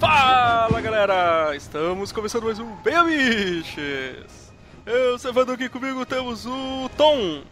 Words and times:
Fala 0.00 0.80
galera! 0.80 1.54
Estamos 1.54 2.10
começando 2.10 2.44
mais 2.44 2.58
um 2.58 2.74
Bem 2.82 2.94
Amiches! 2.94 4.52
Eu 4.84 5.18
sou 5.18 5.30
Evandro 5.30 5.54
aqui 5.54 5.68
comigo 5.68 6.04
temos 6.04 6.44
o 6.44 6.90
Tom! 6.96 7.42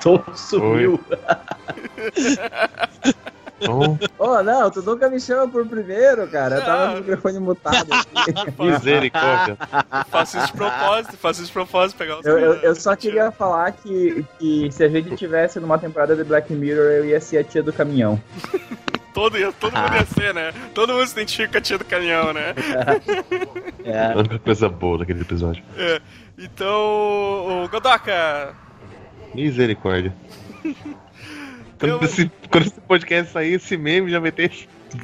Tom 0.00 0.22
sumiu. 0.34 1.00
Tom, 3.64 3.98
Oh, 4.18 4.42
não, 4.42 4.70
tu 4.70 4.82
nunca 4.82 5.08
me 5.08 5.18
chama 5.20 5.48
por 5.48 5.66
primeiro, 5.66 6.26
cara. 6.28 6.56
Eu 6.56 6.64
tava 6.64 6.82
Ah. 6.84 6.90
no 6.94 6.96
microfone 7.00 7.38
mutado 7.40 7.86
aqui. 7.92 8.52
misericórdia. 8.62 9.56
Faço 10.10 10.38
isso 10.38 10.46
de 10.48 10.52
propósito, 10.52 11.16
faço 11.16 11.40
isso 11.40 11.46
de 11.48 11.52
propósito, 11.52 11.96
pegar 11.98 12.18
os 12.18 12.26
Eu, 12.26 12.38
eu, 12.38 12.54
eu 12.56 12.74
só 12.74 12.94
queria 12.96 13.30
falar 13.30 13.72
que, 13.72 14.24
que 14.38 14.70
se 14.72 14.84
a 14.84 14.88
gente 14.88 15.16
tivesse 15.16 15.58
numa 15.60 15.78
temporada 15.78 16.14
de 16.14 16.22
Black 16.24 16.52
Mirror, 16.52 16.90
eu 16.92 17.04
ia 17.06 17.20
ser 17.20 17.38
a 17.38 17.44
tia 17.44 17.62
do 17.62 17.72
caminhão. 17.72 18.20
Todo, 19.16 19.52
todo 19.54 19.74
mundo 19.74 19.94
ia 19.94 20.04
ser, 20.04 20.34
né? 20.34 20.52
Todo 20.74 20.92
mundo 20.92 21.06
se 21.06 21.14
identifica 21.14 21.52
com 21.52 21.56
a 21.56 21.60
tia 21.62 21.78
do 21.78 21.84
caminhão, 21.86 22.34
né? 22.34 22.52
É. 23.82 24.12
A 24.12 24.18
única 24.18 24.38
coisa 24.40 24.68
boa 24.68 24.98
daquele 24.98 25.22
episódio. 25.22 25.62
É. 25.78 26.00
Então, 26.36 27.62
o 27.64 27.68
Godoka, 27.70 28.52
Misericórdia. 29.34 30.12
Quando, 31.78 31.92
Eu- 31.92 32.00
esse, 32.02 32.30
quando 32.50 32.66
esse 32.66 32.80
podcast 32.80 33.32
sair, 33.32 33.52
esse 33.54 33.76
meme 33.76 34.10
já 34.10 34.18
vai 34.18 34.32
ter. 34.32 34.50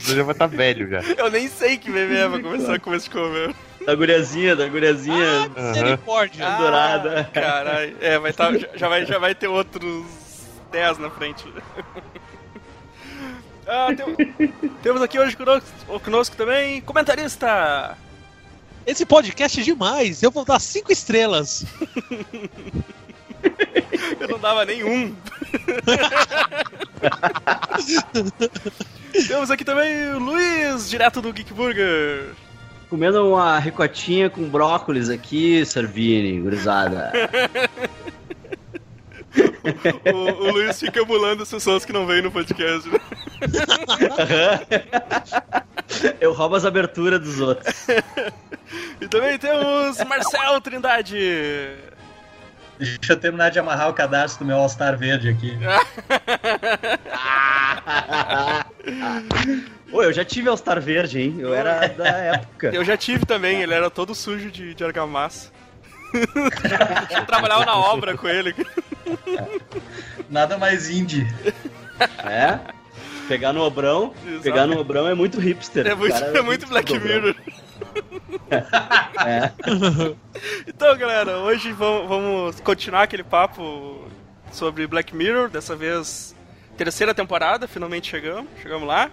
Já 0.01 0.23
vai 0.25 0.33
estar 0.33 0.47
velho 0.47 0.89
já. 0.91 1.01
eu 1.17 1.31
nem 1.31 1.49
sei 1.49 1.77
que 1.79 1.91
meme 1.91 2.15
é 2.17 2.29
pra 2.29 2.41
começar 2.41 2.79
com 2.81 2.95
esse 2.95 3.09
comer. 3.09 3.55
Da 3.87 3.95
guriazinha, 3.95 4.55
da 4.57 4.67
guriazinha 4.69 5.49
Misericórdia. 5.57 6.51
dourada. 6.59 7.29
Caralho. 7.33 7.97
É, 8.01 8.19
vai 8.19 8.33
tá, 8.33 8.53
já, 8.59 8.69
já 8.75 8.89
vai, 8.89 9.05
já 9.07 9.19
vai 9.19 9.35
ter 9.35 9.49
outros 9.49 10.05
10 10.71 10.99
na 10.99 11.11
frente. 11.11 11.45
Ah, 13.67 13.89
tem- 13.95 14.53
temos 14.83 15.03
aqui 15.03 15.19
hoje 15.19 15.37
conosco, 15.37 15.69
conosco 16.05 16.37
também 16.37 16.81
comentarista. 16.81 17.97
Esse 18.87 19.05
podcast 19.07 19.61
é 19.61 19.63
demais. 19.63 20.23
Eu 20.23 20.31
vou 20.31 20.45
dar 20.45 20.61
cinco 20.61 20.93
estrelas. 20.93 21.65
Eu 24.21 24.29
não 24.29 24.39
dava 24.39 24.65
nenhum. 24.65 25.15
temos 29.29 29.51
aqui 29.51 29.65
também 29.65 30.15
o 30.15 30.19
Luiz, 30.19 30.89
direto 30.89 31.21
do 31.21 31.33
Geek 31.33 31.53
Burger. 31.53 32.31
Comendo 32.89 33.27
uma 33.29 33.59
ricotinha 33.59 34.29
com 34.31 34.49
brócolis 34.49 35.09
aqui, 35.09 35.65
Servini, 35.65 36.41
gurizada. 36.41 37.13
O, 40.13 40.19
o 40.47 40.51
Luiz 40.53 40.79
fica 40.81 41.01
emulando 41.01 41.43
as 41.43 41.51
pessoas 41.51 41.85
que 41.85 41.93
não 41.93 42.07
vêm 42.07 42.23
no 42.23 42.31
podcast. 42.31 42.89
né? 42.89 42.99
Eu 46.21 46.33
roubo 46.33 46.57
as 46.57 46.65
aberturas 46.65 47.21
dos 47.21 47.41
outros. 47.41 47.87
E 49.01 49.09
também 49.09 49.39
temos 49.39 49.99
Marcel 50.05 50.61
Trindade. 50.61 51.17
Deixa 52.79 53.13
eu 53.13 53.17
terminar 53.17 53.51
de 53.51 53.59
amarrar 53.59 53.89
o 53.91 53.95
cadastro 53.95 54.45
do 54.45 54.49
meu 54.49 54.57
All-Star 54.57 54.97
verde 54.99 55.29
aqui. 55.29 55.57
Ô, 59.93 60.03
eu 60.03 60.13
já 60.13 60.25
tive 60.25 60.49
All-Star 60.49 60.81
Verde, 60.81 61.21
hein? 61.21 61.37
Eu 61.39 61.55
era 61.55 61.87
da 61.89 62.09
época. 62.09 62.71
Eu 62.73 62.85
já 62.85 62.97
tive 62.97 63.27
também, 63.27 63.61
ele 63.63 63.75
era 63.75 63.91
todo 63.91 64.15
sujo 64.15 64.51
de, 64.51 64.75
de 64.75 64.85
argamassa. 64.85 65.51
Eu 67.11 67.27
trabalhava 67.27 67.65
na 67.65 67.77
obra 67.77 68.17
com 68.17 68.29
ele. 68.29 68.55
Nada 70.29 70.59
mais 70.59 70.91
indie. 70.91 71.27
É? 72.25 72.59
Pegar 73.29 73.53
no 73.53 73.63
obrão. 73.63 74.13
Exato. 74.27 74.43
Pegar 74.43 74.67
no 74.67 74.79
obrão 74.79 75.07
é 75.07 75.15
muito 75.15 75.41
hipster. 75.41 75.87
É 75.87 75.95
muito, 75.95 76.17
é 76.17 76.43
muito 76.43 76.67
Black. 76.67 76.99
Mirror. 76.99 77.35
É. 79.25 79.51
Então, 80.67 80.97
galera, 80.97 81.39
hoje 81.39 81.73
vamos, 81.73 82.09
vamos 82.09 82.61
continuar 82.61 83.03
aquele 83.03 83.23
papo 83.23 84.07
sobre 84.51 84.87
Black 84.87 85.15
Mirror. 85.15 85.49
Dessa 85.49 85.75
vez, 85.75 86.35
terceira 86.77 87.15
temporada, 87.15 87.67
finalmente 87.67 88.11
chegamos. 88.11 88.51
Chegamos 88.61 88.87
lá. 88.87 89.11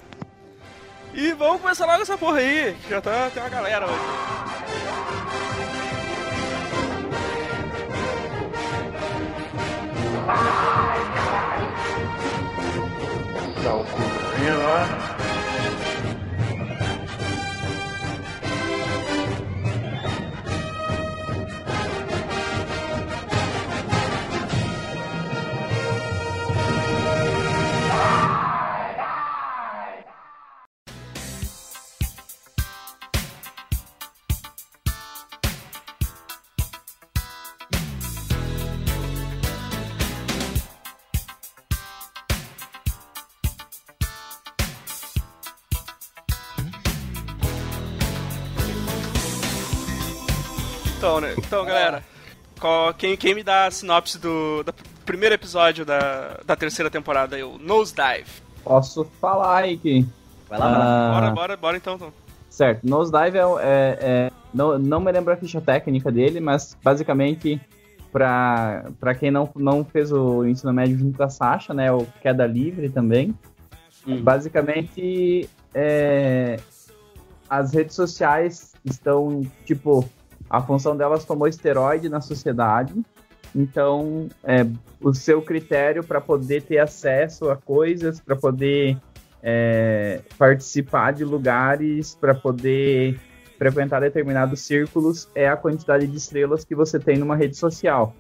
E 1.14 1.32
vamos 1.34 1.62
começar 1.62 1.86
logo 1.86 2.02
essa 2.02 2.18
porra 2.18 2.38
aí, 2.38 2.76
que 2.84 2.90
já 2.90 3.02
tá, 3.02 3.30
tem 3.34 3.42
uma 3.42 3.50
galera 3.50 3.86
hoje. 3.88 5.59
Dá 13.64 13.74
o 13.74 13.84
cu 13.84 15.19
Então, 51.00 51.22
né? 51.22 51.34
Então, 51.38 51.64
galera, 51.66 52.04
qual- 52.60 52.94
quem, 52.94 53.16
quem 53.16 53.34
me 53.34 53.42
dá 53.42 53.68
a 53.68 53.72
sinopse 53.72 54.20
do, 54.20 54.64
do 54.64 54.74
primeiro 55.06 55.34
episódio 55.34 55.86
da, 55.86 56.42
da 56.46 56.58
terceira 56.58 56.90
temporada? 56.92 57.40
Eu, 57.40 57.58
Nosedive. 57.58 58.30
Posso 58.66 59.06
falar 59.22 59.60
aí 59.60 59.78
que. 59.78 60.06
Vai 60.50 60.60
lá, 60.60 60.70
vai 60.70 60.78
lá. 60.78 60.86
Ah, 60.86 61.14
Bora, 61.14 61.32
bora, 61.32 61.58
bora 61.58 61.78
então. 61.78 61.96
então. 61.96 62.12
Certo, 62.50 62.84
Nosedive 62.86 63.38
é, 63.38 63.42
é, 63.42 63.98
é- 64.02 64.32
não, 64.54 64.78
não 64.78 65.00
me 65.00 65.10
lembro 65.10 65.32
a 65.34 65.38
ficha 65.38 65.62
técnica 65.62 66.12
dele, 66.12 66.42
mas 66.42 66.76
basicamente, 66.84 67.62
pra, 68.12 68.86
pra 69.00 69.16
quem 69.16 69.32
não, 69.32 69.50
não 69.56 69.86
fez 69.86 70.12
o 70.12 70.44
ensino 70.46 70.74
médio 70.74 70.98
junto 70.98 71.16
com 71.16 71.24
a 71.24 71.30
Sasha, 71.30 71.74
né, 71.74 71.90
o 71.94 72.06
Queda 72.22 72.46
Livre 72.46 72.90
também, 72.90 73.34
Hum. 74.06 74.22
basicamente, 74.22 75.48
é, 75.74 76.58
as 77.50 77.74
redes 77.74 77.96
sociais 77.96 78.74
estão, 78.84 79.44
tipo, 79.66 80.04
a 80.50 80.62
função 80.62 80.98
delas 80.98 81.26
tomou 81.26 81.48
esteroide 81.48 82.10
na 82.10 82.22
sociedade, 82.22 82.94
então, 83.56 84.30
é, 84.44 84.66
o 85.02 85.14
seu 85.14 85.42
critério 85.42 86.04
para 86.04 86.22
poder 86.22 86.64
ter 86.64 86.78
acesso 86.78 87.50
a 87.50 87.56
coisas, 87.56 88.20
para 88.20 88.36
poder 88.36 88.98
é, 89.42 90.22
participar 90.38 91.14
de 91.14 91.24
lugares 91.24 92.16
para 92.20 92.36
poder 92.36 93.20
frequentar 93.58 94.02
determinados 94.02 94.62
círculos 94.62 95.30
é 95.34 95.48
a 95.48 95.58
quantidade 95.58 96.08
de 96.08 96.18
estrelas 96.18 96.64
que 96.64 96.76
você 96.76 97.00
tem 97.00 97.18
numa 97.18 97.36
rede 97.36 97.58
social. 97.58 98.14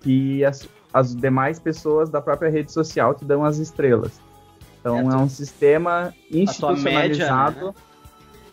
Que 0.00 0.44
as, 0.44 0.68
as 0.92 1.14
demais 1.14 1.58
pessoas 1.58 2.10
da 2.10 2.20
própria 2.20 2.50
rede 2.50 2.72
social 2.72 3.14
te 3.14 3.24
dão 3.24 3.44
as 3.44 3.58
estrelas. 3.58 4.20
Então 4.80 4.98
É, 4.98 5.14
é, 5.14 5.16
um 5.16 5.28
sistema 5.28 6.14
média, 6.30 6.42
institucionalizado. 6.42 7.74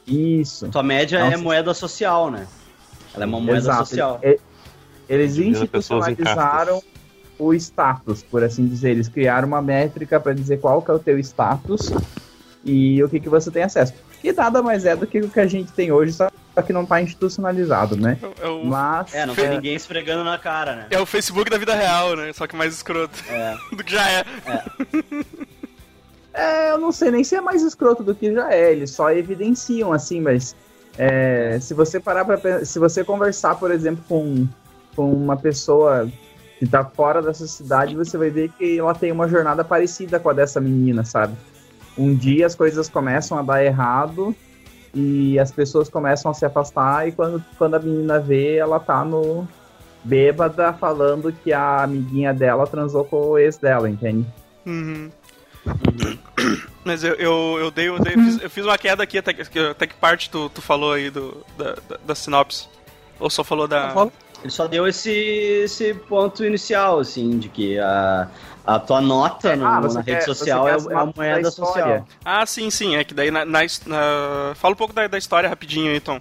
Isso. 0.05 0.69
Tua 0.69 0.83
média 0.83 1.19
Nossa. 1.19 1.33
é 1.33 1.37
moeda 1.37 1.73
social, 1.73 2.29
né? 2.29 2.47
Ela 3.13 3.23
é 3.23 3.27
uma 3.27 3.39
moeda 3.39 3.59
Exato. 3.59 3.85
social. 3.87 4.19
E- 4.23 4.39
Eles 5.09 5.37
institucionalizaram 5.37 6.81
o 7.37 7.53
status, 7.53 8.23
por 8.23 8.43
assim 8.43 8.65
dizer. 8.67 8.91
Eles 8.91 9.07
criaram 9.09 9.47
uma 9.47 9.61
métrica 9.61 10.19
para 10.19 10.33
dizer 10.33 10.59
qual 10.59 10.81
que 10.81 10.89
é 10.91 10.93
o 10.93 10.99
teu 10.99 11.19
status 11.19 11.91
e 12.63 13.03
o 13.03 13.09
que, 13.09 13.19
que 13.19 13.29
você 13.29 13.51
tem 13.51 13.63
acesso. 13.63 13.93
Que 14.21 14.31
nada 14.31 14.61
mais 14.61 14.85
é 14.85 14.95
do 14.95 15.05
que 15.05 15.19
o 15.19 15.29
que 15.29 15.39
a 15.39 15.45
gente 15.47 15.71
tem 15.73 15.91
hoje, 15.91 16.13
só 16.13 16.29
que 16.65 16.71
não 16.71 16.83
está 16.83 17.01
institucionalizado, 17.01 17.97
né? 17.97 18.17
É 18.41 18.47
o, 18.47 18.63
Mas 18.63 19.13
É, 19.13 19.25
não 19.25 19.35
tem 19.35 19.49
ninguém 19.49 19.75
esfregando 19.75 20.23
na 20.23 20.37
cara, 20.37 20.75
né? 20.75 20.87
é 20.89 20.97
o 20.99 21.05
Facebook 21.05 21.49
da 21.51 21.57
vida 21.57 21.75
real, 21.75 22.15
né? 22.15 22.31
Só 22.31 22.47
que 22.47 22.55
mais 22.55 22.73
escroto 22.73 23.21
É. 23.29 23.55
do 23.75 23.83
que 23.83 23.91
já 23.91 24.09
é. 24.09 24.23
é, 26.33 26.71
eu 26.71 26.77
não 26.77 26.91
sei 26.93 27.11
nem 27.11 27.23
se 27.23 27.35
é 27.35 27.41
mais 27.41 27.61
escroto 27.61 28.01
do 28.03 28.15
que 28.15 28.33
já 28.33 28.51
é. 28.53 28.71
Eles 28.71 28.91
só 28.91 29.11
evidenciam 29.11 29.91
assim, 29.91 30.21
mas 30.21 30.55
é, 30.97 31.57
se 31.59 31.73
você 31.73 31.99
parar 31.99 32.25
para 32.25 32.65
se 32.65 32.77
você 32.79 33.03
conversar, 33.03 33.55
por 33.55 33.71
exemplo, 33.71 34.03
com, 34.07 34.47
com 34.95 35.11
uma 35.11 35.35
pessoa 35.35 36.09
que 36.59 36.67
tá 36.67 36.85
fora 36.85 37.21
dessa 37.21 37.47
cidade, 37.47 37.95
você 37.95 38.17
vai 38.17 38.29
ver 38.29 38.49
que 38.49 38.79
ela 38.79 38.93
tem 38.93 39.11
uma 39.11 39.27
jornada 39.27 39.63
parecida 39.63 40.19
com 40.19 40.29
a 40.29 40.33
dessa 40.33 40.61
menina, 40.61 41.03
sabe? 41.03 41.35
Um 41.97 42.15
dia 42.15 42.45
as 42.45 42.55
coisas 42.55 42.89
começam 42.89 43.37
a 43.37 43.41
dar 43.41 43.63
errado 43.63 44.35
e 44.93 45.39
as 45.39 45.51
pessoas 45.51 45.89
começam 45.89 46.29
a 46.29 46.33
se 46.33 46.45
afastar 46.45 47.07
e 47.07 47.11
quando, 47.11 47.43
quando 47.57 47.75
a 47.75 47.79
menina 47.79 48.19
vê, 48.19 48.55
ela 48.55 48.79
tá 48.79 49.03
no 49.03 49.47
bêbada 50.03 50.73
falando 50.73 51.31
que 51.31 51.51
a 51.51 51.83
amiguinha 51.83 52.33
dela 52.33 52.67
transou 52.67 53.03
com 53.05 53.29
o 53.29 53.37
ex 53.37 53.57
dela, 53.57 53.89
entende? 53.89 54.25
Uhum. 54.65 55.09
Mas 56.83 57.03
eu, 57.03 57.13
eu, 57.15 57.57
eu 57.59 57.71
dei, 57.71 57.87
eu, 57.87 57.99
dei- 57.99 58.13
eu 58.15 58.19
fiz, 58.19 58.41
eu 58.43 58.49
fiz 58.49 58.65
uma 58.65 58.77
queda 58.77 59.03
aqui, 59.03 59.17
até 59.17 59.33
que, 59.33 59.59
até 59.59 59.87
que 59.87 59.95
parte 59.95 60.29
tu, 60.29 60.49
tu 60.49 60.61
falou 60.61 60.91
aí 60.93 61.09
do, 61.09 61.43
da, 61.57 61.75
da, 61.87 61.97
da 62.07 62.15
sinopse. 62.15 62.67
Ou 63.19 63.29
só 63.29 63.43
falou 63.43 63.67
da. 63.67 63.93
Ele 64.41 64.51
só 64.51 64.67
deu 64.67 64.85
esse, 64.85 65.09
esse 65.09 65.93
ponto 65.93 66.43
inicial, 66.43 66.99
assim, 66.99 67.37
de 67.39 67.47
que 67.47 67.79
a, 67.79 68.27
a 68.67 68.77
tua 68.79 68.99
nota 68.99 69.55
no- 69.55 69.65
Ah, 69.65 69.79
na 69.79 70.03
quer- 70.03 70.13
rede 70.15 70.25
social 70.25 70.67
é, 70.67 70.71
é 70.71 70.73
a 70.75 70.77
da 71.05 71.11
moeda 71.15 71.51
social. 71.51 72.05
Ah, 72.25 72.45
sim, 72.45 72.69
sim. 72.69 72.95
É 72.97 73.03
que 73.05 73.13
daí 73.13 73.31
na. 73.31 73.45
na, 73.45 73.59
na- 73.85 74.51
fala 74.55 74.73
um 74.73 74.77
pouco 74.77 74.93
da, 74.93 75.07
da 75.07 75.17
história 75.17 75.47
rapidinho 75.47 75.91
aí, 75.91 76.01
Tom. 76.01 76.19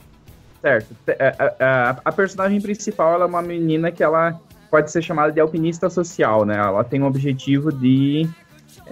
Certo. 0.61 0.95
Te- 1.05 1.17
é, 1.19 1.35
é, 1.37 1.55
é, 1.59 1.97
A 2.05 2.13
personagem 2.13 2.61
principal 2.61 3.15
ela 3.15 3.25
é 3.25 3.27
uma 3.27 3.43
menina 3.43 3.91
que 3.91 4.05
ela 4.05 4.41
pode 4.71 4.93
ser 4.93 5.03
chamada 5.03 5.33
de 5.33 5.41
alpinista 5.41 5.91
social, 5.91 6.45
né? 6.45 6.57
Ela 6.57 6.85
tem 6.85 7.03
o 7.03 7.07
objetivo 7.07 7.73
de 7.73 8.29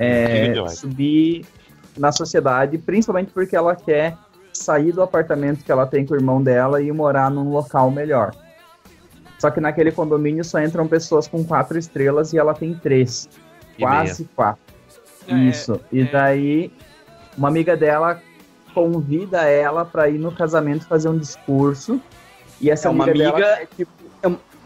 é, 0.01 0.51
ódio. 0.61 0.77
subir 0.77 1.45
na 1.97 2.11
sociedade, 2.13 2.79
principalmente 2.79 3.31
porque 3.33 3.55
ela 3.55 3.75
quer 3.77 4.17
sair 4.53 4.93
do 4.93 5.03
apartamento 5.03 5.65
que 5.65 5.71
ela 5.71 5.87
tem 5.87 6.05
com 6.07 6.15
o 6.15 6.17
irmão 6.17 6.43
dela 6.43 6.81
e 6.83 6.91
morar 6.91 7.31
num 7.31 7.51
local 7.51 7.91
melhor. 7.91 8.35
Só 9.39 9.51
que 9.51 9.61
naquele 9.61 9.91
condomínio 9.93 10.45
só 10.45 10.61
entram 10.61 10.87
pessoas 10.87 11.27
com 11.27 11.43
quatro 11.45 11.79
estrelas 11.79 12.33
e 12.33 12.39
ela 12.39 12.53
tem 12.53 12.75
três. 12.75 13.29
E 13.79 13.83
quase 13.83 14.25
quatro. 14.37 14.61
É, 15.29 15.35
Isso. 15.35 15.81
E 15.93 16.03
é. 16.03 16.05
daí, 16.05 16.73
uma 17.39 17.49
amiga 17.49 17.77
dela 17.77 18.21
convida 18.75 19.43
ela 19.43 19.85
pra 19.85 20.09
ir 20.09 20.19
no 20.19 20.31
casamento 20.33 20.87
fazer 20.87 21.09
um 21.09 21.19
discurso. 21.19 22.01
E 22.61 22.71
essa 22.71 22.89
É 22.89 22.91
uma 22.91 23.05
amiga, 23.05 23.29
amiga- 23.31 23.47
dela 23.47 23.61
é 23.63 23.67
tipo. 23.67 23.91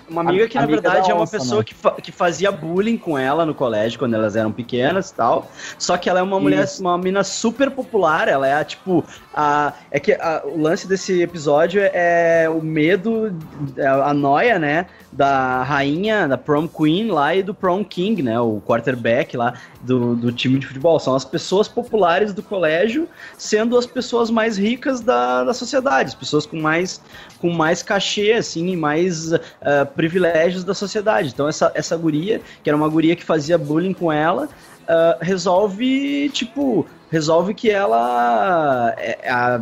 Uma 0.08 0.20
amiga 0.22 0.46
que, 0.48 0.56
na 0.56 0.64
Amiga 0.64 0.80
verdade, 0.82 1.06
da 1.06 1.12
é 1.12 1.14
uma 1.14 1.22
onça, 1.22 1.38
pessoa 1.38 1.58
né? 1.60 1.64
que, 1.64 1.74
fa- 1.74 1.92
que 1.92 2.12
fazia 2.12 2.52
bullying 2.52 2.98
com 2.98 3.16
ela 3.18 3.46
no 3.46 3.54
colégio 3.54 3.98
quando 3.98 4.14
elas 4.14 4.36
eram 4.36 4.52
pequenas 4.52 5.10
e 5.10 5.14
tal. 5.14 5.50
Só 5.78 5.96
que 5.96 6.10
ela 6.10 6.20
é 6.20 6.22
uma 6.22 6.38
mulher, 6.38 6.64
Isso. 6.64 6.82
uma 6.82 6.96
mina 6.98 7.24
super 7.24 7.70
popular. 7.70 8.28
Ela 8.28 8.46
é 8.46 8.54
a, 8.54 8.64
tipo, 8.64 9.04
a. 9.34 9.72
É 9.90 9.98
que 9.98 10.12
a- 10.12 10.42
o 10.44 10.60
lance 10.60 10.86
desse 10.86 11.22
episódio 11.22 11.80
é 11.82 12.48
o 12.50 12.60
medo, 12.62 13.34
é 13.76 13.86
a 13.86 14.12
noia, 14.12 14.58
né? 14.58 14.86
Da 15.16 15.62
rainha, 15.62 16.26
da 16.26 16.36
prom 16.36 16.66
queen 16.66 17.08
lá 17.08 17.34
e 17.36 17.42
do 17.42 17.54
prom 17.54 17.84
king, 17.84 18.20
né? 18.20 18.38
O 18.40 18.60
quarterback 18.60 19.36
lá 19.36 19.54
do, 19.80 20.16
do 20.16 20.32
time 20.32 20.58
de 20.58 20.66
futebol. 20.66 20.98
São 20.98 21.14
as 21.14 21.24
pessoas 21.24 21.68
populares 21.68 22.32
do 22.32 22.42
colégio 22.42 23.08
sendo 23.38 23.78
as 23.78 23.86
pessoas 23.86 24.28
mais 24.28 24.58
ricas 24.58 25.00
da, 25.00 25.44
da 25.44 25.54
sociedade. 25.54 26.08
As 26.08 26.14
pessoas 26.14 26.46
com 26.46 26.60
mais, 26.60 27.00
com 27.38 27.50
mais 27.50 27.80
cachê, 27.80 28.32
assim, 28.32 28.70
e 28.70 28.76
mais 28.76 29.32
ah, 29.32 29.86
privilégios 29.94 30.64
da 30.64 30.74
sociedade. 30.74 31.30
Então 31.32 31.48
essa, 31.48 31.70
essa 31.74 31.96
guria, 31.96 32.40
que 32.62 32.68
era 32.68 32.76
uma 32.76 32.88
guria 32.88 33.14
que 33.14 33.22
fazia 33.22 33.56
bullying 33.56 33.94
com 33.94 34.12
ela, 34.12 34.48
ah, 34.88 35.18
resolve, 35.20 36.28
tipo, 36.30 36.86
resolve 37.10 37.54
que 37.54 37.70
ela 37.70 38.94
é, 38.98 39.18
ah, 39.30 39.60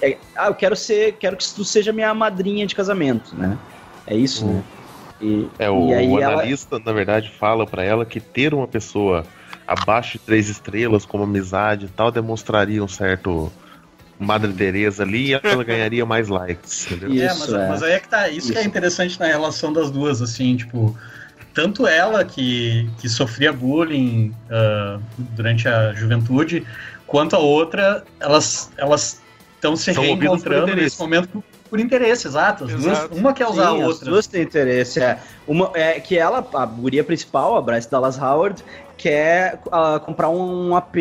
é- 0.00 0.16
ah, 0.36 0.46
eu 0.46 0.54
quero 0.54 0.76
ser, 0.76 1.14
quero 1.14 1.36
que 1.36 1.52
tu 1.52 1.64
seja 1.64 1.92
minha 1.92 2.14
madrinha 2.14 2.66
de 2.66 2.74
casamento, 2.74 3.34
né? 3.34 3.58
É 4.06 4.16
isso, 4.16 4.46
né? 4.46 4.62
E, 5.20 5.48
É, 5.58 5.70
o, 5.70 5.92
aí 5.92 6.08
o 6.08 6.20
ela, 6.20 6.34
analista, 6.34 6.78
na 6.78 6.92
verdade, 6.92 7.30
fala 7.30 7.66
pra 7.66 7.82
ela 7.82 8.04
que 8.04 8.20
ter 8.20 8.52
uma 8.52 8.66
pessoa 8.66 9.24
abaixo 9.66 10.12
de 10.12 10.18
três 10.18 10.48
estrelas, 10.48 11.06
como 11.06 11.24
amizade 11.24 11.86
e 11.86 11.88
tal, 11.88 12.10
demonstraria 12.10 12.82
um 12.82 12.88
certo 12.88 13.50
Madre 14.18 14.52
Teresa 14.52 15.02
ali 15.02 15.30
e 15.30 15.34
ela 15.34 15.64
ganharia 15.64 16.04
mais 16.04 16.28
likes, 16.28 16.86
entendeu? 16.86 17.14
Isso, 17.14 17.24
é, 17.24 17.28
mas, 17.28 17.52
é. 17.52 17.68
mas 17.68 17.82
aí 17.82 17.92
é 17.92 18.00
que 18.00 18.08
tá. 18.08 18.28
Isso, 18.28 18.52
que 18.52 18.58
é 18.58 18.60
Isso. 18.60 18.68
interessante 18.68 19.18
na 19.18 19.26
relação 19.26 19.72
das 19.72 19.90
duas, 19.90 20.20
assim, 20.22 20.56
tipo. 20.56 20.96
Tanto 21.52 21.86
ela 21.86 22.24
que, 22.24 22.90
que 22.98 23.08
sofria 23.08 23.52
bullying 23.52 24.34
ah, 24.50 24.98
durante 25.16 25.68
a 25.68 25.92
juventude, 25.92 26.66
quanto 27.06 27.36
a 27.36 27.38
outra, 27.38 28.02
elas 28.18 28.72
elas 28.76 29.22
estão 29.54 29.76
se 29.76 29.94
São 29.94 30.02
reencontrando 30.02 30.74
nesse 30.74 30.98
momento 30.98 31.44
por, 31.74 31.80
interesse, 31.80 32.28
exato. 32.28 32.64
As 32.64 32.70
duas, 32.70 32.86
Exato. 32.86 33.16
uma 33.16 33.32
quer 33.32 33.48
usar 33.48 33.70
Sim, 33.70 33.80
a 33.80 33.82
as 33.82 33.88
outra. 33.88 34.10
duas 34.10 34.26
têm 34.28 34.42
interesse. 34.42 35.00
É. 35.00 35.18
Uma, 35.46 35.70
é 35.74 35.98
que 35.98 36.16
ela, 36.16 36.46
a 36.54 36.64
guria 36.64 37.02
principal, 37.02 37.56
a 37.56 37.60
Bryce 37.60 37.90
Dallas 37.90 38.16
Howard, 38.16 38.64
quer 38.96 39.60
ah, 39.72 40.00
comprar 40.04 40.28
um 40.28 40.76
AP 40.76 40.96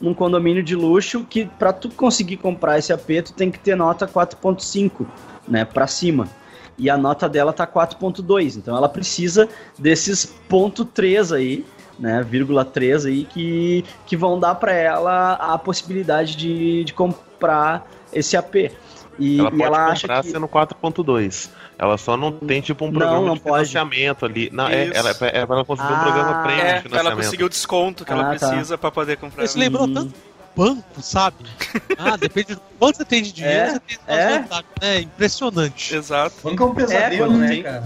num 0.00 0.12
condomínio 0.12 0.62
de 0.62 0.74
luxo 0.74 1.24
que 1.28 1.46
pra 1.46 1.72
tu 1.72 1.88
conseguir 1.90 2.36
comprar 2.38 2.78
esse 2.78 2.92
AP, 2.92 3.22
tu 3.24 3.32
tem 3.32 3.50
que 3.50 3.58
ter 3.60 3.76
nota 3.76 4.08
4.5, 4.08 5.06
né, 5.46 5.64
pra 5.64 5.86
cima. 5.86 6.28
E 6.76 6.90
a 6.90 6.96
nota 6.96 7.28
dela 7.28 7.52
tá 7.52 7.66
4.2, 7.66 8.56
então 8.56 8.76
ela 8.76 8.88
precisa 8.88 9.48
desses 9.78 10.26
ponto 10.48 10.84
.3 10.84 11.34
aí, 11.34 11.64
né, 11.98 12.24
vírgula 12.28 12.64
3 12.64 13.06
aí, 13.06 13.24
que, 13.24 13.84
que 14.06 14.16
vão 14.16 14.38
dar 14.38 14.54
pra 14.56 14.72
ela 14.72 15.34
a 15.34 15.58
possibilidade 15.58 16.36
de, 16.36 16.84
de 16.84 16.92
comprar 16.92 17.86
esse 18.12 18.36
AP. 18.36 18.72
E 19.18 19.38
Ela 19.40 19.48
e 19.48 19.50
pode 19.50 19.62
ela 19.62 19.92
comprar 19.92 20.18
acha 20.18 20.22
que... 20.22 20.30
sendo 20.32 20.48
4.2. 20.48 21.50
Ela 21.78 21.96
só 21.98 22.16
não 22.16 22.32
tem 22.32 22.60
tipo 22.60 22.84
um 22.84 22.90
Não, 22.90 22.98
programa 22.98 23.26
não 23.26 23.34
de 23.34 23.40
pode. 23.40 23.68
financiamento 23.68 24.24
ali. 24.26 24.48
Não, 24.52 24.68
é, 24.68 24.84
Isso. 24.86 24.96
ela, 24.96 25.10
é 25.10 25.14
pra- 25.14 25.28
é 25.28 25.46
pra 25.46 25.56
ela 25.56 25.64
conseguir 25.64 25.92
um 25.92 25.96
Ah, 25.96 26.02
programa 26.02 26.42
premium 26.42 26.60
É, 26.60 26.62
de 26.62 26.64
pra 26.64 26.70
ela 26.72 26.80
financiamento. 26.80 27.16
conseguir 27.24 27.44
o 27.44 27.48
desconto 27.48 28.04
que 28.04 28.12
ela 28.12 28.32
Ah, 28.32 28.38
tá. 28.38 28.48
precisa 28.48 28.78
pra 28.78 28.90
poder 28.90 29.16
comprar. 29.16 29.44
Isso 29.44 29.58
lembrou 29.58 29.86
Hum. 29.86 29.94
tanto 29.94 30.14
banco, 30.56 31.02
sabe? 31.02 31.36
Ah, 31.98 32.16
depende 32.16 32.54
do 32.54 32.60
quanto 32.78 32.96
você 32.96 33.04
tem 33.04 33.22
de 33.22 33.32
dinheiro, 33.32 33.56
É, 33.56 33.70
você 33.70 33.80
tem 33.80 33.98
é. 34.06 34.24
as 34.26 34.34
vantagens. 34.42 34.64
É 34.80 35.00
impressionante. 35.00 35.94
Exato. 35.94 36.34
Banco 36.42 36.62
é 36.62 36.66
um 36.66 36.74
pesadelo, 36.74 37.26
quando 37.26 37.38
né, 37.38 37.48
tem- 37.48 37.62
cara? 37.62 37.84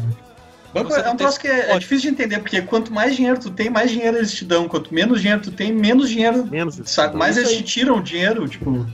Banco 0.72 0.88
Você 0.90 1.00
é 1.00 1.04
não 1.04 1.12
um 1.12 1.16
troço 1.16 1.38
que 1.38 1.48
é, 1.48 1.70
é 1.72 1.78
difícil 1.78 2.10
de 2.10 2.16
entender, 2.16 2.38
porque 2.38 2.62
quanto 2.62 2.90
mais 2.94 3.14
dinheiro 3.14 3.38
tu 3.38 3.50
tem, 3.50 3.68
mais 3.68 3.90
dinheiro 3.90 4.16
eles 4.16 4.32
te 4.32 4.42
dão. 4.42 4.66
Quanto 4.68 4.94
menos 4.94 5.20
dinheiro 5.20 5.42
tu 5.42 5.52
tem, 5.52 5.70
menos 5.70 6.08
dinheiro. 6.08 6.46
Menos. 6.46 6.80
Sabe? 6.86 7.14
Mais 7.14 7.36
eles 7.36 7.52
te 7.52 7.62
tiram 7.62 7.98
o 7.98 8.02
dinheiro, 8.02 8.48
tipo. 8.48 8.86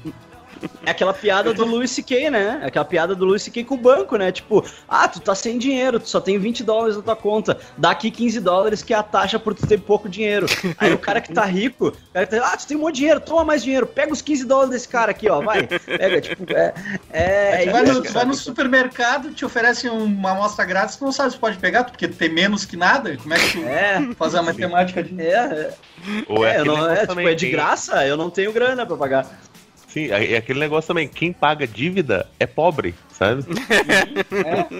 É 0.85 0.91
aquela 0.91 1.13
piada 1.15 1.53
do 1.55 1.65
Louis 1.65 1.91
C.K., 1.91 2.31
né? 2.31 2.61
É 2.63 2.67
Aquela 2.67 2.85
piada 2.85 3.15
do 3.15 3.25
Louis 3.25 3.43
C.K. 3.43 3.65
com 3.65 3.75
o 3.75 3.79
banco, 3.79 4.17
né? 4.17 4.33
Tipo, 4.33 4.65
ah, 4.89 5.07
tu 5.09 5.21
tá 5.21 5.35
sem 5.35 5.59
dinheiro, 5.59 5.99
tu 6.01 6.09
só 6.09 6.21
tem 6.21 6.39
20 6.39 6.65
dólares 6.65 6.97
na 6.97 7.03
tua 7.03 7.17
conta. 7.17 7.59
Dá 7.77 7.91
aqui 7.91 8.11
15 8.11 8.41
dólares 8.41 8.83
que 8.83 8.95
é 8.95 8.97
a 8.97 9.03
taxa 9.03 9.39
por 9.39 9.55
tu 9.55 9.67
ter 9.67 9.79
pouco 9.81 10.09
dinheiro. 10.09 10.47
Aí 10.79 10.93
o 10.93 10.99
cara 10.99 11.21
que 11.21 11.33
tá 11.33 11.45
rico, 11.45 11.89
o 11.89 12.13
cara 12.13 12.27
que 12.27 12.37
tá, 12.37 12.51
ah, 12.53 12.57
tu 12.57 12.67
tem 12.67 12.77
um 12.77 12.81
monte 12.81 12.95
de 12.95 13.01
dinheiro, 13.01 13.21
toma 13.21 13.45
mais 13.45 13.63
dinheiro, 13.63 13.87
pega 13.87 14.13
os 14.13 14.23
15 14.23 14.45
dólares 14.45 14.71
desse 14.71 14.89
cara 14.89 15.11
aqui, 15.11 15.29
ó, 15.29 15.41
vai. 15.41 15.67
Pega, 15.67 16.21
tipo, 16.21 16.45
é. 16.53 16.75
É, 17.11 17.63
tu 17.65 17.69
é 17.69 17.73
vai, 17.73 17.83
no, 17.85 18.03
tu 18.03 18.13
vai 18.13 18.25
no 18.25 18.35
supermercado, 18.35 19.33
te 19.33 19.45
oferecem 19.45 19.91
uma 19.91 20.33
amostra 20.33 20.65
grátis, 20.65 20.97
tu 20.97 21.05
não 21.05 21.13
sabe 21.13 21.33
se 21.33 21.39
pode 21.39 21.57
pegar, 21.59 21.85
porque 21.85 22.09
tu 22.09 22.17
tem 22.17 22.29
menos 22.29 22.65
que 22.65 22.77
nada. 22.77 23.17
Como 23.17 23.35
é 23.35 23.39
que 23.39 23.53
tu 23.53 23.65
É, 23.65 24.09
faz 24.17 24.35
a 24.35 24.43
matemática 24.43 25.03
de. 25.03 25.21
é, 25.21 25.33
é, 25.35 25.75
Ou 26.29 26.45
é, 26.45 26.53
aquele 26.57 26.69
não- 26.69 26.91
é, 26.91 27.07
tipo, 27.07 27.21
é 27.21 27.35
de 27.35 27.51
graça, 27.51 28.07
eu 28.07 28.17
não 28.17 28.31
tenho 28.31 28.53
grana 28.53 28.85
pra 28.87 28.97
pagar. 28.97 29.27
Sim, 29.89 30.11
é 30.13 30.35
é 30.35 30.37
aquele 30.37 30.61
negócio 30.61 30.87
também. 30.89 31.09
Quem 31.09 31.33
paga 31.33 31.67
dívida 31.67 32.29
é 32.39 32.47
pobre, 32.47 32.95
sabe? 33.11 33.43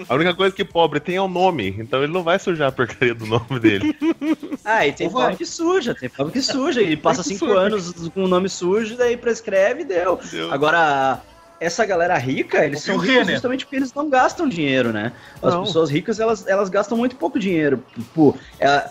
A 0.07 0.15
única 0.15 0.33
coisa 0.35 0.55
que 0.55 0.63
pobre 0.63 0.99
tem 0.99 1.15
é 1.15 1.21
o 1.21 1.27
nome, 1.27 1.75
então 1.79 2.03
ele 2.03 2.13
não 2.13 2.23
vai 2.23 2.37
sujar 2.39 2.69
a 2.69 2.71
porcaria 2.71 3.13
do 3.15 3.25
nome 3.25 3.59
dele. 3.59 3.95
Ah, 4.63 4.85
e 4.85 4.91
tem 4.93 5.07
Ou 5.07 5.13
vai. 5.13 5.21
pobre 5.23 5.37
que 5.37 5.45
suja, 5.45 5.95
tem 5.95 6.09
pobre 6.09 6.33
que 6.33 6.41
suja, 6.41 6.81
e 6.81 6.95
passa 6.95 7.23
cinco 7.23 7.47
suja. 7.47 7.59
anos 7.59 8.09
com 8.13 8.23
o 8.23 8.27
nome 8.27 8.47
sujo, 8.49 8.95
daí 8.95 9.17
prescreve 9.17 9.81
e 9.81 9.85
deu. 9.85 10.19
Deu. 10.31 10.51
Agora, 10.53 11.21
essa 11.59 11.85
galera 11.85 12.15
rica, 12.17 12.63
eles 12.63 12.81
são 12.81 12.97
ricos 12.97 13.27
justamente 13.27 13.65
porque 13.65 13.77
eles 13.77 13.93
não 13.93 14.09
gastam 14.09 14.47
dinheiro, 14.47 14.91
né? 14.93 15.11
As 15.41 15.53
Não. 15.53 15.63
pessoas 15.63 15.89
ricas, 15.89 16.19
elas, 16.19 16.45
elas 16.47 16.69
gastam 16.69 16.97
muito 16.97 17.15
pouco 17.15 17.39
dinheiro. 17.39 17.83
Tipo, 17.95 18.37
é, 18.59 18.89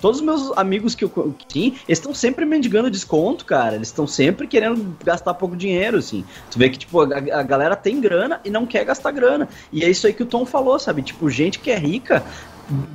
todos 0.00 0.20
os 0.20 0.24
meus 0.24 0.52
amigos 0.56 0.94
que 0.94 1.04
eu 1.04 1.10
eles 1.88 1.98
estão 1.98 2.14
sempre 2.14 2.44
mendigando 2.44 2.90
desconto, 2.90 3.44
cara. 3.44 3.74
Eles 3.76 3.88
estão 3.88 4.06
sempre 4.06 4.46
querendo 4.46 4.96
gastar 5.04 5.34
pouco 5.34 5.56
dinheiro, 5.56 5.98
assim. 5.98 6.24
Tu 6.50 6.58
vê 6.58 6.68
que, 6.70 6.78
tipo, 6.78 7.00
a, 7.00 7.16
a 7.40 7.42
galera 7.42 7.76
tem 7.76 8.00
grana 8.00 8.40
e 8.44 8.50
não 8.50 8.66
quer 8.66 8.84
gastar 8.84 9.10
grana. 9.12 9.48
E 9.72 9.84
é 9.84 9.88
isso 9.90 10.06
aí 10.06 10.12
que 10.12 10.22
o 10.22 10.26
Tom 10.26 10.44
falou, 10.46 10.78
sabe? 10.78 11.02
Tipo, 11.02 11.28
gente 11.30 11.58
que 11.58 11.70
é 11.70 11.76
rica 11.78 12.22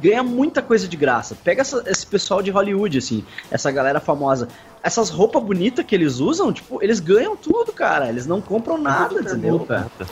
ganha 0.02 0.24
muita 0.24 0.62
coisa 0.62 0.88
de 0.88 0.96
graça. 0.96 1.36
Pega 1.44 1.60
essa- 1.62 1.84
esse 1.86 2.06
pessoal 2.08 2.42
de 2.42 2.50
Hollywood, 2.50 2.98
assim, 2.98 3.26
essa 3.52 3.70
galera 3.72 4.00
famosa. 4.00 4.48
Essas 4.82 5.10
roupas 5.10 5.44
bonitas 5.44 5.84
que 5.86 5.94
eles 5.96 6.20
usam, 6.20 6.54
tipo, 6.54 6.82
eles 6.82 7.00
ganham 7.00 7.36
tudo, 7.36 7.74
cara. 7.74 8.08
Eles 8.08 8.26
não 8.26 8.40
compram 8.40 8.78
nada, 8.78 9.20
entendeu? 9.20 9.68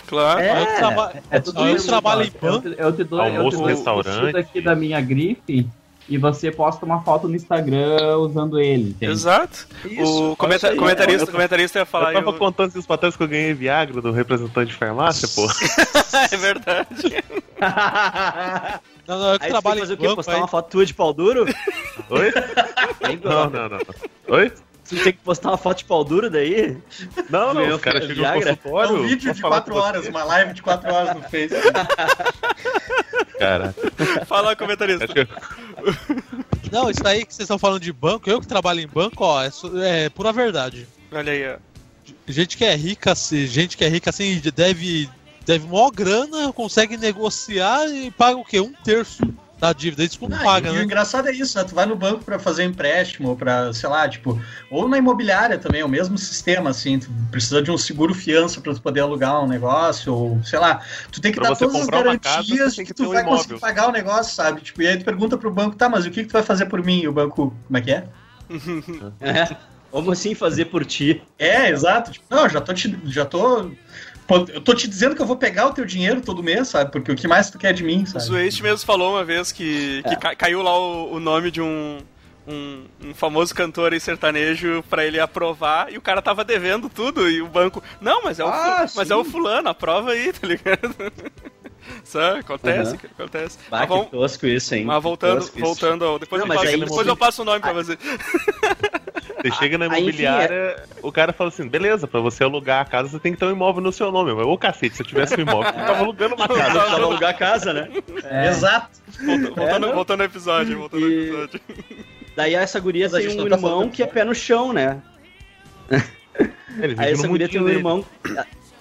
Claro. 0.07 0.39
É, 0.41 0.61
eu, 0.63 0.77
traba... 0.77 1.13
É 1.29 1.39
tudo 1.39 1.61
eu 1.61 1.75
isso. 1.75 1.87
trabalho 1.87 2.23
em 2.23 2.31
Eu 2.41 2.51
banco. 2.51 2.69
te, 2.69 2.75
eu 2.77 2.91
te 2.91 3.03
dou, 3.03 3.19
eu 3.19 3.25
Almoço 3.37 3.49
te 3.57 3.59
dou 3.59 3.67
restaurante. 3.67 4.61
da 4.61 4.75
minha 4.75 4.99
grife 4.99 5.67
e 6.09 6.17
você 6.17 6.51
posta 6.51 6.85
uma 6.85 7.01
foto 7.01 7.27
no 7.27 7.35
Instagram 7.35 8.17
usando 8.17 8.59
ele. 8.59 8.89
entende? 8.91 9.11
Exato. 9.11 9.67
Isso, 9.85 10.31
o 10.31 10.35
comenta- 10.35 10.69
aí. 10.69 10.75
comentarista, 10.77 11.23
eu- 11.23 11.31
comentarista 11.31 11.79
ia 11.79 11.85
falar 11.85 12.05
eu 12.05 12.07
aí. 12.09 12.15
tava 12.15 12.29
o- 12.31 12.39
contando 12.39 12.69
esses 12.69 12.85
patrões 12.85 13.15
que 13.15 13.23
eu 13.23 13.27
ganhei 13.27 13.53
Viagra 13.53 14.01
do 14.01 14.11
representante 14.11 14.71
de 14.71 14.75
farmácia, 14.77 15.27
pô. 15.29 15.47
é 16.31 16.37
verdade. 16.37 17.23
Não, 19.07 19.19
não, 19.19 19.33
eu 19.33 19.39
que 19.39 19.45
Aí 19.45 19.49
você 19.51 19.53
tem 19.53 19.55
que 19.55 19.61
trabalho 19.61 19.79
fazer 19.81 19.93
em 19.93 19.95
o 19.95 19.99
quê? 19.99 20.03
banco. 20.03 20.15
Postar 20.17 20.31
aí- 20.33 20.37
uma 20.39 20.47
foto 20.47 20.69
tua 20.69 20.85
de 20.85 20.93
pau 20.93 21.13
duro? 21.13 21.45
Oi? 22.09 22.33
Não, 23.01 23.15
Glauco? 23.17 23.55
não, 23.57 23.69
não. 23.69 23.77
não. 23.77 24.35
Oi? 24.37 24.51
Você 24.83 24.95
tem 24.97 25.13
que 25.13 25.19
postar 25.19 25.47
uma 25.49 25.57
foto 25.57 25.77
de 25.77 25.85
pau 25.85 26.03
duro 26.03 26.29
daí? 26.29 26.77
Não, 27.29 27.53
não. 27.53 27.65
Meu, 27.65 27.75
Os 27.77 27.81
caras 27.81 28.01
chegam 28.05 28.17
no 28.17 28.21
Viagra? 28.21 28.49
É 28.51 28.55
consultório. 28.57 28.95
um 28.97 29.07
vídeo 29.07 29.33
de 29.33 29.39
falar 29.41 29.55
4 29.61 29.73
com 29.73 29.79
você, 29.79 29.87
horas, 29.87 30.07
uma 30.07 30.23
live 30.25 30.53
de 30.53 30.61
4 30.61 30.93
horas 30.93 31.15
no 31.15 31.21
Facebook. 31.29 31.73
Cara, 33.39 33.73
Fala, 34.25 34.55
comentarista. 34.55 35.05
acho 35.05 35.13
que 35.13 35.27
Não, 36.71 36.89
isso 36.89 37.05
aí 37.05 37.25
que 37.25 37.33
vocês 37.33 37.45
estão 37.45 37.59
falando 37.59 37.81
de 37.81 37.93
banco, 37.93 38.29
eu 38.29 38.41
que 38.41 38.47
trabalho 38.47 38.79
em 38.79 38.87
banco, 38.87 39.23
ó, 39.23 39.43
é, 39.43 39.49
é 40.05 40.09
pura 40.09 40.31
verdade. 40.31 40.87
Olha 41.11 41.31
aí, 41.31 41.47
ó. 41.47 41.57
Gente 42.27 42.57
que 42.57 42.65
é 42.65 42.75
rica, 42.75 43.11
assim, 43.11 43.45
gente 43.45 43.77
que 43.77 43.85
é 43.85 43.87
rica 43.87 44.09
assim, 44.09 44.41
deve, 44.55 45.09
deve 45.45 45.67
maior 45.67 45.91
grana, 45.91 46.51
consegue 46.51 46.97
negociar 46.97 47.87
e 47.87 48.11
paga 48.11 48.37
o 48.37 48.45
quê? 48.45 48.59
Um 48.59 48.73
terço 48.73 49.23
da 49.63 49.71
dívida. 49.73 50.03
Isso 50.03 50.17
não 50.27 50.37
Ah, 50.37 50.43
paga, 50.43 50.69
e 50.69 50.71
o 50.71 50.75
né? 50.75 50.83
engraçado 50.83 51.29
é 51.29 51.31
isso, 51.31 51.57
né? 51.57 51.63
Tu 51.63 51.73
vai 51.73 51.85
no 51.85 51.95
banco 51.95 52.23
pra 52.23 52.37
fazer 52.37 52.65
um 52.67 52.69
empréstimo, 52.69 53.29
ou 53.29 53.35
pra, 53.35 53.71
sei 53.73 53.87
lá, 53.87 54.07
tipo, 54.09 54.39
ou 54.69 54.89
na 54.89 54.97
imobiliária 54.97 55.57
também, 55.57 55.81
é 55.81 55.85
o 55.85 55.89
mesmo 55.89 56.17
sistema, 56.17 56.69
assim, 56.69 56.99
tu 56.99 57.09
precisa 57.31 57.61
de 57.61 57.71
um 57.71 57.77
seguro 57.77 58.13
fiança 58.13 58.59
pra 58.59 58.73
tu 58.73 58.81
poder 58.81 58.99
alugar 59.01 59.41
um 59.41 59.47
negócio, 59.47 60.13
ou 60.13 60.43
sei 60.43 60.59
lá, 60.59 60.81
tu 61.11 61.21
tem 61.21 61.31
que 61.31 61.39
Pra 61.39 61.49
dar 61.49 61.55
todas 61.55 61.75
as 61.75 61.87
casa, 61.87 62.03
garantias 62.03 62.75
tem 62.75 62.85
que, 62.85 62.93
que 62.93 62.97
tu 62.97 63.03
um 63.05 63.13
vai 63.13 63.21
imóvel. 63.21 63.37
conseguir 63.37 63.59
pagar 63.61 63.87
o 63.87 63.91
negócio, 63.91 64.35
sabe? 64.35 64.61
Tipo, 64.61 64.81
e 64.81 64.87
aí 64.87 64.97
tu 64.97 65.05
pergunta 65.05 65.37
pro 65.37 65.51
banco, 65.51 65.75
tá, 65.77 65.87
mas 65.87 66.05
o 66.05 66.11
que, 66.11 66.23
que 66.23 66.27
tu 66.29 66.33
vai 66.33 66.43
fazer 66.43 66.65
por 66.65 66.83
mim? 66.83 67.01
E 67.01 67.07
o 67.07 67.13
banco, 67.13 67.53
como 67.67 67.77
é 67.77 67.81
que 67.81 67.91
é? 67.91 68.03
É. 69.21 69.55
Como 69.89 70.11
assim 70.11 70.33
fazer 70.33 70.65
por 70.65 70.83
ti? 70.83 71.21
É, 71.37 71.69
exato. 71.69 72.11
Tipo, 72.11 72.25
não, 72.29 72.49
já 72.49 72.59
tô 72.59 72.73
te, 72.73 72.99
já 73.05 73.25
tô. 73.25 73.71
Eu 74.53 74.61
tô 74.61 74.73
te 74.73 74.87
dizendo 74.87 75.15
que 75.15 75.21
eu 75.21 75.25
vou 75.25 75.35
pegar 75.35 75.67
o 75.67 75.73
teu 75.73 75.85
dinheiro 75.85 76.21
todo 76.21 76.41
mês, 76.43 76.67
sabe? 76.69 76.91
Porque 76.91 77.11
o 77.11 77.15
que 77.15 77.27
mais 77.27 77.49
tu 77.49 77.57
quer 77.57 77.73
de 77.73 77.83
mim, 77.83 78.03
O 78.03 78.07
sabe? 78.07 78.23
Zwest 78.25 78.61
mesmo 78.63 78.85
falou 78.85 79.11
uma 79.13 79.23
vez 79.23 79.51
que, 79.51 80.01
que 80.07 80.15
ca- 80.15 80.35
caiu 80.35 80.61
lá 80.61 80.77
o, 80.77 81.13
o 81.15 81.19
nome 81.19 81.51
de 81.51 81.61
um, 81.61 81.97
um, 82.47 82.83
um 83.05 83.13
famoso 83.13 83.53
cantor 83.53 83.91
aí 83.93 83.99
sertanejo 83.99 84.83
pra 84.89 85.05
ele 85.05 85.19
aprovar 85.19 85.91
e 85.91 85.97
o 85.97 86.01
cara 86.01 86.21
tava 86.21 86.43
devendo 86.43 86.89
tudo 86.89 87.29
e 87.29 87.41
o 87.41 87.47
banco. 87.47 87.83
Não, 87.99 88.23
mas 88.23 88.39
é 88.39 88.45
o, 88.45 88.47
Ah, 88.47 88.85
fu- 88.87 88.97
mas 88.97 89.11
é 89.11 89.15
o 89.15 89.23
fulano, 89.25 89.67
aprova 89.69 90.11
aí, 90.11 90.31
tá 90.33 90.47
ligado? 90.47 90.95
Sabe? 92.05 92.39
Acontece, 92.39 92.91
Uhum. 92.93 92.99
acontece. 93.17 93.57
Bah, 93.69 93.79
Mas, 93.79 93.81
que 93.81 93.87
vamos- 93.93 94.09
tosco 94.09 94.47
isso, 94.47 94.73
hein? 94.73 94.85
mas 94.85 95.03
voltando, 95.03 95.39
Tosco 95.41 95.57
isso. 95.57 95.65
voltando 95.65 96.05
ao. 96.05 96.17
Depois, 96.17 96.39
Não, 96.39 96.45
eu, 96.45 96.47
mas 96.47 96.57
passo, 96.61 96.69
aí 96.73 96.79
depois 96.79 97.07
eu 97.07 97.17
passo 97.17 97.41
o 97.41 97.45
nome 97.45 97.59
pra 97.59 97.73
você. 97.73 97.97
Você 99.43 99.51
chega 99.51 99.77
na 99.77 99.87
enfim, 99.87 99.97
imobiliária, 100.03 100.83
o 101.01 101.11
cara 101.11 101.33
fala 101.33 101.49
assim: 101.49 101.67
beleza, 101.67 102.07
pra 102.07 102.19
você 102.21 102.43
alugar 102.43 102.81
a 102.81 102.85
casa, 102.85 103.09
você 103.09 103.19
tem 103.19 103.33
que 103.33 103.37
ter 103.39 103.45
um 103.45 103.51
imóvel 103.51 103.81
no 103.83 103.91
seu 103.91 104.11
nome. 104.11 104.33
Mas, 104.33 104.45
ô 104.45 104.57
cacete, 104.57 104.95
se 104.95 105.01
eu 105.01 105.05
tivesse 105.05 105.35
um 105.35 105.41
imóvel, 105.41 105.69
eu 105.77 105.85
tava 105.85 105.99
alugando 105.99 106.35
uma 106.35 106.45
Eu 106.49 106.55
casa. 106.55 106.71
precisava 106.71 107.03
alugar 107.03 107.29
a 107.29 107.33
casa, 107.33 107.73
né? 107.73 107.89
É, 108.23 108.47
Exato. 108.47 108.89
Voltando, 109.55 109.93
voltando 109.93 110.21
ao 110.21 110.25
episódio, 110.27 110.77
voltando 110.79 111.03
ao 111.03 111.09
E- 111.11 111.23
episódio. 111.27 111.61
Daí 112.35 112.55
essa 112.55 112.79
guria 112.79 113.09
Mas 113.11 113.25
tem 113.25 113.39
um 113.41 113.47
tá 113.49 113.55
irmão 113.55 113.89
que 113.89 114.01
é 114.01 114.07
pé 114.07 114.23
no 114.23 114.33
chão, 114.33 114.71
né? 114.73 115.01
Ele 116.79 116.95
Aí 116.97 117.11
essa 117.13 117.27
guria 117.27 117.47
tem 117.47 117.61
um 117.61 117.65
dele. 117.65 117.77
irmão. 117.77 118.03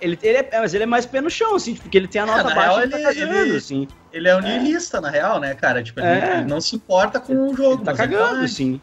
Ele, 0.00 0.19
ele 0.23 0.38
é, 0.38 0.49
mas 0.61 0.75
ele 0.75 0.83
é 0.85 0.87
mais 0.87 1.07
pé 1.07 1.21
no 1.21 1.31
chão, 1.31 1.54
assim, 1.54 1.75
porque 1.76 1.97
ele 1.97 2.09
tem 2.09 2.21
a 2.23 2.26
nota 2.26 2.42
na 2.45 2.54
baixa 2.54 2.61
real, 2.71 2.81
e 2.81 2.83
ele 2.85 2.90
tá 2.92 2.99
cagando, 3.14 3.37
ele- 3.38 3.57
assim. 3.57 3.88
Ele 4.12 4.28
é 4.28 4.37
um 4.37 4.40
niilista, 4.40 5.00
na 5.00 5.11
real, 5.11 5.38
né, 5.38 5.54
cara? 5.54 5.83
Tipo, 5.83 6.00
ele, 6.00 6.09
É. 6.09 6.38
ele 6.38 6.45
não 6.49 6.61
se 6.61 6.75
importa 6.75 7.21
com 7.21 7.35
o 7.50 7.54
jogo. 7.57 7.75
Ele 7.75 7.85
tá 7.85 7.90
mas 7.92 8.00
ele 8.00 8.12
cagando, 8.14 8.37
vai. 8.37 8.45
assim. 8.47 8.81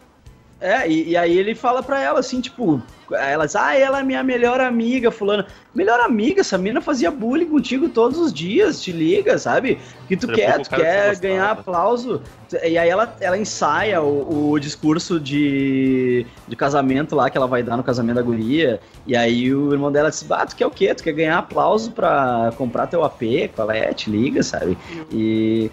É, 0.62 0.90
e, 0.90 1.10
e 1.10 1.18
aí 1.18 1.38
ele 1.38 1.56
fala 1.56 1.82
pra 1.82 2.02
ela, 2.02 2.20
assim, 2.20 2.42
tipo, 2.42 2.82
ela 3.12 3.46
diz, 3.46 3.56
ah, 3.56 3.76
ela 3.76 4.00
é 4.00 4.04
minha 4.04 4.24
melhor 4.24 4.60
amiga, 4.60 5.10
fulana. 5.10 5.48
Melhor 5.74 6.00
amiga, 6.02 6.42
essa 6.42 6.58
mina 6.58 6.82
fazia 6.82 7.10
bullying 7.10 7.46
contigo 7.46 7.88
todos 7.88 8.20
os 8.20 8.34
dias, 8.34 8.82
te 8.82 8.92
liga, 8.92 9.38
sabe? 9.38 9.80
O 10.04 10.08
que 10.08 10.18
tu 10.18 10.28
quer, 10.28 10.60
tu 10.60 10.70
quer 10.70 11.16
se 11.16 11.22
ganhar 11.22 11.52
aplauso. 11.52 12.22
E 12.52 12.78
aí 12.78 12.90
ela, 12.90 13.16
ela 13.22 13.38
ensaia 13.38 14.02
o, 14.02 14.52
o 14.52 14.60
discurso 14.60 15.20
de, 15.20 16.26
de 16.48 16.56
casamento 16.56 17.16
lá 17.16 17.30
que 17.30 17.38
ela 17.38 17.48
vai 17.48 17.64
dar 17.64 17.78
no 17.78 17.84
casamento 17.84 18.18
da 18.18 18.22
guria. 18.22 18.82
E 19.08 19.16
aí 19.16 19.54
o 19.54 19.72
irmão 19.72 19.92
dela 19.92 20.10
diz, 20.10 20.30
ah, 20.30 20.46
tu 20.46 20.56
quer 20.56 20.66
o 20.66 20.72
quê? 20.72 20.94
Tu 20.94 21.04
quer 21.04 21.14
ganhar 21.14 21.38
aplauso 21.38 21.92
pra 21.92 22.52
comprar 22.58 22.88
teu 22.88 23.04
AP? 23.06 23.52
Qual 23.56 23.72
é? 23.72 23.94
Te 23.94 24.10
liga, 24.10 24.44
sabe? 24.44 24.78
E, 25.12 25.72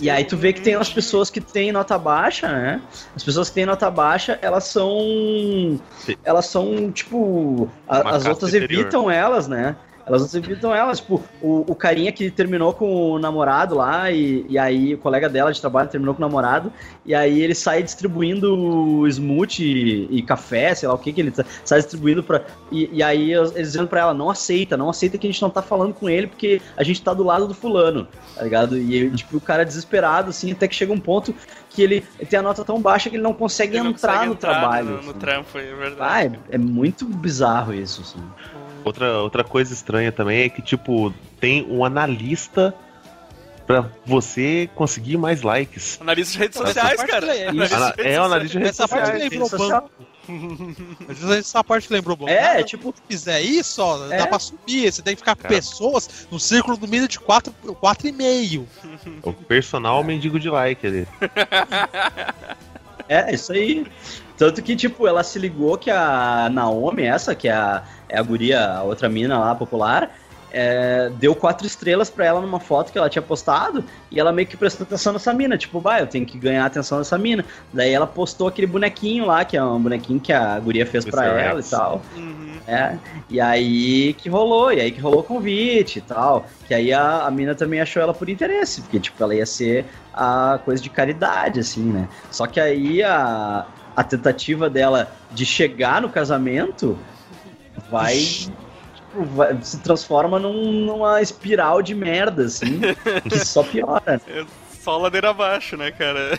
e 0.00 0.10
aí 0.10 0.24
tu 0.24 0.36
vê 0.36 0.52
que 0.52 0.60
tem 0.60 0.74
as 0.74 0.88
pessoas 0.92 1.30
que 1.30 1.40
têm 1.40 1.70
nota 1.70 1.96
baixa, 1.96 2.48
né? 2.48 2.80
As 3.14 3.22
pessoas 3.22 3.48
que 3.48 3.54
têm 3.54 3.66
nota 3.66 3.88
baixa, 3.90 4.38
elas 4.42 4.64
são. 4.64 4.90
Sim. 5.98 6.16
Elas 6.24 6.46
são, 6.46 6.90
tipo. 6.90 7.70
a- 7.88 8.10
as 8.16 8.26
outras 8.26 8.52
evitam 8.54 9.10
elas, 9.10 9.46
né? 9.46 9.76
Elas 10.10 10.34
evitam 10.34 10.74
elas. 10.74 10.98
Tipo, 10.98 11.22
o, 11.40 11.64
o 11.70 11.74
carinha 11.74 12.10
que 12.10 12.30
terminou 12.30 12.72
com 12.72 13.12
o 13.12 13.18
namorado 13.18 13.76
lá, 13.76 14.10
e, 14.10 14.44
e 14.48 14.58
aí 14.58 14.94
o 14.94 14.98
colega 14.98 15.28
dela 15.28 15.52
de 15.52 15.60
trabalho 15.60 15.88
terminou 15.88 16.14
com 16.14 16.22
o 16.22 16.26
namorado, 16.26 16.72
e 17.06 17.14
aí 17.14 17.40
ele 17.40 17.54
sai 17.54 17.82
distribuindo 17.82 19.06
smoothie 19.08 20.08
e, 20.10 20.18
e 20.18 20.22
café, 20.22 20.74
sei 20.74 20.88
lá 20.88 20.94
o 20.94 20.98
que 20.98 21.12
que 21.12 21.20
ele 21.20 21.32
sai 21.64 21.78
distribuindo 21.78 22.22
pra. 22.22 22.42
E, 22.72 22.90
e 22.92 23.02
aí 23.02 23.32
eles 23.32 23.52
dizendo 23.52 23.86
pra 23.86 24.00
ela: 24.00 24.14
não 24.14 24.28
aceita, 24.28 24.76
não 24.76 24.90
aceita 24.90 25.16
que 25.16 25.26
a 25.26 25.30
gente 25.30 25.42
não 25.42 25.50
tá 25.50 25.62
falando 25.62 25.94
com 25.94 26.10
ele 26.10 26.26
porque 26.26 26.60
a 26.76 26.82
gente 26.82 27.00
tá 27.02 27.14
do 27.14 27.22
lado 27.22 27.46
do 27.46 27.54
fulano 27.54 28.08
tá 28.40 28.44
ligado? 28.44 28.78
E 28.78 29.10
tipo, 29.10 29.36
o 29.36 29.40
cara 29.40 29.64
desesperado, 29.64 30.30
assim, 30.30 30.52
até 30.52 30.66
que 30.66 30.74
chega 30.74 30.92
um 30.92 30.98
ponto 30.98 31.34
que 31.68 31.82
ele 31.82 32.00
tem 32.28 32.38
a 32.38 32.42
nota 32.42 32.64
tão 32.64 32.80
baixa 32.80 33.10
que 33.10 33.16
ele 33.16 33.22
não 33.22 33.34
consegue 33.34 33.76
ele 33.76 33.84
não 33.84 33.90
entrar 33.90 34.12
consegue 34.12 34.26
no 34.28 34.32
entrar 34.32 34.50
trabalho. 34.58 34.86
No, 34.86 34.92
no 34.92 35.10
assim. 35.10 35.18
trampo, 35.18 35.58
é 35.58 35.74
verdade. 35.74 35.98
Ah, 36.00 36.24
é, 36.24 36.54
é 36.54 36.58
muito 36.58 37.04
bizarro 37.04 37.74
isso, 37.74 38.00
assim. 38.00 38.22
Outra, 38.84 39.18
outra 39.18 39.44
coisa 39.44 39.72
estranha 39.74 40.10
também 40.12 40.42
é 40.42 40.48
que, 40.48 40.62
tipo, 40.62 41.12
tem 41.38 41.66
um 41.70 41.84
analista 41.84 42.74
pra 43.66 43.88
você 44.04 44.68
conseguir 44.74 45.16
mais 45.16 45.42
likes. 45.42 45.98
Analista 46.00 46.32
de 46.32 46.38
redes 46.40 46.58
sociais, 46.58 47.02
cara. 47.04 47.26
é- 47.36 47.48
Analista 47.48 47.76
de 47.76 47.82
Ana- 47.82 47.86
redes 47.86 47.98
É 47.98 48.02
sociais. 48.02 48.18
analista 48.26 48.48
de 48.48 48.58
redes 48.64 48.70
Essa 48.80 48.88
parte 48.88 49.06
sociais. 49.06 49.30
lembrou 49.30 49.48
social. 49.48 49.82
banco. 49.82 50.10
Essa 51.38 51.64
parte 51.64 51.92
lembrou 51.92 52.16
banco. 52.16 52.30
É, 52.30 52.62
tipo, 52.64 52.94
Se 52.96 53.02
fizer 53.08 53.40
isso, 53.42 53.82
ó, 53.82 54.06
É. 54.12 54.18
dá 54.18 54.26
pra 54.26 54.38
subir. 54.38 54.90
Você 54.92 55.02
tem 55.02 55.14
que 55.14 55.20
ficar 55.20 55.36
com 55.36 55.46
pessoas 55.46 56.26
no 56.30 56.40
círculo 56.40 56.76
no 56.80 56.86
mínimo 56.88 57.06
de 57.08 57.18
4, 57.20 57.52
4,5. 57.80 58.66
O 59.22 59.32
personal 59.32 60.02
mendigo 60.02 60.38
de 60.40 60.48
like 60.50 60.84
ali. 60.86 61.06
é, 63.08 63.32
isso 63.34 63.52
aí. 63.52 63.86
Tanto 64.40 64.62
que, 64.62 64.74
tipo, 64.74 65.06
ela 65.06 65.22
se 65.22 65.38
ligou 65.38 65.76
que 65.76 65.90
a 65.90 66.48
Naomi, 66.50 67.02
essa, 67.02 67.34
que 67.34 67.46
é 67.46 67.52
a, 67.52 67.82
é 68.08 68.18
a 68.18 68.22
guria, 68.22 68.72
a 68.72 68.82
outra 68.82 69.06
mina 69.06 69.38
lá, 69.38 69.54
popular, 69.54 70.16
é, 70.50 71.10
deu 71.18 71.34
quatro 71.34 71.66
estrelas 71.66 72.08
pra 72.08 72.24
ela 72.24 72.40
numa 72.40 72.58
foto 72.58 72.90
que 72.90 72.96
ela 72.96 73.10
tinha 73.10 73.20
postado 73.20 73.84
e 74.10 74.18
ela 74.18 74.32
meio 74.32 74.48
que 74.48 74.56
prestou 74.56 74.86
atenção 74.86 75.12
nessa 75.12 75.34
mina, 75.34 75.58
tipo, 75.58 75.78
vai, 75.78 76.00
eu 76.00 76.06
tenho 76.06 76.24
que 76.24 76.38
ganhar 76.38 76.62
a 76.64 76.66
atenção 76.68 76.96
dessa 76.96 77.18
mina. 77.18 77.44
Daí 77.70 77.92
ela 77.92 78.06
postou 78.06 78.48
aquele 78.48 78.66
bonequinho 78.66 79.26
lá, 79.26 79.44
que 79.44 79.58
é 79.58 79.62
um 79.62 79.78
bonequinho 79.78 80.18
que 80.18 80.32
a 80.32 80.58
guria 80.58 80.86
fez 80.86 81.04
pra 81.04 81.26
Mr. 81.26 81.42
ela 81.42 81.60
e 81.60 81.64
tal. 81.64 82.00
Uhum. 82.16 82.50
É, 82.66 82.96
e 83.28 83.38
aí 83.42 84.14
que 84.14 84.30
rolou, 84.30 84.72
e 84.72 84.80
aí 84.80 84.90
que 84.90 85.02
rolou 85.02 85.20
o 85.20 85.22
convite 85.22 85.98
e 85.98 86.02
tal. 86.02 86.46
Que 86.66 86.72
aí 86.72 86.94
a, 86.94 87.26
a 87.26 87.30
mina 87.30 87.54
também 87.54 87.82
achou 87.82 88.02
ela 88.02 88.14
por 88.14 88.26
interesse, 88.30 88.80
porque, 88.80 89.00
tipo, 89.00 89.22
ela 89.22 89.34
ia 89.34 89.44
ser 89.44 89.84
a 90.14 90.58
coisa 90.64 90.82
de 90.82 90.88
caridade, 90.88 91.60
assim, 91.60 91.82
né? 91.82 92.08
Só 92.30 92.46
que 92.46 92.58
aí 92.58 93.02
a, 93.02 93.66
a 93.96 94.04
tentativa 94.04 94.68
dela 94.70 95.10
de 95.32 95.44
chegar 95.46 96.00
no 96.02 96.08
casamento 96.08 96.98
vai. 97.90 98.16
tipo, 98.18 98.52
vai- 99.34 99.58
se 99.62 99.78
transforma 99.80 100.38
num- 100.38 100.84
numa 100.86 101.20
espiral 101.20 101.82
de 101.82 101.94
merda, 101.94 102.44
assim, 102.44 102.80
que 103.28 103.38
só 103.44 103.62
piora. 103.62 104.20
É 104.26 104.44
só 104.80 104.96
ladeira 104.96 105.30
abaixo, 105.30 105.76
né, 105.76 105.90
cara? 105.90 106.38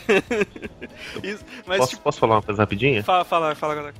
Isso, 1.23 1.43
mas, 1.65 1.77
Posso, 1.77 1.89
tipo, 1.91 2.01
posso 2.03 2.19
falar 2.19 2.35
uma 2.35 2.41
coisa 2.41 2.61
rapidinha? 2.63 3.03
fala, 3.03 3.23
fala, 3.25 3.55
fala 3.55 3.93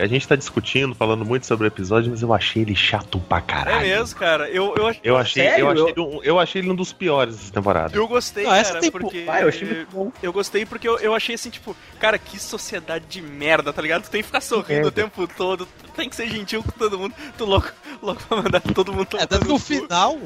a 0.00 0.06
gente 0.06 0.26
tá 0.26 0.34
discutindo, 0.36 0.94
falando 0.94 1.24
muito 1.24 1.46
sobre 1.46 1.66
o 1.66 1.68
episódio, 1.68 2.10
mas 2.10 2.22
eu 2.22 2.32
achei 2.32 2.62
ele 2.62 2.74
chato 2.74 3.18
pra 3.20 3.38
É 3.38 3.40
caralho. 3.40 3.80
mesmo, 3.80 4.18
cara. 4.18 4.48
Eu, 4.48 4.74
eu, 4.76 4.86
ach- 4.88 5.00
Eu 5.02 5.16
achei, 5.16 5.42
Sério? 5.44 5.64
eu, 5.66 5.70
achei 5.70 5.94
um, 6.04 6.20
eu 6.22 6.38
achei 6.38 6.62
ele 6.62 6.70
um 6.70 6.74
dos 6.74 6.92
piores 6.92 7.36
dessa 7.36 7.52
temporada. 7.52 7.96
eu 7.96 8.06
gostei, 8.08 8.44
Não, 8.44 8.54
essa 8.54 8.70
cara, 8.70 8.80
tem- 8.80 8.90
porque... 8.90 9.24
Vai, 9.24 9.42
eu 9.44 9.48
achei 9.48 9.66
muito 9.68 9.90
bom. 9.92 10.12
Eu 10.22 10.32
gostei 10.32 10.64
porque 10.66 10.88
eu, 10.88 10.98
eu 10.98 11.14
achei 11.14 11.34
assim, 11.34 11.50
tipo, 11.50 11.76
cara, 11.98 12.18
que 12.18 12.38
sociedade 12.38 13.04
de 13.08 13.22
merda, 13.22 13.72
tá 13.72 13.80
ligado? 13.82 14.02
Tu 14.04 14.10
tem 14.10 14.20
que 14.20 14.26
ficar 14.26 14.40
sorrindo 14.40 14.72
Merda. 14.82 14.88
o 14.88 14.92
tempo 14.92 15.26
todo, 15.36 15.68
tem 15.90 16.08
que 16.08 16.16
ser 16.16 16.28
gentil 16.28 16.62
com 16.62 16.70
todo 16.72 16.98
mundo, 16.98 17.14
tu 17.36 17.44
louco, 17.44 17.70
louco 18.02 18.22
pra 18.28 18.36
mandar 18.42 18.60
todo 18.60 18.92
mundo 18.92 19.06
tomar 19.06 19.22
É, 19.22 19.26
tanto 19.26 19.46
que 19.46 19.52
no 19.52 19.58
final. 19.58 20.18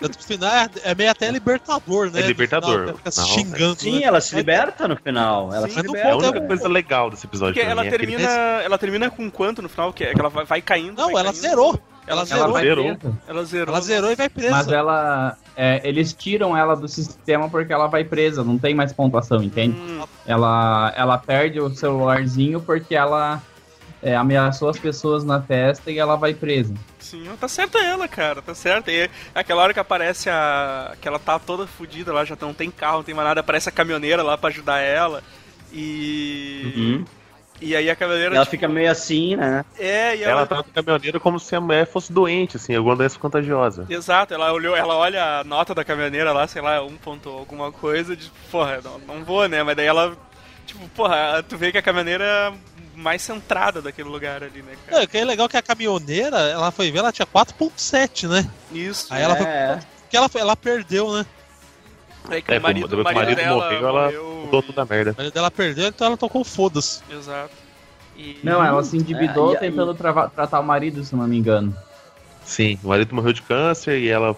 Tanto 0.00 0.18
que 0.18 0.24
o 0.24 0.26
final 0.26 0.50
é, 0.50 0.68
é 0.84 0.94
meio 0.94 1.10
até 1.10 1.30
libertador, 1.30 2.10
né? 2.10 2.20
É 2.20 2.26
libertador. 2.26 2.78
No 2.78 2.84
final, 2.86 2.96
Fica 2.96 3.10
se 3.10 3.20
Não, 3.20 3.26
xingando. 3.26 3.80
Sim, 3.80 3.98
né? 4.00 4.04
ela 4.04 4.20
se 4.20 4.34
liberta 4.34 4.88
no 4.88 4.96
final. 4.96 5.52
Ela 5.54 5.66
Sim, 5.68 5.74
se 5.74 5.76
mas 5.76 5.86
no 5.86 5.96
É 5.96 6.02
a 6.02 6.04
liberta. 6.14 6.28
única 6.30 6.46
coisa 6.46 6.68
legal 6.68 7.10
desse 7.10 7.26
episódio. 7.26 7.54
Porque 7.54 7.66
ela 7.68 7.82
mim, 7.82 7.88
é 7.88 7.94
aquele- 7.94 8.06
termina, 8.16 8.30
ela 8.62 8.78
termina 8.78 9.10
com 9.10 9.30
quanto 9.30 9.62
no 9.62 9.68
final? 9.68 9.92
Que, 9.92 10.04
é 10.04 10.12
que 10.14 10.20
ela 10.20 10.28
vai, 10.28 10.44
vai 10.44 10.60
caindo. 10.62 10.96
Não, 10.96 11.12
vai 11.12 11.22
ela 11.22 11.32
caindo. 11.32 11.40
zerou. 11.40 11.80
Ela 12.04 12.22
Ela 12.22 12.24
zerou. 12.24 12.42
Ela 12.44 12.52
vai 12.52 12.62
Zerou. 12.64 12.96
Ela 13.28 13.44
zerou. 13.44 13.68
Ela 13.74 13.80
zerou 13.80 14.10
e 14.10 14.16
vai 14.16 14.28
presa. 14.28 14.50
Mas 14.50 14.66
ela. 14.68 15.36
é, 15.56 15.80
eles 15.88 16.12
tiram 16.12 16.56
ela 16.56 16.74
do 16.74 16.88
sistema 16.88 17.48
porque 17.48 17.72
ela 17.72 17.86
vai 17.86 18.02
presa, 18.02 18.42
não 18.42 18.58
tem 18.58 18.74
mais 18.74 18.92
pontuação, 18.92 19.40
entende? 19.40 19.76
Hum, 19.78 20.02
Ela, 20.26 20.92
ela 20.96 21.16
perde 21.18 21.60
o 21.60 21.70
celularzinho 21.70 22.60
porque 22.60 22.96
ela 22.96 23.40
é, 24.02 24.16
ameaçou 24.16 24.68
as 24.68 24.78
pessoas 24.78 25.24
na 25.24 25.40
festa 25.40 25.90
e 25.90 25.98
ela 25.98 26.16
vai 26.16 26.34
presa. 26.34 26.74
sim, 26.98 27.24
tá 27.40 27.46
certa 27.46 27.78
ela, 27.78 28.08
cara, 28.08 28.42
tá 28.42 28.54
certa. 28.54 28.90
E 28.90 29.02
é 29.02 29.10
aquela 29.34 29.62
hora 29.62 29.72
que 29.72 29.80
aparece 29.80 30.28
a. 30.28 30.94
que 31.00 31.06
ela 31.06 31.18
tá 31.18 31.38
toda 31.38 31.66
fodida 31.66 32.12
lá, 32.12 32.24
já 32.24 32.36
não 32.40 32.52
tem 32.52 32.70
carro, 32.70 32.96
não 32.98 33.04
tem 33.04 33.14
mais 33.14 33.28
nada, 33.28 33.40
aparece 33.40 33.68
a 33.68 33.72
caminhoneira 33.72 34.22
lá 34.22 34.36
pra 34.36 34.50
ajudar 34.50 34.80
ela. 34.80 35.22
E. 35.72 36.72
Uhum. 36.76 37.04
E 37.60 37.76
aí 37.76 37.88
a 37.88 37.94
caminhoneira. 37.94 38.34
Ela 38.34 38.44
tipo, 38.44 38.56
fica 38.56 38.66
meio 38.66 38.90
assim, 38.90 39.36
né? 39.36 39.64
É, 39.78 40.16
e 40.16 40.22
ela. 40.24 40.32
Ela 40.32 40.46
trata 40.46 40.68
a 40.68 40.72
caminhoneira 40.72 41.20
como 41.20 41.38
se 41.38 41.54
a 41.54 41.60
mulher 41.60 41.86
fosse 41.86 42.12
doente, 42.12 42.56
assim, 42.56 42.74
alguma 42.74 42.96
doença 42.96 43.16
contagiosa. 43.20 43.86
Exato, 43.88 44.34
ela 44.34 44.52
olhou, 44.52 44.76
ela 44.76 44.96
olha 44.96 45.38
a 45.38 45.44
nota 45.44 45.72
da 45.72 45.84
caminhoneira 45.84 46.32
lá, 46.32 46.48
sei 46.48 46.60
lá, 46.60 46.82
um 46.82 46.96
ponto 46.96 47.28
alguma 47.28 47.70
coisa, 47.70 48.16
de 48.16 48.28
porra, 48.50 48.80
não, 48.82 48.98
não 48.98 49.24
vou, 49.24 49.48
né? 49.48 49.62
Mas 49.62 49.76
daí 49.76 49.86
ela 49.86 50.16
tipo, 50.66 50.88
porra, 50.88 51.44
tu 51.48 51.56
vê 51.56 51.70
que 51.70 51.78
a 51.78 51.82
caminhoneira 51.82 52.24
é 52.24 52.52
mais 52.94 53.22
centrada 53.22 53.80
daquele 53.80 54.08
lugar 54.08 54.42
ali, 54.42 54.62
né, 54.62 54.74
cara? 54.86 55.02
É, 55.02 55.04
o 55.04 55.08
que 55.08 55.18
é 55.18 55.24
legal 55.24 55.48
que 55.48 55.56
a 55.56 55.62
caminhoneira, 55.62 56.36
ela 56.38 56.70
foi 56.70 56.90
ver, 56.90 56.98
ela 56.98 57.12
tinha 57.12 57.26
4.7, 57.26 58.28
né? 58.28 58.48
Isso. 58.70 59.12
Aí 59.12 59.22
ela 59.22 59.36
foi. 59.36 59.46
É. 59.46 59.80
Porque 60.02 60.16
ela, 60.16 60.30
ela 60.34 60.56
perdeu, 60.56 61.12
né? 61.12 61.26
Aí 62.28 62.42
que 62.42 62.52
É, 62.52 62.58
o 62.58 62.62
marido, 62.62 63.00
o 63.00 63.02
marido, 63.02 63.14
marido 63.20 63.36
dela 63.36 63.64
morreu, 63.64 63.88
ela 63.88 64.04
morreu 64.04 64.32
Mudou 64.44 64.62
toda 64.62 64.82
a 64.82 64.84
merda. 64.84 65.12
O 65.12 65.16
marido 65.16 65.32
dela 65.32 65.50
perdeu, 65.50 65.88
então 65.88 66.06
ela 66.06 66.16
tocou 66.16 66.44
foda-se. 66.44 67.00
Exato. 67.10 67.54
E... 68.16 68.38
Não, 68.44 68.62
ela 68.62 68.84
se 68.84 68.96
endividou 68.96 69.50
É, 69.50 69.54
e 69.54 69.56
aí- 69.56 69.70
tentando 69.70 69.94
tratar 69.94 70.60
o 70.60 70.62
marido, 70.62 71.02
se 71.02 71.16
não 71.16 71.26
me 71.26 71.38
engano. 71.38 71.74
Sim, 72.44 72.78
o 72.82 72.88
marido 72.88 73.14
morreu 73.14 73.32
de 73.32 73.40
câncer 73.42 73.98
e 73.98 74.08
ela. 74.08 74.36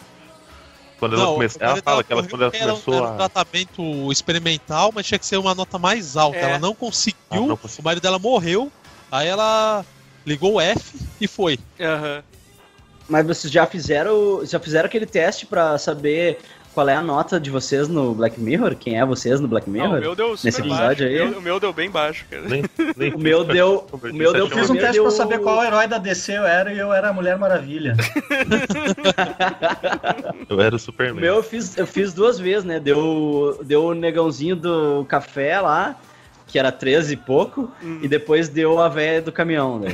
Quando 1.04 1.16
ela 1.16 1.24
Não, 1.24 1.34
começou. 1.34 1.60
o 1.60 1.64
Ela 1.64 1.82
fala 1.82 2.02
que 2.02 2.12
ela, 2.12 2.22
quando 2.26 2.42
ela 2.44 2.52
era 2.54 2.64
um- 2.64 2.80
começou 2.80 2.94
era 2.94 3.02
um 3.04 3.12
a. 3.12 3.16
tratamento 3.28 4.10
experimental, 4.12 4.90
mas 4.94 5.06
tinha 5.06 5.18
que 5.18 5.26
ser 5.26 5.36
uma 5.36 5.54
nota 5.54 5.78
mais 5.78 6.16
alta. 6.16 6.38
É. 6.38 6.42
Ela 6.44 6.58
não 6.58 6.74
conseguiu, 6.74 7.18
Ah, 7.30 7.36
não 7.36 7.54
o 7.56 7.82
marido 7.82 8.02
dela 8.02 8.18
morreu, 8.18 8.72
aí 9.12 9.28
ela 9.28 9.84
ligou 10.26 10.54
o 10.54 10.60
F 10.60 10.98
e 11.20 11.28
foi. 11.28 11.58
Aham. 11.78 12.22
Mas 13.06 13.26
vocês 13.26 13.52
já 13.52 13.66
fizeram, 13.66 14.46
já 14.46 14.58
fizeram 14.58 14.86
aquele 14.86 15.04
teste 15.04 15.44
pra 15.44 15.76
saber 15.76 16.38
qual 16.74 16.88
é 16.88 16.94
a 16.94 17.00
nota 17.00 17.38
de 17.38 17.48
vocês 17.50 17.86
no 17.88 18.12
Black 18.14 18.38
Mirror? 18.40 18.74
Quem 18.74 18.98
é 18.98 19.06
vocês 19.06 19.40
no 19.40 19.46
Black 19.48 19.70
Não, 19.70 19.74
Mirror? 19.80 19.98
o 19.98 20.00
meu 20.00 20.14
deu 20.16 20.36
super 20.36 20.44
Nesse 20.46 20.60
baixo. 20.62 20.74
episódio 20.74 21.06
aí? 21.06 21.20
O 21.20 21.28
meu, 21.30 21.38
o 21.38 21.42
meu 21.42 21.60
deu 21.60 21.72
bem 21.72 21.88
baixo, 21.90 22.24
cara. 22.30 22.42
Nem, 22.48 22.64
nem 22.96 23.14
O 23.14 23.18
meu 23.18 23.44
deu, 23.44 23.86
o 23.92 23.98
meu 24.12 24.32
deu 24.32 24.46
Eu 24.46 24.50
fiz 24.50 24.68
um 24.68 24.74
teste 24.74 24.92
Deus. 24.94 25.14
pra 25.14 25.24
saber 25.24 25.38
qual 25.38 25.62
herói 25.64 25.86
da 25.86 25.98
DC 25.98 26.32
eu 26.36 26.44
era 26.44 26.72
e 26.72 26.78
eu 26.78 26.92
era 26.92 27.08
a 27.10 27.12
Mulher 27.12 27.38
Maravilha. 27.38 27.94
Eu 30.48 30.60
era 30.60 30.74
o 30.74 30.76
O 30.76 30.78
Superman. 30.78 31.20
meu 31.20 31.36
eu 31.36 31.42
fiz, 31.42 31.76
eu 31.76 31.86
fiz 31.86 32.12
duas 32.12 32.38
vezes, 32.38 32.64
né? 32.64 32.78
Deu, 32.78 33.60
deu 33.64 33.84
o 33.86 33.94
negãozinho 33.94 34.54
do 34.56 35.04
café 35.08 35.60
lá, 35.60 35.96
que 36.46 36.58
era 36.58 36.70
13 36.70 37.14
e 37.14 37.16
pouco, 37.16 37.70
Hum. 37.82 38.00
e 38.02 38.08
depois 38.08 38.48
deu 38.48 38.78
a 38.80 38.88
véia 38.88 39.22
do 39.22 39.32
caminhão. 39.32 39.78
Né? 39.78 39.88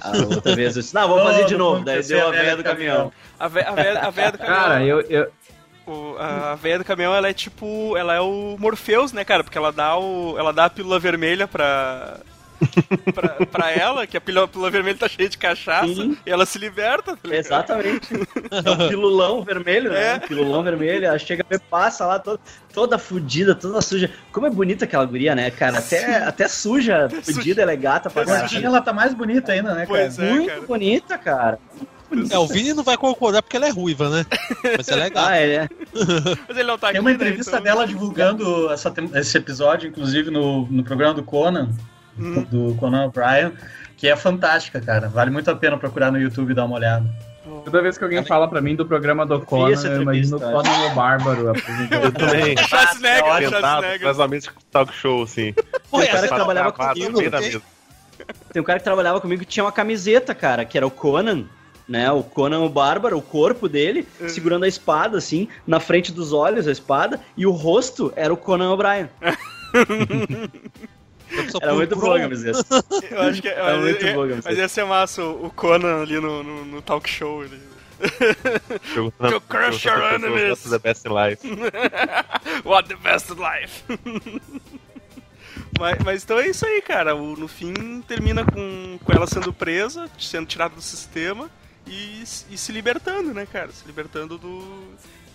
A 0.00 0.10
outra 0.34 0.54
vez 0.54 0.76
eu 0.76 0.82
disse, 0.82 0.94
não, 0.94 1.08
vamos 1.08 1.24
fazer 1.24 1.44
de 1.46 1.56
novo. 1.56 1.84
Daí 1.84 2.02
ser 2.02 2.16
deu 2.16 2.28
a 2.28 2.30
véia 2.30 2.56
do 2.56 2.64
caminhão. 2.64 3.12
A 3.38 3.48
véia, 3.48 3.68
a 3.68 3.74
véia, 3.74 3.98
a 4.00 4.10
véia 4.10 4.32
do 4.32 4.38
caminhão. 4.38 4.60
Cara, 4.62 4.84
eu, 4.84 5.00
eu, 5.02 5.26
o- 5.86 6.16
a 6.18 6.54
véia 6.54 6.78
do 6.78 6.84
caminhão, 6.84 7.14
ela 7.14 7.28
é 7.28 7.32
tipo. 7.32 7.96
Ela 7.96 8.14
é 8.14 8.20
o 8.20 8.56
Morpheus, 8.58 9.12
né, 9.12 9.24
cara? 9.24 9.42
Porque 9.44 9.58
ela 9.58 9.72
dá 9.72 9.96
o. 9.96 10.36
Ela 10.38 10.52
dá 10.52 10.66
a 10.66 10.70
pílula 10.70 10.98
vermelha 10.98 11.46
pra. 11.48 12.18
pra, 13.12 13.46
pra 13.46 13.70
ela, 13.74 14.06
que 14.06 14.16
a 14.16 14.20
pílula, 14.20 14.44
a 14.44 14.48
pílula 14.48 14.70
vermelha 14.70 14.96
tá 14.96 15.08
cheia 15.08 15.28
de 15.28 15.36
cachaça, 15.36 15.86
Sim. 15.92 16.16
e 16.24 16.30
ela 16.30 16.46
se 16.46 16.58
liberta, 16.58 17.16
tá? 17.16 17.34
Exatamente. 17.34 18.08
É 18.64 18.70
um 18.70 18.88
pilulão 18.88 19.42
vermelho, 19.42 19.90
né? 19.90 20.12
É. 20.12 20.14
Um 20.16 20.20
pilulão 20.20 20.62
vermelho. 20.62 21.04
Ela 21.06 21.18
chega 21.18 21.44
ver, 21.48 21.58
passa 21.58 22.06
lá 22.06 22.18
toda, 22.18 22.38
toda 22.72 22.98
fudida, 22.98 23.54
toda 23.54 23.80
suja. 23.80 24.10
Como 24.30 24.46
é 24.46 24.50
bonita 24.50 24.84
aquela 24.84 25.04
guria, 25.04 25.34
né, 25.34 25.50
cara? 25.50 25.78
Até, 25.78 26.16
até 26.22 26.46
suja, 26.46 27.08
fudida, 27.22 27.62
ela 27.62 27.72
é 27.72 27.76
gata 27.76 28.08
pra 28.10 28.24
caralho. 28.24 28.64
ela 28.66 28.80
tá 28.80 28.92
mais 28.92 29.12
bonita 29.14 29.50
ainda, 29.52 29.70
né, 29.74 29.86
cara? 29.86 29.88
Pois 29.88 30.18
é, 30.18 30.30
Muito 30.30 30.48
cara. 30.48 30.60
bonita, 30.62 31.18
cara. 31.18 31.58
É, 32.30 32.38
o 32.38 32.46
Vini 32.46 32.72
não 32.74 32.82
vai 32.82 32.96
concordar 32.96 33.42
porque 33.42 33.56
ela 33.56 33.66
é 33.66 33.70
ruiva, 33.70 34.08
né? 34.10 34.26
Mas 34.76 34.88
é 34.88 34.94
legal. 34.96 35.24
Ah, 35.26 35.36
é. 35.36 35.68
Mas 36.48 36.56
ele 36.56 36.64
não 36.64 36.78
tá 36.78 36.88
aqui, 36.88 36.92
Tem 36.94 37.00
uma 37.00 37.10
né, 37.10 37.16
entrevista 37.16 37.50
então- 37.52 37.62
dela 37.62 37.86
divulgando 37.86 38.70
essa 38.72 38.92
esse 39.14 39.38
episódio, 39.38 39.88
inclusive 39.88 40.30
no, 40.30 40.66
no 40.66 40.82
programa 40.84 41.14
do 41.14 41.22
Conan, 41.22 41.70
Hum. 42.18 42.42
do 42.50 42.74
Conan 42.74 43.06
O'Brien, 43.06 43.52
que 43.96 44.06
é 44.06 44.14
fantástica, 44.14 44.80
cara. 44.82 45.08
Vale 45.08 45.30
muito 45.30 45.50
a 45.50 45.56
pena 45.56 45.78
procurar 45.78 46.12
no 46.12 46.18
YouTube 46.20 46.50
e 46.50 46.54
dar 46.54 46.66
uma 46.66 46.76
olhada. 46.76 47.06
toda 47.64 47.80
vez 47.80 47.96
que 47.96 48.04
alguém 48.04 48.22
fala 48.22 48.46
pra 48.48 48.60
mim 48.60 48.76
do 48.76 48.84
programa 48.84 49.24
do 49.24 49.40
Conan, 49.40 49.74
eu 49.82 50.02
imagino 50.02 50.36
o 50.36 50.40
Conan 50.40 50.86
o 50.90 50.94
Bárbaro. 50.94 51.52
Eu 51.90 52.12
também. 52.12 52.54
Schwarzenegger, 52.58 54.02
mais 54.02 54.18
ou 54.18 54.28
menos 54.28 54.50
talk 54.70 54.92
show, 54.94 55.22
assim. 55.22 55.54
Pô, 55.90 56.00
Tem 56.00 56.08
um 56.08 56.12
cara 56.12 56.28
que 56.28 56.34
trabalhava 56.34 56.70
Gravado 56.70 57.00
no 57.00 57.12
comigo. 57.12 57.62
Tem 58.52 58.60
um 58.62 58.64
cara 58.64 58.78
que 58.78 58.84
trabalhava 58.84 59.20
comigo 59.20 59.40
que 59.40 59.46
tinha 59.48 59.64
uma 59.64 59.72
camiseta, 59.72 60.34
cara, 60.34 60.64
que 60.64 60.76
era 60.76 60.86
o 60.86 60.90
Conan, 60.90 61.44
né? 61.88 62.10
O 62.10 62.22
Conan 62.22 62.60
o 62.60 62.68
Bárbaro, 62.68 63.18
o 63.18 63.22
corpo 63.22 63.68
dele, 63.68 64.06
Uhum. 64.20 64.28
segurando 64.28 64.64
a 64.64 64.68
espada, 64.68 65.18
assim, 65.18 65.48
na 65.66 65.80
frente 65.80 66.12
dos 66.12 66.32
olhos, 66.32 66.66
a 66.68 66.72
espada, 66.72 67.20
e 67.36 67.46
o 67.46 67.50
rosto 67.50 68.12
era 68.16 68.32
o 68.32 68.36
Conan 68.36 68.70
O'Brien. 68.72 69.08
Era 71.62 71.72
muito 71.74 71.96
boa 71.96 72.18
a 72.18 72.20
camiseta. 72.20 72.58
Eu 73.10 73.20
acho 73.22 73.40
que 73.40 73.48
Era 73.48 73.78
muito 73.78 74.04
ia- 74.04 74.10
a 74.12 74.14
camiseta. 74.14 74.48
Mas 74.50 74.58
ia 74.58 74.68
ser 74.68 74.84
massa 74.84 75.24
o 75.24 75.50
Conan 75.50 76.02
ali 76.02 76.20
no, 76.20 76.42
no, 76.42 76.64
no 76.66 76.82
talk 76.82 77.08
show. 77.08 77.42
Ele... 77.42 77.58
Perguntando- 78.92 79.32
To 79.32 79.40
crush 79.40 79.84
your 79.86 80.02
enemies. 80.14 80.50
what's 80.50 80.70
the 80.70 80.78
best 80.78 81.06
in 81.06 81.10
life. 81.14 81.40
What 82.64 82.88
the 82.88 82.96
best 82.96 83.30
in 83.30 83.36
life. 83.36 83.82
mas, 85.78 85.98
mas 86.04 86.22
então 86.24 86.38
é 86.38 86.48
isso 86.48 86.66
aí, 86.66 86.82
cara. 86.82 87.14
O- 87.16 87.34
no 87.36 87.48
fim 87.48 88.02
termina 88.06 88.44
com, 88.44 88.98
com 89.02 89.12
ela 89.12 89.26
sendo 89.26 89.52
presa, 89.54 90.10
sendo 90.18 90.46
tirada 90.46 90.74
do 90.74 90.82
sistema 90.82 91.48
e, 91.86 92.22
e 92.22 92.58
se 92.58 92.72
libertando, 92.72 93.34
né, 93.34 93.46
cara? 93.46 93.70
Se 93.72 93.86
libertando 93.86 94.38
do. 94.38 94.62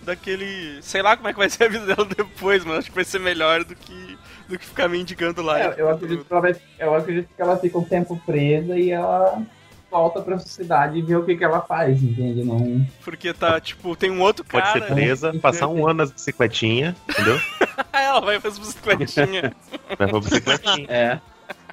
Daquele. 0.02 0.82
Sei 0.82 1.02
lá 1.02 1.18
como 1.18 1.28
é 1.28 1.34
que 1.34 1.40
vai 1.40 1.50
ser 1.50 1.66
a 1.66 1.70
vida 1.70 1.86
dela 1.86 2.08
depois, 2.16 2.64
mas 2.64 2.80
acho 2.80 2.90
que 2.90 2.96
vai 2.96 3.04
ser 3.04 3.20
melhor 3.20 3.64
do 3.64 3.76
que, 3.76 4.18
do 4.48 4.58
que 4.58 4.66
ficar 4.66 4.88
mendigando 4.88 5.42
lá. 5.42 5.60
É, 5.60 5.76
eu, 5.78 5.90
acredito 5.90 6.24
que 6.24 6.32
ela 6.32 6.42
vai, 6.42 6.56
eu 6.80 6.96
acredito 6.96 7.30
que 7.36 7.42
ela 7.42 7.58
fica 7.58 7.78
um 7.78 7.84
tempo 7.84 8.22
presa 8.26 8.78
e 8.78 8.92
ela 8.92 9.44
volta 9.90 10.22
pra 10.22 10.38
sociedade 10.38 10.98
e 10.98 11.02
vê 11.02 11.16
o 11.16 11.26
que, 11.26 11.36
que 11.36 11.44
ela 11.44 11.62
faz, 11.62 12.02
entende? 12.02 12.44
Não. 12.44 12.86
Porque 13.04 13.34
tá, 13.34 13.60
tipo, 13.60 13.96
tem 13.96 14.12
um 14.12 14.22
outro 14.22 14.46
Pode 14.46 14.66
cara. 14.66 14.86
ser 14.86 14.94
presa, 14.94 15.34
passar 15.40 15.68
um 15.68 15.86
ano 15.86 16.00
nas 16.00 16.12
bicicletinhas, 16.12 16.96
entendeu? 17.10 17.40
ela 17.92 18.20
vai 18.22 18.40
fazer 18.40 18.60
bicicletinha. 18.60 19.54
Vai 19.98 20.08
pra 20.08 20.20
bicicletinha. 20.20 20.88
É. 20.90 21.20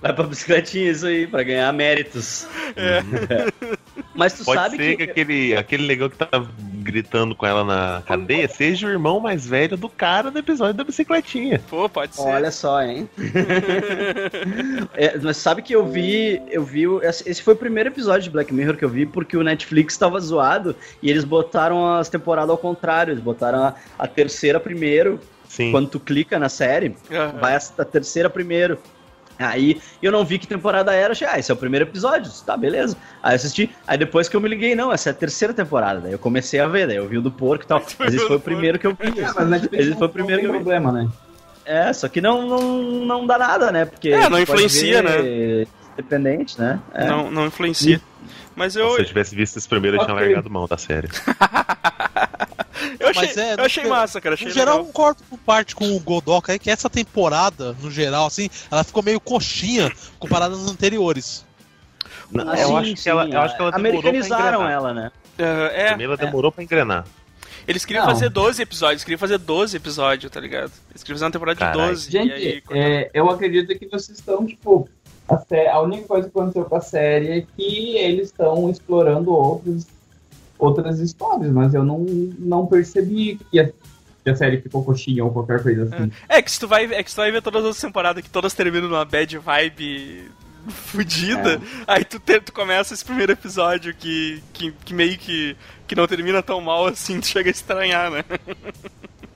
Vai 0.05 0.13
pra 0.13 0.25
bicicletinha 0.25 0.91
isso 0.91 1.07
aí, 1.07 1.27
pra 1.27 1.43
ganhar 1.43 1.73
méritos. 1.73 2.47
É. 2.77 3.01
Mas 4.15 4.35
tu 4.35 4.45
Pode 4.45 4.61
sabe 4.61 4.77
ser 4.77 4.97
que, 4.97 4.97
que... 4.97 5.11
aquele, 5.11 5.57
aquele 5.57 5.87
negão 5.87 6.11
que 6.11 6.17
tá 6.19 6.29
gritando 6.83 7.35
com 7.35 7.47
ela 7.47 7.65
na 7.65 8.03
cadeia 8.03 8.47
seja 8.47 8.87
o 8.87 8.91
irmão 8.91 9.19
mais 9.19 9.47
velho 9.47 9.79
do 9.79 9.89
cara 9.89 10.31
do 10.31 10.39
episódio 10.39 10.75
da 10.75 10.85
bicicletinha. 10.85 11.59
Pô, 11.71 11.89
pode 11.89 12.15
ser. 12.15 12.21
Olha 12.21 12.51
só, 12.51 12.83
hein? 12.83 13.09
É, 14.95 15.19
mas 15.19 15.39
sabe 15.39 15.63
que 15.63 15.75
eu 15.75 15.87
vi, 15.87 16.41
eu 16.51 16.63
vi, 16.63 16.85
esse 17.03 17.43
foi 17.43 17.55
o 17.55 17.57
primeiro 17.57 17.89
episódio 17.89 18.23
de 18.23 18.31
Black 18.31 18.53
Mirror 18.53 18.77
que 18.77 18.85
eu 18.85 18.89
vi 18.89 19.07
porque 19.07 19.37
o 19.37 19.43
Netflix 19.43 19.97
tava 19.97 20.21
zoado 20.21 20.77
e 21.03 21.11
eles 21.11 21.25
botaram 21.25 21.95
as 21.95 22.09
temporadas 22.09 22.51
ao 22.51 22.59
contrário, 22.59 23.13
eles 23.13 23.23
botaram 23.23 23.65
a, 23.65 23.75
a 23.99 24.07
terceira 24.07 24.61
primeiro, 24.61 25.19
Sim. 25.49 25.71
quando 25.71 25.89
tu 25.89 25.99
clica 25.99 26.39
na 26.39 26.49
série, 26.49 26.95
Aham. 27.11 27.39
vai 27.41 27.55
a, 27.55 27.61
a 27.79 27.85
terceira 27.85 28.29
primeiro. 28.29 28.79
Aí 29.39 29.81
eu 30.03 30.13
não 30.13 30.25
vi 30.25 30.39
que 30.39 30.47
temporada 30.47 30.93
era, 30.93 31.13
achei, 31.13 31.27
ah, 31.27 31.39
esse 31.39 31.51
é 31.51 31.55
o 31.55 31.57
primeiro 31.57 31.85
episódio, 31.85 32.31
tá, 32.45 32.57
beleza. 32.57 32.97
Aí 33.23 33.33
eu 33.33 33.37
assisti, 33.37 33.71
aí 33.87 33.99
depois 33.99 34.29
que 34.29 34.37
eu 34.37 34.41
me 34.41 34.49
liguei, 34.49 34.75
não, 34.75 34.93
essa 34.93 35.11
é 35.11 35.13
a 35.13 35.15
terceira 35.15 35.53
temporada, 35.53 36.01
daí 36.01 36.13
eu 36.13 36.19
comecei 36.19 36.61
a 36.61 36.67
ver, 36.67 36.87
daí 36.87 36.97
eu 36.97 37.09
vi 37.09 37.19
o 37.19 37.23
do 37.23 37.31
porco 37.31 37.65
e 37.65 37.67
tal, 37.67 37.83
mas 37.99 38.15
esse 38.15 38.27
foi 38.27 38.37
o 38.37 38.41
primeiro 38.41 38.79
que 38.79 38.87
eu 38.87 38.97
vi. 38.99 39.21
É, 39.21 39.33
mas 39.35 39.49
Netflix 39.49 39.87
Esse 39.87 39.99
foi 39.99 40.07
o 40.07 40.11
primeiro 40.11 40.41
que 40.43 40.49
eu 40.49 40.53
vi. 40.53 40.59
problema, 40.59 40.93
né? 40.93 41.09
É, 41.65 41.93
só 41.93 42.09
que 42.09 42.21
não, 42.21 42.47
não, 42.47 42.73
não 43.07 43.27
dá 43.27 43.39
nada, 43.39 43.73
né? 43.73 43.87
Porque 43.87 44.11
É, 44.11 44.29
não 44.29 44.39
influencia, 44.39 45.03
ver 45.03 45.67
Independente, 45.95 46.61
né? 46.61 46.81
É. 46.93 47.07
Não, 47.07 47.31
não 47.31 47.47
influencia. 47.47 48.01
Mas 48.57 48.77
eu, 48.77 48.91
Se 48.95 49.01
eu 49.01 49.05
tivesse 49.05 49.35
visto 49.35 49.57
esse 49.59 49.69
primeiro, 49.69 49.97
eu 49.97 50.05
tinha 50.05 50.15
largado 50.15 50.51
mão 50.51 50.67
da 50.67 50.77
série. 50.77 51.09
eu 53.01 53.09
achei, 53.09 53.27
Mas 53.27 53.37
é, 53.37 53.55
eu 53.55 53.65
achei 53.65 53.83
no- 53.85 53.91
massa, 53.91 54.21
cara. 54.21 54.35
Achei 54.35 54.49
No 54.49 54.53
geral, 54.55 54.75
eu 54.75 54.79
legal. 54.81 54.93
concordo 54.93 55.23
com 55.31 55.37
parte 55.37 55.75
com 55.75 55.95
o 55.97 56.01
Godoka 56.01 56.53
aí, 56.53 56.59
que 56.59 56.71
essa 56.71 56.91
temporada, 56.91 57.75
no 57.81 57.91
geral, 57.91 58.27
assim, 58.27 58.49
ela 58.71 58.83
ficou 58.85 59.03
meio 59.03 59.21
coxinha 59.21 59.93
comparada 60.19 60.55
às 60.55 60.69
anteriores. 60.71 61.45
Não, 62.31 62.49
Ah, 62.51 62.59
eu, 62.59 62.69
sim, 62.69 62.77
acho 62.77 62.95
que 62.95 63.01
sim, 63.01 63.11
ela, 63.11 63.29
eu 63.29 63.41
acho 63.41 63.55
que 63.57 63.63
ela 63.63 63.71
demorou 63.73 64.01
pra 64.01 64.11
Americanizaram 64.11 64.69
ela, 64.69 64.93
né? 64.95 65.13
Aham, 65.39 65.67
é, 65.73 65.87
Primeiro 65.89 66.13
ela 66.13 66.17
demorou 66.17 66.51
pra 66.53 66.63
engrenar. 66.65 67.05
eles 67.67 67.85
queriam 67.85 68.05
Não. 68.07 68.13
fazer 68.13 68.29
12 68.29 68.63
episódios, 68.63 69.05
queriam 69.05 69.19
fazer 69.19 69.39
12 69.39 69.77
episódios, 69.77 70.31
tá 70.33 70.41
ligado? 70.41 70.73
Eles 70.91 71.03
queriam 71.03 71.17
fazer 71.17 71.25
uma 71.27 71.31
temporada 71.33 71.59
Caralho. 71.59 71.83
de 71.83 71.91
12. 71.95 72.09
e 72.09 72.13
Gente, 72.13 72.33
aí, 72.33 72.63
é, 72.71 73.11
eu 73.15 73.29
acredito 73.31 73.79
que 73.79 73.87
vocês 73.89 74.19
estão, 74.19 74.45
tipo, 74.47 74.89
a, 75.29 75.39
a 75.73 75.81
única 75.83 76.07
coisa 76.07 76.29
que 76.29 76.37
aconteceu 76.39 76.65
com 76.65 76.77
a 76.77 76.81
série 76.81 77.39
é 77.39 77.47
que 77.57 77.97
eles 77.97 78.27
estão 78.29 78.69
explorando 78.71 79.33
outros, 79.33 79.87
outras 80.59 81.01
histórias, 81.01 81.51
mas 81.53 81.75
eu 81.75 81.85
não, 81.85 82.01
não 82.39 82.67
percebi 82.67 83.39
que 83.51 83.61
a, 83.61 83.67
que 84.23 84.31
a 84.31 84.35
série 84.37 84.61
ficou 84.61 84.83
coxinha 84.85 85.25
ou 85.25 85.31
qualquer 85.31 85.63
coisa 85.63 85.85
assim. 85.85 86.11
É 86.29 86.41
que 86.41 86.51
se 86.51 86.59
tu 86.61 86.67
vai, 86.69 86.85
é 86.85 87.03
que 87.03 87.11
se 87.11 87.17
tu 87.17 87.21
vai 87.21 87.31
ver 87.31 87.43
todas 87.43 87.61
as 87.61 87.67
outras 87.67 87.81
temporadas 87.83 88.23
que 88.23 88.31
todas 88.31 88.55
terminam 88.55 88.89
numa 88.89 89.05
bad 89.05 89.37
vibe 89.39 90.31
fudida, 90.69 91.61
aí 91.87 92.05
tu, 92.05 92.19
te- 92.19 92.41
tu 92.41 92.53
começa 92.53 92.95
esse 92.95 93.05
primeiro 93.05 93.33
episódio 93.33 93.95
que, 93.95 94.43
que, 94.53 94.73
que 94.85 94.95
meio 94.95 95.19
que, 95.19 95.57
que 95.87 95.95
não 95.95 96.07
termina 96.07 96.43
tão 96.43 96.61
mal 96.61 96.87
assim, 96.87 97.21
tu 97.21 97.27
chega 97.27 97.51
a 97.51 97.53
estranhar, 97.53 98.11
né? 98.11 98.25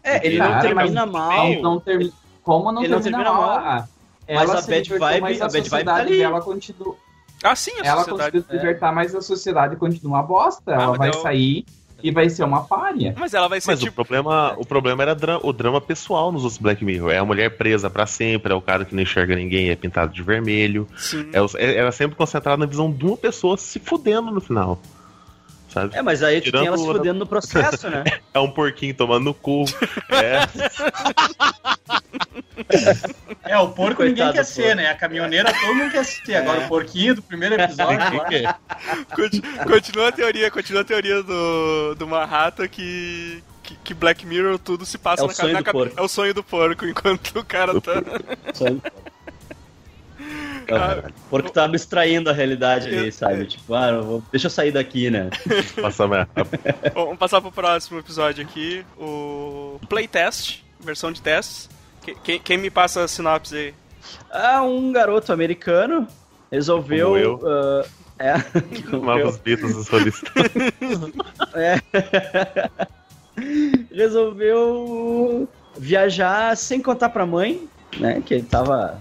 É, 0.02 0.26
ele 0.26 0.38
não 0.38 0.46
Cara, 0.48 0.60
termina 0.62 1.04
mas 1.06 1.12
mal. 1.12 1.52
Não 1.60 1.80
termi- 1.80 2.12
Como 2.42 2.72
não 2.72 2.82
Ele 2.82 2.92
não 2.94 3.00
termina, 3.02 3.24
termina 3.24 3.40
mal? 3.46 3.56
mal. 3.56 3.58
Ah, 3.58 3.88
Mas 4.26 4.50
ela 4.50 4.58
a 4.58 4.62
bad 4.62 4.88
vibe- 4.88 5.42
a 5.42 5.48
bad 5.48 5.68
vibe 5.70 5.84
tá 5.84 5.94
ali. 5.96 6.16
dela 6.16 6.40
continua. 6.40 6.96
Ah, 7.42 7.54
sim, 7.54 7.72
a 7.80 7.86
Ela 7.86 8.04
sociedade. 8.04 8.30
conseguiu 8.32 8.42
se 8.42 8.52
libertar, 8.56 8.92
mas 8.92 9.14
a 9.14 9.20
sociedade 9.20 9.76
continua 9.76 10.18
uma 10.18 10.22
bosta. 10.22 10.76
Ah, 10.76 10.82
ela 10.82 10.96
vai 10.96 11.08
eu- 11.10 11.14
sair 11.14 11.64
e 12.02 12.10
vai 12.10 12.28
ser 12.30 12.44
uma 12.44 12.62
párea. 12.64 13.14
Mas 13.18 13.34
ela 13.34 13.48
vai 13.48 13.60
ser 13.60 13.70
Mas 13.72 13.80
o 13.80 13.84
tipo. 13.84 13.94
problema, 13.96 14.54
o 14.56 14.64
problema 14.64 15.02
era 15.02 15.14
dra- 15.14 15.38
o 15.42 15.52
drama 15.52 15.80
pessoal 15.80 16.30
nos 16.30 16.42
outros 16.44 16.58
Black 16.60 16.84
Mirror. 16.84 17.10
É 17.10 17.18
a 17.18 17.24
mulher 17.24 17.56
presa 17.56 17.88
pra 17.90 18.06
sempre, 18.06 18.52
é 18.52 18.56
o 18.56 18.60
cara 18.60 18.84
que 18.84 18.94
não 18.94 19.02
enxerga 19.02 19.34
ninguém, 19.34 19.70
é 19.70 19.76
pintado 19.76 20.12
de 20.12 20.22
vermelho. 20.22 20.86
Sim. 20.96 21.28
É, 21.32 21.40
o- 21.42 21.48
é- 21.56 21.76
era 21.76 21.90
sempre 21.92 22.16
concentrado 22.16 22.58
na 22.60 22.66
visão 22.66 22.90
de 22.92 23.04
uma 23.04 23.16
pessoa 23.16 23.56
se 23.56 23.78
fudendo 23.80 24.30
no 24.30 24.40
final. 24.40 24.80
Sabe? 25.82 25.96
É, 25.96 26.02
mas 26.02 26.22
aí 26.22 26.40
tu 26.40 26.44
tem 26.44 26.50
Tirando 26.52 26.66
ela 26.66 26.78
se 26.78 26.84
fudendo 26.84 27.18
no 27.20 27.26
processo, 27.26 27.88
né? 27.90 28.04
É 28.34 28.38
um 28.40 28.50
porquinho 28.50 28.94
tomando 28.94 29.24
no 29.24 29.34
cu. 29.34 29.64
É, 30.10 30.40
É, 33.44 33.58
o 33.58 33.68
porco 33.68 34.02
ninguém 34.02 34.16
Coitado 34.26 34.32
quer 34.34 34.42
do 34.42 34.46
ser, 34.46 34.62
porco. 34.62 34.76
né? 34.76 34.90
A 34.90 34.94
caminhoneira 34.94 35.52
todo 35.52 35.74
mundo 35.74 35.90
quer 35.90 36.04
ser. 36.04 36.34
Agora 36.36 36.60
o 36.60 36.68
porquinho 36.68 37.14
do 37.14 37.22
primeiro 37.22 37.54
episódio. 37.60 37.98
ninguém 38.10 38.24
quer. 38.28 38.54
Conti- 39.14 39.42
Continua 39.66 40.08
a 40.08 40.12
teoria, 40.12 40.50
continua 40.50 40.82
a 40.82 40.84
teoria 40.84 41.22
do, 41.22 41.94
do 41.94 42.06
Manhattan 42.06 42.68
que, 42.68 43.42
que, 43.62 43.74
que 43.82 43.94
Black 43.94 44.26
Mirror 44.26 44.58
tudo 44.58 44.84
se 44.84 44.98
passa 44.98 45.24
É 45.24 45.26
na, 45.26 45.32
sonho 45.34 45.52
na 45.52 45.58
do 45.60 45.64
cabe- 45.64 45.78
porco. 45.78 45.94
É 45.98 46.02
o 46.02 46.08
sonho 46.08 46.34
do 46.34 46.42
porco, 46.44 46.84
enquanto 46.86 47.38
o 47.38 47.44
cara 47.44 47.80
tá. 47.80 47.94
Aham. 50.70 51.02
Porque 51.30 51.50
tá 51.50 51.64
abstraindo 51.64 52.28
a 52.30 52.32
realidade 52.32 52.88
ali, 52.88 53.10
sabe? 53.12 53.46
Tipo, 53.46 53.74
ah, 53.74 53.88
eu 53.88 54.02
vou- 54.02 54.22
deixa 54.30 54.46
eu 54.46 54.50
sair 54.50 54.70
daqui, 54.72 55.10
né? 55.10 55.30
Passa. 55.80 56.06
Bom, 56.06 57.04
vamos 57.04 57.18
passar 57.18 57.40
pro 57.40 57.50
próximo 57.52 57.98
episódio 57.98 58.44
aqui. 58.44 58.84
O 58.98 59.80
Playtest, 59.88 60.62
versão 60.80 61.10
de 61.12 61.20
testes. 61.22 61.68
Que- 62.02 62.14
Quem, 62.22 62.38
quem 62.40 62.58
me 62.58 62.70
passa 62.70 63.02
a 63.04 63.08
sinopse 63.08 63.56
aí? 63.56 63.74
Ah, 64.30 64.62
um 64.62 64.92
garoto 64.92 65.32
americano 65.32 66.06
resolveu. 66.50 67.08
Como 67.08 67.18
eu. 67.18 67.40
ah, 67.46 67.84
é. 68.18 68.34
Novos 68.96 69.36
Beatles 69.38 69.74
do 69.74 69.84
solista. 69.84 70.30
É. 71.54 71.80
resolveu 73.92 75.48
viajar 75.76 76.56
sem 76.56 76.80
contar 76.80 77.08
pra 77.10 77.24
mãe, 77.26 77.68
né? 77.98 78.20
Que 78.24 78.34
ele 78.34 78.42
tava, 78.42 79.00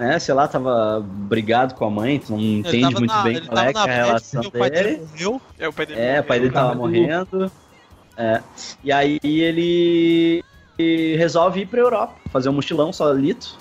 né, 0.00 0.18
sei 0.18 0.34
lá, 0.34 0.48
tava 0.48 1.04
brigado 1.06 1.74
com 1.74 1.84
a 1.84 1.90
mãe, 1.90 2.18
tu 2.18 2.32
não 2.32 2.38
Ele 2.40 2.58
entende 2.60 2.94
muito 2.94 3.06
na- 3.14 3.22
bem 3.22 3.36
ele 3.36 3.46
qual 3.46 3.62
é, 3.64 3.70
é 3.70 3.76
a 3.78 3.84
relação 3.84 4.42
porque 4.42 4.56
o 4.56 4.60
pai 4.60 4.70
dele. 4.70 4.84
dele 4.96 5.06
morreu. 5.12 5.40
É, 5.58 5.68
o 5.68 5.72
pai 5.72 5.86
dele. 5.86 6.00
É, 6.00 6.20
o 6.20 6.24
pai 6.24 6.40
dele 6.40 6.52
tava 6.52 6.74
morrendo. 6.74 7.52
É. 8.16 8.40
E 8.82 8.90
aí 8.90 9.18
ele 9.22 10.44
resolve 11.16 11.60
ir 11.60 11.66
pra 11.66 11.80
Europa, 11.80 12.14
fazer 12.30 12.48
um 12.48 12.52
mochilão 12.54 12.92
solito. 12.92 13.56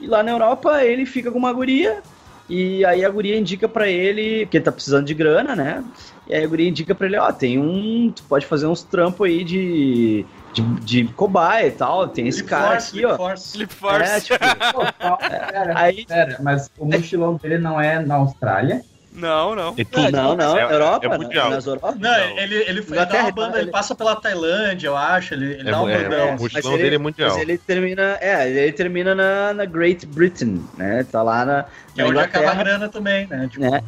E 0.00 0.06
lá 0.06 0.22
na 0.22 0.30
Europa 0.30 0.84
ele 0.84 1.04
fica 1.06 1.30
com 1.30 1.38
uma 1.38 1.52
guria. 1.52 2.02
E 2.48 2.84
aí 2.84 3.04
a 3.04 3.08
guria 3.08 3.38
indica 3.38 3.68
pra 3.68 3.88
ele, 3.88 4.46
que 4.46 4.56
ele 4.56 4.64
tá 4.64 4.72
precisando 4.72 5.06
de 5.06 5.14
grana, 5.14 5.54
né? 5.54 5.84
E 6.28 6.34
aí 6.34 6.42
a 6.42 6.46
guria 6.46 6.68
indica 6.68 6.94
pra 6.94 7.06
ele, 7.06 7.16
ó, 7.16 7.30
tem 7.30 7.58
um. 7.58 8.10
Tu 8.14 8.22
pode 8.24 8.44
fazer 8.46 8.66
uns 8.66 8.82
trampos 8.82 9.26
aí 9.26 9.44
de. 9.44 10.26
De, 10.52 10.62
de 10.80 11.04
cobaia 11.14 11.68
e 11.68 11.70
tal. 11.72 12.08
Tem 12.08 12.26
esse 12.26 12.38
Sleep 12.38 12.50
cara 12.50 12.70
Force, 12.72 12.88
aqui, 12.88 12.98
Sleep 12.98 13.12
ó. 13.12 13.16
Force. 13.16 13.48
Sleep 13.50 13.72
Force. 13.74 14.10
É, 14.10 14.20
tipo, 14.20 14.38
Pô, 14.72 14.86
calma, 14.98 15.16
pera, 15.18 15.72
aí. 15.78 16.04
pera, 16.06 16.36
mas 16.42 16.70
o 16.78 16.84
mochilão 16.84 17.36
dele 17.36 17.58
não 17.58 17.80
é 17.80 17.98
na 18.00 18.16
Austrália? 18.16 18.82
Não, 19.12 19.56
não. 19.56 19.74
Tudo. 19.74 20.12
Não, 20.12 20.36
não, 20.36 20.56
É- 20.56 20.62
Europa, 20.72 21.06
é 21.06 21.08
né? 21.08 21.18
mundial. 21.18 21.50
Nas 21.50 21.66
Europa. 21.66 21.94
Não, 21.98 22.14
ele, 22.14 22.54
ele, 22.54 22.56
ele, 22.80 22.80
dá 22.82 23.08
uma 23.22 23.30
banda, 23.32 23.58
ele- 23.60 23.70
passa 23.70 23.92
pela 23.94 24.14
Tailândia, 24.14 24.86
eu 24.86 24.96
acho. 24.96 25.34
Ele, 25.34 25.52
ele 25.54 25.68
É, 25.68 25.72
dá 25.72 25.82
um 25.82 25.88
é, 25.88 25.98
o 26.34 26.38
mochilão 26.38 26.74
ele- 26.74 26.82
dele 26.84 26.94
é 26.94 26.98
mundial. 26.98 27.30
Mas 27.30 27.38
ele 27.42 27.58
termina, 27.58 28.18
é, 28.20 28.48
ele 28.48 28.72
termina 28.72 29.12
na, 29.14 29.52
na 29.52 29.64
Great 29.64 30.06
Britain, 30.06 30.64
né? 30.78 31.04
Tá 31.10 31.22
lá 31.22 31.44
na, 31.44 31.64
Que 31.94 32.02
é 32.02 32.04
onde 32.04 32.20
acaba 32.20 32.52
a 32.52 32.54
grana 32.54 32.88
também, 32.88 33.26
né? 33.26 33.48
Tipo, 33.50 33.68
né? 33.68 33.82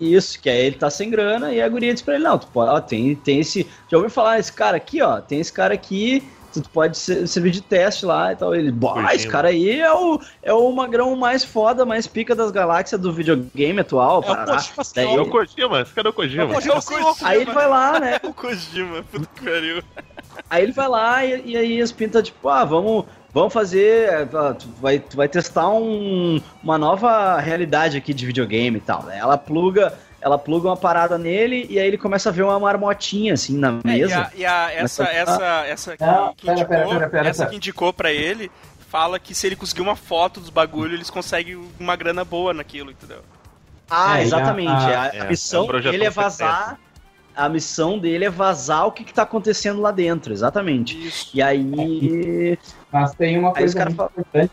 Isso, 0.00 0.40
que 0.40 0.50
aí 0.50 0.66
ele 0.66 0.76
tá 0.76 0.90
sem 0.90 1.08
grana 1.10 1.52
e 1.52 1.62
a 1.62 1.68
guria 1.68 1.92
diz 1.92 2.02
pra 2.02 2.14
ele, 2.14 2.24
não, 2.24 2.38
tu 2.38 2.46
pode, 2.48 2.70
ó, 2.70 2.80
tem, 2.80 3.14
tem 3.14 3.40
esse. 3.40 3.66
Já 3.88 3.96
ouviu 3.96 4.10
falar 4.10 4.38
esse 4.38 4.52
cara 4.52 4.76
aqui, 4.76 5.00
ó? 5.00 5.20
Tem 5.20 5.38
esse 5.40 5.52
cara 5.52 5.72
aqui, 5.72 6.22
tu 6.52 6.68
pode 6.70 6.96
ser- 6.98 7.26
servir 7.28 7.50
de 7.52 7.60
teste 7.60 8.04
lá 8.04 8.32
e 8.32 8.36
tal. 8.36 8.54
Ele, 8.54 8.70
bah, 8.72 8.90
Kojima. 8.94 9.14
esse 9.14 9.28
cara 9.28 9.48
aí 9.48 9.80
é 9.80 9.92
o, 9.92 10.20
é 10.42 10.52
o 10.52 10.70
magrão 10.72 11.14
mais 11.16 11.44
foda, 11.44 11.84
mais 11.86 12.06
pica 12.06 12.34
das 12.34 12.50
galáxias 12.50 13.00
do 13.00 13.12
videogame 13.12 13.80
atual. 13.80 14.16
É 14.16 14.18
o 14.18 14.22
parará. 14.22 14.54
Kojima 14.56 14.84
sem 14.84 15.04
Daí- 15.06 15.16
É 15.16 15.20
o. 15.20 15.30
Kojima, 15.30 15.84
cadê 15.94 16.08
o 16.08 16.12
Kojima? 16.12 16.42
É 16.42 16.46
o 16.46 16.54
Kojima 16.54 16.80
sem 16.80 16.96
óculos. 16.98 17.22
Aí 17.22 17.40
ele 17.42 17.52
vai 17.52 17.68
lá, 17.68 18.00
né? 18.00 18.20
O 18.24 18.32
Kojima, 18.34 19.02
puta 19.04 19.28
que 19.34 19.44
pariu. 19.44 19.82
Aí 20.50 20.62
ele 20.64 20.72
vai 20.72 20.88
lá 20.88 21.24
e, 21.24 21.42
e 21.52 21.56
aí 21.56 21.80
as 21.80 21.92
pintas, 21.92 22.24
tipo, 22.24 22.48
ah, 22.48 22.64
vamos, 22.64 23.04
vamos 23.34 23.52
fazer. 23.52 24.28
ah, 24.34 24.54
Tu 24.54 24.66
vai, 24.80 24.98
tu 24.98 25.16
vai 25.16 25.28
testar 25.28 25.68
um- 25.68 26.40
uma 26.62 26.78
nova 26.78 27.38
realidade 27.40 27.98
aqui 27.98 28.14
de 28.14 28.24
videogame 28.24 28.78
e 28.78 28.80
tal. 28.80 29.02
né? 29.02 29.18
Ela 29.18 29.36
pluga, 29.36 29.92
ela 30.20 30.38
pluga 30.38 30.68
uma 30.68 30.76
parada 30.76 31.18
nele 31.18 31.66
e 31.68 31.78
aí 31.78 31.86
ele 31.86 31.98
começa 31.98 32.28
a 32.30 32.32
ver 32.32 32.42
uma 32.44 32.58
marmotinha 32.58 33.34
assim 33.34 33.58
na 33.58 33.68
É, 33.68 33.72
e 33.72 33.86
mesa. 34.00 34.20
a, 34.20 34.30
e 34.36 34.46
a- 34.46 34.72
essa, 34.72 35.04
essa, 35.04 35.44
essa 35.66 35.96
que, 35.96 36.04
Não, 36.04 36.34
que 36.34 36.46
pera, 36.46 36.58
indicou, 36.60 36.76
pera, 36.76 36.88
pera, 36.88 37.08
pera, 37.10 37.28
essa 37.28 37.38
pera. 37.42 37.50
que 37.50 37.56
indicou 37.56 37.92
pra 37.92 38.10
ele, 38.12 38.50
fala 38.88 39.18
que 39.18 39.34
se 39.34 39.46
ele 39.46 39.56
conseguir 39.56 39.82
uma 39.82 39.96
foto 39.96 40.38
dos 40.40 40.50
bagulho, 40.50 40.94
eles 40.94 41.10
conseguem 41.10 41.58
uma 41.80 41.96
grana 41.96 42.24
boa 42.24 42.54
naquilo, 42.54 42.90
entendeu? 42.92 43.18
Ah, 43.90 44.16
É, 44.16 44.20
e 44.20 44.22
a- 44.22 44.22
exatamente. 44.26 44.70
a- 44.70 45.00
A, 45.00 45.02
a 45.02 45.06
é, 45.14 45.18
é 45.18 45.28
missão 45.28 45.64
um 45.66 45.80
dele 45.80 46.04
é 46.04 46.10
vazar. 46.10 46.78
A 47.36 47.48
missão 47.48 47.98
dele 47.98 48.24
é 48.24 48.30
vazar 48.30 48.86
o 48.86 48.92
que, 48.92 49.02
que 49.02 49.12
tá 49.12 49.22
acontecendo 49.24 49.80
lá 49.80 49.90
dentro, 49.90 50.32
exatamente. 50.32 50.96
Isso. 51.08 51.30
E 51.34 51.42
aí. 51.42 52.56
Mas 52.94 53.12
tem 53.12 53.36
uma 53.36 53.52
coisa 53.52 53.84
muito 53.86 53.92
importante, 54.04 54.52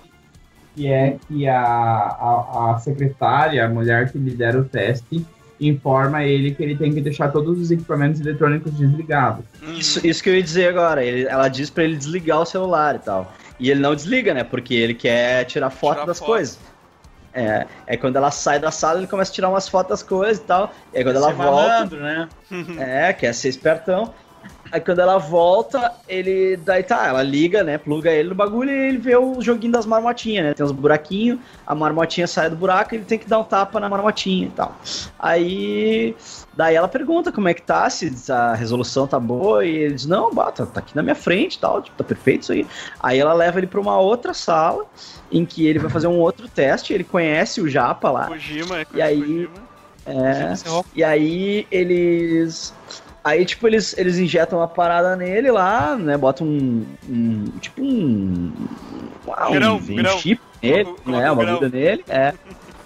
que 0.75 0.87
é 0.91 1.15
que 1.27 1.47
a, 1.47 1.59
a, 1.61 2.71
a 2.75 2.79
secretária, 2.79 3.63
a 3.63 3.69
mulher 3.69 4.11
que 4.11 4.17
lidera 4.17 4.59
o 4.59 4.63
teste, 4.63 5.23
informa 5.59 6.23
ele 6.23 6.55
que 6.55 6.63
ele 6.63 6.75
tem 6.75 6.91
que 6.91 6.99
deixar 7.01 7.29
todos 7.31 7.59
os 7.59 7.69
equipamentos 7.69 8.19
eletrônicos 8.19 8.73
desligados. 8.73 9.45
Hum. 9.61 9.73
Isso, 9.73 10.05
isso 10.07 10.23
que 10.23 10.29
eu 10.31 10.35
ia 10.35 10.41
dizer 10.41 10.69
agora. 10.69 11.03
Ele- 11.05 11.27
ela 11.27 11.47
diz 11.49 11.69
pra 11.69 11.83
ele 11.83 11.95
desligar 11.95 12.41
o 12.41 12.45
celular 12.45 12.95
e 12.95 12.99
tal. 12.99 13.31
E 13.59 13.69
ele 13.69 13.79
não 13.79 13.93
desliga, 13.93 14.33
né? 14.33 14.43
Porque 14.43 14.73
ele 14.73 14.95
quer 14.95 15.45
tirar 15.45 15.69
foto 15.69 15.93
Tirar 15.97 16.05
das 16.07 16.17
foto. 16.17 16.29
coisas. 16.29 16.57
É, 17.33 17.67
é 17.85 17.95
quando 17.95 18.15
ela 18.15 18.31
sai 18.31 18.59
da 18.59 18.71
sala, 18.71 18.97
ele 18.97 19.07
começa 19.07 19.31
a 19.31 19.35
tirar 19.35 19.49
umas 19.49 19.69
fotos 19.69 19.89
das 19.91 20.01
coisas 20.03 20.39
e 20.39 20.47
tal. 20.47 20.73
E 20.91 20.97
aí 20.97 21.03
quando 21.03 21.17
ela 21.17 21.27
ser 21.27 21.33
volta. 21.35 21.51
malandro, 21.51 21.99
né? 21.99 22.27
É, 22.79 23.13
quer 23.13 23.33
ser 23.35 23.49
espertão. 23.49 24.11
Aí 24.71 24.79
quando 24.79 24.99
ela 24.99 25.17
volta, 25.17 25.91
ele. 26.07 26.55
Daí 26.57 26.81
tá, 26.81 27.07
ela 27.07 27.21
liga, 27.21 27.61
né? 27.61 27.77
Pluga 27.77 28.09
ele 28.09 28.29
no 28.29 28.35
bagulho 28.35 28.71
e 28.71 28.87
ele 28.87 28.97
vê 28.97 29.17
o 29.17 29.41
joguinho 29.41 29.73
das 29.73 29.85
marmotinhas, 29.85 30.45
né? 30.45 30.53
Tem 30.53 30.65
uns 30.65 30.71
buraquinhos, 30.71 31.39
a 31.67 31.75
marmotinha 31.75 32.25
sai 32.25 32.49
do 32.49 32.55
buraco 32.55 32.93
e 32.93 32.97
ele 32.97 33.05
tem 33.05 33.19
que 33.19 33.27
dar 33.27 33.39
um 33.39 33.43
tapa 33.43 33.79
na 33.81 33.89
marmotinha 33.89 34.47
e 34.47 34.51
tal. 34.51 34.75
Aí. 35.19 36.15
Daí 36.53 36.75
ela 36.75 36.87
pergunta 36.87 37.31
como 37.31 37.47
é 37.47 37.53
que 37.53 37.61
tá, 37.61 37.89
se 37.89 38.13
a 38.31 38.53
resolução 38.53 39.07
tá 39.07 39.19
boa, 39.19 39.65
e 39.65 39.73
ele 39.73 39.93
diz, 39.95 40.05
não, 40.05 40.33
bata, 40.33 40.65
tá 40.65 40.81
aqui 40.81 40.93
na 40.95 41.01
minha 41.01 41.15
frente 41.15 41.55
e 41.55 41.59
tal, 41.59 41.81
tipo, 41.81 41.95
tá 41.97 42.03
perfeito 42.03 42.41
isso 42.43 42.51
aí. 42.51 42.67
Aí 43.01 43.19
ela 43.19 43.33
leva 43.33 43.57
ele 43.57 43.67
pra 43.67 43.79
uma 43.79 43.97
outra 43.97 44.33
sala, 44.33 44.85
em 45.31 45.45
que 45.45 45.65
ele 45.65 45.79
vai 45.79 45.89
fazer 45.89 46.07
um 46.07 46.19
outro 46.19 46.47
teste, 46.49 46.93
ele 46.93 47.05
conhece 47.05 47.61
o 47.61 47.69
Japa 47.69 48.11
lá. 48.11 48.27
Kojima, 48.27 48.79
é 48.79 48.85
E 48.93 49.01
aí- 49.01 49.19
Kojima. 49.21 49.71
É, 50.03 50.53
e 50.95 51.03
aí 51.03 51.67
eles. 51.71 52.73
Aí, 53.23 53.45
tipo, 53.45 53.67
eles, 53.67 53.95
eles 53.97 54.17
injetam 54.17 54.59
uma 54.59 54.67
parada 54.67 55.15
nele 55.15 55.51
lá, 55.51 55.95
né? 55.95 56.17
Botam 56.17 56.47
um. 56.47 56.85
um- 57.07 57.45
tipo 57.59 57.81
um. 57.83 58.51
um, 59.27 59.51
Grão, 59.51 59.77
um 59.77 59.95
grão. 59.95 60.17
chip 60.17 60.41
nele, 60.61 60.83
né? 61.05 61.31
Uma 61.31 61.41
grão. 61.41 61.55
agulha 61.55 61.69
nele. 61.69 62.03
É. 62.07 62.33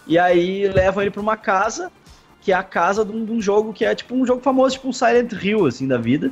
E 0.08 0.20
aí 0.20 0.68
levam 0.68 1.02
ele 1.02 1.10
pra 1.10 1.20
uma 1.20 1.36
casa, 1.36 1.92
que 2.40 2.52
é 2.52 2.56
a 2.56 2.62
casa 2.62 3.04
de 3.04 3.12
um, 3.12 3.26
de 3.26 3.32
um 3.32 3.42
jogo 3.42 3.74
que 3.74 3.84
é 3.84 3.96
tipo 3.96 4.14
um 4.14 4.24
jogo 4.24 4.40
famoso, 4.40 4.76
tipo 4.76 4.88
um 4.88 4.94
Silent 4.94 5.32
Hill, 5.32 5.66
assim, 5.66 5.88
da 5.88 5.98
vida. 5.98 6.32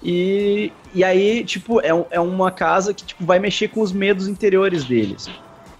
E, 0.00 0.70
e 0.94 1.02
aí, 1.02 1.42
tipo, 1.44 1.80
é, 1.80 1.88
é 2.10 2.20
uma 2.20 2.52
casa 2.52 2.94
que 2.94 3.04
tipo, 3.04 3.24
vai 3.24 3.40
mexer 3.40 3.66
com 3.66 3.80
os 3.80 3.90
medos 3.92 4.28
interiores 4.28 4.84
deles. 4.84 5.28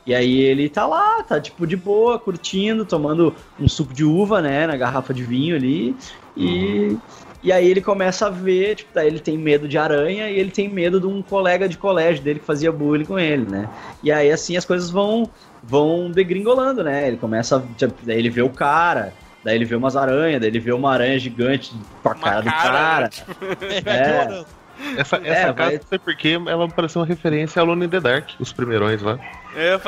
E 0.05 0.12
aí 0.12 0.40
ele 0.40 0.68
tá 0.68 0.87
lá, 0.88 1.23
tá 1.23 1.40
tipo 1.40 1.64
de 1.68 1.77
boa, 1.77 2.18
curtindo, 2.18 2.85
tomando 2.85 3.33
um 3.61 3.68
suco 3.68 3.94
de 3.94 4.05
uva, 4.05 4.42
né, 4.42 4.66
na 4.66 4.77
garrafa 4.77 5.14
de 5.14 5.23
vinho 5.23 5.55
ali. 5.55 5.94
E, 6.37 6.96
e 7.42 7.53
aí 7.53 7.66
ele 7.66 7.81
começa 7.81 8.26
a 8.26 8.31
ver, 8.31 8.76
tipo, 8.76 8.90
daí 8.94 9.07
ele 9.07 9.18
tem 9.20 9.37
medo 9.38 9.66
de 9.68 9.79
aranha 9.79 10.29
e 10.31 10.38
ele 10.38 10.50
tem 10.50 10.68
medo 10.68 11.00
de 11.00 11.07
um 11.07 11.22
colega 11.22 11.68
de 11.68 11.76
colégio 11.79 12.22
dele 12.22 12.38
que 12.40 12.44
fazia 12.46 12.70
bullying 12.72 13.05
com 13.05 13.18
ele, 13.18 13.46
né? 13.50 13.68
E 14.03 14.11
aí 14.12 14.31
assim 14.31 14.57
as 14.57 14.64
coisas 14.64 14.90
vão 14.90 15.29
vão 15.62 16.11
degringolando, 16.11 16.83
né? 16.83 17.07
Ele 17.09 17.16
começa, 17.16 17.57
a- 17.59 17.62
tipo, 17.76 17.94
daí 18.03 18.18
ele 18.18 18.31
vê 18.31 18.40
o 18.42 18.48
cara, 18.50 19.12
daí 19.44 19.55
ele 19.57 19.64
vê 19.64 19.74
umas 19.76 19.94
aranhas, 19.96 20.40
daí 20.40 20.48
ele 20.50 20.59
vê 20.61 20.72
uma 20.72 20.92
aranha 20.92 21.18
gigante 21.18 21.72
com 22.03 22.09
a 22.09 22.14
cara 22.14 22.40
do 22.40 22.50
cara, 22.50 22.72
cara. 22.72 23.00
né? 23.03 23.09
Tipo, 23.09 23.64
Ele 23.64 23.81
vai 23.83 23.98
É. 23.98 24.22
ignorando. 24.22 24.46
Essa, 24.96 25.16
É, 25.16 25.29
essa 25.29 25.46
vai- 25.53 25.55
casa, 25.55 25.72
não 25.76 25.87
sei 25.90 25.98
porquê, 25.98 26.40
ela 26.48 26.66
me 26.66 26.72
pareceu 26.72 27.03
uma 27.03 27.07
referência 27.07 27.61
a 27.61 27.62
Alone 27.62 27.85
in 27.85 27.88
the 27.90 28.00
Dark, 28.00 28.31
os 28.40 28.50
primeirões 28.50 29.03
lá. 29.03 29.18
É, 29.55 29.79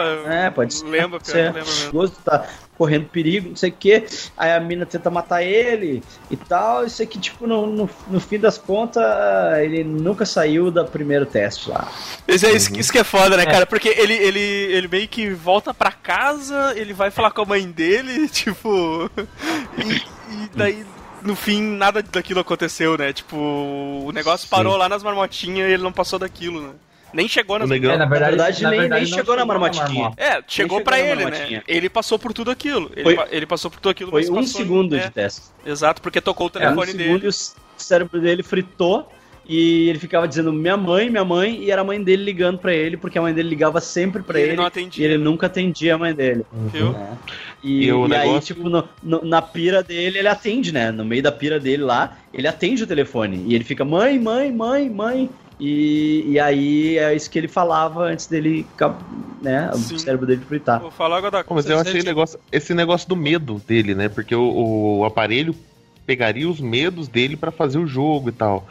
É, 0.46 0.50
pode 0.50 0.74
ser. 0.74 0.84
Lembra, 0.84 1.18
ser. 1.22 1.44
lembra 1.44 1.60
mesmo. 1.64 1.92
Gosto 1.92 2.20
tá 2.22 2.44
correndo 2.82 3.04
perigo, 3.06 3.50
não 3.50 3.56
sei 3.56 3.70
o 3.70 3.72
que. 3.72 4.04
Aí 4.36 4.50
a 4.50 4.58
mina 4.58 4.84
tenta 4.84 5.08
matar 5.08 5.40
ele 5.40 6.02
e 6.28 6.36
tal. 6.36 6.84
Isso 6.84 7.00
aqui, 7.00 7.16
tipo, 7.16 7.46
no, 7.46 7.64
no, 7.64 7.88
no 8.08 8.18
fim 8.18 8.40
das 8.40 8.58
contas, 8.58 9.04
ele 9.62 9.84
nunca 9.84 10.26
saiu 10.26 10.68
do 10.68 10.84
primeiro 10.84 11.24
teste 11.24 11.70
lá. 11.70 11.88
Isso, 12.26 12.44
é, 12.44 12.50
isso, 12.50 12.76
isso 12.76 12.90
que 12.90 12.98
é 12.98 13.04
foda, 13.04 13.36
né, 13.36 13.44
É. 13.44 13.46
cara? 13.46 13.66
Porque 13.66 13.88
ele, 13.88 14.14
ele, 14.14 14.40
ele 14.40 14.88
meio 14.88 15.06
que 15.06 15.30
volta 15.30 15.72
pra 15.72 15.92
casa, 15.92 16.74
ele 16.74 16.92
vai 16.92 17.12
falar 17.12 17.30
com 17.30 17.42
a 17.42 17.46
mãe 17.46 17.70
dele, 17.70 18.26
tipo. 18.34 19.08
E, 19.78 19.92
e 20.34 20.50
daí 20.52 20.84
no 21.22 21.36
fim 21.36 21.62
nada 21.62 22.02
daquilo 22.02 22.40
aconteceu, 22.40 22.98
né? 22.98 23.12
Tipo, 23.12 23.36
o 23.36 24.10
negócio 24.12 24.48
parou 24.48 24.76
lá 24.76 24.88
nas 24.88 25.04
marmotinhas 25.04 25.68
e 25.70 25.74
ele 25.74 25.84
não 25.84 25.92
passou 25.92 26.18
daquilo, 26.18 26.60
né? 26.60 26.70
Nem 27.12 27.28
chegou 27.28 27.58
nas 27.58 27.68
O 27.68 27.72
negão- 27.72 27.92
É, 27.92 27.96
na 27.98 28.06
verdade, 28.06 28.36
Na 28.36 28.42
verdade, 28.44 28.62
na 28.62 28.70
nem- 28.70 28.80
verdade, 28.80 29.02
nem 29.02 29.10
não 29.10 29.18
chegou 29.18 29.34
na 29.36 29.40
na 29.40 29.46
marmotinha. 29.46 30.12
É, 30.16 30.30
chegou 30.32 30.44
chegou 30.48 30.80
pra 30.80 30.96
na 30.96 31.02
ele, 31.02 31.24
né? 31.26 31.62
Ele 31.68 31.88
passou 31.88 32.18
por 32.18 32.32
tudo 32.32 32.50
aquilo. 32.50 32.90
Ele, 32.94 33.02
Foi- 33.02 33.14
pa- 33.16 33.28
ele 33.30 33.46
passou 33.46 33.70
por 33.70 33.80
tudo 33.80 33.90
aquilo, 33.90 34.10
Foi 34.10 34.20
mas 34.22 34.30
um 34.30 34.34
passou- 34.36 34.60
segundo 34.60 34.96
é, 34.96 35.00
de 35.00 35.10
teste. 35.10 35.42
Exato, 35.66 36.00
porque 36.00 36.20
tocou 36.20 36.46
o 36.46 36.48
É, 36.48 36.50
um 36.50 36.52
telefone 36.76 36.86
segundo 36.92 37.20
dele. 37.20 37.26
e 37.26 37.28
o 37.28 37.32
cérebro 37.76 38.20
dele 38.20 38.42
fritou 38.42 39.08
e 39.46 39.88
ele 39.88 39.98
ficava 39.98 40.26
dizendo 40.28 40.52
minha 40.52 40.76
mãe, 40.76 41.10
minha 41.10 41.24
mãe, 41.24 41.62
e 41.62 41.70
era 41.70 41.80
a 41.82 41.84
mãe 41.84 42.02
dele 42.02 42.22
ligando 42.24 42.58
pra 42.58 42.72
ele, 42.72 42.96
porque 42.96 43.18
a 43.18 43.22
mãe 43.22 43.34
dele 43.34 43.48
ligava 43.48 43.80
sempre 43.80 44.22
pra 44.22 44.38
E 44.38 44.42
ele, 44.42 44.50
ele 44.52 44.56
não 44.56 44.70
e 44.96 45.04
ele 45.04 45.18
nunca 45.18 45.46
atendia 45.48 45.94
a 45.96 45.98
mãe 45.98 46.14
dele. 46.14 46.46
Viu? 46.72 46.92
né? 46.92 47.18
E, 47.62 47.84
E 47.86 47.92
o 47.92 48.06
e 48.08 48.14
aí, 48.14 48.26
negócio- 48.26 48.54
tipo, 48.54 48.68
no- 48.68 48.88
no- 49.02 49.24
na 49.24 49.42
pira 49.42 49.82
dele, 49.82 50.18
ele 50.18 50.28
atende, 50.28 50.72
né? 50.72 50.90
No 50.90 51.04
meio 51.04 51.22
da 51.22 51.30
pira 51.32 51.60
dele 51.60 51.82
lá, 51.82 52.16
ele 52.32 52.46
atende 52.48 52.82
o 52.84 52.86
telefone. 52.86 53.44
E 53.48 53.54
ele 53.54 53.64
fica, 53.64 53.84
mãe, 53.84 54.18
mãe, 54.18 54.50
mãe, 54.52 54.88
mãe. 54.88 55.28
E, 55.64 56.24
e 56.32 56.40
aí 56.40 56.98
é 56.98 57.14
isso 57.14 57.30
que 57.30 57.38
ele 57.38 57.46
falava 57.46 58.02
antes 58.02 58.26
dele 58.26 58.66
né? 59.40 59.70
Sim. 59.76 59.94
O 59.94 59.98
cérebro 59.98 60.26
dele 60.26 60.42
fritar. 60.44 60.80
Vou 60.80 60.90
falar 60.90 61.18
agora 61.18 61.30
da 61.30 61.44
mas 61.48 61.66
eu 61.70 61.78
achei 61.78 61.92
sente- 61.94 62.04
negócio, 62.06 62.36
esse 62.50 62.74
negócio 62.74 63.08
do 63.08 63.14
medo 63.14 63.62
dele, 63.66 63.94
né? 63.94 64.08
Porque 64.08 64.34
o, 64.34 64.98
o 64.98 65.04
aparelho 65.04 65.54
pegaria 66.04 66.48
os 66.48 66.60
medos 66.60 67.06
dele 67.06 67.36
pra 67.36 67.52
fazer 67.52 67.78
o 67.78 67.86
jogo 67.86 68.28
e 68.30 68.32
tal. 68.32 68.66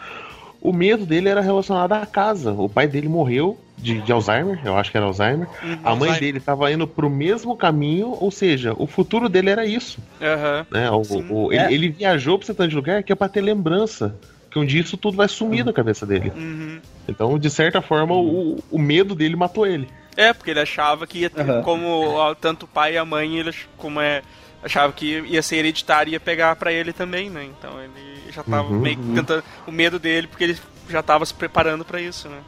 O 0.62 0.74
medo 0.74 1.06
dele 1.06 1.30
era 1.30 1.40
relacionado 1.40 1.94
à 1.94 2.06
casa. 2.06 2.52
O 2.52 2.68
pai 2.68 2.88
dele 2.88 3.08
morreu 3.08 3.58
de, 3.78 4.02
de 4.02 4.12
Alzheimer, 4.12 4.60
eu 4.66 4.76
acho 4.76 4.92
que 4.92 4.98
era 4.98 5.06
Alzheimer. 5.06 5.48
Uhum. 5.64 5.72
A 5.84 5.96
mãe 5.96 6.10
Alzheimer. 6.10 6.20
dele 6.20 6.38
estava 6.40 6.72
indo 6.74 6.86
pro 6.86 7.10
mesmo 7.10 7.56
caminho, 7.56 8.16
ou 8.20 8.30
seja, 8.30 8.76
o 8.78 8.86
futuro 8.86 9.30
dele 9.30 9.50
era 9.50 9.66
isso. 9.66 9.98
Aham. 10.22 10.66
Né? 10.70 10.92
O- 10.92 11.46
o- 11.48 11.54
É. 11.54 11.66
ele, 11.68 11.74
ele 11.86 11.90
viajou 11.90 12.38
pra 12.38 12.44
esse 12.46 12.54
tanto 12.54 12.70
de 12.70 12.76
lugar 12.76 13.02
que 13.02 13.12
é 13.14 13.16
pra 13.16 13.30
ter 13.30 13.40
lembrança. 13.42 14.14
Que 14.52 14.60
um 14.60 14.66
dia 14.66 14.82
isso 14.82 14.98
tudo 14.98 15.16
vai 15.18 15.28
sumir 15.30 15.64
da 15.64 15.72
cabeça 15.74 16.06
dele. 16.06 16.32
Uhum. 16.36 16.80
Então, 17.08 17.40
de 17.40 17.50
certa 17.50 17.82
forma, 17.82 18.14
o, 18.14 18.62
o 18.70 18.78
medo 18.78 19.16
dele 19.16 19.36
matou 19.36 19.66
ele. 19.66 19.88
É, 20.18 20.34
porque 20.34 20.52
ele 20.52 20.60
achava 20.60 21.08
que 21.08 21.20
ia 21.20 21.30
ter, 21.30 21.42
Aham. 21.50 21.62
como 21.64 22.36
tanto 22.36 22.64
o 22.64 22.68
pai 22.68 22.96
e 22.96 22.98
a 22.98 23.06
mãe, 23.06 23.38
ele 23.40 23.50
ach- 23.50 23.66
como 23.78 24.02
é, 24.02 24.22
achava 24.62 24.92
que 24.92 25.20
ia 25.22 25.42
ser 25.42 25.56
hereditário 25.58 26.12
e 26.12 26.14
ia 26.14 26.20
pegar 26.20 26.54
pra 26.58 26.72
ele 26.72 26.92
também, 26.92 27.30
né? 27.30 27.46
Então 27.58 27.72
ele 27.82 28.20
já 28.30 28.44
tava 28.44 28.68
Uhum, 28.74 28.80
meio 28.82 28.98
que 28.98 29.14
tentando 29.14 29.44
o 29.66 29.72
medo 29.72 29.98
dele 29.98 30.28
porque 30.28 30.44
ele 30.44 30.58
já 30.90 31.02
tava 31.02 31.26
se 31.26 31.34
preparando 31.34 31.86
pra 31.86 32.02
isso, 32.02 32.28
né? 32.28 32.40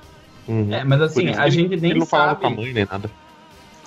Uhum. 0.45 0.73
É, 0.73 0.83
mas 0.83 1.01
assim, 1.01 1.29
a 1.29 1.43
ele- 1.47 1.51
gente 1.51 1.75
nem 1.77 1.91
ele 1.91 1.99
não 2.01 2.05
falava 2.05 2.35
com 2.35 2.47
a 2.47 2.49
sabe. 2.49 2.61
mãe 2.61 2.73
nem 2.73 2.85
nada. 2.85 3.09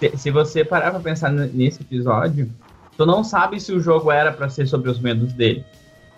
Se, 0.01 0.17
se 0.17 0.31
você 0.31 0.65
parar 0.65 0.91
pra 0.91 1.01
pensar 1.01 1.31
nesse 1.31 1.83
episódio, 1.83 2.51
tu 2.97 3.05
não 3.05 3.23
sabe 3.23 3.61
se 3.61 3.73
o 3.73 3.81
jogo 3.81 4.11
era 4.11 4.33
pra 4.33 4.49
ser 4.49 4.67
sobre 4.67 4.91
os 4.91 4.99
medos 4.99 5.35
dele. 5.35 5.63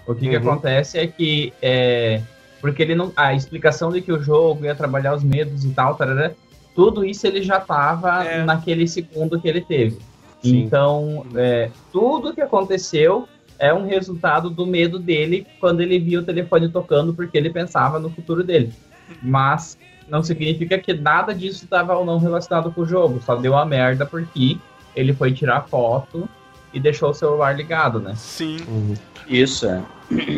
O 0.08 0.14
que, 0.14 0.28
que 0.28 0.36
Uhum. 0.36 0.42
acontece 0.42 0.98
é 0.98 1.06
que 1.06 1.52
é, 1.62 2.20
porque 2.60 2.82
ele 2.82 2.94
não 2.94 3.12
a 3.14 3.34
explicação 3.34 3.92
de 3.92 4.00
que 4.00 4.10
o 4.10 4.20
jogo 4.22 4.64
ia 4.64 4.74
trabalhar 4.74 5.14
os 5.14 5.22
medos 5.22 5.64
e 5.64 5.70
tal, 5.70 5.94
tarará, 5.94 6.32
tudo 6.74 7.04
isso 7.04 7.26
ele 7.26 7.42
já 7.42 7.60
tava 7.60 8.24
É. 8.24 8.42
naquele 8.44 8.88
segundo 8.88 9.38
que 9.40 9.46
ele 9.46 9.60
teve. 9.60 9.98
Sim. 10.42 10.60
Então, 10.60 11.26
é, 11.36 11.70
tudo 11.92 12.32
que 12.32 12.40
aconteceu 12.40 13.28
é 13.58 13.74
um 13.74 13.86
resultado 13.86 14.48
do 14.48 14.64
medo 14.64 14.98
dele 14.98 15.46
quando 15.60 15.80
ele 15.80 15.98
viu 15.98 16.20
o 16.20 16.24
telefone 16.24 16.68
tocando, 16.68 17.12
porque 17.12 17.36
ele 17.36 17.50
pensava 17.50 17.98
no 17.98 18.08
futuro 18.08 18.42
dele. 18.44 18.72
Mas 19.22 19.76
não 20.08 20.22
significa 20.22 20.78
que 20.78 20.94
nada 20.94 21.34
disso 21.34 21.64
estava 21.64 21.94
ou 21.96 22.04
não 22.04 22.18
relacionado 22.18 22.70
com 22.72 22.80
o 22.82 22.86
jogo. 22.86 23.20
Só 23.24 23.34
deu 23.36 23.56
a 23.56 23.66
merda 23.66 24.06
porque 24.06 24.56
ele 24.94 25.12
foi 25.12 25.32
tirar 25.32 25.62
foto 25.68 26.28
e 26.72 26.78
deixou 26.78 27.10
o 27.10 27.14
celular 27.14 27.56
ligado, 27.56 27.98
né? 27.98 28.14
Sim. 28.16 28.58
Uhum. 28.68 28.94
Isso, 29.28 29.66
é. 29.66 29.82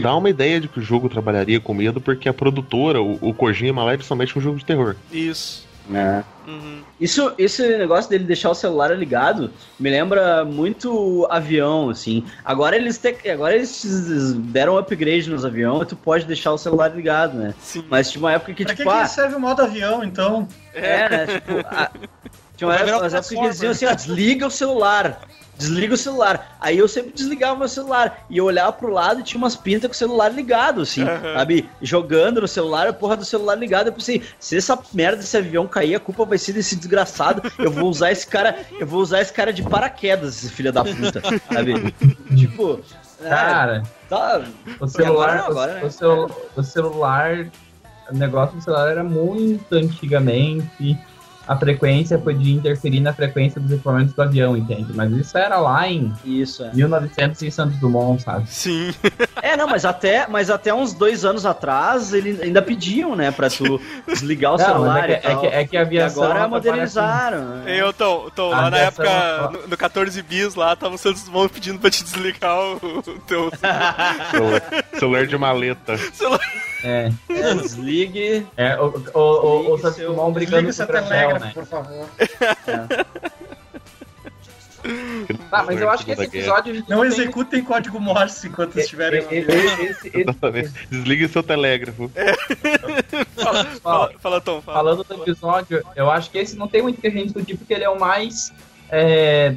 Dá 0.02 0.14
uma 0.16 0.28
ideia 0.28 0.60
de 0.60 0.66
que 0.68 0.80
o 0.80 0.82
jogo 0.82 1.08
trabalharia 1.08 1.60
com 1.60 1.72
medo, 1.72 2.00
porque 2.00 2.28
a 2.28 2.34
produtora, 2.34 3.00
o, 3.00 3.18
o 3.20 3.32
Kojima 3.32 3.84
lá, 3.84 3.94
ele 3.94 4.02
somente 4.02 4.36
um 4.38 4.42
jogo 4.42 4.58
de 4.58 4.64
terror. 4.64 4.96
Isso. 5.12 5.68
É. 5.92 6.22
Uhum. 6.46 6.82
Isso, 7.00 7.32
esse 7.36 7.66
negócio 7.76 8.08
dele 8.08 8.22
deixar 8.24 8.50
o 8.50 8.54
celular 8.54 8.96
ligado 8.96 9.50
me 9.78 9.90
lembra 9.90 10.44
muito 10.44 11.26
avião, 11.28 11.90
assim. 11.90 12.24
Agora 12.44 12.76
eles, 12.76 12.96
te, 12.98 13.16
agora 13.28 13.56
eles 13.56 14.34
deram 14.38 14.74
um 14.74 14.78
upgrade 14.78 15.28
nos 15.28 15.44
aviões, 15.44 15.88
tu 15.88 15.96
pode 15.96 16.26
deixar 16.26 16.52
o 16.52 16.58
celular 16.58 16.94
ligado, 16.94 17.36
né? 17.38 17.54
Sim. 17.60 17.84
Mas 17.90 18.08
tinha 18.10 18.20
uma 18.22 18.32
época 18.32 18.54
que, 18.54 18.64
Pra 18.64 18.74
que, 18.74 18.82
tipo, 18.82 18.94
que 18.94 19.02
ah, 19.02 19.06
serve 19.06 19.34
o 19.34 19.40
modo 19.40 19.62
avião, 19.62 20.04
então? 20.04 20.46
é, 20.74 21.08
né? 21.08 21.26
Tipo, 21.26 21.52
a- 21.66 21.90
tinha 22.60 22.68
uma 22.68 22.74
época, 22.74 22.96
um 22.96 23.00
umas 23.00 23.14
épocas 23.14 23.28
que 23.30 23.34
eles 23.38 23.50
diziam 23.54 23.70
assim, 23.72 23.86
ó, 23.86 23.94
desliga 23.94 24.46
o 24.46 24.50
celular. 24.50 25.20
Desliga 25.56 25.94
o 25.94 25.96
celular. 25.96 26.56
Aí 26.60 26.76
eu 26.78 26.86
sempre 26.88 27.12
desligava 27.12 27.58
meu 27.58 27.68
celular. 27.68 28.24
E 28.28 28.36
eu 28.36 28.44
olhava 28.44 28.72
pro 28.72 28.90
lado 28.92 29.20
e 29.20 29.22
tinha 29.22 29.38
umas 29.38 29.56
pintas 29.56 29.88
com 29.88 29.94
o 29.94 29.96
celular 29.96 30.28
ligado, 30.30 30.82
assim, 30.82 31.02
Aham. 31.02 31.34
sabe? 31.34 31.68
Jogando 31.80 32.40
no 32.40 32.48
celular, 32.48 32.86
a 32.86 32.92
porra 32.92 33.16
do 33.16 33.24
celular 33.24 33.54
ligado. 33.54 33.86
Eu 33.88 33.92
pensei, 33.94 34.22
se 34.38 34.56
essa 34.56 34.78
merda 34.92 35.18
desse 35.18 35.36
avião 35.36 35.66
cair, 35.66 35.94
a 35.94 36.00
culpa 36.00 36.24
vai 36.24 36.36
ser 36.38 36.52
desse 36.52 36.76
desgraçado. 36.76 37.42
Eu 37.58 37.70
vou 37.70 37.88
usar 37.90 38.10
esse 38.12 38.26
cara, 38.26 38.58
eu 38.78 38.86
vou 38.86 39.00
usar 39.00 39.20
esse 39.22 39.32
cara 39.32 39.52
de 39.52 39.62
paraquedas, 39.62 40.36
esse 40.44 40.52
filho 40.52 40.72
da 40.72 40.82
puta, 40.84 41.22
sabe? 41.52 41.94
tipo, 42.36 42.80
é, 43.22 43.28
Cara, 43.28 43.82
tá, 44.08 44.42
o 44.80 44.86
celular, 44.86 45.30
agora 45.30 45.42
não, 45.42 45.46
agora, 45.50 45.72
o, 45.72 45.74
né? 45.76 45.84
o 45.84 45.90
celu- 45.90 46.30
o 46.56 46.62
celular, 46.62 47.46
o 48.10 48.14
negócio 48.14 48.56
do 48.56 48.62
celular 48.62 48.90
era 48.90 49.04
muito 49.04 49.74
antigamente. 49.74 50.98
A 51.50 51.56
frequência 51.56 52.16
podia 52.16 52.54
interferir 52.54 53.00
na 53.00 53.12
frequência 53.12 53.60
dos 53.60 53.72
equipamentos 53.72 54.14
do 54.14 54.22
avião, 54.22 54.56
entende? 54.56 54.92
Mas 54.94 55.10
isso 55.12 55.36
era 55.36 55.56
lá 55.58 55.88
em 55.88 56.12
isso, 56.24 56.64
é. 56.64 56.70
1900 56.72 57.42
em 57.42 57.50
Santos 57.50 57.76
Dumont, 57.78 58.22
sabe? 58.22 58.48
Sim. 58.48 58.94
É, 59.42 59.56
não, 59.56 59.66
mas 59.66 59.86
até, 59.86 60.26
mas 60.28 60.50
até 60.50 60.72
uns 60.72 60.92
dois 60.92 61.24
anos 61.24 61.46
atrás, 61.46 62.12
eles 62.12 62.40
ainda 62.42 62.60
pediam, 62.60 63.16
né, 63.16 63.30
pra 63.30 63.48
tu 63.48 63.80
desligar 64.06 64.52
o 64.54 64.58
Não, 64.58 64.64
celular 64.66 65.00
mas 65.00 65.10
é, 65.10 65.16
que, 65.16 65.26
e 65.26 65.30
tal. 65.30 65.30
é, 65.32 65.40
que, 65.40 65.46
é 65.56 65.64
que 65.66 65.76
a 65.76 65.80
E 65.80 65.82
aviação... 65.82 66.22
agora 66.24 66.38
ela 66.40 66.48
modernizaram. 66.48 67.44
né? 67.56 67.80
Eu 67.80 67.90
tô, 67.92 68.30
tô 68.30 68.50
lá 68.50 68.70
na 68.70 68.76
época, 68.76 69.50
no, 69.50 69.66
no 69.68 69.76
14 69.78 70.20
bis 70.22 70.54
lá, 70.54 70.76
tava 70.76 70.94
o 70.94 70.98
Santos 70.98 71.24
Dumont 71.24 71.48
pedindo 71.52 71.78
pra 71.78 71.90
te 71.90 72.04
desligar 72.04 72.54
o, 72.54 72.74
o 72.98 73.02
teu 73.26 73.50
Celular, 74.30 74.62
celular 74.98 75.26
de 75.26 75.38
maleta. 75.38 75.96
celular. 76.12 76.40
É, 76.84 77.10
É, 77.28 77.54
desligue. 77.54 78.46
é 78.56 78.76
o, 78.78 79.02
o, 79.14 79.18
o, 79.20 79.70
o 79.70 79.76
Ligue 79.76 79.82
Santos 79.82 79.96
seu- 79.96 80.10
Dumont 80.10 80.32
brigando 80.34 80.68
o 80.70 80.74
com 80.74 81.36
o 81.36 81.39
né? 81.40 81.50
por 81.54 81.66
favor. 81.66 82.06
Ah, 85.52 85.62
mas 85.64 85.78
eu 85.80 85.90
acho 85.90 86.04
que 86.06 86.12
esse 86.12 86.22
episódio... 86.22 86.82
Não 86.88 87.00
tem- 87.00 87.08
executem 87.08 87.62
código 87.62 88.00
Morse 88.00 88.48
enquanto 88.48 88.78
estiverem. 88.78 89.22
Desligue 90.90 91.28
seu 91.28 91.42
telégrafo. 91.42 92.10
Fala, 93.36 93.64
fala, 93.64 94.10
fala, 94.20 94.40
Tom, 94.40 94.60
fala. 94.62 94.78
falando 94.78 95.04
do 95.04 95.14
episódio, 95.22 95.82
eu 95.96 96.10
acho 96.10 96.30
que 96.30 96.38
esse 96.38 96.56
não 96.56 96.68
tem 96.68 96.82
muito 96.82 97.00
que 97.00 97.06
a 97.06 97.10
gente 97.10 97.24
discutir, 97.24 97.56
porque 97.56 97.72
ele 97.74 97.84
é 97.84 97.88
o 97.90 97.98
mais. 97.98 98.52
é, 98.90 99.56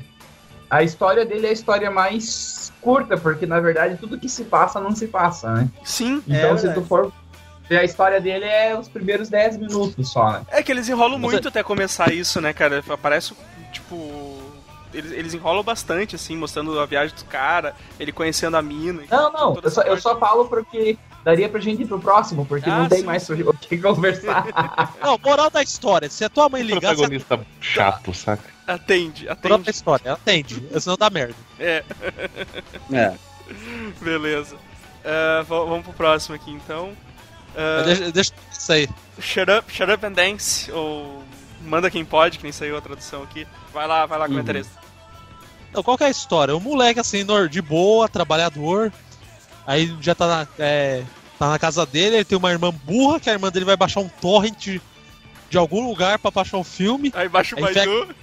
a 0.69 0.81
história 0.83 1.25
dele 1.25 1.45
é 1.47 1.49
a 1.49 1.53
história 1.53 1.91
mais 1.91 2.71
curta, 2.81 3.15
porque 3.17 3.45
na 3.45 3.59
verdade 3.59 3.97
tudo 3.97 4.17
que 4.19 4.27
se 4.29 4.43
passa 4.45 4.79
não 4.79 4.95
se 4.95 5.07
passa, 5.07 5.53
né? 5.53 5.69
Sim. 5.83 6.23
Então, 6.27 6.53
É 6.55 6.57
se 6.57 6.73
tu 6.73 6.81
for. 6.83 7.11
Ver 7.69 7.77
A 7.79 7.83
história 7.83 8.19
dele 8.21 8.45
é 8.45 8.77
os 8.77 8.87
primeiros 8.87 9.29
10 9.29 9.57
minutos 9.57 10.09
só, 10.11 10.31
né? 10.31 10.41
É 10.49 10.61
que 10.63 10.71
eles 10.71 10.87
enrolam 10.89 11.17
Mas 11.19 11.31
muito 11.31 11.47
até 11.47 11.63
começar 11.63 12.13
isso, 12.13 12.39
né, 12.41 12.53
cara? 12.53 12.83
Parece, 13.01 13.33
tipo... 13.71 14.33
Eles, 14.93 15.11
eles 15.11 15.33
enrolam 15.33 15.63
bastante, 15.63 16.15
assim, 16.15 16.37
mostrando 16.37 16.79
a 16.79 16.85
viagem 16.85 17.15
do 17.15 17.25
cara, 17.25 17.75
ele 17.99 18.11
conhecendo 18.11 18.55
a 18.57 18.61
mina. 18.61 19.01
Não, 19.09 19.31
não, 19.31 19.59
eu 19.63 19.71
só, 19.71 19.81
eu 19.81 19.99
só 19.99 20.19
falo 20.19 20.45
porque 20.45 20.95
daria 21.25 21.49
pra 21.49 21.59
gente 21.59 21.81
ir 21.81 21.87
pro 21.87 21.99
próximo, 21.99 22.45
porque 22.45 22.69
Ah, 22.69 22.79
não 22.79 22.89
tem 22.89 22.99
sim, 22.99 23.05
mais 23.05 23.27
o 23.27 23.53
que 23.53 23.75
conversar. 23.79 24.45
Não, 25.01 25.17
moral 25.23 25.49
da 25.49 25.63
história. 25.63 26.07
Se 26.11 26.23
a 26.23 26.29
tua 26.29 26.47
mãe 26.47 26.61
ligar, 26.61 26.79
você 26.81 26.87
Protagonista 27.07 27.39
chato, 27.59 28.13
saca? 28.13 28.43
Atende, 28.67 29.23
moral 29.25 29.39
da 29.39 29.53
atende. 29.53 29.69
história. 29.71 30.13
Atende. 30.13 30.67
Senão 30.79 30.95
dá 30.95 31.09
merda. 31.09 31.33
É, 31.59 31.83
É. 32.91 33.13
beleza. 33.99 34.55
V- 35.43 35.43
vamos 35.47 35.83
pro 35.85 35.93
próximo 35.93 36.35
aqui, 36.35 36.51
então. 36.51 36.91
Ah, 37.55 37.81
Deixa, 37.83 38.11
deixa 38.11 38.31
isso 38.51 38.71
aí. 38.71 38.89
shut 39.19 39.49
Up, 39.51 39.71
Shut 39.71 39.91
Up 39.91 40.05
and 40.05 40.11
Dance, 40.13 40.71
ou 40.71 41.23
Manda 41.61 41.89
Quem 41.89 42.03
Pode, 42.03 42.37
que 42.37 42.43
nem 42.43 42.51
saiu 42.51 42.77
a 42.77 42.81
tradução 42.81 43.23
aqui. 43.23 43.47
Vai 43.73 43.87
lá, 43.87 44.05
vai 44.05 44.17
lá, 44.19 44.25
Uhum. 44.25 44.31
comentarista. 44.31 44.71
Então, 45.69 45.81
qual 45.83 45.97
que 45.97 46.03
é 46.03 46.07
a 46.07 46.11
história? 46.11 46.55
O 46.55 46.59
moleque, 46.59 46.99
assim, 46.99 47.25
de 47.49 47.61
boa, 47.61 48.07
trabalhador. 48.07 48.91
Aí 49.65 49.95
já 50.01 50.13
tá 50.13 50.27
na, 50.27 50.47
é, 50.59 51.03
tá 51.39 51.49
na 51.49 51.57
casa 51.57 51.85
dele, 51.85 52.17
ele 52.17 52.25
tem 52.25 52.37
uma 52.37 52.51
irmã 52.51 52.71
burra, 52.83 53.19
que 53.19 53.29
a 53.29 53.33
irmã 53.33 53.49
dele 53.49 53.65
vai 53.65 53.77
baixar 53.77 54.01
um 54.01 54.09
torrent 54.09 54.79
de 55.53 55.57
algum 55.59 55.87
lugar 55.87 56.17
pra 56.17 56.31
baixar 56.31 56.57
um 56.57 56.63
filme. 56.63 57.11
Aí 57.13 57.29
baixa 57.29 57.55
o 57.55 57.63
Aí 57.63 57.75
Baidu. 57.75 58.15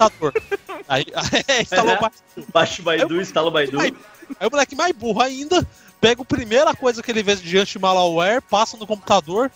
Aí, 0.89 1.07
aí 1.47 1.63
instalou 1.63 1.95
o 1.95 2.01
Baidu. 2.01 2.49
Baixa 2.53 2.83
o 2.83 2.85
Baidu, 2.85 3.21
instala 3.21 3.47
o 3.47 3.51
Baidu. 3.53 3.79
Aí, 3.79 3.95
aí 4.41 4.49
o 4.49 4.51
moleque 4.51 4.75
mais 4.75 4.93
burro 4.93 5.23
ainda 5.23 5.65
pega 6.01 6.23
a 6.23 6.25
primeira 6.25 6.75
coisa 6.75 7.01
que 7.01 7.09
ele 7.09 7.23
vê 7.23 7.37
de 7.37 7.57
anti-malware, 7.57 8.43
passa 8.43 8.77
no 8.77 8.85
computador, 8.85 9.53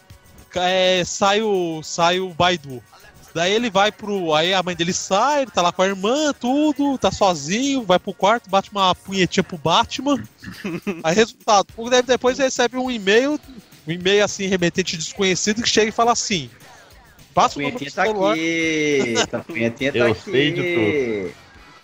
é, 0.55 1.03
sai, 1.05 1.43
o, 1.43 1.83
sai 1.83 2.21
o 2.21 2.29
Baidu. 2.29 2.81
Daí 3.35 3.53
ele 3.53 3.69
vai 3.69 3.91
pro. 3.91 4.33
Aí 4.33 4.55
a 4.55 4.63
mãe 4.63 4.77
dele 4.77 4.93
sai, 4.93 5.43
ele 5.43 5.51
tá 5.51 5.61
lá 5.61 5.73
com 5.73 5.83
a 5.83 5.87
irmã, 5.89 6.33
tudo, 6.33 6.97
tá 6.97 7.11
sozinho, 7.11 7.83
vai 7.83 7.99
pro 7.99 8.15
quarto, 8.15 8.49
bate 8.49 8.71
uma 8.71 8.95
punhetinha 8.95 9.43
pro 9.43 9.59
Batman. 9.59 10.23
Aí 11.03 11.13
resultado, 11.13 11.67
depois 12.07 12.39
ele 12.39 12.47
recebe 12.47 12.77
um 12.77 12.89
e-mail, 12.89 13.41
um 13.89 13.91
e-mail 13.91 14.25
assim, 14.25 14.47
remetente 14.47 14.97
desconhecido, 14.97 15.61
que 15.61 15.69
chega 15.69 15.89
e 15.89 15.93
fala 15.93 16.13
assim. 16.13 16.49
Passa 17.35 17.59
o 17.59 17.63
número 17.63 17.79
do 17.85 17.91
tá 17.93 18.05
celular, 18.05 18.33
aqui. 18.33 19.15
Tá, 19.31 19.39
tá 19.39 19.45
Eu 19.93 20.13
aqui. 20.13 20.31
sei 20.31 20.53
de 20.53 21.33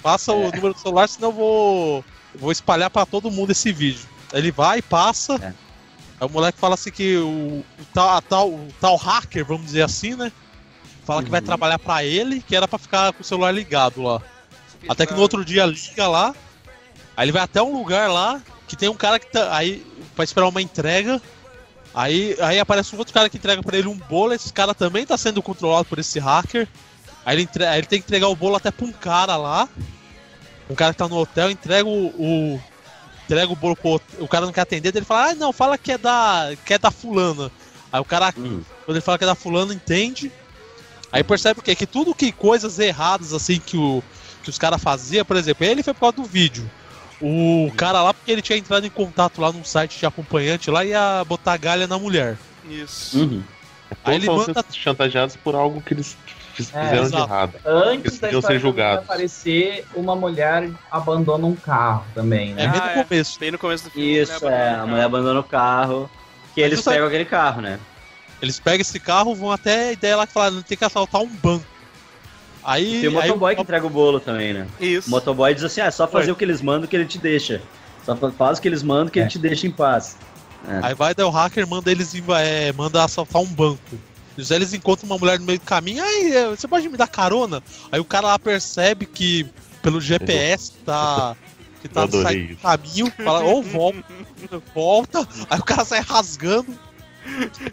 passa 0.03 0.33
o 0.33 0.45
número 0.47 0.73
do 0.73 0.79
celular, 0.79 1.09
senão 1.09 1.29
eu 1.31 1.35
vou. 1.35 2.05
eu 2.35 2.41
vou 2.41 2.53
espalhar 2.53 2.89
pra 2.89 3.05
todo 3.05 3.31
mundo 3.31 3.51
esse 3.51 3.73
vídeo. 3.73 4.09
Aí 4.33 4.39
Ele 4.41 4.53
vai, 4.53 4.81
passa. 4.81 5.35
É. 5.43 5.53
Aí 6.21 6.27
o 6.27 6.31
moleque 6.31 6.59
fala 6.59 6.75
assim 6.75 6.91
que 6.91 7.17
o, 7.17 7.29
o 7.79 7.85
tal, 7.93 8.09
a 8.11 8.21
tal, 8.23 8.49
o 8.49 8.69
tal 8.81 8.97
hacker, 8.97 9.45
vamos 9.45 9.67
dizer 9.67 9.83
assim, 9.83 10.15
né? 10.15 10.31
Fala 11.05 11.23
que 11.23 11.31
vai 11.31 11.41
Uhum. 11.41 11.47
trabalhar 11.47 11.79
pra 11.79 12.05
ele, 12.05 12.41
que 12.41 12.55
era 12.55 12.69
pra 12.69 12.79
ficar 12.79 13.13
com 13.13 13.23
o 13.23 13.25
celular 13.25 13.51
ligado 13.51 14.03
lá. 14.03 14.23
Até 14.89 15.05
que 15.07 15.13
no 15.15 15.21
outro 15.21 15.45
dia 15.45 15.67
liga 15.67 16.07
lá. 16.07 16.35
Aí 17.17 17.25
ele 17.25 17.33
vai 17.33 17.43
até 17.43 17.61
um 17.63 17.73
lugar 17.77 18.09
lá 18.11 18.41
que 18.69 18.77
tem 18.77 18.89
um 18.89 18.95
cara 18.95 19.19
que 19.19 19.27
tá. 19.27 19.55
Aí, 19.57 19.85
pra 20.15 20.25
esperar 20.25 20.47
uma 20.49 20.63
entrega. 20.63 21.21
Aí, 21.94 22.37
aí 22.40 22.59
aparece 22.61 22.94
um 22.94 22.98
outro 22.98 23.12
cara 23.12 23.29
que 23.29 23.37
entrega 23.37 23.62
pra 23.62 23.76
ele 23.76 23.88
um 23.88 23.96
bolo. 23.96 24.33
Esse 24.33 24.53
cara 24.53 24.74
também 24.74 25.05
tá 25.05 25.16
sendo 25.16 25.42
controlado 25.42 25.85
por 25.87 25.98
esse 25.98 26.18
hacker. 26.18 26.68
Aí 27.26 27.35
ele, 27.37 27.42
entre- 27.42 27.66
aí 27.66 27.79
ele 27.81 27.87
tem 27.87 28.00
que 28.00 28.07
entregar 28.07 28.29
o 28.29 28.37
bolo 28.37 28.57
até 28.57 28.70
pra 28.70 28.87
um 28.87 28.92
cara 28.92 29.37
lá. 29.37 29.68
Um 30.68 30.74
cara 30.74 30.92
que 30.92 30.98
tá 30.98 31.09
no 31.09 31.16
hotel, 31.16 31.50
entrega 31.50 31.88
o. 31.88 32.07
o- 32.09 32.61
entrega 33.24 33.53
o 33.53 33.57
bolo 33.57 33.74
pro 33.76 34.00
O 34.18 34.29
cara 34.29 34.46
não 34.46 34.53
quer 34.53 34.62
atender, 34.62 34.94
ele 34.94 35.05
fala, 35.05 35.31
ah 35.31 35.35
não, 35.35 35.53
fala 35.53 35.76
que 35.76 35.92
é 35.92 35.98
da. 35.98 36.50
que 36.64 36.74
é 36.74 36.79
da 36.79 36.90
fulana. 36.90 37.50
Aí 37.92 38.00
o 38.00 38.05
cara, 38.05 38.33
Hum. 38.38 38.62
quando 38.85 38.96
ele 38.96 39.00
fala 39.05 39.18
que 39.18 39.24
é 39.24 39.26
da 39.26 39.35
fulana, 39.35 39.74
entende. 39.74 40.31
Aí 41.12 41.24
percebe 41.24 41.59
o 41.59 41.62
quê? 41.62 41.74
Que 41.74 41.87
tudo 41.87 42.14
que 42.14 42.31
coisas 42.31 42.79
erradas 42.79 43.33
assim 43.33 43.59
que, 43.59 43.76
o, 43.76 44.00
que 44.44 44.48
os 44.50 44.57
caras 44.59 44.81
faziam, 44.81 45.24
por 45.24 45.37
exemplo, 45.37 45.66
ele 45.66 45.83
foi 45.83 45.92
por 45.92 46.00
causa 46.00 46.16
do 46.18 46.24
vídeo. 46.24 46.70
O 47.22 47.70
cara 47.76 48.02
lá, 48.02 48.14
porque 48.14 48.30
ele 48.33 48.42
tinha 48.42 48.56
entrado 48.59 48.87
em 48.87 48.90
contato 48.90 49.40
lá 49.40 49.52
num 49.52 49.64
site 49.64 49.98
de 49.98 50.06
acompanhante 50.06 50.70
lá 50.70 50.85
e 50.85 50.88
ia 50.88 51.22
botar 51.26 51.56
galha 51.56 51.87
na 51.87 51.98
mulher. 51.98 52.37
Isso. 52.68 53.18
Uhum. 53.18 53.42
Aí 54.04 54.14
ele 54.14 54.26
Todos 54.26 54.46
vão 54.46 54.54
manda- 54.54 54.64
chantageados 54.72 55.37
por 55.37 55.54
algo 55.54 55.83
que 55.83 55.92
eles 55.94 56.16
É, 56.26 56.54
fizeram 56.54 56.88
de 56.90 56.96
exato. 57.09 57.22
errado. 57.24 57.52
Antes 57.64 58.18
da 58.18 58.28
história 58.30 58.59
ser 58.59 58.61
julgados. 58.61 59.04
aparecer, 59.04 59.85
uma 59.94 60.14
mulher 60.16 60.70
abandona 60.90 61.46
um 61.46 61.56
carro 61.56 62.04
também, 62.14 62.52
É 62.52 62.54
né? 62.54 62.68
bem 62.68 62.80
Ah, 62.80 62.85
no 62.94 63.00
é. 63.00 63.04
começo. 63.04 63.38
Bem 63.40 63.50
no 63.50 63.59
começo 63.59 63.85
do 63.85 63.90
filme. 63.90 64.18
Isso, 64.18 64.46
é. 64.48 64.68
A 64.68 64.83
abandona 64.83 64.85
o 64.85 64.88
mulher 64.88 65.04
abandona 65.04 65.40
o 65.40 65.44
carro. 65.44 66.11
Que 66.54 66.62
Mas 66.62 66.66
eles 66.72 66.80
tu 66.80 66.85
sabe- 66.85 66.96
pegam 66.96 67.09
aquele 67.09 67.24
carro, 67.24 67.61
né? 67.61 67.78
Eles 68.42 68.59
pegam 68.59 68.80
esse 68.80 68.98
carro, 68.98 69.35
vão 69.35 69.52
até 69.52 69.88
a 69.88 69.92
ideia 69.92 70.16
lá 70.16 70.26
que 70.26 70.33
fala, 70.33 70.62
tem 70.62 70.76
que 70.78 70.85
assaltar 70.85 71.20
um 71.20 71.26
banco. 71.28 71.64
Aí, 72.62 73.01
Tem 73.01 73.09
o 73.09 73.18
aí 73.20 73.29
motoboy 73.29 73.57
que 73.57 73.62
entrega 73.62 73.87
o 73.87 73.90
bolo 73.90 74.20
também, 74.20 74.53
né? 74.53 74.66
Isso. 74.81 75.09
O 75.09 75.11
motoboy 75.11 75.55
diz 75.55 75.64
assim: 75.64 75.81
ah, 75.81 75.87
é 75.87 75.90
só 75.90 76.07
fazer 76.07 76.27
Oi. 76.27 76.33
o 76.33 76.37
que 76.37 76.44
eles 76.44 76.61
mandam 76.61 76.87
que 76.88 76.94
ele 76.96 77.07
te 77.07 77.18
deixa. 77.18 77.62
Só 78.05 78.14
fa- 78.16 78.31
faz 78.33 78.59
o 78.59 78.62
que 78.62 78.68
eles 78.68 78.83
mandam 78.83 79.09
que 79.09 79.18
É. 79.18 79.23
ele 79.23 79.31
te 79.31 79.38
deixa 79.38 79.66
em 79.66 79.70
paz. 79.70 80.16
Aí 80.83 80.94
vai 80.94 81.14
daí 81.14 81.25
o 81.25 81.31
hacker 81.31 81.66
manda 81.66 81.90
eles 81.90 82.12
é, 82.38 82.73
manda 82.75 83.03
assaltar 83.03 83.40
um 83.40 83.46
banco. 83.46 83.81
E 84.37 84.42
aí 84.42 84.57
eles 84.57 84.73
encontram 84.75 85.07
uma 85.09 85.18
mulher 85.18 85.38
no 85.38 85.44
meio 85.46 85.59
do 85.59 85.64
caminho, 85.64 86.03
aí 86.05 86.33
é, 86.33 86.49
você 86.51 86.68
pode 86.68 86.88
me 86.88 86.96
dar 86.96 87.09
carona? 87.09 87.62
Aí 87.90 87.99
o 87.99 88.05
cara 88.05 88.27
lá 88.29 88.38
percebe 88.38 89.07
que 89.07 89.46
pelo 89.83 90.01
GPS 90.01 90.73
tá. 90.85 91.35
Que 91.81 91.88
tá 91.88 92.05
isso. 92.05 92.57
caminho, 92.61 93.11
fala, 93.25 93.40
ou 93.40 93.62
volta, 93.62 94.05
volta, 94.75 95.27
aí 95.49 95.59
o 95.59 95.64
cara 95.64 95.83
sai 95.85 96.01
rasgando. 96.01 96.79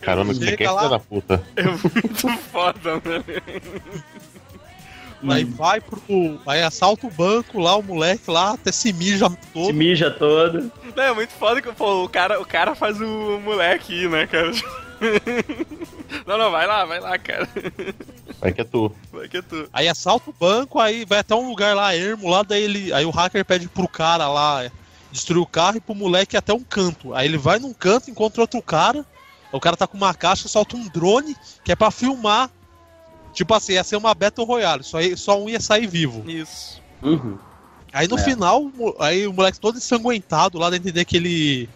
Caramba, 0.02 0.34
que 0.34 0.39
você 0.39 0.56
quer, 0.58 0.71
lá. 0.71 0.78
filha 0.84 0.89
da 0.91 1.00
puta. 1.00 1.43
É 1.58 1.63
muito 1.63 2.28
foda, 2.52 2.95
né? 2.95 3.23
Aí 5.27 5.43
vai 5.43 5.82
pro. 5.82 6.39
Aí 6.45 6.62
assalta 6.62 7.08
o 7.08 7.12
banco 7.12 7.60
lá, 7.60 7.75
o 7.75 7.84
moleque 7.84 8.30
lá, 8.30 8.51
até 8.51 8.71
se 8.71 8.93
mija 8.93 9.30
Se 9.30 9.38
todo. 9.53 9.73
mija 9.73 10.12
todo. 10.12 10.71
Não, 10.95 11.03
é 11.03 11.13
muito 11.13 11.34
foda 11.34 11.62
que 11.62 11.71
pô, 11.71 12.03
o, 12.03 12.10
cara, 12.10 12.39
o 12.39 12.45
cara 12.45 12.75
faz 12.75 12.99
o 13.01 13.39
moleque 13.43 13.93
ir, 13.93 14.10
né, 14.10 14.27
cara? 14.27 14.51
Não, 16.25 16.38
não, 16.38 16.49
vai 16.49 16.65
lá, 16.65 16.86
vai 16.86 16.99
lá, 16.99 17.17
cara. 17.17 17.47
Vai 18.39 18.51
que 18.51 18.62
é 18.62 18.63
tu. 18.63 18.91
Vai 19.12 19.27
que 19.27 19.38
é 19.38 19.41
tu. 19.41 19.67
Aí 19.73 19.88
assalta 19.88 20.30
o 20.30 20.34
banco, 20.34 20.80
aí 20.80 21.06
vai 21.06 21.19
até 21.19 21.36
um 21.36 21.49
lugar 21.49 21.75
lá, 21.75 21.95
ermo 21.95 22.30
lá, 22.30 22.43
daí 22.43 22.63
ele. 22.63 22.93
Aí 22.93 23.06
o 23.06 23.10
hacker 23.10 23.43
pede 23.43 23.67
pro 23.67 23.88
cara 23.88 24.27
lá 24.27 24.69
destruir 25.12 25.41
o 25.41 25.45
carro 25.45 25.77
e 25.77 25.82
pro 25.82 25.95
moleque 25.95 26.36
ir 26.36 26.38
até 26.38 26.53
um 26.53 26.63
canto. 26.63 27.13
Aí 27.13 27.27
ele 27.27 27.38
vai 27.38 27.60
num 27.60 27.73
canto, 27.73 28.10
encontra 28.10 28.41
outro 28.41 28.62
cara. 28.62 29.06
O 29.51 29.60
cara 29.60 29.77
tá 29.77 29.88
com 29.88 29.97
uma 29.97 30.13
caixa, 30.13 30.47
solta 30.47 30.75
um 30.75 30.88
drone, 30.88 31.36
que 31.63 31.71
é 31.71 31.75
pra 31.75 31.91
filmar. 31.91 32.49
Tipo 33.38 33.54
assim, 33.54 33.73
ia 33.73 33.84
ser 33.84 33.97
uma 33.97 34.15
Battle 34.15 34.47
Royale, 34.47 34.84
só, 34.84 35.00
ia- 35.00 35.15
só 35.15 35.39
um 35.39 35.47
ia 35.47 35.60
sair 35.60 35.86
vivo. 35.86 36.28
Isso. 36.28 36.82
Uhum. 37.04 37.38
Aí 37.93 38.08
no 38.08 38.17
É. 38.17 38.23
final, 38.23 38.71
aí 39.00 39.28
o 39.28 39.32
moleque 39.34 39.60
todo 39.60 39.78
ensanguentado 39.78 40.58
lá, 40.58 40.71
dá 40.71 40.76
a 40.76 40.80
entender 40.80 41.06
que 41.06 41.17
ele. 41.17 41.69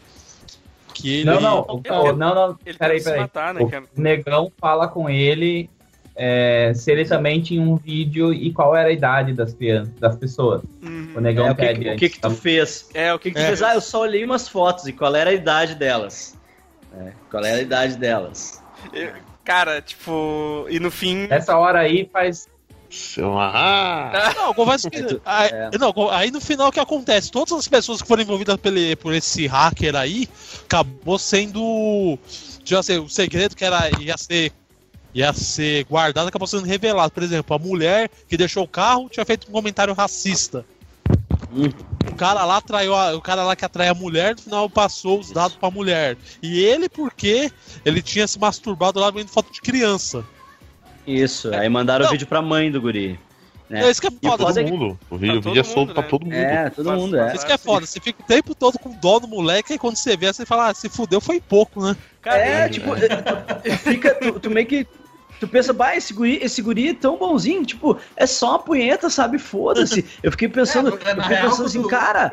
Que 0.92 1.18
ele. 1.20 1.26
Não, 1.26 1.40
não, 1.40 1.82
Ele 1.86 2.14
não, 2.14 2.34
não, 2.34 2.58
Ele 2.66 2.78
peraí, 2.80 3.04
peraí. 3.04 3.20
matar, 3.20 3.54
né, 3.54 3.62
O 3.96 4.02
negão 4.02 4.52
fala 4.60 4.88
com 4.88 5.08
ele 5.08 5.70
é, 6.16 6.74
se 6.76 6.92
ele 6.92 7.06
também 7.06 7.40
tinha 7.44 7.62
um 7.62 7.76
vídeo 7.78 8.34
e 8.34 8.52
qual 8.52 8.76
era 8.76 8.90
a 8.90 8.92
idade 8.92 9.32
das 9.34 9.54
crianças, 9.54 9.94
das 10.00 10.16
pessoas. 10.16 10.64
Uhum. 10.82 11.14
O 11.16 11.20
negão 11.22 11.46
É, 11.46 11.52
o 11.52 11.56
que, 11.56 11.62
pede 11.62 11.80
o 11.88 11.92
antes, 11.92 12.00
que, 12.00 12.10
que 12.10 12.20
tu 12.20 12.22
tá? 12.22 12.32
fez? 12.32 12.90
É, 12.96 13.14
o 13.14 13.20
que, 13.20 13.30
que, 13.30 13.36
que 13.36 13.40
tu 13.40 13.44
É. 13.44 13.48
fez? 13.50 13.62
Ah, 13.62 13.76
eu 13.76 13.82
só 13.82 14.02
olhei 14.02 14.26
umas 14.26 14.48
fotos 14.48 14.88
e 14.88 14.92
qual 14.94 15.16
era 15.16 15.30
a 15.30 15.34
idade 15.34 15.76
delas. 15.76 16.36
É, 16.98 17.12
qual 17.30 17.46
era 17.46 17.60
a 17.60 17.62
idade 17.62 17.98
delas? 17.98 18.62
Cara, 19.44 19.82
tipo. 19.82 20.66
E 20.70 20.80
no 20.80 20.92
fim. 20.92 21.28
Nessa 21.28 21.58
hora 21.58 21.80
aí 21.80 22.10
faz. 22.12 22.48
Ah! 23.40 24.34
Não, 24.36 24.54
que. 24.54 25.22
aí, 25.26 25.50
É. 25.50 25.70
Não, 25.78 26.10
aí 26.10 26.30
no 26.32 26.42
final 26.42 26.68
o 26.70 26.72
que 26.72 26.80
acontece? 26.80 27.32
Todas 27.32 27.54
as 27.54 27.68
pessoas 27.68 28.02
que 28.02 28.08
foram 28.08 28.22
envolvidas 28.24 28.58
pele- 28.58 28.96
por 28.96 29.14
esse 29.14 29.48
hacker 29.48 29.96
aí 29.96 30.28
acabou 30.66 31.18
sendo. 31.18 32.18
Tipo 32.64 32.80
assim, 32.80 32.98
o 33.00 33.10
segredo 33.10 33.56
que 33.56 33.66
era, 33.66 33.90
ia 34.00 34.18
ser. 34.18 34.52
Ia 35.14 35.34
ser 35.34 35.84
guardado, 35.86 36.30
acabou 36.30 36.48
sendo 36.48 36.66
revelado. 36.66 37.12
Por 37.12 37.22
exemplo, 37.22 37.54
a 37.54 37.60
mulher 37.60 38.10
que 38.30 38.38
deixou 38.38 38.64
o 38.64 38.68
carro 38.68 39.10
tinha 39.10 39.26
feito 39.26 39.48
um 39.50 39.52
comentário 39.52 39.94
racista. 39.94 40.66
O 42.10 42.16
cara 42.16 42.46
lá 42.46 42.62
traiu 42.62 42.96
a, 42.96 43.16
o 43.16 43.22
cara 43.22 43.44
lá 43.44 43.56
que 43.56 43.66
atrai 43.66 43.88
a 43.90 43.94
mulher, 43.94 44.36
no 44.36 44.42
final 44.42 44.70
passou 44.70 45.20
os 45.20 45.32
dados 45.32 45.56
pra 45.58 45.70
mulher. 45.70 46.18
E 46.42 46.60
ele, 46.64 46.88
porque 46.88 47.52
ele 47.86 48.02
tinha 48.02 48.28
se 48.28 48.40
masturbado 48.40 49.00
lá 49.00 49.12
vendo 49.12 49.28
foto 49.30 49.52
de 49.52 49.62
criança. 49.62 50.24
Isso, 51.06 51.54
aí 51.54 51.68
mandaram 51.68 52.04
o 52.04 52.06
Não. 52.06 52.12
vídeo 52.12 52.28
pra 52.28 52.42
mãe 52.42 52.72
do 52.72 52.80
guri. 52.80 53.20
né? 53.70 53.84
É 53.86 53.90
isso 53.92 54.00
que 54.00 54.08
é 54.08 54.10
o 54.10 54.14
foda. 54.30 54.46
Todo 54.46 54.60
é 54.60 54.64
mundo. 54.64 55.00
O 55.10 55.18
vídeo, 55.18 55.42
Tá 55.42 55.50
o 55.50 55.58
é 55.58 55.64
solto 55.64 55.94
pra 55.94 56.04
né? 56.04 56.10
todo 56.10 56.24
mundo. 56.24 56.34
É, 56.36 56.70
todo 56.70 56.92
mundo 56.94 57.18
é. 57.18 57.34
Isso 57.36 57.46
que 57.46 57.52
é 57.52 57.58
foda, 57.58 57.86
você 57.86 58.00
fica 58.00 58.22
o 58.22 58.26
tempo 58.26 58.54
todo 58.56 58.78
com 58.78 58.92
dó 58.92 59.20
do 59.20 59.28
moleque, 59.28 59.74
e 59.74 59.78
quando 59.80 59.96
você 59.96 60.16
vê, 60.16 60.32
você 60.32 60.46
fala, 60.46 60.70
ah, 60.70 60.74
se 60.74 60.88
fudeu 60.90 61.20
foi 61.20 61.42
pouco, 61.42 61.84
né? 61.84 61.96
Cara, 62.22 62.38
É, 62.38 62.70
tipo, 62.70 62.92
tu, 62.96 63.72
fica, 63.84 64.16
tu, 64.16 64.40
tu 64.40 64.50
meio 64.50 64.66
que. 64.68 64.88
Tu 65.42 65.48
pensa, 65.48 65.74
bah, 65.74 65.96
esse 65.96 66.14
guri, 66.14 66.38
esse 66.42 66.62
guri 66.62 66.90
é 66.90 66.94
tão 66.94 67.18
bonzinho, 67.18 67.66
tipo, 67.66 67.98
é 68.16 68.28
só 68.28 68.52
uma 68.52 68.60
punheta, 68.60 69.10
sabe? 69.10 69.40
Foda-se. 69.40 70.06
Eu 70.22 70.30
fiquei 70.32 70.48
pensando, 70.48 70.90
É, 70.90 70.92
eu 70.92 71.16
na 71.16 71.24
fiquei 71.24 71.36
real, 71.38 71.50
pensando 71.50 71.66
assim, 71.66 71.88
cara, 71.88 72.32